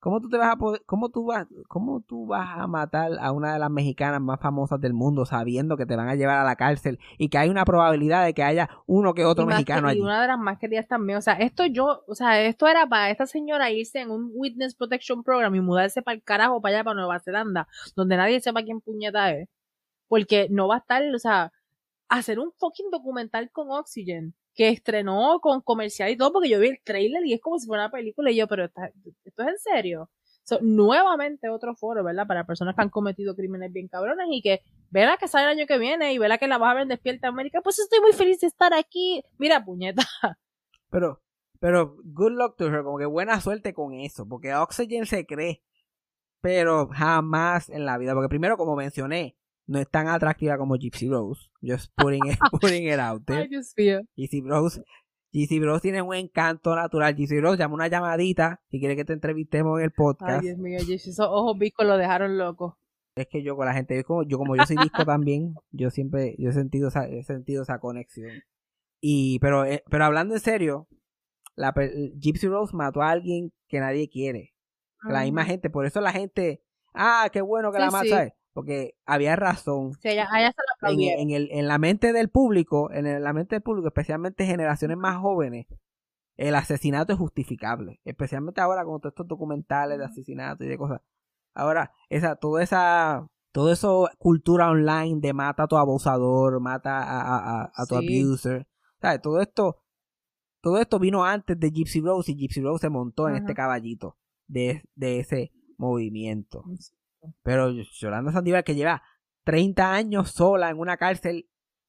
¿Cómo 0.00 0.20
tú 0.20 0.28
te 0.28 0.36
vas 0.38 0.52
a 0.52 0.56
poder, 0.56 0.80
cómo 0.86 1.08
tú 1.08 1.26
vas, 1.26 1.48
cómo 1.66 2.00
tú 2.02 2.24
vas 2.28 2.48
a 2.56 2.68
matar 2.68 3.10
a 3.20 3.32
una 3.32 3.52
de 3.54 3.58
las 3.58 3.68
mexicanas 3.68 4.20
más 4.20 4.38
famosas 4.40 4.80
del 4.80 4.94
mundo 4.94 5.26
sabiendo 5.26 5.76
que 5.76 5.86
te 5.86 5.96
van 5.96 6.08
a 6.08 6.14
llevar 6.14 6.38
a 6.38 6.44
la 6.44 6.54
cárcel 6.54 7.00
y 7.18 7.30
que 7.30 7.36
hay 7.38 7.48
una 7.48 7.64
probabilidad 7.64 8.24
de 8.24 8.32
que 8.32 8.44
haya 8.44 8.70
uno 8.86 9.12
que 9.12 9.24
otro 9.24 9.42
Y 9.42 9.48
mexicano 9.48 9.88
que- 9.88 9.94
y 9.94 9.96
allí? 9.96 10.00
una 10.00 10.22
de 10.22 10.28
las 10.28 10.38
más 10.38 10.56
queridas 10.60 10.86
también. 10.86 11.18
O 11.18 11.20
sea, 11.20 11.34
esto 11.34 11.66
yo, 11.66 12.04
o 12.06 12.14
sea, 12.14 12.40
esto 12.42 12.68
era 12.68 12.86
para 12.86 13.10
esta 13.10 13.26
señora 13.26 13.72
irse 13.72 13.98
en 14.00 14.12
un 14.12 14.30
Witness 14.32 14.76
Protection 14.76 15.24
Program 15.24 15.52
y 15.56 15.60
mudarse 15.60 16.00
para 16.00 16.14
el 16.14 16.22
carajo, 16.22 16.60
para 16.62 16.76
allá, 16.76 16.84
para 16.84 16.94
Nueva 16.94 17.18
Zelanda, 17.18 17.66
donde 17.96 18.16
nadie 18.16 18.40
sepa 18.40 18.62
quién 18.62 18.80
puñeta 18.80 19.32
es. 19.32 19.48
Porque 20.08 20.48
no 20.50 20.68
va 20.68 20.76
a 20.76 20.78
estar, 20.78 21.02
o 21.14 21.18
sea, 21.18 21.52
hacer 22.08 22.38
un 22.38 22.52
fucking 22.52 22.90
documental 22.90 23.50
con 23.50 23.70
Oxygen, 23.70 24.34
que 24.54 24.70
estrenó 24.70 25.38
con 25.40 25.60
comercial 25.60 26.10
y 26.10 26.16
todo, 26.16 26.32
porque 26.32 26.48
yo 26.48 26.58
vi 26.58 26.68
el 26.68 26.80
trailer 26.82 27.24
y 27.24 27.34
es 27.34 27.40
como 27.40 27.58
si 27.58 27.66
fuera 27.66 27.84
una 27.84 27.92
película 27.92 28.30
y 28.30 28.36
yo, 28.36 28.48
pero 28.48 28.64
esto 28.64 29.42
es 29.42 29.48
en 29.48 29.58
serio. 29.58 30.10
So, 30.42 30.58
nuevamente 30.62 31.50
otro 31.50 31.76
foro, 31.76 32.02
¿verdad? 32.02 32.26
Para 32.26 32.46
personas 32.46 32.74
que 32.74 32.80
han 32.80 32.88
cometido 32.88 33.36
crímenes 33.36 33.70
bien 33.70 33.86
cabrones 33.86 34.26
y 34.30 34.40
que 34.40 34.62
verá 34.90 35.18
que 35.18 35.28
sale 35.28 35.44
el 35.44 35.58
año 35.58 35.66
que 35.66 35.78
viene 35.78 36.14
y 36.14 36.18
verá 36.18 36.38
que 36.38 36.48
la 36.48 36.56
vas 36.56 36.70
a 36.70 36.74
ver 36.74 36.82
en 36.84 36.88
Despierta 36.88 37.28
América, 37.28 37.60
pues 37.62 37.78
estoy 37.78 38.00
muy 38.00 38.12
feliz 38.12 38.40
de 38.40 38.46
estar 38.46 38.72
aquí. 38.72 39.22
Mira, 39.38 39.64
puñeta. 39.64 40.02
Pero, 40.90 41.22
pero, 41.60 41.96
good 42.02 42.32
luck 42.32 42.56
to 42.56 42.68
her, 42.68 42.82
como 42.82 42.96
que 42.96 43.04
buena 43.04 43.42
suerte 43.42 43.74
con 43.74 43.92
eso, 43.92 44.26
porque 44.26 44.54
Oxygen 44.54 45.04
se 45.04 45.26
cree, 45.26 45.62
pero 46.40 46.88
jamás 46.88 47.68
en 47.68 47.84
la 47.84 47.98
vida, 47.98 48.14
porque 48.14 48.30
primero, 48.30 48.56
como 48.56 48.74
mencioné, 48.74 49.36
no 49.68 49.78
es 49.78 49.88
tan 49.88 50.08
atractiva 50.08 50.56
como 50.56 50.76
Gypsy 50.76 51.08
Rose, 51.08 51.50
just 51.62 51.92
putting 51.94 52.26
it, 52.26 52.38
putting 52.60 52.88
it 52.88 52.98
out 52.98 53.22
there. 53.24 53.42
Ay, 53.42 53.48
Dios 53.48 53.74
mío. 53.76 54.00
Gypsy 54.16 54.42
Rose, 54.42 54.82
Gypsy 55.30 55.60
Rose 55.60 55.82
tiene 55.82 56.00
un 56.02 56.14
encanto 56.14 56.74
natural, 56.74 57.14
Gypsy 57.14 57.38
Rose 57.40 57.58
llama 57.58 57.74
una 57.74 57.88
llamadita, 57.88 58.62
si 58.70 58.80
quiere 58.80 58.96
que 58.96 59.04
te 59.04 59.12
entrevistemos 59.12 59.78
en 59.78 59.84
el 59.84 59.90
Ay, 59.90 59.94
podcast, 59.94 60.42
Dios 60.42 60.58
mío, 60.58 60.78
Jesse, 60.80 61.08
esos 61.08 61.26
ojos 61.28 61.58
viscos 61.58 61.86
lo 61.86 61.98
dejaron 61.98 62.38
loco. 62.38 62.78
es 63.14 63.26
que 63.28 63.42
yo 63.42 63.56
con 63.56 63.66
la 63.66 63.74
gente, 63.74 63.94
yo 63.94 64.04
como 64.04 64.22
yo, 64.22 64.38
como 64.38 64.56
yo 64.56 64.64
soy 64.64 64.76
disco 64.76 65.04
también, 65.04 65.54
yo 65.70 65.90
siempre, 65.90 66.34
yo 66.38 66.48
he 66.48 66.52
sentido 66.54 66.88
esa, 66.88 67.06
he 67.06 67.22
sentido 67.22 67.62
esa 67.62 67.78
conexión. 67.78 68.42
Y, 69.00 69.38
pero, 69.40 69.64
eh, 69.64 69.84
pero 69.90 70.06
hablando 70.06 70.34
en 70.34 70.40
serio, 70.40 70.88
la, 71.56 71.74
Gypsy 72.18 72.48
Rose 72.48 72.74
mató 72.74 73.02
a 73.02 73.10
alguien 73.10 73.52
que 73.68 73.80
nadie 73.80 74.08
quiere. 74.08 74.54
La 75.04 75.22
misma 75.22 75.44
gente, 75.44 75.70
por 75.70 75.86
eso 75.86 76.00
la 76.00 76.10
gente, 76.10 76.62
ah, 76.94 77.28
qué 77.32 77.40
bueno 77.40 77.70
que 77.70 77.78
Sí, 77.78 77.84
la 77.84 77.90
mata, 77.90 78.24
sí. 78.24 78.32
Porque 78.52 78.94
había 79.06 79.36
razón. 79.36 79.92
Sí, 80.02 80.08
ella, 80.08 80.26
a 80.32 80.40
ella 80.40 80.52
se 80.80 80.92
En, 80.92 81.00
en 81.00 81.30
el, 81.30 81.48
en 81.52 81.68
la 81.68 81.78
mente 81.78 82.12
del 82.12 82.28
público, 82.28 82.90
en 82.92 83.06
el- 83.06 83.22
la 83.22 83.32
mente 83.32 83.54
del 83.56 83.62
público, 83.62 83.88
especialmente 83.88 84.46
generaciones 84.46 84.96
más 84.96 85.18
jóvenes, 85.18 85.66
el 86.36 86.54
asesinato 86.54 87.12
es 87.12 87.18
justificable. 87.18 88.00
Especialmente 88.04 88.60
ahora 88.60 88.84
con 88.84 89.00
todos 89.00 89.12
estos 89.12 89.28
documentales 89.28 89.98
de 89.98 90.04
asesinato 90.04 90.64
y 90.64 90.68
de 90.68 90.78
cosas. 90.78 91.00
Ahora, 91.54 91.92
esa, 92.08 92.36
toda 92.36 92.62
esa, 92.62 93.26
todo 93.52 93.72
eso 93.72 94.08
cultura 94.18 94.70
online 94.70 95.20
de 95.20 95.32
mata 95.32 95.64
a 95.64 95.66
tu 95.68 95.76
abusador, 95.76 96.60
mata 96.60 96.98
a, 97.02 97.20
a, 97.20 97.62
a- 97.64 97.72
a 97.74 97.86
tu 97.86 97.98
Sí. 98.00 98.22
abuser. 98.22 98.66
¿Sabes? 99.00 99.20
Todo 99.22 99.40
esto, 99.40 99.82
todo 100.60 100.78
esto 100.80 100.98
vino 100.98 101.24
antes 101.24 101.58
de 101.58 101.70
Gypsy 101.70 102.00
Rose 102.00 102.32
y 102.32 102.36
Gypsy 102.36 102.60
Rose 102.62 102.82
se 102.82 102.88
montó 102.90 103.28
en 103.28 103.34
Ajá. 103.34 103.42
este 103.42 103.54
caballito 103.54 104.16
de, 104.48 104.82
de 104.96 105.20
ese 105.20 105.52
movimiento. 105.76 106.64
Pero 107.42 107.70
Yolanda 107.70 108.32
Sandívar 108.32 108.64
que 108.64 108.74
lleva 108.74 109.02
30 109.44 109.92
años 109.92 110.30
sola 110.30 110.70
en 110.70 110.78
una 110.78 110.96
cárcel 110.96 111.48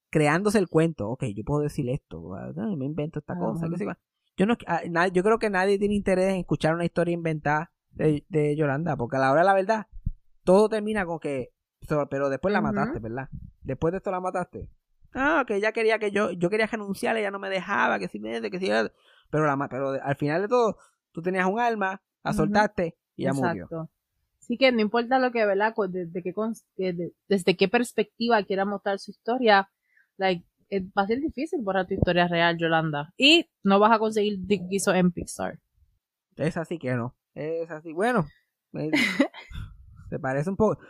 creándose 0.10 0.58
el 0.60 0.68
cuento. 0.68 1.10
Ok, 1.10 1.26
yo 1.36 1.44
puedo 1.44 1.62
decir 1.62 1.90
esto. 1.90 2.34
ah, 2.36 2.52
Me 2.78 2.86
invento 2.86 3.20
esta 3.20 3.36
cosa. 3.38 3.66
Ajá. 3.66 3.72
qué 3.74 3.78
sé 3.78 3.86
yo. 3.86 4.46
No, 4.46 4.56
ah, 4.68 5.08
yo 5.08 5.24
creo 5.24 5.40
que 5.40 5.50
nadie 5.50 5.78
tiene 5.78 5.96
interés 5.96 6.30
en 6.30 6.38
escuchar 6.38 6.74
una 6.74 6.86
historia 6.86 7.14
inventada 7.14 7.72
de, 7.92 8.26
de 8.30 8.56
Yolanda. 8.56 8.96
Porque 8.96 9.18
a 9.18 9.20
la 9.20 9.32
hora 9.32 9.42
de 9.42 9.46
la 9.46 9.54
verdad, 9.54 9.88
todo 10.44 10.70
termina 10.70 11.06
con 11.06 11.20
que... 11.20 11.50
Pero 12.10 12.30
después 12.30 12.54
la 12.54 12.62
mataste, 12.62 13.00
¿verdad? 13.00 13.30
Después 13.62 13.92
de 13.92 13.98
esto 13.98 14.12
la 14.12 14.20
mataste. 14.20 14.70
Ah, 15.14 15.44
que 15.46 15.56
ella 15.56 15.72
quería 15.72 16.00
que 16.00 16.12
yo... 16.12 16.32
Yo 16.32 16.50
quería 16.50 16.68
renunciar, 16.68 17.18
ella 17.18 17.32
no 17.32 17.40
me 17.40 17.50
dejaba, 17.50 18.00
que 18.00 18.08
si 18.08 18.20
me... 18.20 18.42
Que 18.50 18.60
si, 18.60 18.70
pero, 19.30 19.46
la, 19.46 19.68
pero 19.70 19.92
al 20.02 20.16
final 20.16 20.42
de 20.42 20.48
todo, 20.48 20.78
tú 21.12 21.22
tenías 21.22 21.46
un 21.46 21.60
alma, 21.60 22.02
la 22.24 22.34
soltaste 22.34 22.98
y 23.16 23.24
ya 23.26 23.34
murió. 23.34 23.68
Exacto. 24.50 24.54
Sí 24.54 24.58
que 24.58 24.72
no 24.72 24.82
importa 24.82 25.20
lo 25.20 25.32
que, 25.32 25.46
¿verdad? 25.46 25.74
Desde 25.90 26.24
qué, 26.24 26.34
desde 27.28 27.56
qué 27.56 27.68
perspectiva 27.68 28.44
quiera 28.44 28.66
mostrar 28.66 28.98
su 29.00 29.12
historia, 29.12 29.70
like, 30.18 30.44
eh, 30.70 30.82
va 30.98 31.04
a 31.04 31.08
ser 31.08 31.20
difícil 31.20 31.62
borrar 31.62 31.88
tu 31.88 31.94
historia 31.94 32.28
real, 32.28 32.58
Yolanda. 32.58 33.14
Y 33.16 33.48
no 33.64 33.80
vas 33.80 33.92
a 33.92 34.00
conseguir 34.00 34.40
Dick 34.40 34.64
Guiso 34.68 34.94
en 34.94 35.12
Pixar. 35.12 35.60
Es 36.36 36.58
así 36.58 36.80
que 36.80 36.96
no. 36.96 37.16
Es 37.36 37.70
así. 37.70 37.94
Bueno. 37.94 38.26
se 40.10 40.20
parece 40.20 40.50
un 40.50 40.56
poco. 40.56 40.82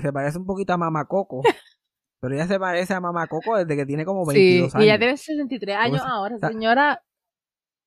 Se 0.00 0.12
parece 0.12 0.38
un 0.38 0.46
poquito 0.46 0.72
a 0.72 0.78
Mamacoco. 0.78 1.42
Pero 2.20 2.34
ella 2.34 2.46
se 2.46 2.58
parece 2.58 2.94
a 2.94 3.00
Mamacoco 3.00 3.58
desde 3.58 3.76
que 3.76 3.84
tiene 3.84 4.06
como 4.06 4.24
22 4.24 4.72
Sí, 4.72 4.76
años. 4.76 4.84
y 4.84 4.88
ella 4.88 4.98
tiene 4.98 5.16
63 5.18 5.76
años 5.76 6.02
ahora. 6.06 6.38
Señora, 6.38 7.02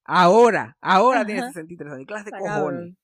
Ahora, 0.09 0.78
ahora 0.80 1.26
tiene 1.26 1.41
Ajá. 1.41 1.49
63 1.51 1.91
años. 1.91 1.99
¿Qué 1.99 2.05
clase 2.05 2.32
de 2.32 2.39
cojones? 2.39 2.95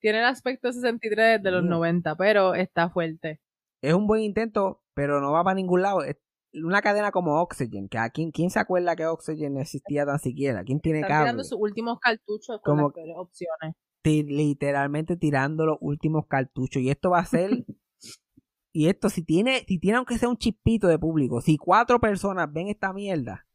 Tiene 0.00 0.18
el 0.18 0.24
aspecto 0.26 0.72
63 0.72 1.42
de 1.42 1.50
los 1.50 1.62
Sí. 1.62 1.68
90, 1.68 2.16
pero 2.16 2.54
está 2.54 2.90
fuerte. 2.90 3.40
Es 3.82 3.94
un 3.94 4.06
buen 4.06 4.22
intento, 4.22 4.82
pero 4.94 5.20
no 5.20 5.32
va 5.32 5.44
para 5.44 5.54
ningún 5.54 5.82
lado. 5.82 6.02
Es 6.02 6.16
una 6.54 6.80
cadena 6.80 7.10
como 7.10 7.40
Oxygen. 7.42 7.88
Que 7.88 7.98
a 7.98 8.10
quién, 8.10 8.30
¿Quién 8.30 8.50
se 8.50 8.58
acuerda 8.58 8.96
que 8.96 9.06
Oxygen 9.06 9.54
no 9.54 9.60
existía 9.60 10.06
tan 10.06 10.18
siquiera? 10.18 10.64
¿Quién 10.64 10.80
tiene 10.80 11.00
Están 11.00 11.10
cable? 11.10 11.24
tirando 11.26 11.44
sus 11.44 11.58
últimos 11.60 11.98
cartuchos 12.00 12.60
con 12.62 12.76
Como- 12.78 12.92
las 12.96 13.16
opciones. 13.18 13.74
literalmente 14.04 15.16
tirando 15.16 15.66
los 15.66 15.78
últimos 15.80 16.26
cartuchos. 16.28 16.80
Y 16.82 16.90
esto 16.90 17.10
va 17.10 17.18
a 17.20 17.24
ser. 17.26 17.50
y 18.72 18.88
esto, 18.88 19.08
si 19.08 19.24
tiene, 19.24 19.64
si 19.66 19.78
tiene 19.78 19.96
aunque 19.98 20.18
sea 20.18 20.28
un 20.28 20.36
chispito 20.36 20.86
de 20.88 20.98
público, 20.98 21.40
si 21.40 21.56
cuatro 21.56 21.98
personas 22.00 22.52
ven 22.52 22.68
esta 22.68 22.92
mierda, 22.92 23.46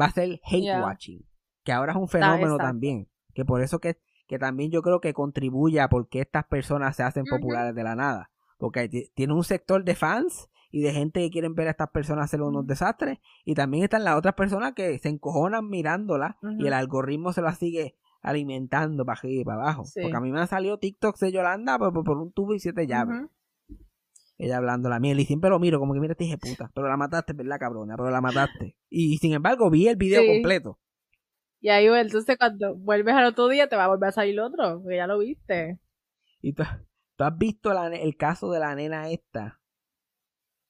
va 0.00 0.06
a 0.06 0.10
ser 0.10 0.40
hate 0.44 0.62
Yeah. 0.62 0.82
watching. 0.82 1.26
Que 1.64 1.72
ahora 1.72 1.92
es 1.92 1.98
un 1.98 2.08
fenómeno 2.08 2.54
exacto. 2.54 2.64
también. 2.64 3.08
Que 3.34 3.44
por 3.44 3.62
eso 3.62 3.78
que, 3.78 3.98
que 4.30 4.38
también 4.38 4.70
yo 4.70 4.80
creo 4.80 5.00
que 5.00 5.12
contribuye 5.12 5.80
a 5.80 5.88
por 5.88 6.08
qué 6.08 6.20
estas 6.20 6.44
personas 6.46 6.94
se 6.94 7.02
hacen 7.02 7.24
populares 7.24 7.74
de 7.74 7.82
la 7.82 7.96
nada. 7.96 8.30
Porque 8.58 8.88
ti- 8.88 9.10
tiene 9.16 9.34
un 9.34 9.42
sector 9.42 9.82
de 9.82 9.96
fans 9.96 10.48
y 10.70 10.82
de 10.82 10.92
gente 10.92 11.18
que 11.18 11.30
quieren 11.30 11.56
ver 11.56 11.66
a 11.66 11.72
estas 11.72 11.90
personas 11.90 12.26
hacer 12.26 12.40
unos 12.40 12.64
desastres. 12.64 13.18
Y 13.44 13.54
también 13.56 13.82
están 13.82 14.04
las 14.04 14.16
otras 14.16 14.34
personas 14.34 14.74
que 14.74 14.96
se 15.00 15.08
encojonan 15.08 15.68
mirándola 15.68 16.38
y 16.60 16.66
el 16.68 16.72
algoritmo 16.74 17.32
se 17.32 17.42
la 17.42 17.54
sigue 17.56 17.96
alimentando 18.22 19.04
para 19.04 19.18
arriba 19.18 19.40
y 19.40 19.44
para 19.44 19.62
abajo. 19.62 19.84
Sí. 19.84 20.00
Porque 20.00 20.16
a 20.16 20.20
mí 20.20 20.30
me 20.30 20.38
han 20.40 20.46
salido 20.46 20.78
TikToks 20.78 21.18
de 21.18 21.32
Yolanda 21.32 21.76
por, 21.76 21.92
por- 21.92 22.04
por 22.04 22.18
un 22.18 22.30
tubo 22.32 22.54
y 22.54 22.60
siete 22.60 22.86
llaves. 22.86 23.22
Ella 24.38 24.56
hablando 24.58 24.88
la 24.88 25.00
miel 25.00 25.18
y 25.20 25.26
siempre 25.26 25.50
lo 25.50 25.58
miro 25.58 25.78
como 25.80 25.92
que 25.92 26.00
mira 26.00 26.14
hija 26.18 26.36
de 26.36 26.50
puta. 26.50 26.70
Pero 26.74 26.88
la 26.88 26.96
mataste, 26.96 27.32
¿verdad, 27.34 27.58
cabrona? 27.58 27.96
Pero 27.96 28.10
la 28.10 28.20
mataste. 28.20 28.76
Y, 28.88 29.18
sin 29.18 29.32
embargo 29.34 29.68
vi 29.70 29.88
el 29.88 29.96
video 29.96 30.22
Sí. 30.22 30.28
completo. 30.28 30.78
Y 31.60 31.68
ahí, 31.68 31.86
entonces, 31.86 32.36
cuando 32.38 32.74
vuelves 32.76 33.14
al 33.14 33.26
otro 33.26 33.48
día, 33.48 33.68
te 33.68 33.76
va 33.76 33.84
a 33.84 33.88
volver 33.88 34.08
a 34.08 34.12
salir 34.12 34.40
otro, 34.40 34.80
porque 34.82 34.96
ya 34.96 35.06
lo 35.06 35.18
viste. 35.18 35.78
Y 36.42 36.52
tú, 36.54 36.62
tú 37.16 37.24
has 37.24 37.36
visto 37.36 37.72
la 37.74 37.88
el 37.88 38.16
caso 38.16 38.50
de 38.50 38.60
la 38.60 38.74
nena 38.74 39.10
esta. 39.10 39.60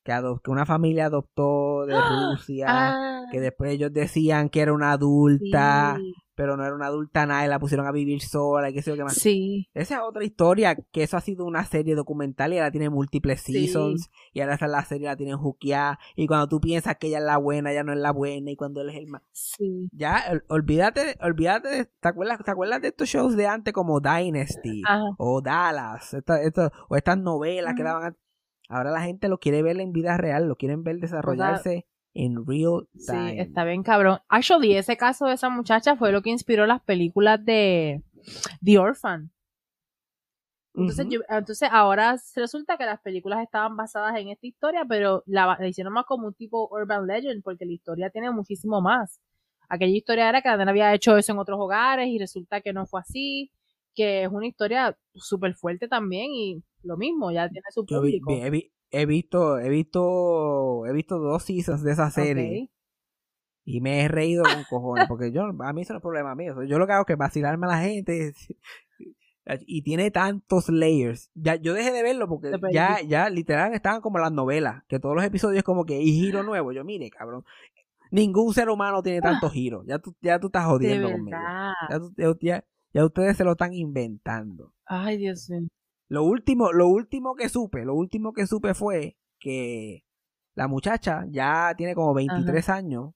Que, 0.04 0.12
adop- 0.12 0.40
que 0.42 0.50
una 0.50 0.66
familia 0.66 1.06
adoptó 1.06 1.86
de 1.86 2.00
Rusia. 2.02 2.66
Ah, 2.68 3.26
Que 3.30 3.40
después 3.40 3.70
ellos 3.72 3.92
decían 3.92 4.48
que 4.48 4.60
era 4.60 4.72
una 4.72 4.92
adulta. 4.92 5.96
sí. 5.98 6.14
Pero 6.40 6.56
no 6.56 6.64
era 6.64 6.74
una 6.74 6.86
adulta 6.86 7.26
nada 7.26 7.44
y 7.44 7.48
la 7.50 7.58
pusieron 7.58 7.86
a 7.86 7.92
vivir 7.92 8.22
sola 8.22 8.70
y 8.70 8.72
qué 8.72 8.80
sé 8.80 8.92
yo 8.92 8.96
qué 8.96 9.04
más. 9.04 9.12
Sí. 9.12 9.68
Esa 9.74 9.96
es 9.96 10.00
otra 10.00 10.24
historia, 10.24 10.74
que 10.74 11.02
eso 11.02 11.18
ha 11.18 11.20
sido 11.20 11.44
una 11.44 11.66
serie 11.66 11.94
documental 11.94 12.54
y 12.54 12.56
ahora 12.58 12.70
tiene 12.70 12.88
múltiples 12.88 13.42
Sí. 13.42 13.52
seasons. 13.52 14.08
Y 14.32 14.40
ahora 14.40 14.54
esa 14.54 14.66
la 14.66 14.82
serie 14.86 15.06
la 15.08 15.16
tienen 15.16 15.36
juqueada. 15.36 15.98
Y 16.16 16.26
cuando 16.26 16.48
tú 16.48 16.58
piensas 16.58 16.96
que 16.96 17.08
ella 17.08 17.18
es 17.18 17.24
la 17.24 17.36
buena, 17.36 17.72
ella 17.72 17.84
no 17.84 17.92
es 17.92 17.98
la 17.98 18.10
buena. 18.12 18.50
Y 18.50 18.56
cuando 18.56 18.80
él 18.80 18.88
es 18.88 18.96
el 18.96 19.06
más. 19.06 19.20
Sí. 19.32 19.90
Ya, 19.92 20.24
ol- 20.30 20.44
olvídate, 20.48 21.18
olvídate. 21.20 21.90
¿te, 22.00 22.08
acuerdas, 22.08 22.38
¿Te 22.42 22.50
acuerdas 22.50 22.80
de 22.80 22.88
estos 22.88 23.06
shows 23.06 23.36
de 23.36 23.46
antes 23.46 23.74
como 23.74 24.00
Dynasty? 24.00 24.80
Ajá. 24.86 25.02
O 25.18 25.42
Dallas. 25.42 26.14
esta- 26.14 26.40
esta- 26.40 26.72
o 26.88 26.96
estas 26.96 27.18
novelas 27.18 27.74
que 27.76 27.82
daban 27.82 28.04
antes? 28.04 28.22
Ahora 28.70 28.92
la 28.92 29.02
gente 29.02 29.28
lo 29.28 29.38
quiere 29.38 29.62
ver 29.62 29.78
en 29.80 29.92
vida 29.92 30.16
real. 30.16 30.46
Lo 30.48 30.56
quieren 30.56 30.84
ver 30.84 30.96
desarrollarse 31.00 31.86
en 32.14 32.44
real 32.46 32.88
Sí, 32.96 33.06
time. 33.06 33.40
está 33.40 33.64
bien 33.64 33.82
cabrón. 33.82 34.18
Actually, 34.28 34.74
ese 34.76 34.96
caso 34.96 35.26
de 35.26 35.34
esa 35.34 35.48
muchacha 35.48 35.96
fue 35.96 36.12
lo 36.12 36.22
que 36.22 36.30
inspiró 36.30 36.66
las 36.66 36.82
películas 36.82 37.44
de 37.44 38.02
The 38.64 38.78
Orphan. 38.78 39.30
Entonces, 40.74 41.06
yo- 41.10 41.20
entonces 41.28 41.68
ahora 41.72 42.16
resulta 42.36 42.76
que 42.76 42.84
las 42.84 43.00
películas 43.00 43.42
estaban 43.42 43.76
basadas 43.76 44.16
en 44.18 44.28
esta 44.28 44.46
historia, 44.46 44.84
pero 44.88 45.22
la, 45.26 45.56
la 45.58 45.68
hicieron 45.68 45.92
más 45.92 46.04
como 46.06 46.28
un 46.28 46.34
tipo 46.34 46.68
urban 46.70 47.06
legend, 47.06 47.42
porque 47.42 47.66
la 47.66 47.72
historia 47.72 48.10
tiene 48.10 48.30
muchísimo 48.30 48.80
más. 48.80 49.20
Aquella 49.68 49.96
historia 49.96 50.28
era 50.28 50.42
que 50.42 50.48
la 50.48 50.56
nena 50.56 50.70
había 50.70 50.94
hecho 50.94 51.16
eso 51.16 51.32
en 51.32 51.38
otros 51.38 51.58
hogares 51.60 52.08
y 52.08 52.18
resulta 52.18 52.60
que 52.60 52.72
no 52.72 52.86
fue 52.86 53.00
así, 53.00 53.52
que 53.94 54.22
es 54.24 54.28
una 54.30 54.46
historia 54.46 54.96
súper 55.14 55.54
fuerte 55.54 55.88
también 55.88 56.30
y 56.32 56.62
lo 56.82 56.96
mismo, 56.96 57.30
ya 57.32 57.48
tiene 57.48 57.66
su 57.70 57.84
Yo 57.86 58.00
vi- 58.00 58.20
público. 58.20 58.50
vi- 58.50 58.72
he, 58.90 58.98
vi- 58.98 59.02
he 59.02 59.06
visto, 59.06 59.58
he 59.58 59.68
visto, 59.68 60.86
he 60.86 60.92
visto 60.92 61.18
dos 61.18 61.42
seasons 61.44 61.82
de 61.82 61.92
esa 61.92 62.10
serie. 62.10 62.70
Y 63.64 63.80
me 63.80 64.00
he 64.02 64.08
reído 64.08 64.42
con 64.42 64.64
cojones, 64.68 65.06
porque 65.06 65.30
yo, 65.32 65.42
a 65.44 65.72
mí 65.72 65.82
eso 65.82 65.92
no 65.92 65.98
es 65.98 66.02
problema 66.02 66.34
mío. 66.34 66.62
Yo 66.64 66.78
lo 66.78 66.86
que 66.86 66.92
hago 66.94 67.02
es 67.02 67.06
que 67.06 67.14
vacilarme 67.16 67.66
a 67.66 67.70
la 67.70 67.80
gente. 67.80 68.32
Y 69.66 69.82
tiene 69.82 70.12
tantos 70.12 70.68
layers. 70.68 71.30
Ya, 71.34 71.56
yo 71.56 71.74
dejé 71.74 71.90
de 71.90 72.04
verlo 72.04 72.28
porque 72.28 72.50
ya, 72.72 72.98
ya 73.08 73.30
literal 73.30 73.74
estaban 73.74 74.00
como 74.00 74.18
las 74.18 74.30
novelas. 74.30 74.84
Que 74.86 75.00
todos 75.00 75.16
los 75.16 75.24
episodios 75.24 75.64
como 75.64 75.84
que 75.86 76.00
y 76.00 76.12
giro 76.12 76.42
nuevo. 76.44 76.70
Yo, 76.72 76.84
mire, 76.84 77.10
cabrón. 77.10 77.44
Ningún 78.12 78.54
ser 78.54 78.68
humano 78.68 79.02
tiene 79.02 79.20
tantos 79.20 79.52
giros. 79.52 79.84
Ya 79.86 79.98
tú, 79.98 80.14
ya 80.20 80.38
tú 80.38 80.48
estás 80.48 80.66
jodiendo 80.66 81.08
conmigo. 81.10 81.36
ya- 82.40 82.64
ya 82.92 83.04
ustedes 83.04 83.36
se 83.36 83.44
lo 83.44 83.52
están 83.52 83.72
inventando. 83.72 84.72
Ay, 84.84 85.16
Dios 85.16 85.48
mío. 85.50 85.68
Lo 86.10 86.24
último, 86.24 86.72
lo 86.72 86.88
último 86.88 87.34
que 87.36 87.48
supe, 87.48 87.84
lo 87.84 87.94
último 87.94 88.32
que 88.32 88.46
supe 88.46 88.74
fue 88.74 89.16
que 89.38 90.04
la 90.54 90.66
muchacha 90.66 91.24
ya 91.30 91.72
tiene 91.76 91.94
como 91.94 92.12
23 92.12 92.68
años 92.68 93.14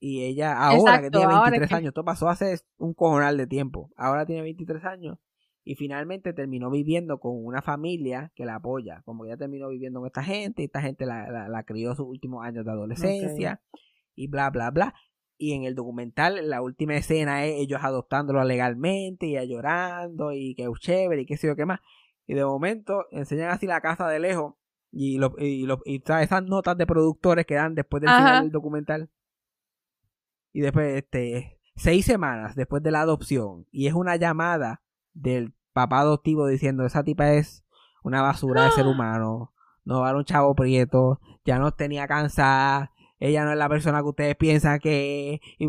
y 0.00 0.24
ella 0.24 0.56
ahora 0.58 1.00
que 1.02 1.10
tiene 1.10 1.26
ahora 1.26 1.50
23 1.50 1.68
que- 1.68 1.74
años, 1.74 1.88
esto 1.88 2.04
pasó 2.04 2.28
hace 2.28 2.58
un 2.78 2.94
cojonal 2.94 3.36
de 3.36 3.46
tiempo, 3.46 3.90
ahora 3.96 4.24
tiene 4.24 4.40
23 4.42 4.84
años 4.84 5.18
y 5.64 5.74
finalmente 5.74 6.32
terminó 6.32 6.70
viviendo 6.70 7.18
con 7.20 7.32
una 7.44 7.60
familia 7.60 8.32
que 8.34 8.46
la 8.46 8.54
apoya, 8.56 9.02
como 9.04 9.26
ya 9.26 9.36
terminó 9.36 9.68
viviendo 9.68 10.00
con 10.00 10.06
esta 10.06 10.22
gente, 10.22 10.62
y 10.62 10.66
esta 10.66 10.80
gente 10.80 11.04
la, 11.06 11.28
la, 11.30 11.48
la 11.48 11.62
crió 11.64 11.94
sus 11.94 12.06
últimos 12.06 12.42
años 12.44 12.64
de 12.64 12.70
adolescencia 12.70 13.60
y 14.14 14.28
bla, 14.28 14.48
bla, 14.48 14.70
bla. 14.70 14.94
Y 15.38 15.52
en 15.52 15.64
el 15.64 15.74
documental, 15.74 16.48
la 16.48 16.62
última 16.62 16.96
escena 16.96 17.44
es 17.44 17.54
ellos 17.60 17.80
adoptándolo 17.82 18.42
legalmente 18.44 19.26
y 19.26 19.36
ella 19.36 19.44
llorando 19.44 20.32
y 20.32 20.54
que 20.54 20.64
es 20.64 20.70
chévere 20.80 21.22
y 21.22 21.26
qué 21.26 21.36
sé 21.36 21.46
yo 21.46 21.56
qué 21.56 21.66
más. 21.66 21.80
Y 22.26 22.34
de 22.34 22.44
momento 22.44 23.04
enseñan 23.10 23.50
así 23.50 23.66
la 23.66 23.80
casa 23.80 24.08
de 24.08 24.18
lejos 24.18 24.54
y, 24.90 25.18
lo, 25.18 25.34
y, 25.38 25.66
lo- 25.66 25.82
y 25.84 25.98
todas 26.00 26.22
esas 26.22 26.42
notas 26.42 26.76
de 26.78 26.86
productores 26.86 27.44
que 27.46 27.54
dan 27.54 27.74
después 27.74 28.00
del 28.00 28.10
Ajá. 28.10 28.18
final 28.18 28.42
del 28.44 28.50
documental. 28.52 29.10
Y 30.52 30.60
después, 30.60 30.96
este, 30.96 31.58
seis 31.76 32.06
semanas 32.06 32.56
después 32.56 32.82
de 32.82 32.90
la 32.90 33.02
adopción. 33.02 33.66
Y 33.70 33.86
es 33.88 33.94
una 33.94 34.16
llamada 34.16 34.82
del 35.12 35.52
papá 35.72 36.00
adoptivo 36.00 36.46
diciendo, 36.46 36.86
esa 36.86 37.04
tipa 37.04 37.32
es 37.34 37.64
una 38.02 38.22
basura 38.22 38.64
de 38.64 38.70
ser 38.70 38.86
humano. 38.86 39.52
No 39.84 40.00
va 40.00 40.06
a 40.06 40.08
dar 40.08 40.16
un 40.16 40.24
chavo 40.24 40.54
prieto. 40.54 41.20
Ya 41.44 41.58
nos 41.58 41.76
tenía 41.76 42.08
cansada. 42.08 42.90
Ella 43.18 43.44
no 43.44 43.52
es 43.52 43.58
la 43.58 43.68
persona 43.68 43.98
que 44.00 44.08
ustedes 44.08 44.36
piensan 44.36 44.78
que 44.78 45.34
es. 45.34 45.40
Y, 45.58 45.68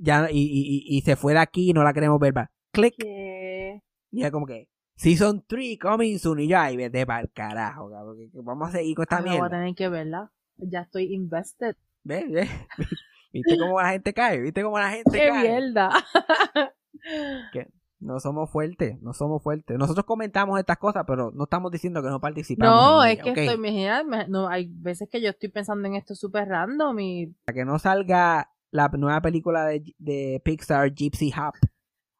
ya, 0.00 0.28
y, 0.30 0.38
y, 0.40 0.96
y- 0.96 1.00
se 1.02 1.16
fue 1.16 1.32
de 1.32 1.40
aquí 1.40 1.70
y 1.70 1.72
no 1.72 1.82
la 1.82 1.92
queremos 1.92 2.18
ver 2.20 2.34
más. 2.34 2.48
Click. 2.72 2.94
¿Qué? 2.98 3.82
Y 4.10 4.22
es 4.24 4.30
como 4.30 4.46
que 4.46 4.68
Season 4.96 5.44
3 5.46 5.78
coming 5.78 6.18
soon. 6.18 6.40
Y 6.40 6.48
yo, 6.48 6.58
ay, 6.58 6.76
vete 6.76 7.06
para 7.06 7.20
el 7.20 7.30
carajo, 7.32 7.90
cabrón. 7.90 8.16
Vamos 8.32 8.68
a 8.68 8.72
seguir 8.72 8.94
con 8.96 9.02
esta 9.04 9.16
Ah, 9.16 9.20
no, 9.20 9.26
voy 9.26 9.36
a 9.36 9.40
mierda. 9.40 9.56
tener 9.58 9.74
que 9.74 9.88
verla. 9.88 10.32
Ya 10.56 10.80
estoy 10.80 11.12
invested. 11.14 11.76
¿Ves? 12.04 12.30
¿Ves? 12.30 12.50
¿Viste 13.32 13.58
cómo 13.58 13.80
la 13.80 13.90
gente 13.90 14.12
cae? 14.14 14.40
¿Viste 14.40 14.62
cómo 14.62 14.78
la 14.78 14.90
gente 14.90 15.10
¡Qué 15.18 15.28
cae? 15.28 15.48
mierda! 15.48 15.90
No 18.00 18.20
somos 18.20 18.48
fuertes, 18.50 19.00
no 19.02 19.12
somos 19.12 19.42
fuertes. 19.42 19.76
Nosotros 19.76 20.06
comentamos 20.06 20.58
estas 20.60 20.78
cosas, 20.78 21.04
pero 21.06 21.32
no 21.32 21.44
estamos 21.44 21.72
diciendo 21.72 22.00
que 22.00 22.08
no 22.08 22.20
participamos. 22.20 22.74
No, 22.74 23.04
es 23.04 23.20
que 23.20 23.30
¿ok? 23.32 23.38
estoy, 23.38 23.58
me- 23.58 24.28
no, 24.28 24.48
hay 24.48 24.70
veces 24.72 25.08
que 25.08 25.20
yo 25.20 25.30
estoy 25.30 25.48
pensando 25.48 25.88
en 25.88 25.96
esto 25.96 26.14
súper 26.14 26.48
random 26.48 26.98
y 27.00 27.34
Hasta 27.40 27.54
que 27.54 27.64
no 27.64 27.78
salga 27.78 28.50
la 28.70 28.88
nueva 28.88 29.20
película 29.20 29.64
de, 29.66 29.82
de 29.98 30.40
Pixar, 30.44 30.94
Gypsy 30.94 31.32
Hop, 31.36 31.54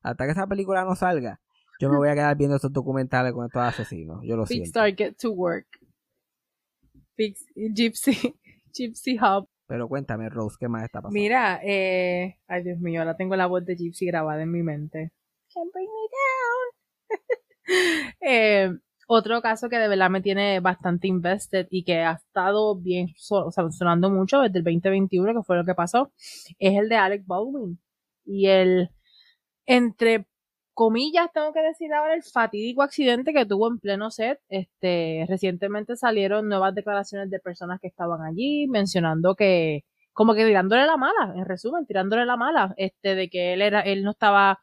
hasta 0.02 0.24
que 0.24 0.32
esa 0.32 0.46
película 0.46 0.84
no 0.84 0.96
salga, 0.96 1.40
yo 1.80 1.90
me 1.90 1.96
voy 1.96 2.08
a 2.08 2.14
quedar 2.14 2.36
viendo 2.36 2.56
esos 2.56 2.72
documentales 2.72 3.32
con 3.32 3.46
estos 3.46 3.62
asesinos. 3.62 4.20
Yo 4.24 4.36
lo 4.36 4.42
Big 4.42 4.48
siento. 4.48 4.80
Star 4.80 4.96
Get 4.96 5.16
to 5.18 5.30
Work. 5.30 5.66
Big, 7.16 7.36
Gypsy, 7.54 8.34
Gypsy 8.72 9.16
Hub. 9.18 9.48
Pero 9.66 9.86
cuéntame, 9.86 10.28
Rose, 10.28 10.56
¿qué 10.58 10.66
más 10.66 10.84
está 10.84 11.00
pasando? 11.00 11.12
Mira, 11.14 11.60
eh, 11.62 12.38
ay 12.48 12.64
Dios 12.64 12.80
mío, 12.80 13.00
ahora 13.00 13.16
tengo 13.16 13.36
la 13.36 13.46
voz 13.46 13.64
de 13.64 13.76
Gypsy 13.76 14.06
grabada 14.06 14.42
en 14.42 14.50
mi 14.50 14.62
mente. 14.62 15.12
Can't 15.54 15.72
bring 15.72 15.88
me 15.88 16.08
down. 16.18 18.16
eh, 18.20 18.70
otro 19.10 19.40
caso 19.40 19.68
que 19.70 19.78
de 19.78 19.88
verdad 19.88 20.10
me 20.10 20.20
tiene 20.20 20.60
bastante 20.60 21.08
invested 21.08 21.66
y 21.70 21.82
que 21.84 22.02
ha 22.02 22.12
estado 22.12 22.76
bien 22.76 23.08
sonando 23.16 24.10
mucho 24.10 24.40
desde 24.40 24.58
el 24.58 24.64
2021, 24.64 25.32
que 25.32 25.42
fue 25.42 25.56
lo 25.56 25.64
que 25.64 25.74
pasó, 25.74 26.12
es 26.58 26.76
el 26.78 26.90
de 26.90 26.96
Alec 26.96 27.26
Baldwin. 27.26 27.80
Y 28.26 28.48
el, 28.48 28.90
entre 29.66 30.26
comillas, 30.74 31.28
tengo 31.32 31.52
que 31.52 31.62
decir 31.62 31.92
ahora, 31.92 32.14
el 32.14 32.22
fatídico 32.22 32.82
accidente 32.82 33.32
que 33.32 33.46
tuvo 33.46 33.68
en 33.68 33.78
pleno 33.80 34.10
set. 34.10 34.40
Este, 34.48 35.24
recientemente 35.28 35.96
salieron 35.96 36.48
nuevas 36.48 36.74
declaraciones 36.74 37.30
de 37.30 37.40
personas 37.40 37.80
que 37.80 37.88
estaban 37.88 38.22
allí, 38.22 38.66
mencionando 38.68 39.34
que, 39.34 39.84
como 40.12 40.34
que 40.34 40.46
tirándole 40.46 40.86
la 40.86 40.96
mala, 40.98 41.32
en 41.34 41.46
resumen, 41.46 41.86
tirándole 41.86 42.26
la 42.26 42.36
mala, 42.36 42.74
este, 42.76 43.14
de 43.14 43.30
que 43.30 43.54
él 43.54 43.62
era, 43.62 43.80
él 43.80 44.04
no 44.04 44.10
estaba 44.12 44.60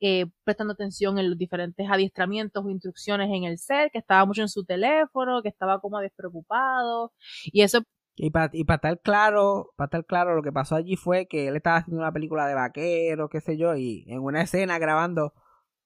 eh, 0.00 0.26
prestando 0.44 0.72
atención 0.74 1.18
en 1.18 1.30
los 1.30 1.38
diferentes 1.38 1.86
adiestramientos 1.90 2.64
o 2.64 2.70
instrucciones 2.70 3.28
en 3.32 3.44
el 3.44 3.58
set, 3.58 3.90
que 3.92 3.98
estaba 3.98 4.24
mucho 4.26 4.42
en 4.42 4.48
su 4.48 4.64
teléfono, 4.64 5.42
que 5.42 5.48
estaba 5.48 5.80
como 5.80 5.98
despreocupado, 5.98 7.12
y 7.44 7.62
eso 7.62 7.82
Y 8.16 8.30
para 8.30 8.50
y 8.52 8.62
estar 8.68 9.00
claro, 9.00 9.72
para 9.76 9.86
estar 9.86 10.04
claro, 10.06 10.36
lo 10.36 10.42
que 10.42 10.52
pasó 10.52 10.76
allí 10.76 10.96
fue 10.96 11.26
que 11.26 11.48
él 11.48 11.56
estaba 11.56 11.78
haciendo 11.78 12.00
una 12.00 12.12
película 12.12 12.46
de 12.46 12.54
vaquero, 12.54 13.28
qué 13.28 13.40
sé 13.40 13.56
yo, 13.56 13.74
y 13.76 14.04
en 14.08 14.20
una 14.22 14.42
escena 14.42 14.78
grabando 14.78 15.32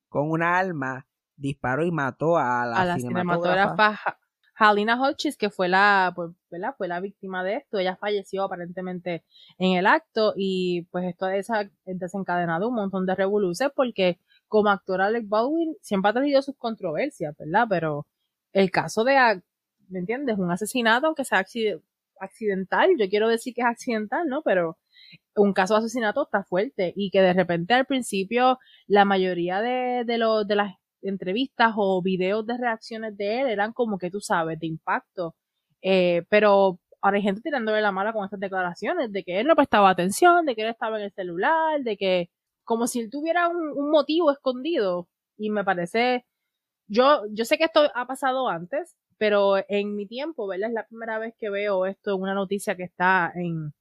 con 0.09 0.31
una 0.31 0.59
arma, 0.59 1.07
disparó 1.37 1.85
y 1.85 1.91
mató 1.91 2.37
a 2.39 2.67
la, 2.67 2.83
a 2.83 2.85
la 2.85 2.99
cinematógrafa. 2.99 3.75
cinematógrafa 3.75 4.01
Ha- 4.05 4.19
Halina 4.59 5.01
Hodges, 5.01 5.37
que 5.37 5.51
fue 5.51 5.69
la, 5.69 6.13
pues, 6.17 6.31
¿verdad? 6.51 6.75
Fue 6.77 6.89
la 6.89 7.01
víctima 7.01 7.45
de 7.45 7.57
esto. 7.57 7.79
Ella 7.79 7.97
falleció 7.97 8.45
aparentemente 8.45 9.25
en 9.59 9.73
el 9.77 9.87
acto 9.87 10.33
y 10.37 10.83
pues 10.91 11.05
esto 11.07 11.27
ha 11.27 11.65
desencadenado 11.85 12.69
un 12.69 12.75
montón 12.75 13.07
de 13.07 13.15
revoluciones 13.15 13.73
porque 13.75 14.19
como 14.49 14.71
actor 14.71 15.01
Alec 15.01 15.29
Baldwin 15.29 15.77
siempre 15.83 16.11
ha 16.11 16.15
tenido 16.15 16.43
sus 16.43 16.57
controversias, 16.57 17.37
¿verdad? 17.39 17.67
Pero 17.69 18.07
el 18.53 18.71
caso 18.71 19.05
de, 19.05 19.17
a- 19.17 19.41
¿me 19.89 20.01
entiendes? 20.01 20.39
Un 20.39 20.51
asesinato, 20.51 21.07
aunque 21.07 21.25
sea 21.25 21.39
accide- 21.41 21.81
accidental, 22.21 22.91
yo 22.99 23.09
quiero 23.09 23.29
decir 23.29 23.55
que 23.55 23.61
es 23.63 23.67
accidental, 23.67 24.27
¿no? 24.29 24.43
Pero 24.43 24.79
un 25.37 25.53
caso 25.53 25.75
de 25.75 25.81
asesinato 25.81 26.25
está 26.25 26.43
fuerte 26.45 26.93
y 26.97 27.11
que 27.11 27.21
de 27.23 27.33
repente 27.33 27.75
al 27.75 27.87
principio 27.87 28.59
la 28.87 29.05
mayoría 29.05 29.61
de, 29.63 30.05
de, 30.05 30.19
los 30.19 30.47
de 30.47 30.57
las 30.57 30.75
entrevistas 31.03 31.75
o 31.77 32.03
videos 32.03 32.47
de 32.47 32.59
reacciones 32.59 33.17
de 33.17 33.41
él 33.41 33.49
eran 33.49 33.73
como 33.73 33.99
que 33.99 34.11
tú 34.11 34.21
sabes, 34.21 34.59
de 34.59 34.67
impacto. 34.67 35.35
Eh, 35.83 36.25
pero 36.29 36.81
ahora 37.01 37.17
hay 37.19 37.23
gente 37.23 37.43
tirándole 37.43 37.81
la 37.81 37.93
mala 37.93 38.13
con 38.13 38.25
estas 38.25 38.41
declaraciones 38.41 39.13
de 39.13 39.25
que 39.25 39.41
él 39.41 39.47
no 39.47 39.57
prestaba 39.57 39.91
atención, 39.91 40.47
de 40.47 40.55
que 40.55 40.63
él 40.63 40.69
estaba 40.69 40.99
en 40.99 41.05
el 41.05 41.13
celular, 41.13 41.83
de 41.83 41.97
que 41.97 42.31
como 42.65 42.87
si 42.87 43.01
él 43.01 43.11
tuviera 43.11 43.49
un, 43.49 43.57
un 43.77 43.91
motivo 43.91 44.31
escondido. 44.33 45.09
Y 45.39 45.51
me 45.51 45.65
parece, 45.65 46.27
yo, 46.89 47.23
yo 47.33 47.45
sé 47.45 47.59
que 47.59 47.65
esto 47.65 47.91
ha 47.95 48.07
pasado 48.07 48.49
antes, 48.49 48.97
pero 49.19 49.57
en 49.69 49.97
mi 49.97 50.07
tiempo, 50.07 50.47
¿verdad? 50.47 50.69
Es 50.71 50.75
la 50.75 50.87
primera 50.87 51.19
vez 51.19 51.35
que 51.39 51.51
veo 51.51 51.87
esto 51.87 52.15
en 52.15 52.23
una 52.23 52.35
noticia 52.35 52.77
que 52.77 52.85
está 52.85 53.33
en, 53.35 53.75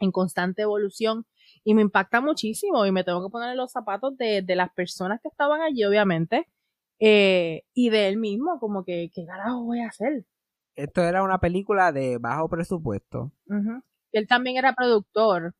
en 0.00 0.12
constante 0.12 0.62
evolución 0.62 1.26
y 1.64 1.74
me 1.74 1.82
impacta 1.82 2.20
muchísimo 2.20 2.86
y 2.86 2.92
me 2.92 3.04
tengo 3.04 3.24
que 3.24 3.30
poner 3.30 3.56
los 3.56 3.72
zapatos 3.72 4.16
de, 4.16 4.42
de 4.42 4.56
las 4.56 4.72
personas 4.72 5.20
que 5.22 5.28
estaban 5.28 5.60
allí, 5.62 5.84
obviamente, 5.84 6.48
eh, 7.04 7.64
y 7.74 7.90
de 7.90 8.06
él 8.08 8.16
mismo, 8.16 8.58
como 8.60 8.84
que, 8.84 9.10
¿qué 9.12 9.26
carajo 9.26 9.64
voy 9.64 9.80
a 9.80 9.88
hacer? 9.88 10.24
Esto 10.76 11.02
era 11.02 11.22
una 11.22 11.38
película 11.38 11.90
de 11.92 12.18
bajo 12.18 12.48
presupuesto, 12.48 13.32
Ujú. 13.46 13.82
Él 14.12 14.26
también 14.28 14.56
era 14.56 14.72
productor. 14.74 15.54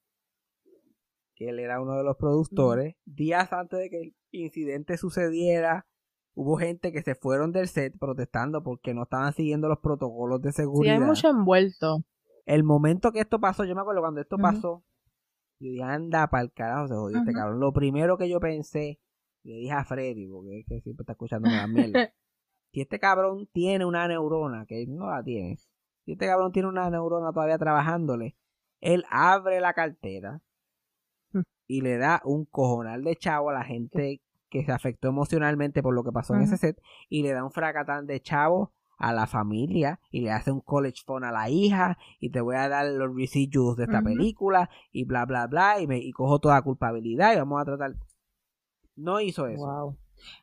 que 1.34 1.48
él 1.48 1.58
era 1.58 1.80
uno 1.80 1.96
de 1.96 2.04
los 2.04 2.16
productores. 2.16 2.94
Días 3.04 3.52
antes 3.52 3.78
de 3.78 3.90
que 3.90 4.00
el 4.00 4.14
incidente 4.30 4.96
sucediera, 4.98 5.86
hubo 6.34 6.56
gente 6.58 6.92
que 6.92 7.02
se 7.02 7.14
fueron 7.14 7.50
del 7.52 7.66
set 7.68 7.98
protestando 7.98 8.62
porque 8.62 8.94
no 8.94 9.02
estaban 9.04 9.32
siguiendo 9.32 9.68
los 9.68 9.78
protocolos 9.80 10.40
de 10.42 10.52
Sí, 10.52 10.56
seguridad. 10.62 10.94
hay 10.94 11.00
mucho 11.00 11.28
envuelto. 11.28 12.04
El 12.46 12.62
momento 12.64 13.10
que 13.12 13.20
esto 13.20 13.40
pasó, 13.40 13.64
yo 13.64 13.74
me 13.74 13.80
acuerdo 13.80 14.00
cuando 14.02 14.20
esto 14.20 14.36
pasó, 14.38 14.84
yo 15.58 15.70
dije, 15.70 15.82
anda 15.82 16.26
para 16.28 16.42
el 16.44 16.52
carajo, 16.52 16.88
se 16.88 16.94
jodió 16.94 17.18
este 17.18 17.32
cabrón. 17.32 17.60
Lo 17.60 17.72
primero 17.72 18.16
que 18.18 18.28
yo 18.28 18.38
pensé, 18.40 18.98
le 19.44 19.54
dije 19.54 19.72
a 19.72 19.84
Freddy, 19.84 20.26
porque 20.28 20.60
es 20.60 20.66
que 20.66 20.80
siempre 20.80 21.02
está 21.02 21.12
escuchando 21.12 21.50
la 21.50 21.66
mierda. 21.66 22.12
si 22.72 22.80
este 22.80 22.98
cabrón 22.98 23.48
tiene 23.52 23.84
una 23.84 24.06
neurona, 24.08 24.66
que 24.66 24.82
él 24.82 24.94
no 24.94 25.10
la 25.10 25.22
tiene, 25.22 25.56
si 26.04 26.12
este 26.12 26.26
cabrón 26.26 26.52
tiene 26.52 26.68
una 26.68 26.90
neurona 26.90 27.32
todavía 27.32 27.58
trabajándole, 27.58 28.36
él 28.80 29.04
abre 29.10 29.60
la 29.60 29.72
cartera 29.74 30.40
y 31.66 31.80
le 31.80 31.96
da 31.96 32.20
un 32.24 32.44
cojonal 32.44 33.02
de 33.04 33.16
chavo 33.16 33.50
a 33.50 33.54
la 33.54 33.64
gente 33.64 34.20
que 34.50 34.64
se 34.64 34.72
afectó 34.72 35.08
emocionalmente 35.08 35.82
por 35.82 35.94
lo 35.94 36.04
que 36.04 36.12
pasó 36.12 36.34
en 36.34 36.42
ese 36.42 36.58
set 36.58 36.80
y 37.08 37.22
le 37.22 37.32
da 37.32 37.44
un 37.44 37.52
fracatán 37.52 38.06
de 38.06 38.20
chavo 38.20 38.72
a 38.98 39.12
la 39.12 39.26
familia 39.26 39.98
y 40.10 40.20
le 40.20 40.30
hace 40.30 40.52
un 40.52 40.60
college 40.60 41.02
fund 41.06 41.24
a 41.24 41.32
la 41.32 41.48
hija 41.48 41.96
y 42.20 42.30
te 42.30 42.40
voy 42.40 42.56
a 42.56 42.68
dar 42.68 42.86
los 42.86 43.16
residuos 43.16 43.76
de 43.76 43.84
esta 43.84 44.02
película 44.02 44.68
y 44.92 45.04
bla 45.04 45.24
bla 45.24 45.46
bla 45.46 45.80
y 45.80 45.86
me 45.86 45.98
y 45.98 46.12
cojo 46.12 46.38
toda 46.38 46.60
culpabilidad 46.62 47.32
y 47.32 47.38
vamos 47.38 47.60
a 47.60 47.64
tratar 47.64 47.96
no 48.96 49.20
hizo 49.20 49.46
eso 49.46 49.64
Wow. 49.66 49.96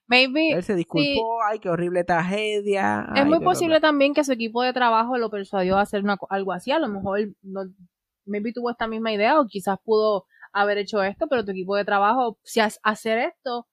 Maybe 0.08 0.52
él 0.52 0.64
se 0.64 0.76
disculpó 0.76 1.42
ay 1.44 1.60
qué 1.60 1.70
horrible 1.70 2.04
tragedia 2.04 3.06
es 3.16 3.22
ay, 3.22 3.26
muy 3.30 3.40
posible 3.40 3.80
también 3.80 4.14
que 4.14 4.24
su 4.26 4.34
equipo 4.34 4.62
de 4.64 4.74
trabajo 4.74 5.18
lo 5.18 5.30
persuadió 5.30 5.78
a 5.78 5.82
hacer 5.82 6.04
una 6.04 6.18
algo 6.30 6.52
así. 6.52 6.72
A 6.72 6.80
lo 6.80 6.90
mejor 6.90 7.20
no, 7.42 7.62
maybe 8.26 8.52
tuvo 8.52 8.72
esta 8.72 8.88
misma 8.88 9.14
idea 9.14 9.40
o 9.40 9.46
quizás 9.48 9.78
pudo 9.84 10.26
haber 10.52 10.80
hecho 10.80 11.02
esto, 11.02 11.28
pero 11.30 11.46
tu 11.46 11.52
equipo 11.52 11.76
de 11.78 11.86
trabajo, 11.86 12.38
si 12.44 12.60
has- 12.60 12.80
hacer 12.84 13.20
esto 13.20 13.68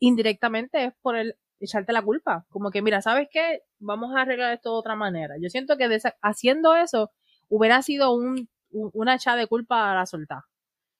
indirectamente 0.00 0.84
es 0.86 0.94
por 1.00 1.16
el 1.16 1.36
echarte 1.60 1.92
la 1.92 2.02
culpa. 2.02 2.44
Como 2.48 2.70
que, 2.70 2.82
mira, 2.82 3.00
¿sabes 3.02 3.28
qué? 3.30 3.60
Vamos 3.78 4.14
a 4.16 4.22
arreglar 4.22 4.52
esto 4.52 4.70
de 4.72 4.76
otra 4.78 4.96
manera. 4.96 5.34
Yo 5.40 5.48
siento 5.48 5.76
que 5.76 5.88
haciendo 6.22 6.74
eso 6.74 7.12
hubiera 7.48 7.82
sido 7.82 8.12
un, 8.14 8.48
un- 8.72 8.90
una 8.94 9.14
echada 9.14 9.36
de 9.36 9.46
culpa 9.46 9.92
a 9.92 9.94
la 9.94 10.06
soltar. 10.06 10.40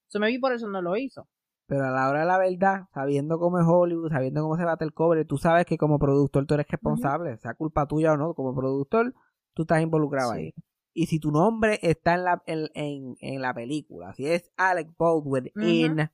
So 0.09 0.21
maybe 0.21 0.39
por 0.39 0.53
eso 0.53 0.69
no 0.69 0.81
lo 0.83 0.97
hizo. 0.97 1.27
Pero 1.67 1.85
a 1.87 1.91
la 1.91 2.09
hora 2.09 2.21
de 2.21 2.27
la 2.27 2.39
verdad 2.39 2.89
sabiendo 2.93 3.39
cómo 3.39 3.59
es 3.59 3.65
Hollywood 3.67 4.11
sabiendo 4.11 4.43
cómo 4.43 4.57
se 4.57 4.65
bate 4.65 4.85
el 4.85 4.93
cobre 4.93 5.25
tú 5.25 5.39
sabes 5.39 5.65
que 5.67 5.79
como 5.79 5.99
productor 5.99 6.45
tú 6.47 6.55
eres 6.55 6.67
responsable 6.69 7.37
sea 7.39 7.55
culpa 7.55 7.87
tuya 7.87 8.13
o 8.13 8.17
no 8.17 8.35
como 8.35 8.55
productor 8.55 9.15
tú 9.55 9.63
estás 9.63 9.81
involucrado 9.83 10.33
Sí. 10.33 10.39
ahí 10.39 10.55
y 10.95 11.07
si 11.07 11.19
tu 11.19 11.31
nombre 11.31 11.79
está 11.83 12.15
en 12.15 12.25
la 12.25 12.43
en, 12.47 12.69
en, 12.75 13.15
en 13.21 13.41
la 13.41 13.55
película 13.55 14.13
si 14.15 14.27
es 14.27 14.51
Alec 14.57 14.91
Baldwin 14.99 15.51
en 15.55 16.11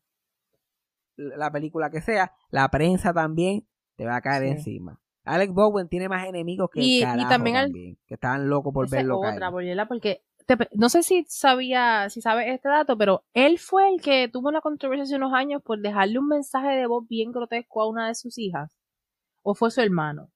la 1.16 1.50
película 1.50 1.90
que 1.90 2.00
sea 2.00 2.32
la 2.50 2.68
prensa 2.70 3.12
también 3.12 3.66
te 3.96 4.04
va 4.06 4.16
a 4.16 4.20
caer 4.20 4.42
Sí. 4.44 4.48
encima 4.50 5.00
Alec 5.24 5.52
Baldwin 5.52 5.88
tiene 5.88 6.08
más 6.08 6.26
enemigos 6.26 6.70
que 6.70 6.80
Y- 6.80 6.98
y 6.98 7.02
el 7.02 7.08
carajo 7.08 7.28
también 7.28 7.56
al- 7.56 7.64
también, 7.66 7.98
que 8.06 8.14
estaban 8.14 8.48
locos 8.48 8.72
por 8.72 8.88
verlo 8.88 9.20
caer. 9.20 9.34
otra, 9.34 9.50
Boyela, 9.50 9.86
porque 9.88 10.22
te 10.48 10.56
no 10.74 10.88
sé 10.88 11.02
si 11.02 11.24
sabía, 11.28 12.08
si 12.10 12.20
sabes 12.22 12.46
este 12.48 12.68
dato, 12.68 12.96
pero 12.96 13.22
él 13.34 13.58
fue 13.58 13.88
el 13.92 14.00
que 14.00 14.28
tuvo 14.28 14.48
una 14.48 14.60
controversia 14.62 15.04
hace 15.04 15.16
unos 15.16 15.32
años 15.34 15.62
por 15.62 15.78
dejarle 15.80 16.18
un 16.18 16.26
mensaje 16.28 16.68
de 16.68 16.86
voz 16.86 17.06
bien 17.06 17.30
grotesco 17.32 17.82
a 17.82 17.88
una 17.88 18.08
de 18.08 18.14
sus 18.14 18.38
hijas. 18.38 18.74
¿O 19.42 19.54
fue 19.54 19.70
su 19.70 19.80
hermano? 19.80 20.30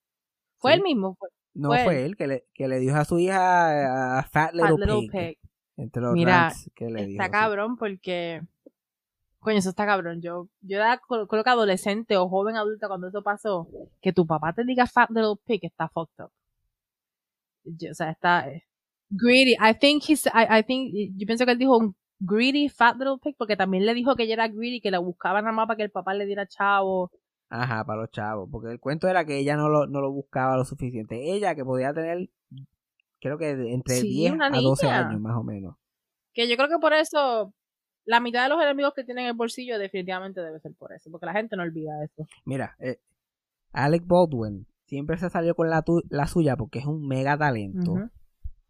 Fue 0.59 0.73
Sí. 0.73 0.77
él 0.79 0.83
mismo, 0.85 1.15
fue 1.17 1.29
no 1.55 1.69
fue 1.69 1.85
fue 1.85 2.05
él 2.05 2.17
que 2.17 2.27
le, 2.27 2.47
que 2.55 2.69
le 2.69 2.79
dijo 2.79 2.97
a 2.97 3.05
su 3.05 3.19
hija 3.19 4.19
a 4.19 4.23
Fat 4.25 4.53
Little, 4.53 4.71
Fat 4.71 4.79
Little 4.79 5.01
Pig, 5.01 5.11
Pig. 5.11 5.39
entre 5.77 6.03
los 6.03 6.13
Mira, 6.13 6.53
que 6.75 6.87
le 6.91 7.11
Está 7.11 7.31
cabrón 7.31 7.77
porque, 7.77 8.43
coño, 9.41 9.59
eso 9.59 9.71
está 9.71 9.85
cabrón. 9.87 10.21
Yo, 10.23 10.49
yo 10.61 10.77
era, 10.77 11.01
creo 11.29 11.45
que 11.45 11.51
adolescente 11.51 12.17
o 12.17 12.29
joven 12.29 12.57
adulta 12.57 12.87
cuando 12.89 13.09
eso 13.09 13.23
pasó, 13.23 13.67
que 14.01 14.13
tu 14.13 14.27
papá 14.27 14.53
te 14.53 14.65
diga 14.65 14.87
Fat 14.87 15.11
Little 15.11 15.37
Pig 15.45 15.61
está 15.65 15.89
fucked 15.89 16.25
up. 16.25 16.31
Yo- 17.65 17.91
o 17.91 17.95
sea, 17.95 18.11
está 18.11 18.49
eh, 18.49 18.65
greedy. 19.13 19.55
I 19.61 19.75
think 19.79 20.03
he's, 20.09 20.27
I, 20.27 20.59
I 20.59 20.63
think, 20.63 20.93
yo 21.17 21.27
pienso 21.27 21.45
que 21.45 21.53
él 21.53 21.59
dijo 21.59 21.77
un 21.79 21.95
greedy 22.21 22.69
Fat 22.69 22.97
Little 22.97 23.19
Pig 23.23 23.35
porque 23.37 23.57
también 23.57 23.85
le 23.87 23.95
dijo 23.95 24.15
que 24.17 24.25
ella 24.25 24.35
era 24.35 24.49
greedy, 24.49 24.81
que 24.81 24.91
la 24.91 24.99
buscaba 24.99 25.41
nada 25.43 25.53
más 25.53 25.67
para 25.67 25.77
que 25.77 25.83
el 25.85 25.91
papá 25.91 26.15
le 26.15 26.27
diera 26.27 26.47
chavo. 26.47 27.11
Ajá, 27.49 27.85
para 27.85 28.01
los 28.03 28.11
chavos. 28.11 28.49
Porque 28.51 28.71
el 28.71 28.81
cuento 28.81 29.09
era 29.09 29.25
que 29.25 29.39
ella 29.39 29.57
no 29.57 29.69
lo, 29.69 29.87
no 29.87 30.01
lo 30.01 30.11
buscaba 30.11 30.57
lo 30.57 30.65
suficiente. 30.65 31.33
Ella 31.35 31.55
que 31.55 31.65
podía 31.65 31.93
tener, 31.93 32.31
creo 33.21 33.37
que 33.39 33.51
entre 33.73 33.97
Sí, 33.97 34.09
10 34.09 34.33
una 34.33 34.47
a 34.47 34.51
12 34.61 34.87
niña. 34.87 35.09
años 35.09 35.21
más 35.21 35.37
o 35.37 35.43
menos. 35.43 35.77
Que 36.33 36.49
yo 36.49 36.57
creo 36.57 36.69
que 36.71 36.79
por 36.81 36.95
eso, 36.95 37.53
la 38.07 38.21
mitad 38.21 38.45
de 38.45 38.49
los 38.49 38.63
enemigos 38.63 38.95
que 38.95 39.05
tienen 39.05 39.25
en 39.25 39.31
el 39.33 39.37
bolsillo 39.37 39.79
definitivamente 39.79 40.41
debe 40.41 40.61
ser 40.61 40.73
por 40.79 40.93
eso, 40.95 41.11
porque 41.11 41.27
la 41.27 41.35
gente 41.35 41.55
no 41.57 41.63
olvida 41.63 42.03
eso. 42.03 42.27
Mira, 42.47 42.75
eh, 42.79 43.01
Alec 43.73 44.05
Baldwin 44.07 44.67
siempre 44.87 45.19
se 45.19 45.29
salió 45.29 45.55
con 45.55 45.69
la, 45.69 45.83
tu- 45.83 46.03
la 46.09 46.27
suya 46.27 46.57
porque 46.57 46.79
es 46.79 46.87
un 46.87 47.07
mega 47.07 47.37
talento. 47.37 47.95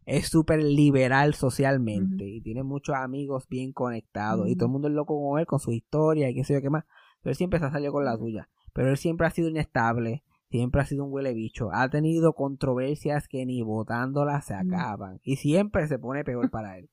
Es 0.04 0.28
súper 0.28 0.62
liberal 0.62 1.34
socialmente 1.34 2.24
y 2.24 2.40
tiene 2.40 2.62
muchos 2.62 2.96
amigos 2.96 3.46
bien 3.48 3.72
conectados. 3.72 4.48
Y 4.48 4.56
todo 4.56 4.66
el 4.66 4.72
mundo 4.72 4.88
es 4.88 4.94
loco 4.94 5.20
con 5.20 5.38
él, 5.38 5.46
con 5.46 5.60
su 5.60 5.72
historia 5.72 6.28
y 6.28 6.34
qué 6.34 6.44
sé 6.44 6.54
yo 6.54 6.62
qué 6.62 6.70
más. 6.70 6.84
Pero 7.22 7.30
él 7.30 7.36
siempre 7.36 7.60
se 7.60 7.70
salió 7.70 7.92
con 7.92 8.04
la 8.04 8.16
suya. 8.16 8.48
Pero 8.72 8.90
él 8.90 8.96
siempre 8.96 9.26
ha 9.26 9.30
sido 9.30 9.48
inestable. 9.48 10.24
Siempre 10.50 10.82
ha 10.82 10.84
sido 10.84 11.04
un 11.04 11.12
huele 11.12 11.32
bicho. 11.32 11.70
Ha 11.72 11.88
tenido 11.88 12.34
controversias 12.34 13.28
que 13.28 13.46
ni 13.46 13.62
votándolas 13.62 14.44
se 14.44 14.54
acaban. 14.54 15.20
Y 15.22 15.36
siempre 15.36 15.86
se 15.86 15.98
pone 15.98 16.24
peor 16.24 16.50
para 16.50 16.78
él. 16.78 16.90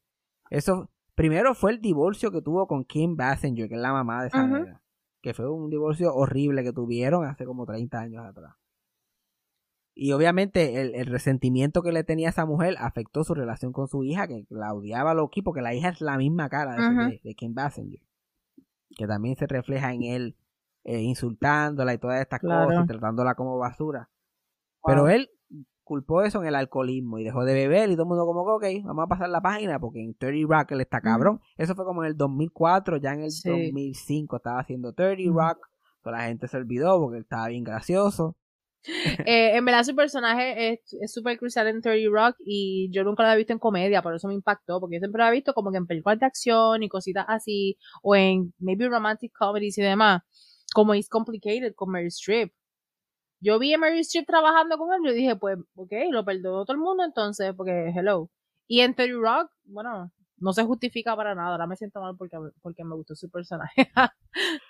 Eso, 0.50 0.90
primero 1.16 1.56
fue 1.56 1.72
el 1.72 1.82
divorcio 1.82 2.32
que 2.32 2.42
tuvo 2.42 2.68
con 2.68 2.86
Kim 2.86 3.18
Basinger, 3.18 3.68
que 3.68 3.76
es 3.76 3.82
la 3.82 3.92
mamá 3.92 4.22
de 4.22 4.28
esa 4.30 4.48
nena. 4.48 4.82
Que 5.22 5.34
fue 5.34 5.50
un 5.50 5.70
divorcio 5.70 6.14
horrible 6.14 6.64
que 6.64 6.72
tuvieron 6.72 7.26
hace 7.26 7.46
como 7.46 7.66
30 7.66 8.00
años 8.00 8.26
atrás. 8.26 8.56
Y 10.02 10.14
obviamente 10.14 10.80
el, 10.82 10.96
el 10.96 11.08
resentimiento 11.08 11.82
que 11.82 11.92
le 11.92 12.06
tenía 12.06 12.28
a 12.28 12.32
esa 12.32 12.46
mujer 12.46 12.76
afectó 12.80 13.24
su 13.26 13.34
relación 13.34 13.74
con 13.74 13.88
su 13.90 14.04
hija, 14.06 14.28
que 14.28 14.46
la 14.50 14.74
odiaba 14.74 15.14
loqui, 15.14 15.42
porque 15.42 15.62
la 15.62 15.74
hija 15.74 15.90
es 15.90 16.00
la 16.00 16.18
misma 16.18 16.48
cara 16.48 16.76
de, 16.76 16.88
Ujú. 16.88 17.10
de- 17.10 17.22
de 17.24 17.36
Kim 17.36 17.54
Basinger. 17.54 18.00
Que 18.96 19.08
también 19.08 19.36
se 19.36 19.46
refleja 19.46 19.94
en 19.94 20.04
él 20.04 20.38
eh, 20.86 21.02
insultándola 21.02 21.94
y 21.94 21.98
todas 21.98 22.22
estas 22.22 22.40
Claro. 22.40 22.68
cosas 22.68 22.86
y 22.86 22.88
tratándola 22.88 23.36
como 23.36 23.58
basura. 23.58 24.10
Pero 24.86 25.10
él 25.10 25.30
culpó 25.84 26.22
eso 26.22 26.40
en 26.42 26.48
el 26.48 26.56
alcoholismo 26.56 27.20
y 27.20 27.26
dejó 27.26 27.44
de 27.44 27.54
beber 27.54 27.90
y 27.90 27.94
todo 27.96 28.04
el 28.04 28.08
mundo 28.10 28.26
como 28.26 28.46
que, 28.60 28.80
ok, 28.80 28.86
vamos 28.86 29.04
a 29.04 29.08
pasar 29.08 29.28
la 29.30 29.42
página 29.42 29.80
porque 29.80 30.02
en 30.02 30.16
30 30.16 30.48
Rock 30.62 30.72
él 30.72 30.82
está 30.82 31.02
cabrón. 31.02 31.42
Eso 31.58 31.76
fue 31.76 31.84
como 31.84 32.04
en 32.06 32.12
el 32.12 32.16
2004, 32.18 32.96
ya 32.98 33.14
en 33.14 33.24
el 33.24 33.32
Sí. 33.32 33.50
2005 33.50 34.38
estaba 34.38 34.60
haciendo 34.62 34.94
30 34.94 35.30
Ujú. 35.30 35.40
Rock. 35.40 35.68
Toda 36.02 36.18
la 36.20 36.24
gente 36.24 36.48
se 36.48 36.56
olvidó 36.56 36.98
porque 37.02 37.18
él 37.18 37.24
estaba 37.24 37.50
bien 37.50 37.66
gracioso. 37.66 38.38
Eh, 38.84 39.58
en 39.58 39.66
verdad 39.66 39.84
su 39.84 39.96
personaje 39.96 40.74
es 40.74 41.12
súper 41.14 41.38
crucial 41.38 41.68
en 41.68 41.82
30 41.82 42.10
Rock 42.10 42.38
y 42.40 42.90
yo 42.92 43.04
nunca 43.04 43.24
lo 43.24 43.30
había 43.30 43.38
visto 43.38 43.54
en 43.54 43.60
comedia, 43.60 44.02
por 44.02 44.16
eso 44.16 44.28
me 44.28 44.34
impactó, 44.34 44.80
porque 44.80 44.96
yo 44.96 45.00
siempre 45.00 45.20
lo 45.20 45.26
había 45.26 45.38
visto 45.38 45.54
como 45.54 45.72
que 45.72 45.78
en 45.78 45.88
películas 45.88 46.20
de 46.20 46.26
acción 46.26 46.84
y 46.84 46.90
cositas 46.90 47.26
así, 47.28 47.78
o 48.02 48.16
en 48.16 48.54
maybe 48.60 48.88
romantic 48.88 49.32
comedies 49.38 49.78
y 49.78 49.82
demás, 49.82 50.22
como 50.74 50.96
It's 50.96 51.10
Complicated 51.10 51.74
con 51.76 51.92
Mary 51.92 52.08
Streep. 52.08 52.54
Yo 53.42 53.60
vi 53.60 53.74
a 53.74 53.78
Mary 53.78 54.00
Streep 54.02 54.26
trabajando 54.28 54.78
con 54.78 54.94
él, 54.94 55.02
yo 55.06 55.14
dije, 55.14 55.36
pues, 55.36 55.58
ok, 55.76 55.92
lo 56.12 56.26
perdonó 56.26 56.66
todo 56.66 56.76
el 56.76 56.82
mundo 56.82 57.04
entonces, 57.06 57.54
porque 57.56 57.92
hello. 57.96 58.30
Y 58.68 58.82
en 58.82 58.96
30 58.96 59.18
Rock, 59.20 59.52
bueno, 59.66 60.12
no 60.38 60.54
se 60.54 60.64
justifica 60.64 61.16
para 61.16 61.36
nada, 61.36 61.52
ahora 61.52 61.68
me 61.68 61.76
siento 61.76 62.02
mal 62.02 62.16
porque, 62.18 62.38
porque 62.62 62.84
me 62.84 62.96
gustó 62.96 63.16
su 63.16 63.30
personaje. 63.30 63.92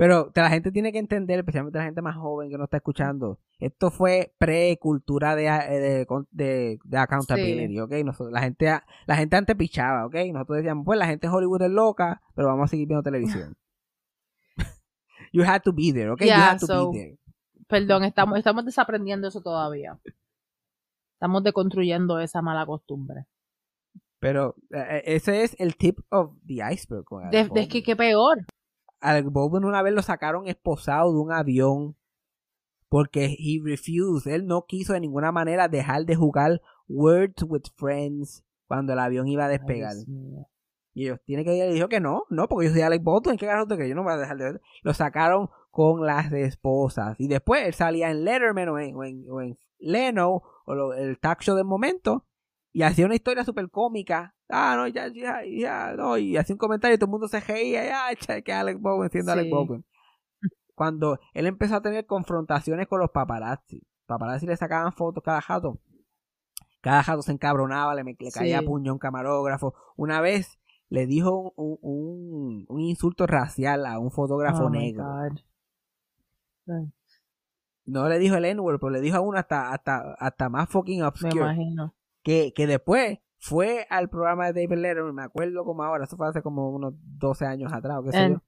Pero 0.00 0.32
la 0.34 0.48
gente 0.48 0.72
tiene 0.72 0.92
que 0.92 0.98
entender, 0.98 1.40
especialmente 1.40 1.78
la 1.78 1.84
gente 1.84 2.00
más 2.00 2.16
joven 2.16 2.48
que 2.48 2.56
no 2.56 2.64
está 2.64 2.78
escuchando, 2.78 3.38
esto 3.58 3.90
fue 3.90 4.32
pre-cultura 4.38 5.36
de, 5.36 5.42
de, 5.42 6.06
de, 6.30 6.78
de 6.82 6.96
accountability, 6.96 7.78
¿ok? 7.80 7.92
Nosotros, 8.02 8.32
la, 8.32 8.40
gente, 8.40 8.80
la 9.04 9.16
gente 9.16 9.36
antes 9.36 9.54
pichaba, 9.56 10.06
¿ok? 10.06 10.14
Nosotros 10.32 10.56
decíamos, 10.56 10.86
pues 10.86 10.98
la 10.98 11.06
gente 11.06 11.26
en 11.26 11.34
Hollywood 11.34 11.60
es 11.60 11.70
loca, 11.70 12.22
pero 12.34 12.48
vamos 12.48 12.64
a 12.64 12.68
seguir 12.68 12.88
viendo 12.88 13.02
televisión. 13.02 13.58
you 15.34 15.42
had 15.42 15.60
to 15.60 15.70
be 15.70 15.92
there, 15.92 16.08
¿ok? 16.08 16.20
you 16.22 16.28
Yeah, 16.28 16.52
had 16.52 16.60
to 16.60 16.66
so- 16.66 16.92
be 16.92 16.98
there. 16.98 17.18
Perdón, 17.68 18.04
estamos, 18.04 18.38
estamos 18.38 18.64
desaprendiendo 18.64 19.28
eso 19.28 19.42
todavía. 19.42 20.00
Estamos 21.12 21.44
deconstruyendo 21.44 22.20
esa 22.20 22.40
mala 22.40 22.64
costumbre. 22.64 23.26
Pero 24.18 24.54
eh, 24.70 25.02
ese 25.04 25.42
es 25.42 25.54
el 25.60 25.76
tip 25.76 25.98
of 26.08 26.38
the 26.46 26.62
iceberg. 26.72 27.04
Es 27.32 27.68
que 27.68 27.82
qué 27.82 27.96
peor. 27.96 28.46
Alec 29.00 29.26
Baldwin 29.30 29.64
una 29.64 29.82
vez 29.82 29.94
lo 29.94 30.02
sacaron 30.02 30.46
esposado 30.46 31.12
de 31.12 31.18
un 31.18 31.32
avión 31.32 31.96
porque 32.88 33.36
he 33.38 33.60
refused, 33.64 34.30
él 34.32 34.46
no 34.46 34.64
quiso 34.66 34.92
de 34.94 35.00
ninguna 35.00 35.30
manera 35.32 35.68
dejar 35.68 36.04
de 36.04 36.16
jugar 36.16 36.60
Words 36.88 37.44
with 37.48 37.62
Friends 37.76 38.44
cuando 38.66 38.92
el 38.92 38.98
avión 38.98 39.28
iba 39.28 39.44
a 39.44 39.48
despegar. 39.48 39.92
Ay, 39.92 40.44
y 40.92 41.04
ellos 41.04 41.20
tienen 41.24 41.44
que 41.44 41.54
ir 41.54 41.70
y 41.70 41.74
dijo 41.74 41.88
que 41.88 42.00
no, 42.00 42.24
no, 42.30 42.48
porque 42.48 42.66
yo 42.66 42.72
soy 42.72 42.82
Alec 42.82 43.02
Baldwin, 43.04 43.36
¿qué 43.36 43.46
carajo 43.46 43.68
crees? 43.68 43.88
Yo 43.88 43.94
no 43.94 44.02
voy 44.02 44.12
a 44.12 44.16
dejar 44.16 44.36
de 44.36 44.44
ver. 44.44 44.60
Lo 44.82 44.92
sacaron 44.92 45.48
con 45.70 46.04
las 46.04 46.32
esposas 46.32 47.14
y 47.20 47.28
después 47.28 47.64
él 47.64 47.74
salía 47.74 48.10
en 48.10 48.24
Letterman 48.24 48.68
o 48.70 48.78
en, 48.80 48.96
o 48.96 49.04
en, 49.04 49.24
o 49.30 49.40
en 49.40 49.58
Leno 49.78 50.42
o 50.66 50.74
lo- 50.74 50.92
el 50.94 51.18
talk 51.20 51.40
show 51.42 51.54
del 51.54 51.64
momento 51.64 52.26
y 52.72 52.82
hacía 52.82 53.06
una 53.06 53.14
historia 53.14 53.44
súper 53.44 53.70
cómica. 53.70 54.34
Ah, 54.50 54.74
no, 54.76 54.86
ya, 54.88 55.08
ya, 55.08 55.40
ya, 55.44 55.94
no, 55.96 56.18
y 56.18 56.36
hacía 56.36 56.54
un 56.54 56.58
comentario 56.58 56.94
y 56.96 56.98
todo 56.98 57.06
el 57.06 57.12
mundo 57.12 57.28
se 57.28 57.40
reía, 57.40 57.84
ya, 57.84 58.10
echa, 58.10 58.40
que 58.42 58.52
Alec 58.52 58.80
Baldwin 58.80 59.10
siendo 59.10 59.32
Sí. 59.34 59.50
Baldwin. 59.50 59.84
Cuando 60.74 61.18
él 61.34 61.46
empezó 61.46 61.76
a 61.76 61.82
tener 61.82 62.06
confrontaciones 62.06 62.86
con 62.88 63.00
los 63.00 63.10
paparazzi, 63.10 63.86
paparazzi 64.06 64.46
le 64.46 64.56
sacaban 64.56 64.92
fotos 64.92 65.22
cada 65.22 65.40
jato. 65.40 65.78
Cada 66.80 67.02
jato 67.02 67.22
se 67.22 67.32
encabronaba, 67.32 67.94
le, 67.94 68.02
me- 68.04 68.16
le 68.18 68.32
caía 68.32 68.60
Sí. 68.60 68.66
puño 68.66 68.90
a 68.90 68.94
un 68.94 68.98
camarógrafo. 68.98 69.74
Una 69.96 70.20
vez 70.22 70.58
le 70.88 71.06
dijo 71.06 71.52
un, 71.56 71.78
un, 71.82 72.64
un 72.68 72.80
insulto 72.80 73.26
racial 73.26 73.84
a 73.86 73.98
un 73.98 74.10
fotógrafo 74.10 74.64
Oh, 74.64 74.70
negro. 74.70 75.04
No 77.84 78.08
le 78.08 78.18
dijo 78.18 78.36
el 78.36 78.44
N-word, 78.44 78.78
pero 78.80 78.90
le 78.90 79.00
dijo 79.00 79.16
a 79.16 79.20
uno 79.20 79.38
hasta, 79.38 79.72
hasta, 79.72 80.14
hasta 80.18 80.48
más 80.48 80.68
fucking 80.68 81.00
Me 81.00 81.06
obscure. 81.06 81.34
imagino. 81.36 81.94
Que, 82.22 82.52
que 82.54 82.66
después 82.66 83.18
fue 83.40 83.86
al 83.88 84.08
programa 84.10 84.52
de 84.52 84.62
David 84.62 84.80
Letterman, 84.82 85.14
me 85.14 85.22
acuerdo 85.22 85.64
como 85.64 85.82
ahora, 85.82 86.04
eso 86.04 86.16
fue 86.16 86.28
hace 86.28 86.42
como 86.42 86.70
unos 86.70 86.94
12 87.18 87.46
años 87.46 87.72
atrás 87.72 87.98
o 87.98 88.04
qué 88.04 88.12
sé 88.12 88.18
En- 88.24 88.32
yo. 88.34 88.42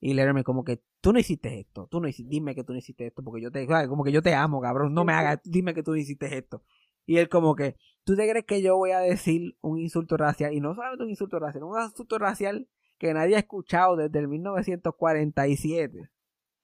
Y 0.00 0.14
Letterman 0.14 0.44
como 0.44 0.62
que 0.62 0.80
tú 1.00 1.12
no 1.12 1.18
hiciste 1.18 1.58
esto, 1.58 1.88
tú 1.90 2.00
no 2.00 2.06
hiciste, 2.06 2.30
dime 2.30 2.54
que 2.54 2.62
tú 2.62 2.72
no 2.72 2.78
hiciste 2.78 3.06
esto, 3.08 3.22
porque 3.24 3.42
yo 3.42 3.50
te, 3.50 3.66
como 3.88 4.04
que 4.04 4.12
yo 4.12 4.22
te 4.22 4.32
amo, 4.32 4.60
cabrón, 4.60 4.94
no 4.94 5.04
me 5.04 5.12
hagas, 5.12 5.40
dime 5.44 5.74
que 5.74 5.82
tú 5.82 5.90
no 5.90 5.96
hiciste 5.96 6.38
esto. 6.38 6.62
Y 7.04 7.16
él 7.16 7.28
como 7.28 7.56
que, 7.56 7.74
¿tú 8.04 8.14
te 8.14 8.28
crees 8.30 8.44
que 8.44 8.62
yo 8.62 8.76
voy 8.76 8.92
a 8.92 9.00
decir 9.00 9.56
un 9.60 9.78
insulto 9.80 10.16
racial? 10.16 10.52
Y 10.54 10.60
no 10.60 10.74
solamente 10.74 11.02
un 11.02 11.10
insulto 11.10 11.38
racial, 11.40 11.64
un 11.64 11.82
insulto 11.82 12.18
racial 12.18 12.68
que 12.98 13.12
nadie 13.12 13.34
ha 13.34 13.38
escuchado 13.40 13.96
desde 13.96 14.18
el 14.20 14.28
1947. 14.28 16.10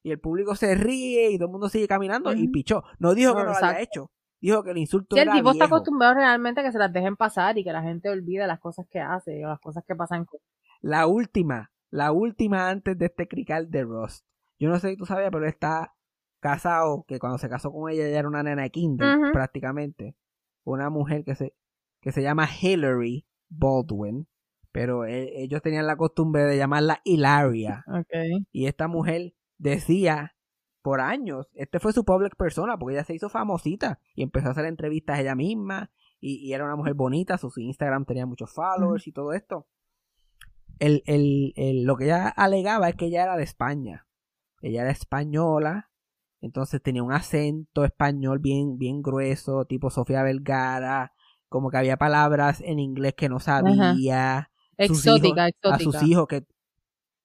Y 0.02 0.10
el 0.10 0.20
público 0.20 0.54
se 0.54 0.74
ríe 0.74 1.30
y 1.30 1.38
todo 1.38 1.46
el 1.46 1.52
mundo 1.52 1.68
sigue 1.68 1.88
caminando 1.88 2.32
y 2.34 2.48
pichó. 2.48 2.84
No 2.98 3.14
dijo 3.14 3.32
que 3.34 3.40
No, 3.40 3.46
lo 3.46 3.56
había 3.56 3.80
hecho. 3.80 4.10
Dijo 4.44 4.62
que 4.62 4.72
el 4.72 4.78
insulto 4.78 5.16
Sí, 5.16 5.22
el 5.22 5.28
era 5.28 5.36
tipo 5.36 5.50
está 5.50 5.64
viejo. 5.64 5.76
acostumbrado 5.76 6.14
realmente 6.14 6.60
a 6.60 6.64
que 6.64 6.72
se 6.72 6.78
las 6.78 6.92
dejen 6.92 7.16
pasar 7.16 7.56
y 7.56 7.64
que 7.64 7.72
la 7.72 7.82
gente 7.82 8.10
olvide 8.10 8.46
las 8.46 8.60
cosas 8.60 8.86
que 8.90 9.00
hace 9.00 9.44
o 9.44 9.48
las 9.48 9.58
cosas 9.60 9.84
que 9.86 9.94
pasan 9.96 10.26
con 10.26 10.38
La 10.82 11.06
última, 11.06 11.70
la 11.90 12.12
última 12.12 12.68
antes 12.68 12.98
de 12.98 13.06
este 13.06 13.26
crical 13.26 13.70
de 13.70 13.84
Ross. 13.84 14.22
Yo 14.58 14.68
no 14.68 14.78
sé 14.78 14.90
si 14.90 14.96
tú 14.96 15.06
sabías, 15.06 15.30
pero 15.30 15.44
él 15.44 15.50
está 15.50 15.94
casado, 16.40 17.04
que 17.08 17.18
cuando 17.18 17.38
se 17.38 17.48
casó 17.48 17.72
con 17.72 17.90
ella, 17.90 18.06
ella 18.06 18.18
era 18.18 18.28
una 18.28 18.42
nena 18.42 18.62
de 18.62 18.70
kinder, 18.70 19.18
Ujú. 19.18 19.32
prácticamente. 19.32 20.14
Una 20.64 20.90
mujer 20.90 21.24
que 21.24 21.34
se, 21.34 21.54
que 22.02 22.12
se 22.12 22.22
llama 22.22 22.46
Hillary 22.60 23.24
Baldwin, 23.48 24.26
pero 24.72 25.06
e- 25.06 25.42
ellos 25.42 25.62
tenían 25.62 25.86
la 25.86 25.96
costumbre 25.96 26.42
de 26.42 26.58
llamarla 26.58 27.00
Hilaria. 27.04 27.82
Okay. 27.88 28.46
Y 28.52 28.66
esta 28.66 28.88
mujer 28.88 29.32
decía 29.56 30.33
por 30.84 31.00
años, 31.00 31.48
este 31.54 31.80
fue 31.80 31.94
su 31.94 32.04
public 32.04 32.36
persona, 32.36 32.76
porque 32.76 32.96
ella 32.96 33.04
se 33.04 33.14
hizo 33.14 33.30
famosita 33.30 34.00
y 34.14 34.22
empezó 34.22 34.48
a 34.48 34.50
hacer 34.50 34.66
entrevistas 34.66 35.18
ella 35.18 35.34
misma 35.34 35.90
y, 36.20 36.36
y 36.46 36.52
era 36.52 36.66
una 36.66 36.76
mujer 36.76 36.92
bonita, 36.92 37.38
su, 37.38 37.50
Instagram 37.56 38.04
tenía 38.04 38.26
muchos 38.26 38.52
followers 38.52 39.06
y 39.06 39.12
todo 39.12 39.32
esto. 39.32 39.66
El, 40.78 41.02
el, 41.06 41.54
el- 41.56 41.84
lo 41.84 41.96
que 41.96 42.04
ella 42.04 42.28
alegaba 42.28 42.90
es 42.90 42.96
que 42.96 43.06
ella 43.06 43.22
era 43.22 43.36
de 43.38 43.44
España. 43.44 44.06
Ella 44.60 44.82
era 44.82 44.90
española, 44.90 45.90
entonces 46.42 46.82
tenía 46.82 47.02
un 47.02 47.12
acento 47.12 47.84
español 47.86 48.38
bien, 48.38 48.76
bien 48.76 49.00
grueso, 49.00 49.64
tipo 49.64 49.88
Sofía 49.90 50.22
Vergara, 50.22 51.12
como 51.48 51.70
que 51.70 51.78
había 51.78 51.96
palabras 51.96 52.60
en 52.60 52.78
inglés 52.78 53.14
que 53.14 53.28
no 53.30 53.40
sabía 53.40 54.50
sus 54.78 55.06
Exótica, 55.06 55.44
a 55.44 55.48
exótica. 55.48 55.78
sus 55.78 56.02
hijos 56.02 56.26
que 56.28 56.44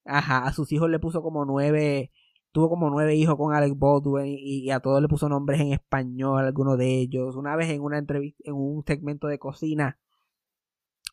ajá 0.06 0.44
a 0.46 0.52
sus 0.54 0.72
hijos 0.72 0.88
le 0.88 0.98
puso 0.98 1.20
como 1.22 1.44
nueve 1.44 2.10
tuvo 2.52 2.68
como 2.68 2.90
nueve 2.90 3.14
hijos 3.14 3.36
con 3.36 3.54
Alec 3.54 3.74
Baldwin 3.76 4.26
y, 4.26 4.64
y 4.64 4.70
a 4.70 4.80
todos 4.80 5.00
le 5.00 5.08
puso 5.08 5.28
nombres 5.28 5.60
en 5.60 5.72
español 5.72 6.44
algunos 6.44 6.76
de 6.78 6.98
ellos 7.00 7.36
una 7.36 7.54
vez 7.56 7.70
en 7.70 7.80
una 7.82 7.98
entrevista 7.98 8.42
en 8.44 8.54
un 8.54 8.82
segmento 8.86 9.26
de 9.28 9.38
cocina 9.38 9.98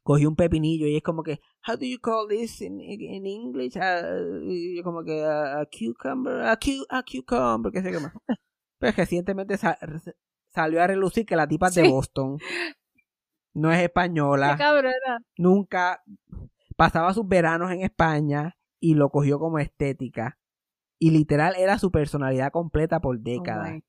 cogió 0.04 0.30
un 0.30 0.36
pepinillo 0.36 0.88
y 0.88 0.96
es 0.96 1.04
como 1.04 1.22
que 1.22 1.40
how 1.68 1.76
do 1.76 1.86
you 1.86 2.00
call 2.00 2.28
this 2.28 2.62
in, 2.62 2.80
in 2.80 3.26
English 3.26 3.76
Uh, 3.78 4.50
y 4.50 4.78
yo 4.78 4.84
como 4.84 5.04
que 5.04 5.22
uh, 5.22 5.60
a 5.60 5.66
cucumber 5.66 6.42
a, 6.44 6.56
cu- 6.58 6.86
a 6.90 7.04
cucumber 7.04 7.72
qué 7.72 7.82
sé 7.82 7.92
qué 7.92 8.00
más 8.00 8.14
pues 8.80 8.96
recientemente 8.96 9.58
sa- 9.58 9.78
salió 10.48 10.82
a 10.82 10.88
relucir 10.88 11.26
que 11.26 11.36
la 11.36 11.48
tipa 11.48 11.68
es 11.68 11.76
de. 11.76 11.88
Boston 11.90 12.38
no 13.54 13.72
es 13.72 13.80
española 13.80 14.52
Qué 14.56 14.64
cabrona. 14.64 15.20
nunca 15.38 16.04
pasaba 16.76 17.14
sus 17.14 17.28
veranos 17.28 17.72
en 17.72 17.82
España 17.82 18.56
y 18.80 18.94
lo 18.94 19.10
cogió 19.10 19.40
como 19.40 19.58
estética. 19.60 20.38
Y 21.00 21.12
literal 21.12 21.56
era 21.58 21.78
su 21.78 21.92
personalidad 21.92 22.52
completa 22.52 23.00
por 23.00 23.18
Oh 23.18 23.20
décadas. 23.22 23.82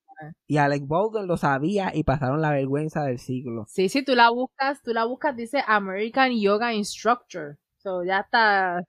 y 0.47 0.57
Alec 0.59 0.87
Baldwin 0.87 1.27
lo 1.27 1.37
sabía 1.37 1.95
y 1.95 2.05
pasaron 2.05 2.41
la 2.43 2.51
vergüenza 2.51 3.05
del 3.05 3.19
siglo. 3.19 3.65
Sí, 3.69 3.89
si 3.89 4.05
tú 4.05 4.15
la 4.15 4.31
buscas, 4.31 4.83
tú 4.83 4.93
la 4.93 5.05
buscas, 5.05 5.37
dice 5.37 5.63
American 5.67 6.33
Yoga 6.39 6.75
Instructor. 6.75 7.59
So 7.79 8.05
ya 8.05 8.21
está. 8.21 8.83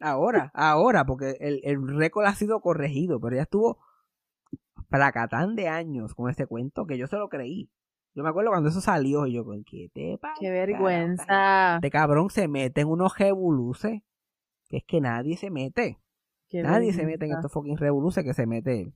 Ahora, 0.00 0.50
ahora, 0.52 1.04
porque 1.06 1.36
el, 1.40 1.60
el 1.62 1.96
récord 1.96 2.26
ha 2.26 2.34
sido 2.34 2.60
corregido, 2.60 3.20
pero 3.20 3.36
ya 3.36 3.42
estuvo 3.42 3.78
placatán 4.88 5.54
de 5.54 5.68
años 5.68 6.14
con 6.14 6.28
ese 6.28 6.46
cuento 6.46 6.86
que 6.86 6.98
yo 6.98 7.06
se 7.06 7.16
lo 7.16 7.28
creí. 7.28 7.70
Yo 8.14 8.22
me 8.22 8.28
acuerdo 8.28 8.50
cuando 8.50 8.68
eso 8.68 8.80
salió 8.80 9.26
y 9.26 9.32
yo, 9.32 9.44
¿con 9.44 9.64
qué 9.64 9.88
te 9.94 10.18
pasa? 10.18 10.34
Qué 10.38 10.50
vergüenza. 10.50 11.76
Este 11.76 11.90
cabrón 11.90 12.28
se 12.28 12.46
mete 12.46 12.82
en 12.82 12.88
unos 12.88 13.16
revoluces 13.16 14.02
que 14.68 14.78
es 14.78 14.84
que 14.84 15.00
nadie 15.00 15.36
se 15.36 15.50
mete. 15.50 15.98
Qué 16.52 16.62
Nadie 16.62 16.92
se 16.92 17.06
mete 17.06 17.24
en 17.24 17.32
estos 17.32 17.50
fucking 17.50 17.78
revoluces 17.78 18.22
que 18.22 18.34
se 18.34 18.44
mete 18.44 18.82
él. 18.82 18.94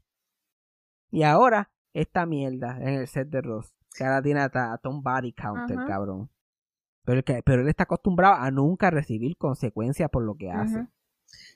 Y 1.10 1.22
ahora, 1.22 1.70
esta 1.94 2.26
mierda 2.26 2.76
en 2.82 3.00
el 3.00 3.08
set 3.08 3.30
de 3.30 3.40
Ross. 3.40 3.74
Que 3.96 4.04
ahora 4.04 4.20
tiene 4.20 4.40
hasta, 4.40 4.78
un 4.84 5.02
body 5.02 5.32
count, 5.32 5.70
el 5.70 5.78
Ajá. 5.78 5.86
cabrón. 5.86 6.28
Pero, 7.06 7.22
que, 7.22 7.42
pero 7.42 7.62
él 7.62 7.68
está 7.68 7.84
acostumbrado 7.84 8.34
a 8.34 8.50
nunca 8.50 8.90
recibir 8.90 9.38
consecuencias 9.38 10.10
por 10.10 10.22
lo 10.22 10.34
que 10.34 10.50
hace. 10.50 10.86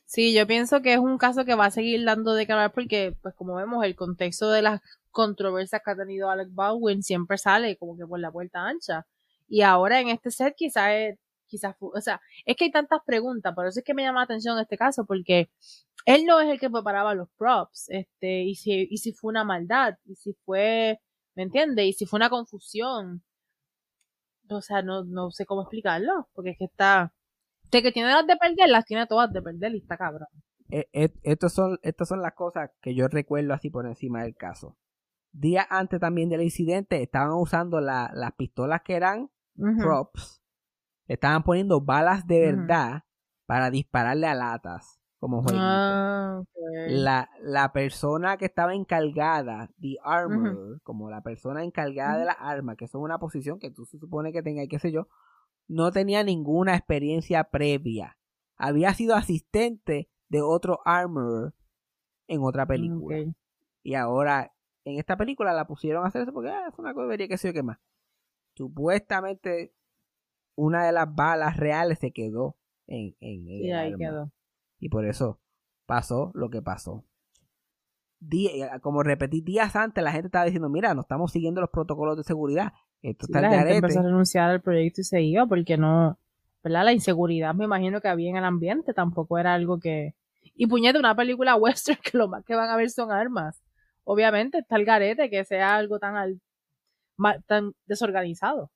Sí, 0.07 0.35
yo 0.35 0.47
pienso 0.47 0.81
que 0.81 0.95
es 0.95 0.99
un 0.99 1.19
caso 1.19 1.45
que 1.45 1.55
va 1.55 1.67
a 1.67 1.71
seguir 1.71 2.03
dando 2.03 2.33
de 2.33 2.47
cara 2.47 2.73
porque, 2.73 3.15
pues 3.21 3.35
como 3.35 3.57
vemos, 3.57 3.85
el 3.85 3.95
contexto 3.95 4.51
de 4.51 4.63
las 4.63 4.81
controversias 5.11 5.83
que 5.85 5.91
ha 5.91 5.97
tenido 5.97 6.31
Alec 6.31 6.49
Baldwin 6.53 7.03
siempre 7.03 7.37
sale 7.37 7.77
como 7.77 7.99
que 7.99 8.07
por 8.07 8.19
la 8.21 8.33
puerta 8.33 8.67
ancha. 8.67 9.07
Y 9.49 9.61
ahora 9.61 10.01
en 10.01 10.09
este 10.09 10.31
set 10.31 10.55
quizás 10.57 10.93
es, 10.93 11.19
quizás, 11.51 11.75
o 11.81 12.01
sea, 12.01 12.21
es 12.47 12.57
que 12.57 12.65
hay 12.67 12.71
tantas 12.71 13.01
preguntas, 13.05 13.55
por 13.55 13.67
eso 13.67 13.81
es 13.81 13.85
que 13.85 13.93
me 13.93 14.03
llama 14.03 14.21
la 14.21 14.25
atención 14.25 14.59
este 14.59 14.79
caso, 14.79 15.05
porque 15.05 15.51
él 16.07 16.25
no 16.25 16.41
es 16.41 16.49
el 16.49 16.59
que 16.59 16.71
preparaba 16.71 17.15
los 17.15 17.29
props, 17.37 17.87
este, 17.91 18.43
y 18.45 18.55
si, 18.55 18.87
y 18.91 18.97
si 18.99 19.13
fue 19.13 19.29
una 19.31 19.45
maldad, 19.45 19.95
y 20.07 20.15
si 20.15 20.33
fue, 20.47 21.01
¿me 21.35 21.43
entiendes? 21.43 21.85
Y 21.87 21.93
si 21.93 22.07
fue 22.07 22.17
una 22.19 22.31
confusión. 22.31 23.23
O 24.49 24.61
sea, 24.63 24.83
no, 24.83 25.05
no 25.05 25.31
sé 25.31 25.47
cómo 25.47 25.63
explicarlo, 25.63 26.29
porque 26.33 26.51
es 26.51 26.59
que 26.59 26.65
está, 26.65 27.13
de 27.71 27.83
que 27.83 27.93
tiene 27.93 28.09
las 28.11 28.27
de 28.27 28.37
perder, 28.37 28.69
las 28.69 28.85
tiene 28.85 29.07
todas 29.07 29.33
de 29.33 29.43
perder 29.43 29.75
y 29.75 29.79
está 29.79 29.97
cabrón. 29.97 30.27
Eh, 30.71 30.89
eh, 30.93 31.11
estos 31.23 31.53
son, 31.53 31.79
estas 31.83 32.09
son 32.09 32.21
las 32.23 32.35
cosas 32.35 32.71
que 32.81 32.95
yo 32.95 33.07
recuerdo 33.09 33.53
así 33.55 33.71
por 33.71 33.87
encima 33.87 34.23
del 34.23 34.35
caso. 34.37 34.77
Días 35.33 35.67
antes 35.71 36.01
también 36.01 36.29
del 36.29 36.43
incidente 36.43 37.01
estaban 37.03 37.33
usando 37.35 37.81
la- 37.81 38.11
las 38.15 38.33
pistolas 38.33 38.83
que 38.83 38.95
eran 38.95 39.31
props. 39.79 40.40
Estaban 41.11 41.43
poniendo 41.43 41.81
balas 41.81 42.25
de 42.25 42.53
verdad 42.53 43.03
para 43.45 43.69
dispararle 43.69 44.29
a 44.29 44.35
latas 44.35 45.01
como 45.19 45.43
jueguito. 45.43 45.61
Ah, 45.61 46.39
ok. 46.41 46.47
la, 46.87 47.29
la 47.43 47.73
persona 47.73 48.37
que 48.37 48.45
estaba 48.45 48.77
encargada, 48.77 49.69
the 49.81 49.97
armor, 50.05 50.81
como 50.85 51.11
la 51.11 51.21
persona 51.21 51.65
encargada 51.65 52.17
de 52.17 52.27
la 52.27 52.33
arma, 52.33 52.77
que 52.77 52.85
es 52.85 52.95
una 52.95 53.19
posición 53.19 53.59
que 53.59 53.73
tú 53.73 53.87
se 53.87 53.99
supone 53.99 54.33
que 54.33 54.45
tenga 54.45 54.63
y 54.63 54.69
qué 54.69 54.79
sé 54.79 54.93
yo, 54.93 55.09
no 55.67 55.91
tenía 55.91 56.23
ninguna 56.23 56.77
experiencia 56.77 57.43
previa. 57.43 58.17
Había 58.57 58.95
sido 58.95 59.17
asistente 59.17 60.09
de 60.29 60.43
otro 60.43 60.79
armor 60.85 61.55
en 62.29 62.45
otra 62.45 62.67
película. 62.67 63.19
Ok. 63.19 63.35
Y 63.83 63.95
ahora, 63.95 64.53
en 64.85 65.01
esta 65.01 65.17
película 65.17 65.53
la 65.53 65.67
pusieron 65.67 66.05
a 66.05 66.09
hacer 66.09 66.23
eso 66.23 66.33
porque 66.33 66.51
ah, 66.51 66.69
es 66.69 66.79
una 66.79 66.95
cobería 66.95 67.27
que 67.27 67.37
sé 67.37 67.49
yo 67.49 67.53
qué 67.53 67.65
más. 67.65 67.81
Supuestamente, 68.55 69.75
una 70.57 70.85
de 70.85 70.93
las 70.93 71.15
balas 71.15 71.57
reales 71.57 71.99
se 71.99 72.13
quedó 72.13 72.57
en, 72.87 73.15
en, 73.21 73.49
en 73.49 73.65
Y 73.65 73.71
el 73.71 73.77
ahí 73.77 73.93
arma. 73.93 73.99
quedó. 73.99 74.33
Y 74.79 74.89
por 74.89 75.07
eso 75.07 75.41
pasó 75.87 76.31
lo 76.35 76.51
que 76.51 76.63
pasó. 76.63 77.05
Di- 78.21 78.51
como 78.83 79.03
repetí 79.03 79.41
días 79.41 79.75
antes, 79.77 80.05
la 80.05 80.13
gente 80.13 80.27
estaba 80.27 80.45
diciendo, 80.45 80.69
mira, 80.69 80.95
no 80.95 81.01
estamos 81.01 81.33
siguiendo 81.33 81.61
los 81.61 81.71
protocolos 81.71 82.17
de 82.17 82.25
seguridad. 82.25 82.73
Esto 83.03 83.27
Sí, 83.27 83.33
está 83.33 83.41
la 83.41 83.49
gente 83.49 83.59
garete". 83.65 83.77
empezó 83.79 84.01
a 84.01 84.03
renunciar 84.03 84.51
al 84.51 84.61
proyecto 84.61 85.01
y 85.01 85.05
se 85.05 85.23
iba 85.23 85.47
porque 85.47 85.79
no, 85.79 86.19
¿verdad? 86.63 86.85
La 86.85 86.93
inseguridad 86.93 87.55
me 87.55 87.65
imagino 87.65 88.01
que 88.03 88.09
había 88.09 88.29
en 88.31 88.37
el 88.37 88.45
ambiente 88.45 88.93
tampoco 88.93 89.39
era 89.39 89.55
algo 89.55 89.81
que... 89.81 90.15
Y 90.55 90.67
puñete, 90.67 90.99
una 90.99 91.17
película 91.17 91.55
western 91.57 91.99
que 92.03 92.19
lo 92.19 92.29
más 92.29 92.45
que 92.45 92.55
van 92.55 92.69
a 92.69 92.77
ver 92.77 92.91
son 92.91 93.11
armas. 93.11 93.63
Obviamente 94.05 94.59
está 94.59 94.77
el 94.77 94.85
garete 94.85 95.31
que 95.31 95.45
sea 95.45 95.77
algo 95.77 95.99
tan, 95.99 96.17
al- 96.17 96.41
tan 97.47 97.73
desorganizado. 97.87 98.71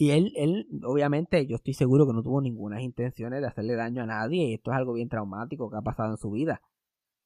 Y 0.00 0.10
él, 0.12 0.32
él, 0.36 0.68
obviamente, 0.84 1.44
yo 1.46 1.56
estoy 1.56 1.74
seguro 1.74 2.06
que 2.06 2.12
no 2.12 2.22
tuvo 2.22 2.40
ninguna 2.40 2.80
intenciones 2.80 3.40
de 3.40 3.46
hacerle 3.48 3.74
daño 3.74 4.02
a 4.02 4.06
nadie. 4.06 4.44
Y 4.50 4.54
esto 4.54 4.70
es 4.70 4.76
algo 4.76 4.92
bien 4.92 5.08
traumático 5.08 5.68
que 5.70 5.76
ha 5.76 5.82
pasado 5.82 6.10
en 6.12 6.16
su 6.18 6.30
vida. 6.30 6.62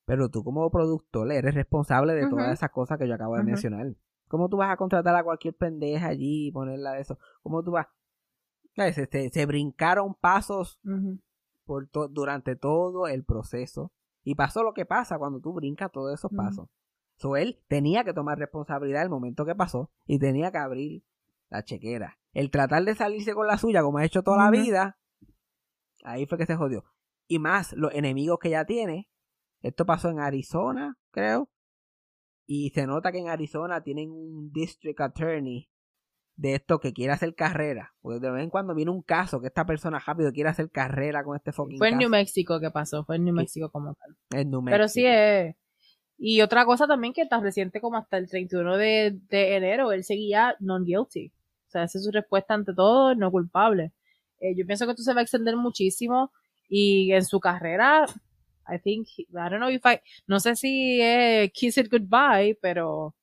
Pero 0.07 0.31
tú 0.31 0.43
como 0.43 0.71
productor 0.71 1.31
eres 1.31 1.55
responsable 1.55 2.15
de 2.15 2.23
todas 2.31 2.53
esas 2.55 2.71
cosas 2.71 2.99
que 2.99 3.07
yo 3.07 3.15
acabo 3.15 3.35
de 3.37 3.41
mencionar. 3.53 3.95
¿Cómo 4.29 4.49
tú 4.49 4.57
vas 4.57 4.71
a 4.71 4.77
contratar 4.79 5.15
a 5.15 5.23
cualquier 5.23 5.55
pendeja 5.55 6.07
allí 6.09 6.47
y 6.49 6.51
ponerla 6.53 6.93
de 6.93 7.03
eso? 7.03 7.19
¿Cómo 7.43 7.63
tú 7.63 7.73
vas? 7.73 7.87
Se, 8.75 8.93
se- 9.07 9.29
se 9.31 9.47
brincaron 9.47 10.15
pasos 10.15 10.81
por 11.67 11.87
to- 11.89 12.09
durante 12.09 12.57
todo 12.57 13.07
el 13.07 13.23
proceso. 13.25 13.93
Y 14.25 14.35
pasó 14.35 14.63
lo 14.63 14.73
que 14.73 14.87
pasa 14.87 15.19
cuando 15.19 15.41
tú 15.41 15.53
brincas 15.53 15.93
todos 15.93 16.15
esos 16.15 16.31
pasos. 16.37 16.69
So, 17.17 17.37
él 17.37 17.61
tenía 17.69 18.03
que 18.05 18.15
tomar 18.15 18.39
responsabilidad 18.39 19.03
el 19.03 19.11
momento 19.11 19.45
que 19.45 19.55
pasó 19.55 19.91
y 20.07 20.19
tenía 20.19 20.51
que 20.51 20.59
abrir 20.59 21.05
la 21.51 21.63
chequera. 21.63 22.19
El 22.33 22.51
tratar 22.51 22.85
de 22.85 22.95
salirse 22.95 23.35
con 23.35 23.47
la 23.47 23.59
suya, 23.59 23.83
como 23.83 23.99
ha 23.99 24.05
hecho 24.05 24.23
toda 24.23 24.45
la 24.45 24.51
vida, 24.51 24.99
ahí 26.03 26.27
fue 26.27 26.39
que 26.39 26.47
se 26.47 26.57
jodió. 26.57 26.85
Y 27.29 27.39
más 27.39 27.73
los 27.75 27.93
enemigos 27.95 28.39
que 28.41 28.51
ya 28.51 28.65
tiene. 28.65 29.09
Esto 29.61 29.87
pasó 29.87 30.09
en 30.11 30.19
Arizona, 30.19 30.97
creo. 31.13 31.49
Y 32.47 32.71
se 32.71 32.87
nota 32.87 33.13
que 33.13 33.19
en 33.19 33.29
Arizona 33.29 33.83
tienen 33.83 34.11
un 34.11 34.51
district 34.53 35.01
attorney 35.01 35.69
de 36.35 36.55
esto 36.55 36.81
que 36.81 36.93
quiere 36.93 37.13
hacer 37.13 37.35
carrera. 37.35 37.95
Porque 38.01 38.19
de 38.19 38.31
vez 38.31 38.43
en 38.43 38.51
cuando 38.51 38.75
viene 38.75 38.91
un 38.91 39.03
caso 39.03 39.41
que 39.41 39.47
esta 39.47 39.65
persona 39.65 39.99
rápido 40.05 40.33
quiere 40.33 40.51
hacer 40.51 40.71
carrera 40.71 41.23
con 41.23 41.37
este 41.37 41.53
fucking 41.53 41.79
Fue 41.79 41.89
en 41.89 41.95
caso. 41.95 42.01
New 42.01 42.11
Mexico 42.11 42.59
que 42.61 42.71
pasó, 42.71 43.05
fue 43.05 43.17
en 43.17 43.25
New. 43.25 43.35
Mexico 43.35 43.71
como 43.71 43.95
tal. 43.95 44.17
En 44.31 44.51
New 44.51 44.65
Pero 44.65 44.89
sí 44.89 45.03
Mexico. 45.03 45.23
es. 45.23 45.57
Y 46.19 46.41
otra 46.41 46.65
cosa 46.65 46.87
también 46.87 47.13
que 47.13 47.27
tan 47.27 47.43
reciente 47.43 47.81
como 47.81 47.97
hasta 47.97 48.17
el 48.17 48.29
31 48.29 48.77
de, 48.77 49.19
de 49.29 49.57
enero, 49.57 49.93
él 49.93 50.05
seguía 50.05 50.57
non 50.61 50.85
guilty. 50.85 51.33
O 51.73 51.79
sea, 51.79 51.85
esa 51.85 51.99
es 51.99 52.05
su 52.05 52.11
respuesta 52.11 52.55
ante 52.55 52.75
todo, 52.75 53.15
no 53.15 53.31
culpable. 53.31 53.93
Eh, 54.41 54.55
yo 54.57 54.67
pienso 54.67 54.85
que 54.87 54.93
esto 54.93 55.03
se 55.03 55.15
va 55.15 55.21
a 55.21 55.23
extender 55.23 55.57
muchísimo 55.57 56.33
y 56.69 57.13
en 57.13 57.25
su 57.25 57.41
carrera, 57.41 58.05
I 58.69 58.79
think, 58.79 59.09
I 59.19 59.27
don't 59.33 59.57
know 59.57 59.71
if 59.71 59.85
I, 59.87 60.01
no 60.27 60.39
sé 60.41 60.57
si 60.57 61.01
es 61.01 61.51
kiss 61.53 61.79
it 61.79 61.91
goodbye, 61.91 62.59
pero 62.61 63.15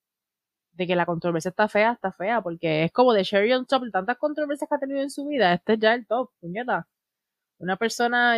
de 0.74 0.88
que 0.88 0.96
la 0.96 1.06
controversia 1.06 1.50
está 1.50 1.68
fea, 1.68 1.94
está 1.94 2.12
fea, 2.12 2.42
porque 2.42 2.86
es 2.86 2.92
como 2.92 3.14
de 3.14 3.24
Sherry 3.24 3.54
on 3.54 3.66
top, 3.68 3.84
tantas 3.92 4.18
controversias 4.18 4.68
que 4.68 4.76
ha 4.76 4.80
tenido 4.80 5.02
en 5.02 5.12
su 5.12 5.28
vida, 5.28 5.54
este 5.54 5.74
es 5.74 5.80
ya 5.80 5.94
el 5.94 6.08
top, 6.08 6.32
puñeta. 6.40 6.88
Una 7.60 7.78
persona, 7.78 8.38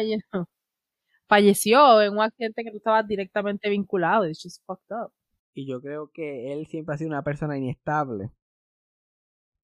falleció 1.28 2.02
en 2.02 2.14
un 2.14 2.22
accidente 2.22 2.64
que 2.64 2.72
tú 2.72 2.78
estabas 2.78 3.08
directamente 3.08 3.70
vinculado. 3.70 4.28
It's 4.28 4.42
just 4.44 4.62
fucked 4.66 4.92
up. 4.92 5.14
Y 5.54 5.66
yo 5.66 5.82
creo 5.82 6.12
que 6.12 6.52
él 6.52 6.66
siempre 6.68 6.96
ha 6.96 6.98
sido 6.98 7.10
una 7.10 7.24
persona 7.24 7.58
inestable. 7.58 8.32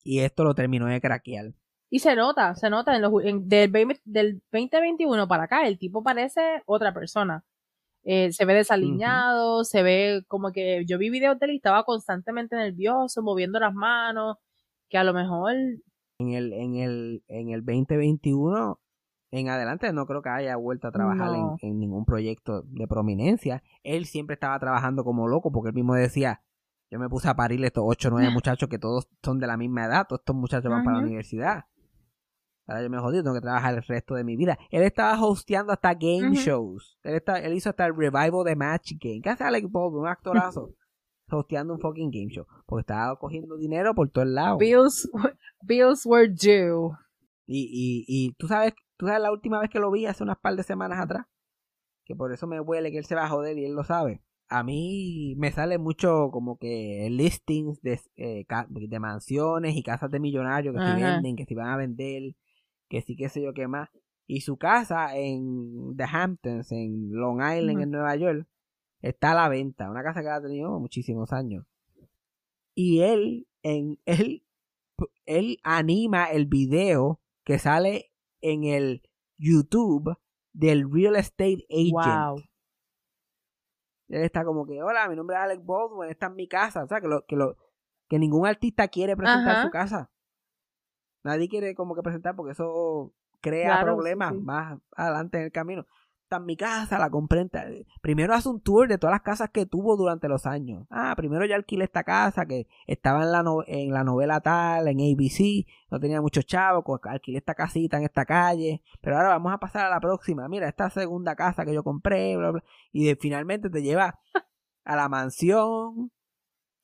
Y 0.03 0.19
esto 0.19 0.43
lo 0.43 0.53
terminó 0.55 0.85
de 0.87 1.01
craquear. 1.01 1.53
Y 1.89 1.99
se 1.99 2.15
nota, 2.15 2.53
se 2.55 2.69
nota 2.69 2.95
en 2.95 3.01
los, 3.01 3.11
en- 3.23 3.47
del, 3.47 3.69
20 3.71 4.01
del 4.05 4.41
2021 4.51 5.27
para 5.27 5.43
acá, 5.43 5.67
el 5.67 5.77
tipo 5.79 6.03
parece 6.03 6.41
otra 6.65 6.93
persona. 6.93 7.43
Eh, 8.03 8.31
se 8.31 8.45
ve 8.45 8.53
desaliñado, 8.53 9.63
se 9.65 9.83
ve 9.83 10.23
como 10.27 10.51
que 10.51 10.85
yo 10.85 10.97
vi 10.97 11.09
videos 11.09 11.37
de 11.39 11.45
él 11.47 11.51
y 11.53 11.55
estaba 11.57 11.83
constantemente 11.83 12.55
nervioso, 12.55 13.21
moviendo 13.21 13.59
las 13.59 13.73
manos, 13.73 14.37
que 14.89 14.97
a 14.97 15.03
lo 15.03 15.13
mejor 15.13 15.53
En 16.19 16.29
el, 16.31 16.53
en 16.53 16.75
el, 16.77 17.23
en 17.27 17.49
el 17.49 17.65
2021, 17.65 18.79
en 19.31 19.49
adelante, 19.49 19.91
no 19.93 20.05
creo 20.05 20.21
que 20.21 20.29
haya 20.29 20.55
vuelto 20.55 20.87
a 20.87 20.91
trabajar 20.91 21.33
en- 21.35 21.69
en, 21.69 21.79
ningún 21.79 22.05
proyecto 22.05 22.61
de 22.63 22.87
prominencia. 22.87 23.61
Él 23.83 24.05
siempre 24.05 24.35
estaba 24.35 24.57
trabajando 24.59 25.03
como 25.03 25.27
loco 25.27 25.51
porque 25.51 25.69
él 25.69 25.75
mismo 25.75 25.93
decía, 25.95 26.41
yo 26.89 26.99
me 26.99 27.09
puse 27.09 27.27
a 27.27 27.35
parir 27.35 27.63
estos 27.65 27.83
8 27.85 28.07
o 28.07 28.11
9 28.11 28.29
muchachos 28.31 28.69
que 28.69 28.79
todos 28.79 29.09
son 29.23 29.39
de 29.39 29.47
la 29.47 29.57
misma 29.57 29.85
edad, 29.85 30.05
todos 30.07 30.21
estos 30.21 30.35
muchachos 30.35 30.71
van 30.71 30.83
para 30.83 30.97
la 30.97 31.03
universidad. 31.03 31.65
Ahora 32.67 32.83
yo 32.83 32.89
me 32.89 32.99
jodí, 32.99 33.23
tengo 33.23 33.33
que 33.33 33.41
trabajar 33.41 33.75
el 33.75 33.83
resto 33.83 34.15
de 34.15 34.25
mi 34.25 34.35
vida. 34.35 34.57
Él 34.71 34.83
estaba 34.83 35.17
hosteando 35.25 35.71
hasta 35.71 35.93
game 35.93 36.35
shows. 36.35 36.99
Él, 37.03 37.15
está, 37.15 37.39
él 37.39 37.53
hizo 37.53 37.69
hasta 37.69 37.85
el 37.85 37.95
revival 37.95 38.43
de 38.43 38.55
Match 38.57 38.93
Game. 38.99 39.21
¿Qué 39.21 39.29
hace 39.29 39.45
Alec 39.45 39.65
Baldwin? 39.69 40.01
Un 40.01 40.07
actorazo. 40.07 40.73
hosteando 41.31 41.73
un 41.73 41.79
fucking 41.79 42.11
game 42.11 42.29
show. 42.29 42.45
Porque 42.65 42.81
estaba 42.81 43.17
cogiendo 43.17 43.57
dinero 43.57 43.95
por 43.95 44.09
todos 44.09 44.27
lados. 44.27 44.59
bills, 44.59 45.09
bills 45.61 46.05
were 46.05 46.27
due. 46.27 46.91
Y, 47.45 47.69
y, 47.71 48.05
y 48.07 48.33
tú 48.33 48.47
sabes, 48.47 48.73
tú 48.97 49.07
sabes 49.07 49.21
la 49.21 49.31
última 49.31 49.59
vez 49.59 49.69
que 49.69 49.79
lo 49.79 49.89
vi 49.89 50.05
hace 50.05 50.23
unas 50.23 50.37
par 50.37 50.55
de 50.55 50.63
semanas 50.63 50.99
atrás. 50.99 51.25
Que 52.03 52.15
por 52.15 52.33
eso 52.33 52.47
me 52.47 52.59
huele 52.59 52.91
que 52.91 52.97
él 52.97 53.05
se 53.05 53.15
va 53.15 53.25
a 53.25 53.29
joder 53.29 53.57
y 53.57 53.65
él 53.65 53.73
lo 53.73 53.85
sabe. 53.85 54.21
A 54.49 54.63
mí 54.63 55.35
me 55.37 55.51
sale 55.51 55.77
mucho 55.77 56.29
como 56.31 56.57
que 56.57 57.07
listings 57.11 57.81
de, 57.81 57.99
eh, 58.15 58.45
de 58.69 58.99
mansiones 58.99 59.75
y 59.75 59.83
casas 59.83 60.09
de 60.09 60.19
millonarios 60.19 60.73
que 60.73 60.81
Ajá. 60.81 60.95
venden, 60.95 61.35
que 61.35 61.45
si 61.45 61.53
van 61.53 61.69
a 61.69 61.77
vender, 61.77 62.35
que 62.87 63.01
sí, 63.01 63.15
qué 63.15 63.29
sé 63.29 63.41
yo 63.41 63.53
qué 63.53 63.67
más. 63.67 63.89
Y 64.25 64.41
su 64.41 64.57
casa 64.57 65.17
en 65.17 65.95
The 65.95 66.03
Hamptons, 66.03 66.71
en 66.71 67.11
Long 67.11 67.39
Island, 67.41 67.81
en 67.81 67.91
Nueva 67.91 68.15
York, 68.15 68.47
está 69.01 69.31
a 69.31 69.35
la 69.35 69.49
venta. 69.49 69.89
Una 69.89 70.03
casa 70.03 70.21
que 70.21 70.29
ha 70.29 70.41
tenido 70.41 70.79
muchísimos 70.79 71.31
años. 71.33 71.65
Y 72.75 73.01
él, 73.01 73.47
en, 73.63 73.99
él, 74.05 74.43
él 75.25 75.59
anima 75.63 76.25
el 76.25 76.45
video 76.45 77.21
que 77.43 77.59
sale 77.59 78.11
en 78.41 78.65
el 78.65 79.01
YouTube 79.37 80.17
del 80.53 80.91
Real 80.91 81.15
Estate 81.15 81.65
Agent. 81.69 81.93
Wow. 81.93 82.43
Él 84.09 84.23
está 84.23 84.45
como 84.45 84.65
que, 84.65 84.81
hola, 84.81 85.07
mi 85.09 85.15
nombre 85.15 85.35
es 85.35 85.41
Alex 85.41 85.65
Baldwin, 85.65 86.09
esta 86.09 86.27
es 86.27 86.33
mi 86.33 86.47
casa. 86.47 86.83
O 86.83 86.87
sea, 86.87 87.01
que, 87.01 87.07
lo, 87.07 87.25
que, 87.25 87.35
lo, 87.35 87.57
que 88.07 88.19
ningún 88.19 88.47
artista 88.47 88.87
quiere 88.87 89.15
presentar 89.17 89.53
Ajá. 89.55 89.63
su 89.63 89.69
casa. 89.69 90.09
Nadie 91.23 91.49
quiere 91.49 91.75
como 91.75 91.95
que 91.95 92.01
presentar 92.03 92.35
porque 92.35 92.53
eso 92.53 93.13
crea 93.41 93.79
Claro, 93.79 93.95
problemas 93.95 94.33
sí. 94.33 94.39
más 94.41 94.79
adelante 94.95 95.37
en 95.37 95.43
el 95.45 95.51
camino. 95.51 95.85
Está 96.27 96.37
en 96.37 96.45
mi 96.45 96.57
casa, 96.57 96.99
la 96.99 97.09
compré. 97.09 97.47
Primero 98.01 98.33
hace 98.33 98.49
un 98.49 98.59
tour 98.59 98.89
de 98.89 98.97
todas 98.97 99.13
las 99.13 99.21
casas 99.21 99.49
que 99.49 99.65
tuvo 99.65 99.95
durante 99.95 100.27
los 100.27 100.45
años. 100.45 100.85
Ah, 100.89 101.13
primero 101.15 101.45
ya 101.45 101.55
alquilé 101.55 101.85
esta 101.85 102.03
casa 102.03 102.45
que 102.45 102.67
estaba 102.85 103.23
en 103.23 103.31
la, 103.31 103.43
no- 103.43 103.63
en 103.65 103.93
la 103.93 104.03
novela 104.03 104.41
tal, 104.41 104.89
en 104.89 104.99
ABC, 104.99 105.65
no 105.89 106.01
tenía 106.01 106.19
muchos 106.21 106.45
chavos, 106.45 106.83
alquilé 107.03 107.37
esta 107.37 107.55
casita 107.55 107.95
en 107.95 108.03
esta 108.03 108.25
calle, 108.25 108.83
pero 108.99 109.15
ahora 109.15 109.29
vamos 109.29 109.53
a 109.53 109.57
pasar 109.57 109.85
a 109.85 109.89
la 109.89 110.01
próxima. 110.01 110.49
Mira, 110.49 110.67
esta 110.67 110.89
segunda 110.89 111.33
casa 111.33 111.63
que 111.63 111.73
yo 111.73 111.81
compré, 111.85 112.35
bla, 112.35 112.51
bla. 112.51 112.63
Y 112.91 113.05
de- 113.05 113.15
finalmente 113.15 113.69
te 113.69 113.81
lleva 113.81 114.19
a 114.83 114.95
la 114.97 115.07
mansión. 115.07 116.11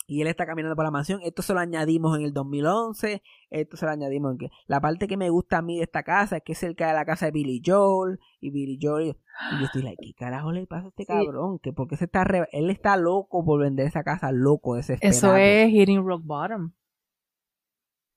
Y 0.06 0.22
él 0.22 0.28
está 0.28 0.46
caminando 0.46 0.76
por 0.76 0.84
la 0.84 0.92
mansión. 0.92 1.22
Esto 1.24 1.42
se 1.42 1.54
lo 1.54 1.60
añadimos 1.62 2.18
en 2.18 2.26
el 2.26 2.34
2011. 2.34 3.24
Esto 3.50 3.78
se 3.78 3.86
lo 3.86 3.92
añadimos 3.92 4.34
en 4.34 4.38
que... 4.38 4.50
La 4.68 4.82
parte 4.82 5.08
que 5.08 5.16
me 5.16 5.30
gusta 5.30 5.60
a 5.60 5.62
mí 5.62 5.78
de 5.78 5.84
esta 5.84 6.04
casa 6.04 6.38
es 6.38 6.44
que 6.44 6.52
es 6.52 6.58
cerca 6.58 6.88
de 6.90 6.94
la 6.94 7.06
casa 7.06 7.26
de 7.28 7.32
Billy 7.32 7.62
Joel. 7.66 8.20
Y 8.42 8.52
Billy 8.52 8.78
Joel... 8.82 9.16
Y 9.54 9.60
yo 9.60 9.66
estoy 9.66 9.82
like, 9.82 9.98
¿qué 10.06 10.14
carajo 10.14 10.52
le 10.52 10.68
pasa 10.68 10.86
a 10.86 10.90
este 10.90 11.04
Sí. 11.04 11.08
cabrón? 11.08 11.60
Que 11.60 11.72
porque 11.72 11.96
se 11.96 12.06
está... 12.06 12.24
re- 12.26 12.50
Él 12.52 12.70
está 12.70 12.98
loco 12.98 13.46
por 13.46 13.62
vender 13.62 13.88
esa 13.88 14.04
casa, 14.04 14.32
loco, 14.34 14.76
desesperado. 14.76 15.18
Eso 15.18 15.36
es 15.38 15.70
hitting 15.72 16.06
rock 16.06 16.22
bottom. 16.26 16.74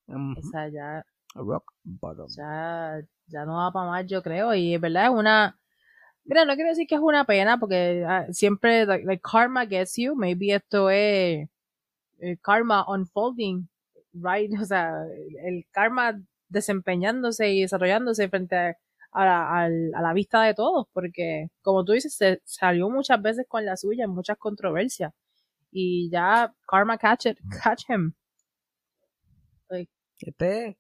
Ujú. 0.09 0.39
O 0.39 0.43
sea, 0.51 0.69
ya, 0.69 1.05
Rock 1.35 1.73
bottom. 1.85 2.27
ya, 2.37 3.01
ya 3.27 3.45
no 3.45 3.57
va 3.57 3.73
para 3.73 3.91
más, 3.91 4.07
yo 4.07 4.23
creo. 4.23 4.55
Y 4.55 4.75
es 4.75 4.81
verdad, 4.81 5.05
es 5.07 5.11
una. 5.11 5.59
Mira, 6.25 6.45
no 6.45 6.55
quiero 6.55 6.71
decir 6.71 6.87
que 6.89 6.95
es 6.97 7.01
una 7.01 7.25
pena, 7.25 7.59
porque 7.59 8.05
ah, 8.07 8.27
siempre, 8.31 8.85
like, 8.87 9.05
like, 9.07 9.23
karma 9.23 9.67
gets 9.67 9.95
you. 9.97 10.15
Maybe 10.17 10.53
esto 10.55 10.91
es 10.91 11.49
eh, 12.21 12.37
karma 12.43 12.85
unfolding, 12.89 13.69
right? 14.15 14.51
O 14.63 14.65
sea, 14.67 14.93
el 15.45 15.67
karma 15.71 16.21
desempeñándose 16.49 17.51
y 17.51 17.63
desarrollándose 17.63 18.29
frente 18.29 18.57
a, 18.57 18.77
a 19.13 19.25
la, 19.25 19.61
al- 19.65 19.95
a 19.95 20.03
la 20.03 20.13
vista 20.13 20.43
de 20.43 20.55
todos, 20.55 20.87
porque, 20.93 21.49
como 21.63 21.85
tú 21.85 21.93
dices, 21.93 22.15
se 22.15 22.41
salió 22.45 22.89
muchas 22.91 23.21
veces 23.23 23.47
con 23.49 23.65
la 23.65 23.77
suya 23.77 24.05
en 24.05 24.11
muchas 24.11 24.39
controversias. 24.39 25.13
Y 25.73 26.11
ya 26.11 26.55
karma 26.69 26.99
catch, 26.99 27.27
it, 27.27 27.39
catch 27.63 27.83
him. 27.91 28.15
Este, 30.19 30.79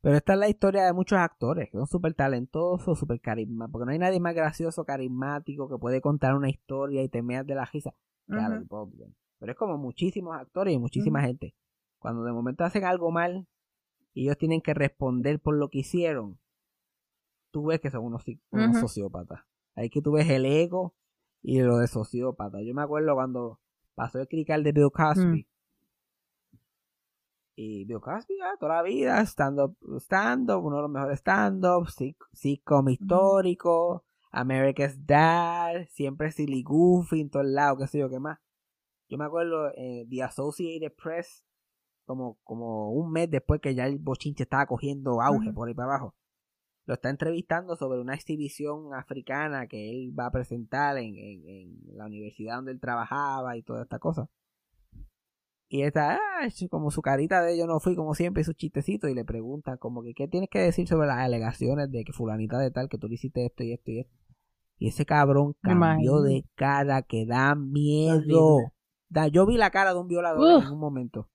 pero 0.00 0.16
esta 0.16 0.34
es 0.34 0.38
la 0.38 0.48
historia 0.48 0.84
de 0.84 0.92
muchos 0.92 1.18
actores 1.18 1.70
que 1.70 1.78
son 1.78 1.86
súper 1.86 2.14
talentosos, 2.14 2.98
súper 2.98 3.20
carismáticos. 3.20 3.72
Porque 3.72 3.86
no 3.86 3.92
hay 3.92 3.98
nadie 3.98 4.20
más 4.20 4.34
gracioso, 4.34 4.84
carismático, 4.84 5.68
que 5.68 5.78
puede 5.78 6.00
contar 6.00 6.34
una 6.34 6.50
historia 6.50 7.02
y 7.02 7.08
te 7.08 7.22
meas 7.22 7.46
de 7.46 7.54
la 7.54 7.64
risa 7.66 7.94
Baldwin. 8.68 9.14
Pero 9.42 9.52
es 9.54 9.58
como 9.58 9.76
muchísimos 9.76 10.36
actores 10.36 10.72
y 10.72 10.78
muchísima 10.78 11.20
gente. 11.20 11.52
Cuando 11.98 12.22
de 12.22 12.30
momento 12.30 12.62
hacen 12.62 12.84
algo 12.84 13.10
mal 13.10 13.48
y 14.14 14.22
ellos 14.22 14.38
tienen 14.38 14.60
que 14.60 14.72
responder 14.72 15.40
por 15.40 15.56
lo 15.56 15.68
que 15.68 15.78
hicieron, 15.80 16.38
tú 17.50 17.64
ves 17.64 17.80
que 17.80 17.90
son 17.90 18.04
unos, 18.04 18.22
sociópatas. 18.80 19.40
Ahí 19.74 19.90
que 19.90 20.00
tú 20.00 20.12
ves 20.12 20.30
el 20.30 20.46
ego 20.46 20.94
y 21.42 21.60
lo 21.60 21.78
de 21.78 21.88
sociópata. 21.88 22.62
Yo 22.62 22.72
me 22.72 22.82
acuerdo 22.82 23.16
cuando 23.16 23.58
pasó 23.96 24.20
el 24.20 24.28
crical 24.28 24.62
de 24.62 24.70
Bill 24.70 24.92
Cosby. 24.92 25.42
Mm. 25.42 26.56
Y 27.56 27.84
Bill 27.84 27.98
Cosby, 28.00 28.36
ah, 28.44 28.54
toda 28.60 28.76
la 28.76 28.82
vida, 28.82 29.20
stand-up, 29.26 29.76
uno 29.80 30.76
de 30.76 30.82
los 30.82 30.90
mejores 30.90 31.18
stand-up, 31.18 31.88
sit- 31.88 32.16
sitcom 32.32 32.88
histórico, 32.90 34.04
America's 34.30 35.04
Dad, 35.04 35.86
siempre 35.90 36.30
Silly 36.30 36.62
Goofy 36.62 37.22
en 37.22 37.30
todos 37.30 37.46
lados, 37.46 37.80
qué 37.80 37.86
sé 37.88 37.98
yo, 37.98 38.08
qué 38.08 38.20
más. 38.20 38.38
Yo 39.12 39.18
me 39.18 39.26
acuerdo, 39.26 39.68
eh, 39.76 40.06
The 40.08 40.22
Associated 40.22 40.94
Press, 40.94 41.44
como, 42.06 42.38
como 42.44 42.92
un 42.92 43.12
mes 43.12 43.30
después 43.30 43.60
que 43.60 43.74
ya 43.74 43.84
el 43.84 43.98
bochinche 43.98 44.44
estaba 44.44 44.64
cogiendo 44.64 45.20
auge 45.20 45.52
por 45.52 45.68
ahí 45.68 45.74
para 45.74 45.96
abajo, 45.96 46.14
lo 46.86 46.94
está 46.94 47.10
entrevistando 47.10 47.76
sobre 47.76 48.00
una 48.00 48.14
exhibición 48.14 48.94
africana 48.94 49.66
que 49.66 49.90
él 49.90 50.18
va 50.18 50.28
a 50.28 50.30
presentar 50.30 50.96
en, 50.96 51.14
en, 51.18 51.46
en 51.46 51.96
la 51.98 52.06
universidad 52.06 52.56
donde 52.56 52.72
él 52.72 52.80
trabajaba 52.80 53.54
y 53.58 53.62
toda 53.62 53.82
esta 53.82 53.98
cosa. 53.98 54.30
Y 55.68 55.82
está, 55.82 56.14
ah, 56.14 56.48
como 56.70 56.90
su 56.90 57.02
carita 57.02 57.42
de 57.42 57.58
yo 57.58 57.66
no 57.66 57.80
fui 57.80 57.94
como 57.94 58.14
siempre 58.14 58.40
y 58.40 58.44
sus 58.44 58.56
chistecitos 58.56 59.10
y 59.10 59.14
le 59.14 59.26
preguntan 59.26 59.76
como 59.76 60.02
que 60.02 60.14
qué 60.14 60.26
tienes 60.26 60.48
que 60.48 60.60
decir 60.60 60.88
sobre 60.88 61.06
las 61.08 61.18
alegaciones 61.18 61.90
de 61.90 62.02
que 62.04 62.14
fulanita 62.14 62.58
de 62.58 62.70
tal 62.70 62.88
que 62.88 62.96
tú 62.96 63.08
le 63.08 63.16
hiciste 63.16 63.44
esto 63.44 63.62
y 63.62 63.74
esto 63.74 63.90
y 63.90 64.00
esto. 64.00 64.16
Y 64.78 64.88
ese 64.88 65.04
cabrón 65.04 65.54
cambió 65.60 66.22
de 66.22 66.46
cara 66.54 67.02
que 67.02 67.26
da 67.26 67.54
miedo. 67.54 68.72
Da, 69.12 69.28
yo 69.28 69.44
vi 69.44 69.58
la 69.58 69.70
cara 69.70 69.92
de 69.92 70.00
un 70.00 70.08
violador 70.08 70.58
Uf. 70.58 70.64
en 70.64 70.72
un 70.72 70.78
momento. 70.80 71.28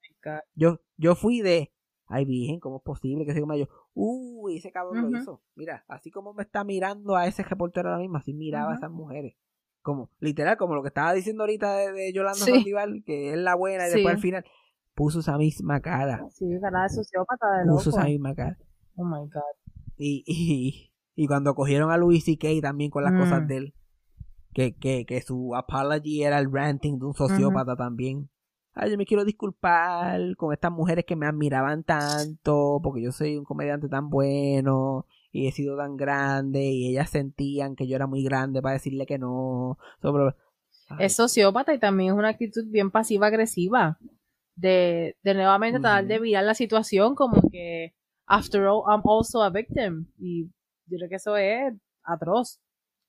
Yo, 0.56 0.80
yo 0.98 1.14
fui 1.16 1.42
de, 1.42 1.72
ay 2.08 2.26
virgen, 2.26 2.60
¿cómo 2.60 2.78
es 2.78 2.84
posible 2.84 3.24
que 3.26 3.34
se 3.34 3.40
coma 3.40 3.56
yo? 3.56 3.68
Uy, 3.94 4.58
ese 4.58 4.72
cabrón 4.72 4.98
Ujú. 5.04 5.12
lo 5.12 5.18
hizo. 5.22 5.42
Mira, 5.56 5.86
así 5.88 6.10
como 6.12 6.34
me 6.34 6.42
está 6.44 6.64
mirando 6.64 7.16
a 7.16 7.28
ese 7.28 7.44
reportero 7.44 7.90
ahora 7.90 8.02
mismo, 8.02 8.18
así 8.18 8.34
miraba 8.34 8.72
a 8.74 8.76
esas 8.76 8.92
mujeres. 8.92 9.36
Como, 9.84 10.10
literal, 10.20 10.58
como 10.58 10.76
lo 10.76 10.82
que 10.82 10.90
estaba 10.90 11.14
diciendo 11.14 11.44
ahorita 11.44 11.78
de, 11.78 11.92
de 11.94 12.14
Yolanda 12.14 12.40
Sí. 12.40 12.52
Sandival, 12.52 13.04
que 13.06 13.32
es 13.32 13.38
la 13.38 13.56
buena 13.56 13.86
y 13.88 13.92
Sí. 13.92 13.94
después 13.98 14.16
al 14.16 14.22
final 14.22 14.46
puso 14.96 15.20
esa 15.20 15.38
misma 15.38 15.80
cara. 15.80 16.26
Sí, 16.32 16.46
cara 16.60 16.82
de 16.84 16.90
sociópata 16.90 17.46
de 17.60 17.66
loco. 17.68 17.78
Puso 17.78 17.92
esa 17.92 18.06
misma 18.06 18.34
cara. 18.36 18.58
Oh 18.96 19.06
my 19.06 19.30
god. 19.30 19.42
Y, 19.96 20.24
y, 20.28 20.92
y 21.16 21.28
cuando 21.28 21.54
cogieron 21.56 21.92
a 21.92 21.98
Louis 21.98 22.24
C.K. 22.26 22.48
también 22.62 22.90
con 22.92 23.04
las 23.04 23.14
Mm. 23.14 23.20
cosas 23.20 23.48
de 23.48 23.58
él, 23.58 23.74
que, 24.54 24.76
que, 24.76 25.06
que 25.06 25.22
su 25.22 25.56
apology 25.56 26.24
era 26.24 26.40
el 26.40 26.52
ranting 26.52 27.00
de 27.00 27.06
un 27.06 27.14
sociópata 27.14 27.76
también. 27.76 28.30
Ay, 28.74 28.92
yo 28.92 28.98
me 28.98 29.06
quiero 29.06 29.26
disculpar 29.26 30.36
con 30.36 30.54
estas 30.54 30.72
mujeres 30.72 31.04
que 31.06 31.16
me 31.16 31.26
admiraban 31.26 31.84
tanto, 31.84 32.80
porque 32.84 33.02
yo 33.02 33.12
soy 33.12 33.36
un 33.36 33.44
comediante 33.44 33.90
tan 33.90 34.10
bueno 34.10 35.08
y 35.32 35.48
he 35.48 35.52
sido 35.52 35.76
tan 35.78 35.98
grande 35.98 36.64
y 36.64 36.90
ellas 36.90 37.10
sentían 37.10 37.76
que 37.76 37.88
yo 37.88 37.96
era 37.96 38.06
muy 38.06 38.24
grande 38.24 38.62
para 38.62 38.74
decirle 38.74 39.06
que 39.06 39.18
no. 39.18 39.78
Sobre... 40.02 40.36
Es 41.00 41.16
sociópata 41.16 41.74
y 41.74 41.80
también 41.80 42.14
es 42.14 42.20
una 42.20 42.30
actitud 42.30 42.66
bien 42.68 42.92
pasiva-agresiva. 42.92 43.98
De, 44.56 45.18
de 45.22 45.34
nuevamente 45.36 45.80
tratar 45.80 46.04
Ujú. 46.04 46.10
de 46.10 46.20
virar 46.20 46.44
la 46.44 46.56
situación 46.56 47.14
como 47.14 47.48
que, 47.52 47.94
after 48.26 48.64
all, 48.64 48.84
I'm 48.88 49.02
also 49.06 49.44
a 49.44 49.50
victim. 49.50 50.08
Y 50.18 50.46
yo 50.88 50.98
creo 50.98 51.10
que 51.10 51.16
eso 51.16 51.38
es 51.38 51.74
atroz. 52.04 52.60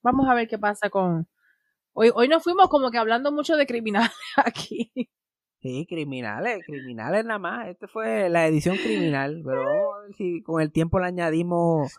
Vamos 0.03 0.29
a 0.29 0.35
ver 0.35 0.49
qué 0.49 0.59
pasa 0.59 0.91
con... 0.91 1.29
Hoy, 1.93 2.11
hoy 2.15 2.29
nos 2.29 2.45
fuimos 2.45 2.69
como 2.69 2.91
que 2.91 2.99
hablando 2.99 3.33
mucho 3.33 3.57
de 3.57 3.67
criminales 3.67 4.13
aquí. 4.37 4.93
Sí, 5.61 5.87
criminales, 5.89 6.61
criminales 6.65 7.25
nada 7.25 7.39
más. 7.41 7.69
Esta 7.69 7.89
fue 7.89 8.29
la 8.29 8.47
edición 8.47 8.77
criminal, 8.77 9.43
pero 9.45 9.65
si 10.17 10.41
con 10.43 10.63
el 10.63 10.71
tiempo 10.71 11.01
le 11.01 11.07
añadimos 11.07 11.93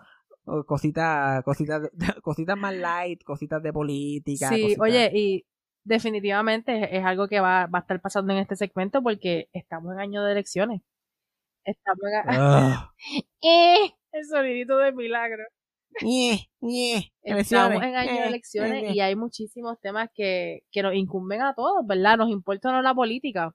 oh, 0.46 0.64
cositas, 0.64 1.44
cositas, 1.44 1.90
cositas 2.24 2.58
más 2.58 2.74
light, 2.74 3.22
cositas 3.24 3.62
de 3.62 3.74
política. 3.74 4.48
Sí, 4.48 4.62
cositas- 4.62 4.82
oye, 4.82 5.12
y 5.14 5.46
definitivamente 5.84 6.98
es, 6.98 7.04
algo 7.04 7.28
que 7.28 7.42
va, 7.42 7.66
va 7.68 7.80
a 7.80 7.82
estar 7.82 8.00
pasando 8.00 8.32
en 8.32 8.40
este 8.40 8.56
segmento 8.56 9.02
porque 9.04 9.50
estamos 9.52 9.94
en 9.94 10.00
año 10.00 10.24
de 10.24 10.32
elecciones. 10.32 10.82
Estamos 11.66 12.00
en... 12.26 12.40
¡Eh! 13.42 13.94
El 14.12 14.26
sonidito 14.26 14.78
de 14.78 14.92
milagro. 14.92 15.44
Ñe, 16.02 16.50
ñe, 16.62 17.12
Estamos 17.22 17.84
en 17.84 17.96
año 17.96 18.12
de 18.12 18.20
ñe, 18.20 18.28
elecciones 18.28 18.84
ñe. 18.84 18.94
y 18.94 19.00
hay 19.02 19.16
muchísimos 19.16 19.80
temas 19.80 20.10
que, 20.14 20.64
que 20.72 20.84
nos 20.84 20.94
incumben 20.96 21.42
a 21.42 21.54
todos, 21.54 21.86
¿verdad? 21.86 22.18
Nos 22.18 22.30
importa 22.30 22.70
o 22.70 22.72
no 22.72 22.82
la 22.82 22.94
política. 22.94 23.54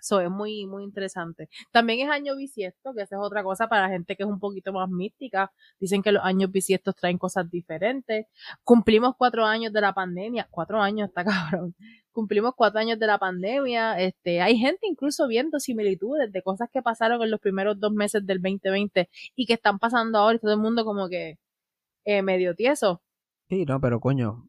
Eso 0.00 0.20
es 0.20 0.30
muy, 0.30 0.66
muy 0.66 0.82
interesante. 0.84 1.48
También 1.70 2.00
es 2.00 2.10
año 2.10 2.34
bisiesto, 2.36 2.94
que 2.94 3.02
esa 3.02 3.16
es 3.16 3.22
otra 3.22 3.42
cosa 3.42 3.68
para 3.68 3.82
la 3.82 3.88
gente 3.90 4.16
que 4.16 4.22
es 4.22 4.28
un 4.28 4.40
poquito 4.40 4.72
más 4.72 4.88
mística. 4.88 5.52
Dicen 5.78 6.02
que 6.02 6.12
los 6.12 6.24
años 6.24 6.50
bisiestos 6.50 6.94
traen 6.96 7.18
cosas 7.18 7.50
diferentes. 7.50 8.26
Cumplimos 8.64 9.14
cuatro 9.16 9.44
años 9.44 9.72
de 9.72 9.80
la 9.80 9.92
pandemia. 9.92 10.48
Cuatro 10.50 10.80
años, 10.80 11.08
está 11.08 11.24
cabrón. 11.24 11.74
Cumplimos 12.12 12.54
cuatro 12.56 12.80
años 12.80 12.98
de 12.98 13.06
la 13.06 13.18
pandemia. 13.18 14.00
Este, 14.00 14.40
hay 14.40 14.56
gente 14.56 14.86
incluso 14.86 15.26
viendo 15.28 15.60
similitudes 15.60 16.32
de 16.32 16.42
cosas 16.42 16.68
que 16.72 16.82
pasaron 16.82 17.22
en 17.22 17.30
los 17.30 17.40
primeros 17.40 17.78
dos 17.78 17.92
meses 17.92 18.26
del 18.26 18.40
2020 18.40 19.08
y 19.36 19.46
que 19.46 19.54
están 19.54 19.78
pasando 19.78 20.18
ahora 20.18 20.36
y 20.36 20.40
todo 20.40 20.52
el 20.52 20.60
mundo 20.60 20.84
como 20.84 21.08
que 21.08 21.38
eh, 22.04 22.22
medio 22.22 22.54
tieso. 22.54 23.02
Sí, 23.48 23.64
no, 23.64 23.80
pero 23.80 24.00
coño, 24.00 24.46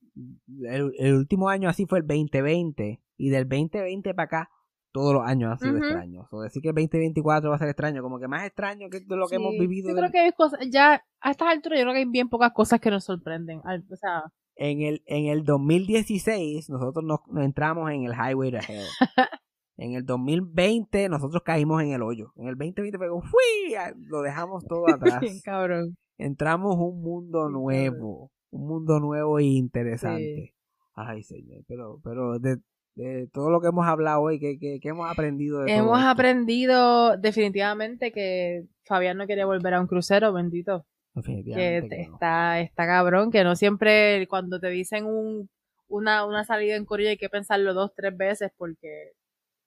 el, 0.70 0.94
el 0.98 1.14
último 1.16 1.50
año 1.50 1.70
así 1.70 1.86
fue 1.86 2.00
el 2.00 2.08
2020 2.08 3.02
y 3.18 3.30
del 3.30 3.48
2020 3.48 4.14
para 4.14 4.26
acá 4.26 4.50
todos 4.94 5.14
los 5.14 5.24
años 5.26 5.52
han 5.52 5.60
sido 5.60 5.76
Ujú. 5.76 5.84
extraños. 5.86 6.28
O 6.32 6.42
decir 6.42 6.62
que 6.62 6.70
el 6.70 6.76
2024 6.76 7.50
va 7.50 7.56
a 7.56 7.60
ser 7.60 7.70
extraño, 7.70 8.02
como 8.02 8.20
que 8.20 8.28
más 8.28 8.46
extraño 8.46 8.90
que 8.90 9.00
lo 9.08 9.28
que 9.28 9.36
Sí, 9.38 9.42
hemos 9.42 9.54
vivido 9.58 9.90
Yo 9.90 9.96
del- 9.96 10.04
creo 10.04 10.12
que 10.12 10.20
hay 10.20 10.32
cosas, 10.34 10.60
ya 10.70 11.04
a 11.22 11.32
estas 11.32 11.48
alturas 11.48 11.80
yo 11.80 11.84
creo 11.86 11.94
que 11.94 12.00
hay 12.00 12.06
bien 12.10 12.30
pocas 12.30 12.52
cosas 12.52 12.80
que 12.82 12.92
nos 12.92 13.06
sorprenden. 13.06 13.60
O 13.60 13.96
sea, 13.96 14.24
en 14.58 14.82
el 14.82 15.02
en 15.06 15.28
el 15.28 15.44
2016 15.46 16.70
nosotros 16.70 17.04
nos, 17.06 17.20
nos 17.28 17.46
entramos 17.46 17.90
en 17.90 18.04
el 18.04 18.12
highway 18.14 18.52
to 18.52 18.58
hell. 18.68 18.86
en 19.84 19.94
el 19.96 20.06
2020 20.06 21.10
nosotros 21.10 21.42
caímos 21.44 21.82
en 21.82 21.92
el 21.92 22.02
hoyo. 22.04 22.32
En 22.36 22.48
el 22.48 22.56
2020 22.56 22.98
fue 22.98 23.10
como, 23.10 23.22
¡fui! 23.24 23.76
Lo 24.08 24.22
dejamos 24.22 24.64
todo 24.66 24.86
atrás. 24.90 25.20
bien 25.22 25.40
cabrón. 25.44 25.96
Entramos 26.18 26.76
un 26.78 27.02
mundo 27.02 27.50
nuevo, 27.50 28.32
un 28.52 28.68
mundo 28.68 29.00
nuevo 29.00 29.40
e 29.40 29.44
interesante. 29.44 30.54
Ay, 30.94 31.24
señor, 31.24 31.64
pero 31.68 32.00
pero 32.04 32.38
de, 32.38 32.58
de 32.96 33.28
todo 33.34 33.50
lo 33.50 33.60
que 33.62 33.70
hemos 33.70 33.88
hablado 33.88 34.22
hoy, 34.22 34.40
¿qué, 34.40 34.60
qué- 34.60 34.80
qué 34.82 34.90
hemos 34.90 35.10
aprendido 35.10 35.62
de 35.62 35.74
Hemos 35.74 36.00
aprendido 36.04 37.18
definitivamente 37.18 38.12
que 38.12 38.66
Fabián 38.86 39.18
no 39.18 39.26
quería 39.26 39.46
volver 39.46 39.74
a 39.74 39.82
un 39.82 39.88
crucero, 39.88 40.32
bendito. 40.34 40.86
Que 41.14 41.20
Definitivamente 41.22 41.82
te- 41.90 41.96
que 42.04 42.08
no. 42.08 42.14
está, 42.14 42.60
está 42.62 42.86
cabrón, 42.86 43.32
que 43.32 43.44
no 43.44 43.56
siempre 43.56 44.28
cuando 44.28 44.60
te 44.60 44.70
dicen 44.70 45.06
un, 45.06 45.50
una, 45.88 46.26
una 46.26 46.44
salida 46.44 46.76
en 46.76 46.86
Corea 46.86 47.10
hay 47.12 47.18
que 47.18 47.30
pensarlo 47.30 47.74
dos, 47.74 47.92
tres 47.96 48.16
veces 48.16 48.52
porque 48.58 49.12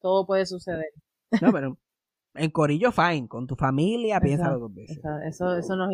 todo 0.04 0.26
puede 0.26 0.44
suceder. 0.44 0.92
No, 1.40 1.50
pero 1.50 1.78
en 2.34 2.50
Corillo, 2.50 2.92
fine. 2.92 3.26
Con 3.26 3.46
tu 3.46 3.56
familia, 3.56 4.20
piénsalo 4.20 4.58
dos 4.58 4.74
veces. 4.74 4.98
Eso, 5.26 5.56
eso, 5.56 5.76
nos, 5.76 5.88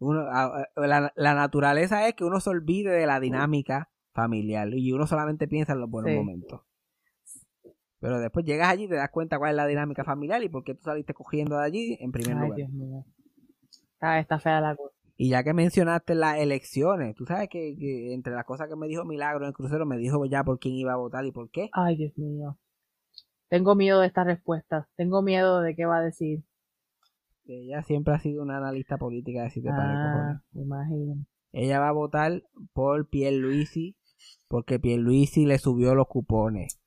Uno, 0.00 0.24
la, 0.24 1.12
la 1.14 1.34
naturaleza 1.34 2.08
es 2.08 2.14
que 2.14 2.24
uno 2.24 2.40
se 2.40 2.50
olvide 2.50 2.90
de 2.90 3.06
la 3.06 3.20
dinámica 3.20 3.88
familiar 4.12 4.68
y 4.74 4.90
uno 4.92 5.06
solamente 5.06 5.46
piensa 5.46 5.74
en 5.74 5.80
los 5.80 5.88
buenos 5.88 6.10
Sí. 6.10 6.16
momentos. 6.16 6.60
Pero 8.00 8.18
después 8.18 8.44
llegas 8.44 8.68
allí 8.68 8.84
y 8.84 8.88
te 8.88 8.96
das 8.96 9.10
cuenta 9.10 9.38
cuál 9.38 9.50
es 9.50 9.56
la 9.56 9.66
dinámica 9.68 10.02
familiar 10.02 10.42
y 10.42 10.48
por 10.48 10.64
qué 10.64 10.74
tú 10.74 10.82
saliste 10.82 11.14
cogiendo 11.14 11.56
de 11.56 11.64
allí 11.64 11.96
en 12.00 12.10
primer 12.10 12.36
Ay, 12.36 12.42
lugar. 12.42 12.56
Dios 12.56 12.70
mío. 12.70 13.04
Está, 13.92 14.18
está 14.18 14.40
fea 14.40 14.60
la 14.60 14.74
cosa. 14.74 14.92
Y 15.16 15.28
ya 15.30 15.44
que 15.44 15.54
mencionaste 15.54 16.16
las 16.16 16.38
elecciones, 16.38 17.14
tú 17.14 17.26
sabes 17.26 17.48
que, 17.48 17.76
que 17.78 18.12
entre 18.12 18.32
las 18.32 18.44
cosas 18.44 18.68
que 18.68 18.74
me 18.74 18.88
dijo 18.88 19.04
Milagro 19.04 19.44
en 19.44 19.48
el 19.50 19.54
crucero, 19.54 19.86
me 19.86 19.98
dijo 19.98 20.24
ya 20.26 20.42
por 20.42 20.58
quién 20.58 20.74
iba 20.74 20.94
a 20.94 20.96
votar 20.96 21.24
y 21.24 21.30
por 21.30 21.48
qué. 21.50 21.70
Ay, 21.72 21.96
Dios 21.96 22.12
mío. 22.18 22.58
Tengo 23.52 23.74
miedo 23.74 24.00
de 24.00 24.06
esta 24.06 24.24
respuesta. 24.24 24.88
Tengo 24.96 25.20
miedo 25.20 25.60
de 25.60 25.76
qué 25.76 25.84
va 25.84 25.98
a 25.98 26.02
decir. 26.02 26.42
Ella 27.44 27.82
siempre 27.82 28.14
ha 28.14 28.18
sido 28.18 28.42
una 28.42 28.56
analista 28.56 28.96
política 28.96 29.42
de 29.42 29.50
de 29.50 29.60
cojones. 29.62 30.38
Ah, 30.38 30.42
imagino. 30.54 31.16
Ella 31.52 31.78
va 31.78 31.88
a 31.90 31.92
votar 31.92 32.42
por 32.72 33.10
Pierluisi 33.10 33.94
porque 34.48 34.78
Pierluisi 34.80 35.44
le 35.44 35.58
subió 35.58 35.94
los 35.94 36.06
cupones. 36.08 36.80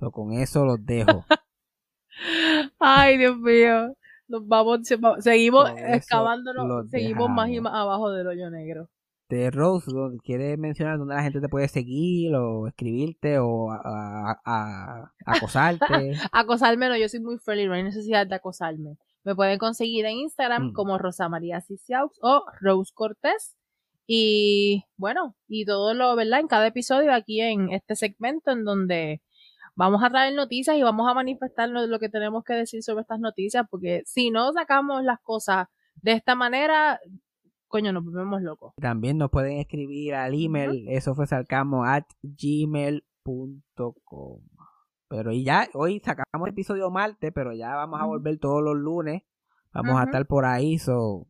So, 0.00 0.10
con 0.10 0.32
eso 0.32 0.64
los 0.64 0.84
dejo. 0.84 1.24
Ay, 2.80 3.16
Dios 3.18 3.38
mío. 3.38 3.94
Nos 4.26 4.44
vamos, 4.48 4.80
se- 4.82 4.96
va- 4.96 5.20
seguimos 5.20 5.66
excavándonos, 5.94 6.66
seguimos 6.90 7.28
más 7.30 7.48
y 7.48 7.60
más 7.60 7.74
abajo 7.74 8.10
del 8.10 8.26
hoyo 8.26 8.50
negro. 8.50 8.88
De 9.34 9.50
Rose, 9.50 9.90
¿dó- 9.90 10.12
¿quieres 10.22 10.58
mencionar 10.58 10.98
dónde 10.98 11.14
la 11.14 11.22
gente 11.22 11.40
te 11.40 11.48
puede 11.48 11.66
seguir 11.68 12.34
o 12.34 12.66
escribirte 12.66 13.38
o 13.38 13.70
a, 13.70 13.80
a- 13.82 14.40
a- 14.44 15.12
acosarte? 15.24 15.84
Acosarme 16.32 16.88
no, 16.90 16.96
yo 16.98 17.08
soy 17.08 17.20
muy 17.20 17.38
friendly, 17.38 17.66
no 17.66 17.72
hay 17.74 17.82
necesidad 17.82 18.26
de 18.26 18.34
acosarme. 18.34 18.96
Me 19.24 19.34
pueden 19.34 19.58
conseguir 19.58 20.04
en 20.04 20.18
Instagram 20.18 20.68
Mm. 20.68 20.72
como 20.74 20.98
Rosa 20.98 21.28
María 21.30 21.60
Ciciaux 21.62 22.12
o 22.22 22.44
Rose 22.60 22.92
Cortés. 22.94 23.56
Y 24.06 24.84
bueno, 24.96 25.34
y 25.48 25.64
todo 25.64 25.94
lo, 25.94 26.14
¿verdad? 26.16 26.40
En 26.40 26.48
cada 26.48 26.66
episodio 26.66 27.14
aquí 27.14 27.40
en 27.40 27.70
este 27.72 27.94
segmento 27.96 28.50
en 28.50 28.64
donde 28.64 29.22
vamos 29.76 30.02
a 30.04 30.10
traer 30.10 30.34
noticias 30.34 30.76
y 30.76 30.82
vamos 30.82 31.08
a 31.10 31.14
manifestar 31.14 31.70
lo 31.70 31.98
que 31.98 32.08
tenemos 32.10 32.44
que 32.44 32.52
decir 32.54 32.82
sobre 32.82 33.00
estas 33.02 33.20
noticias, 33.20 33.64
porque 33.70 34.02
si 34.04 34.30
no 34.30 34.52
sacamos 34.52 35.02
las 35.04 35.20
cosas 35.20 35.68
de 36.02 36.12
esta 36.12 36.34
manera, 36.34 37.00
coño, 37.72 37.92
nos 37.92 38.04
volvemos 38.04 38.42
locos. 38.42 38.74
También 38.76 39.18
nos 39.18 39.30
pueden 39.30 39.58
escribir 39.58 40.14
al 40.14 40.34
email, 40.34 40.86
eso 40.88 41.14
fue 41.14 41.26
sarcasmo 41.26 41.84
at 41.84 42.04
gmail.com. 42.22 43.02
Pero 45.08 45.32
y 45.32 45.42
ya, 45.42 45.68
hoy 45.74 46.00
sacamos 46.00 46.46
el 46.46 46.52
episodio 46.52 46.90
martes, 46.90 47.32
pero 47.34 47.52
ya 47.54 47.74
vamos 47.74 48.00
a 48.00 48.04
volver 48.04 48.38
todos 48.38 48.62
los 48.62 48.76
lunes. 48.76 49.22
Vamos 49.72 49.98
a 49.98 50.04
estar 50.04 50.26
por 50.26 50.44
ahí, 50.44 50.78
so 50.78 51.26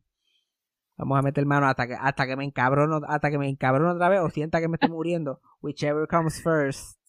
vamos 0.97 1.17
a 1.17 1.21
meter 1.21 1.45
mano 1.45 1.65
hasta 1.65 1.87
que 1.87 1.95
hasta 1.95 2.27
que 2.27 2.35
me 2.35 2.43
encabrono, 2.43 2.99
hasta 3.07 3.31
que 3.31 3.37
me 3.37 3.47
encabrono 3.47 3.93
otra 3.93 4.09
vez 4.09 4.19
o 4.19 4.29
sienta 4.29 4.59
que 4.59 4.67
me 4.67 4.75
estoy 4.75 4.89
muriendo. 4.89 5.39
Whichever 5.61 6.07
comes 6.07 6.43
first. 6.43 6.99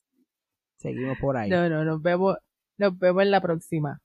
Seguimos 0.77 1.19
por 1.19 1.37
ahí. 1.37 1.51
No, 1.51 1.69
no, 1.69 1.85
nos 1.85 2.01
vemos, 2.01 2.37
nos 2.79 2.97
vemos 2.99 3.23
en 3.23 3.31
la 3.33 3.41
próxima. 3.41 4.01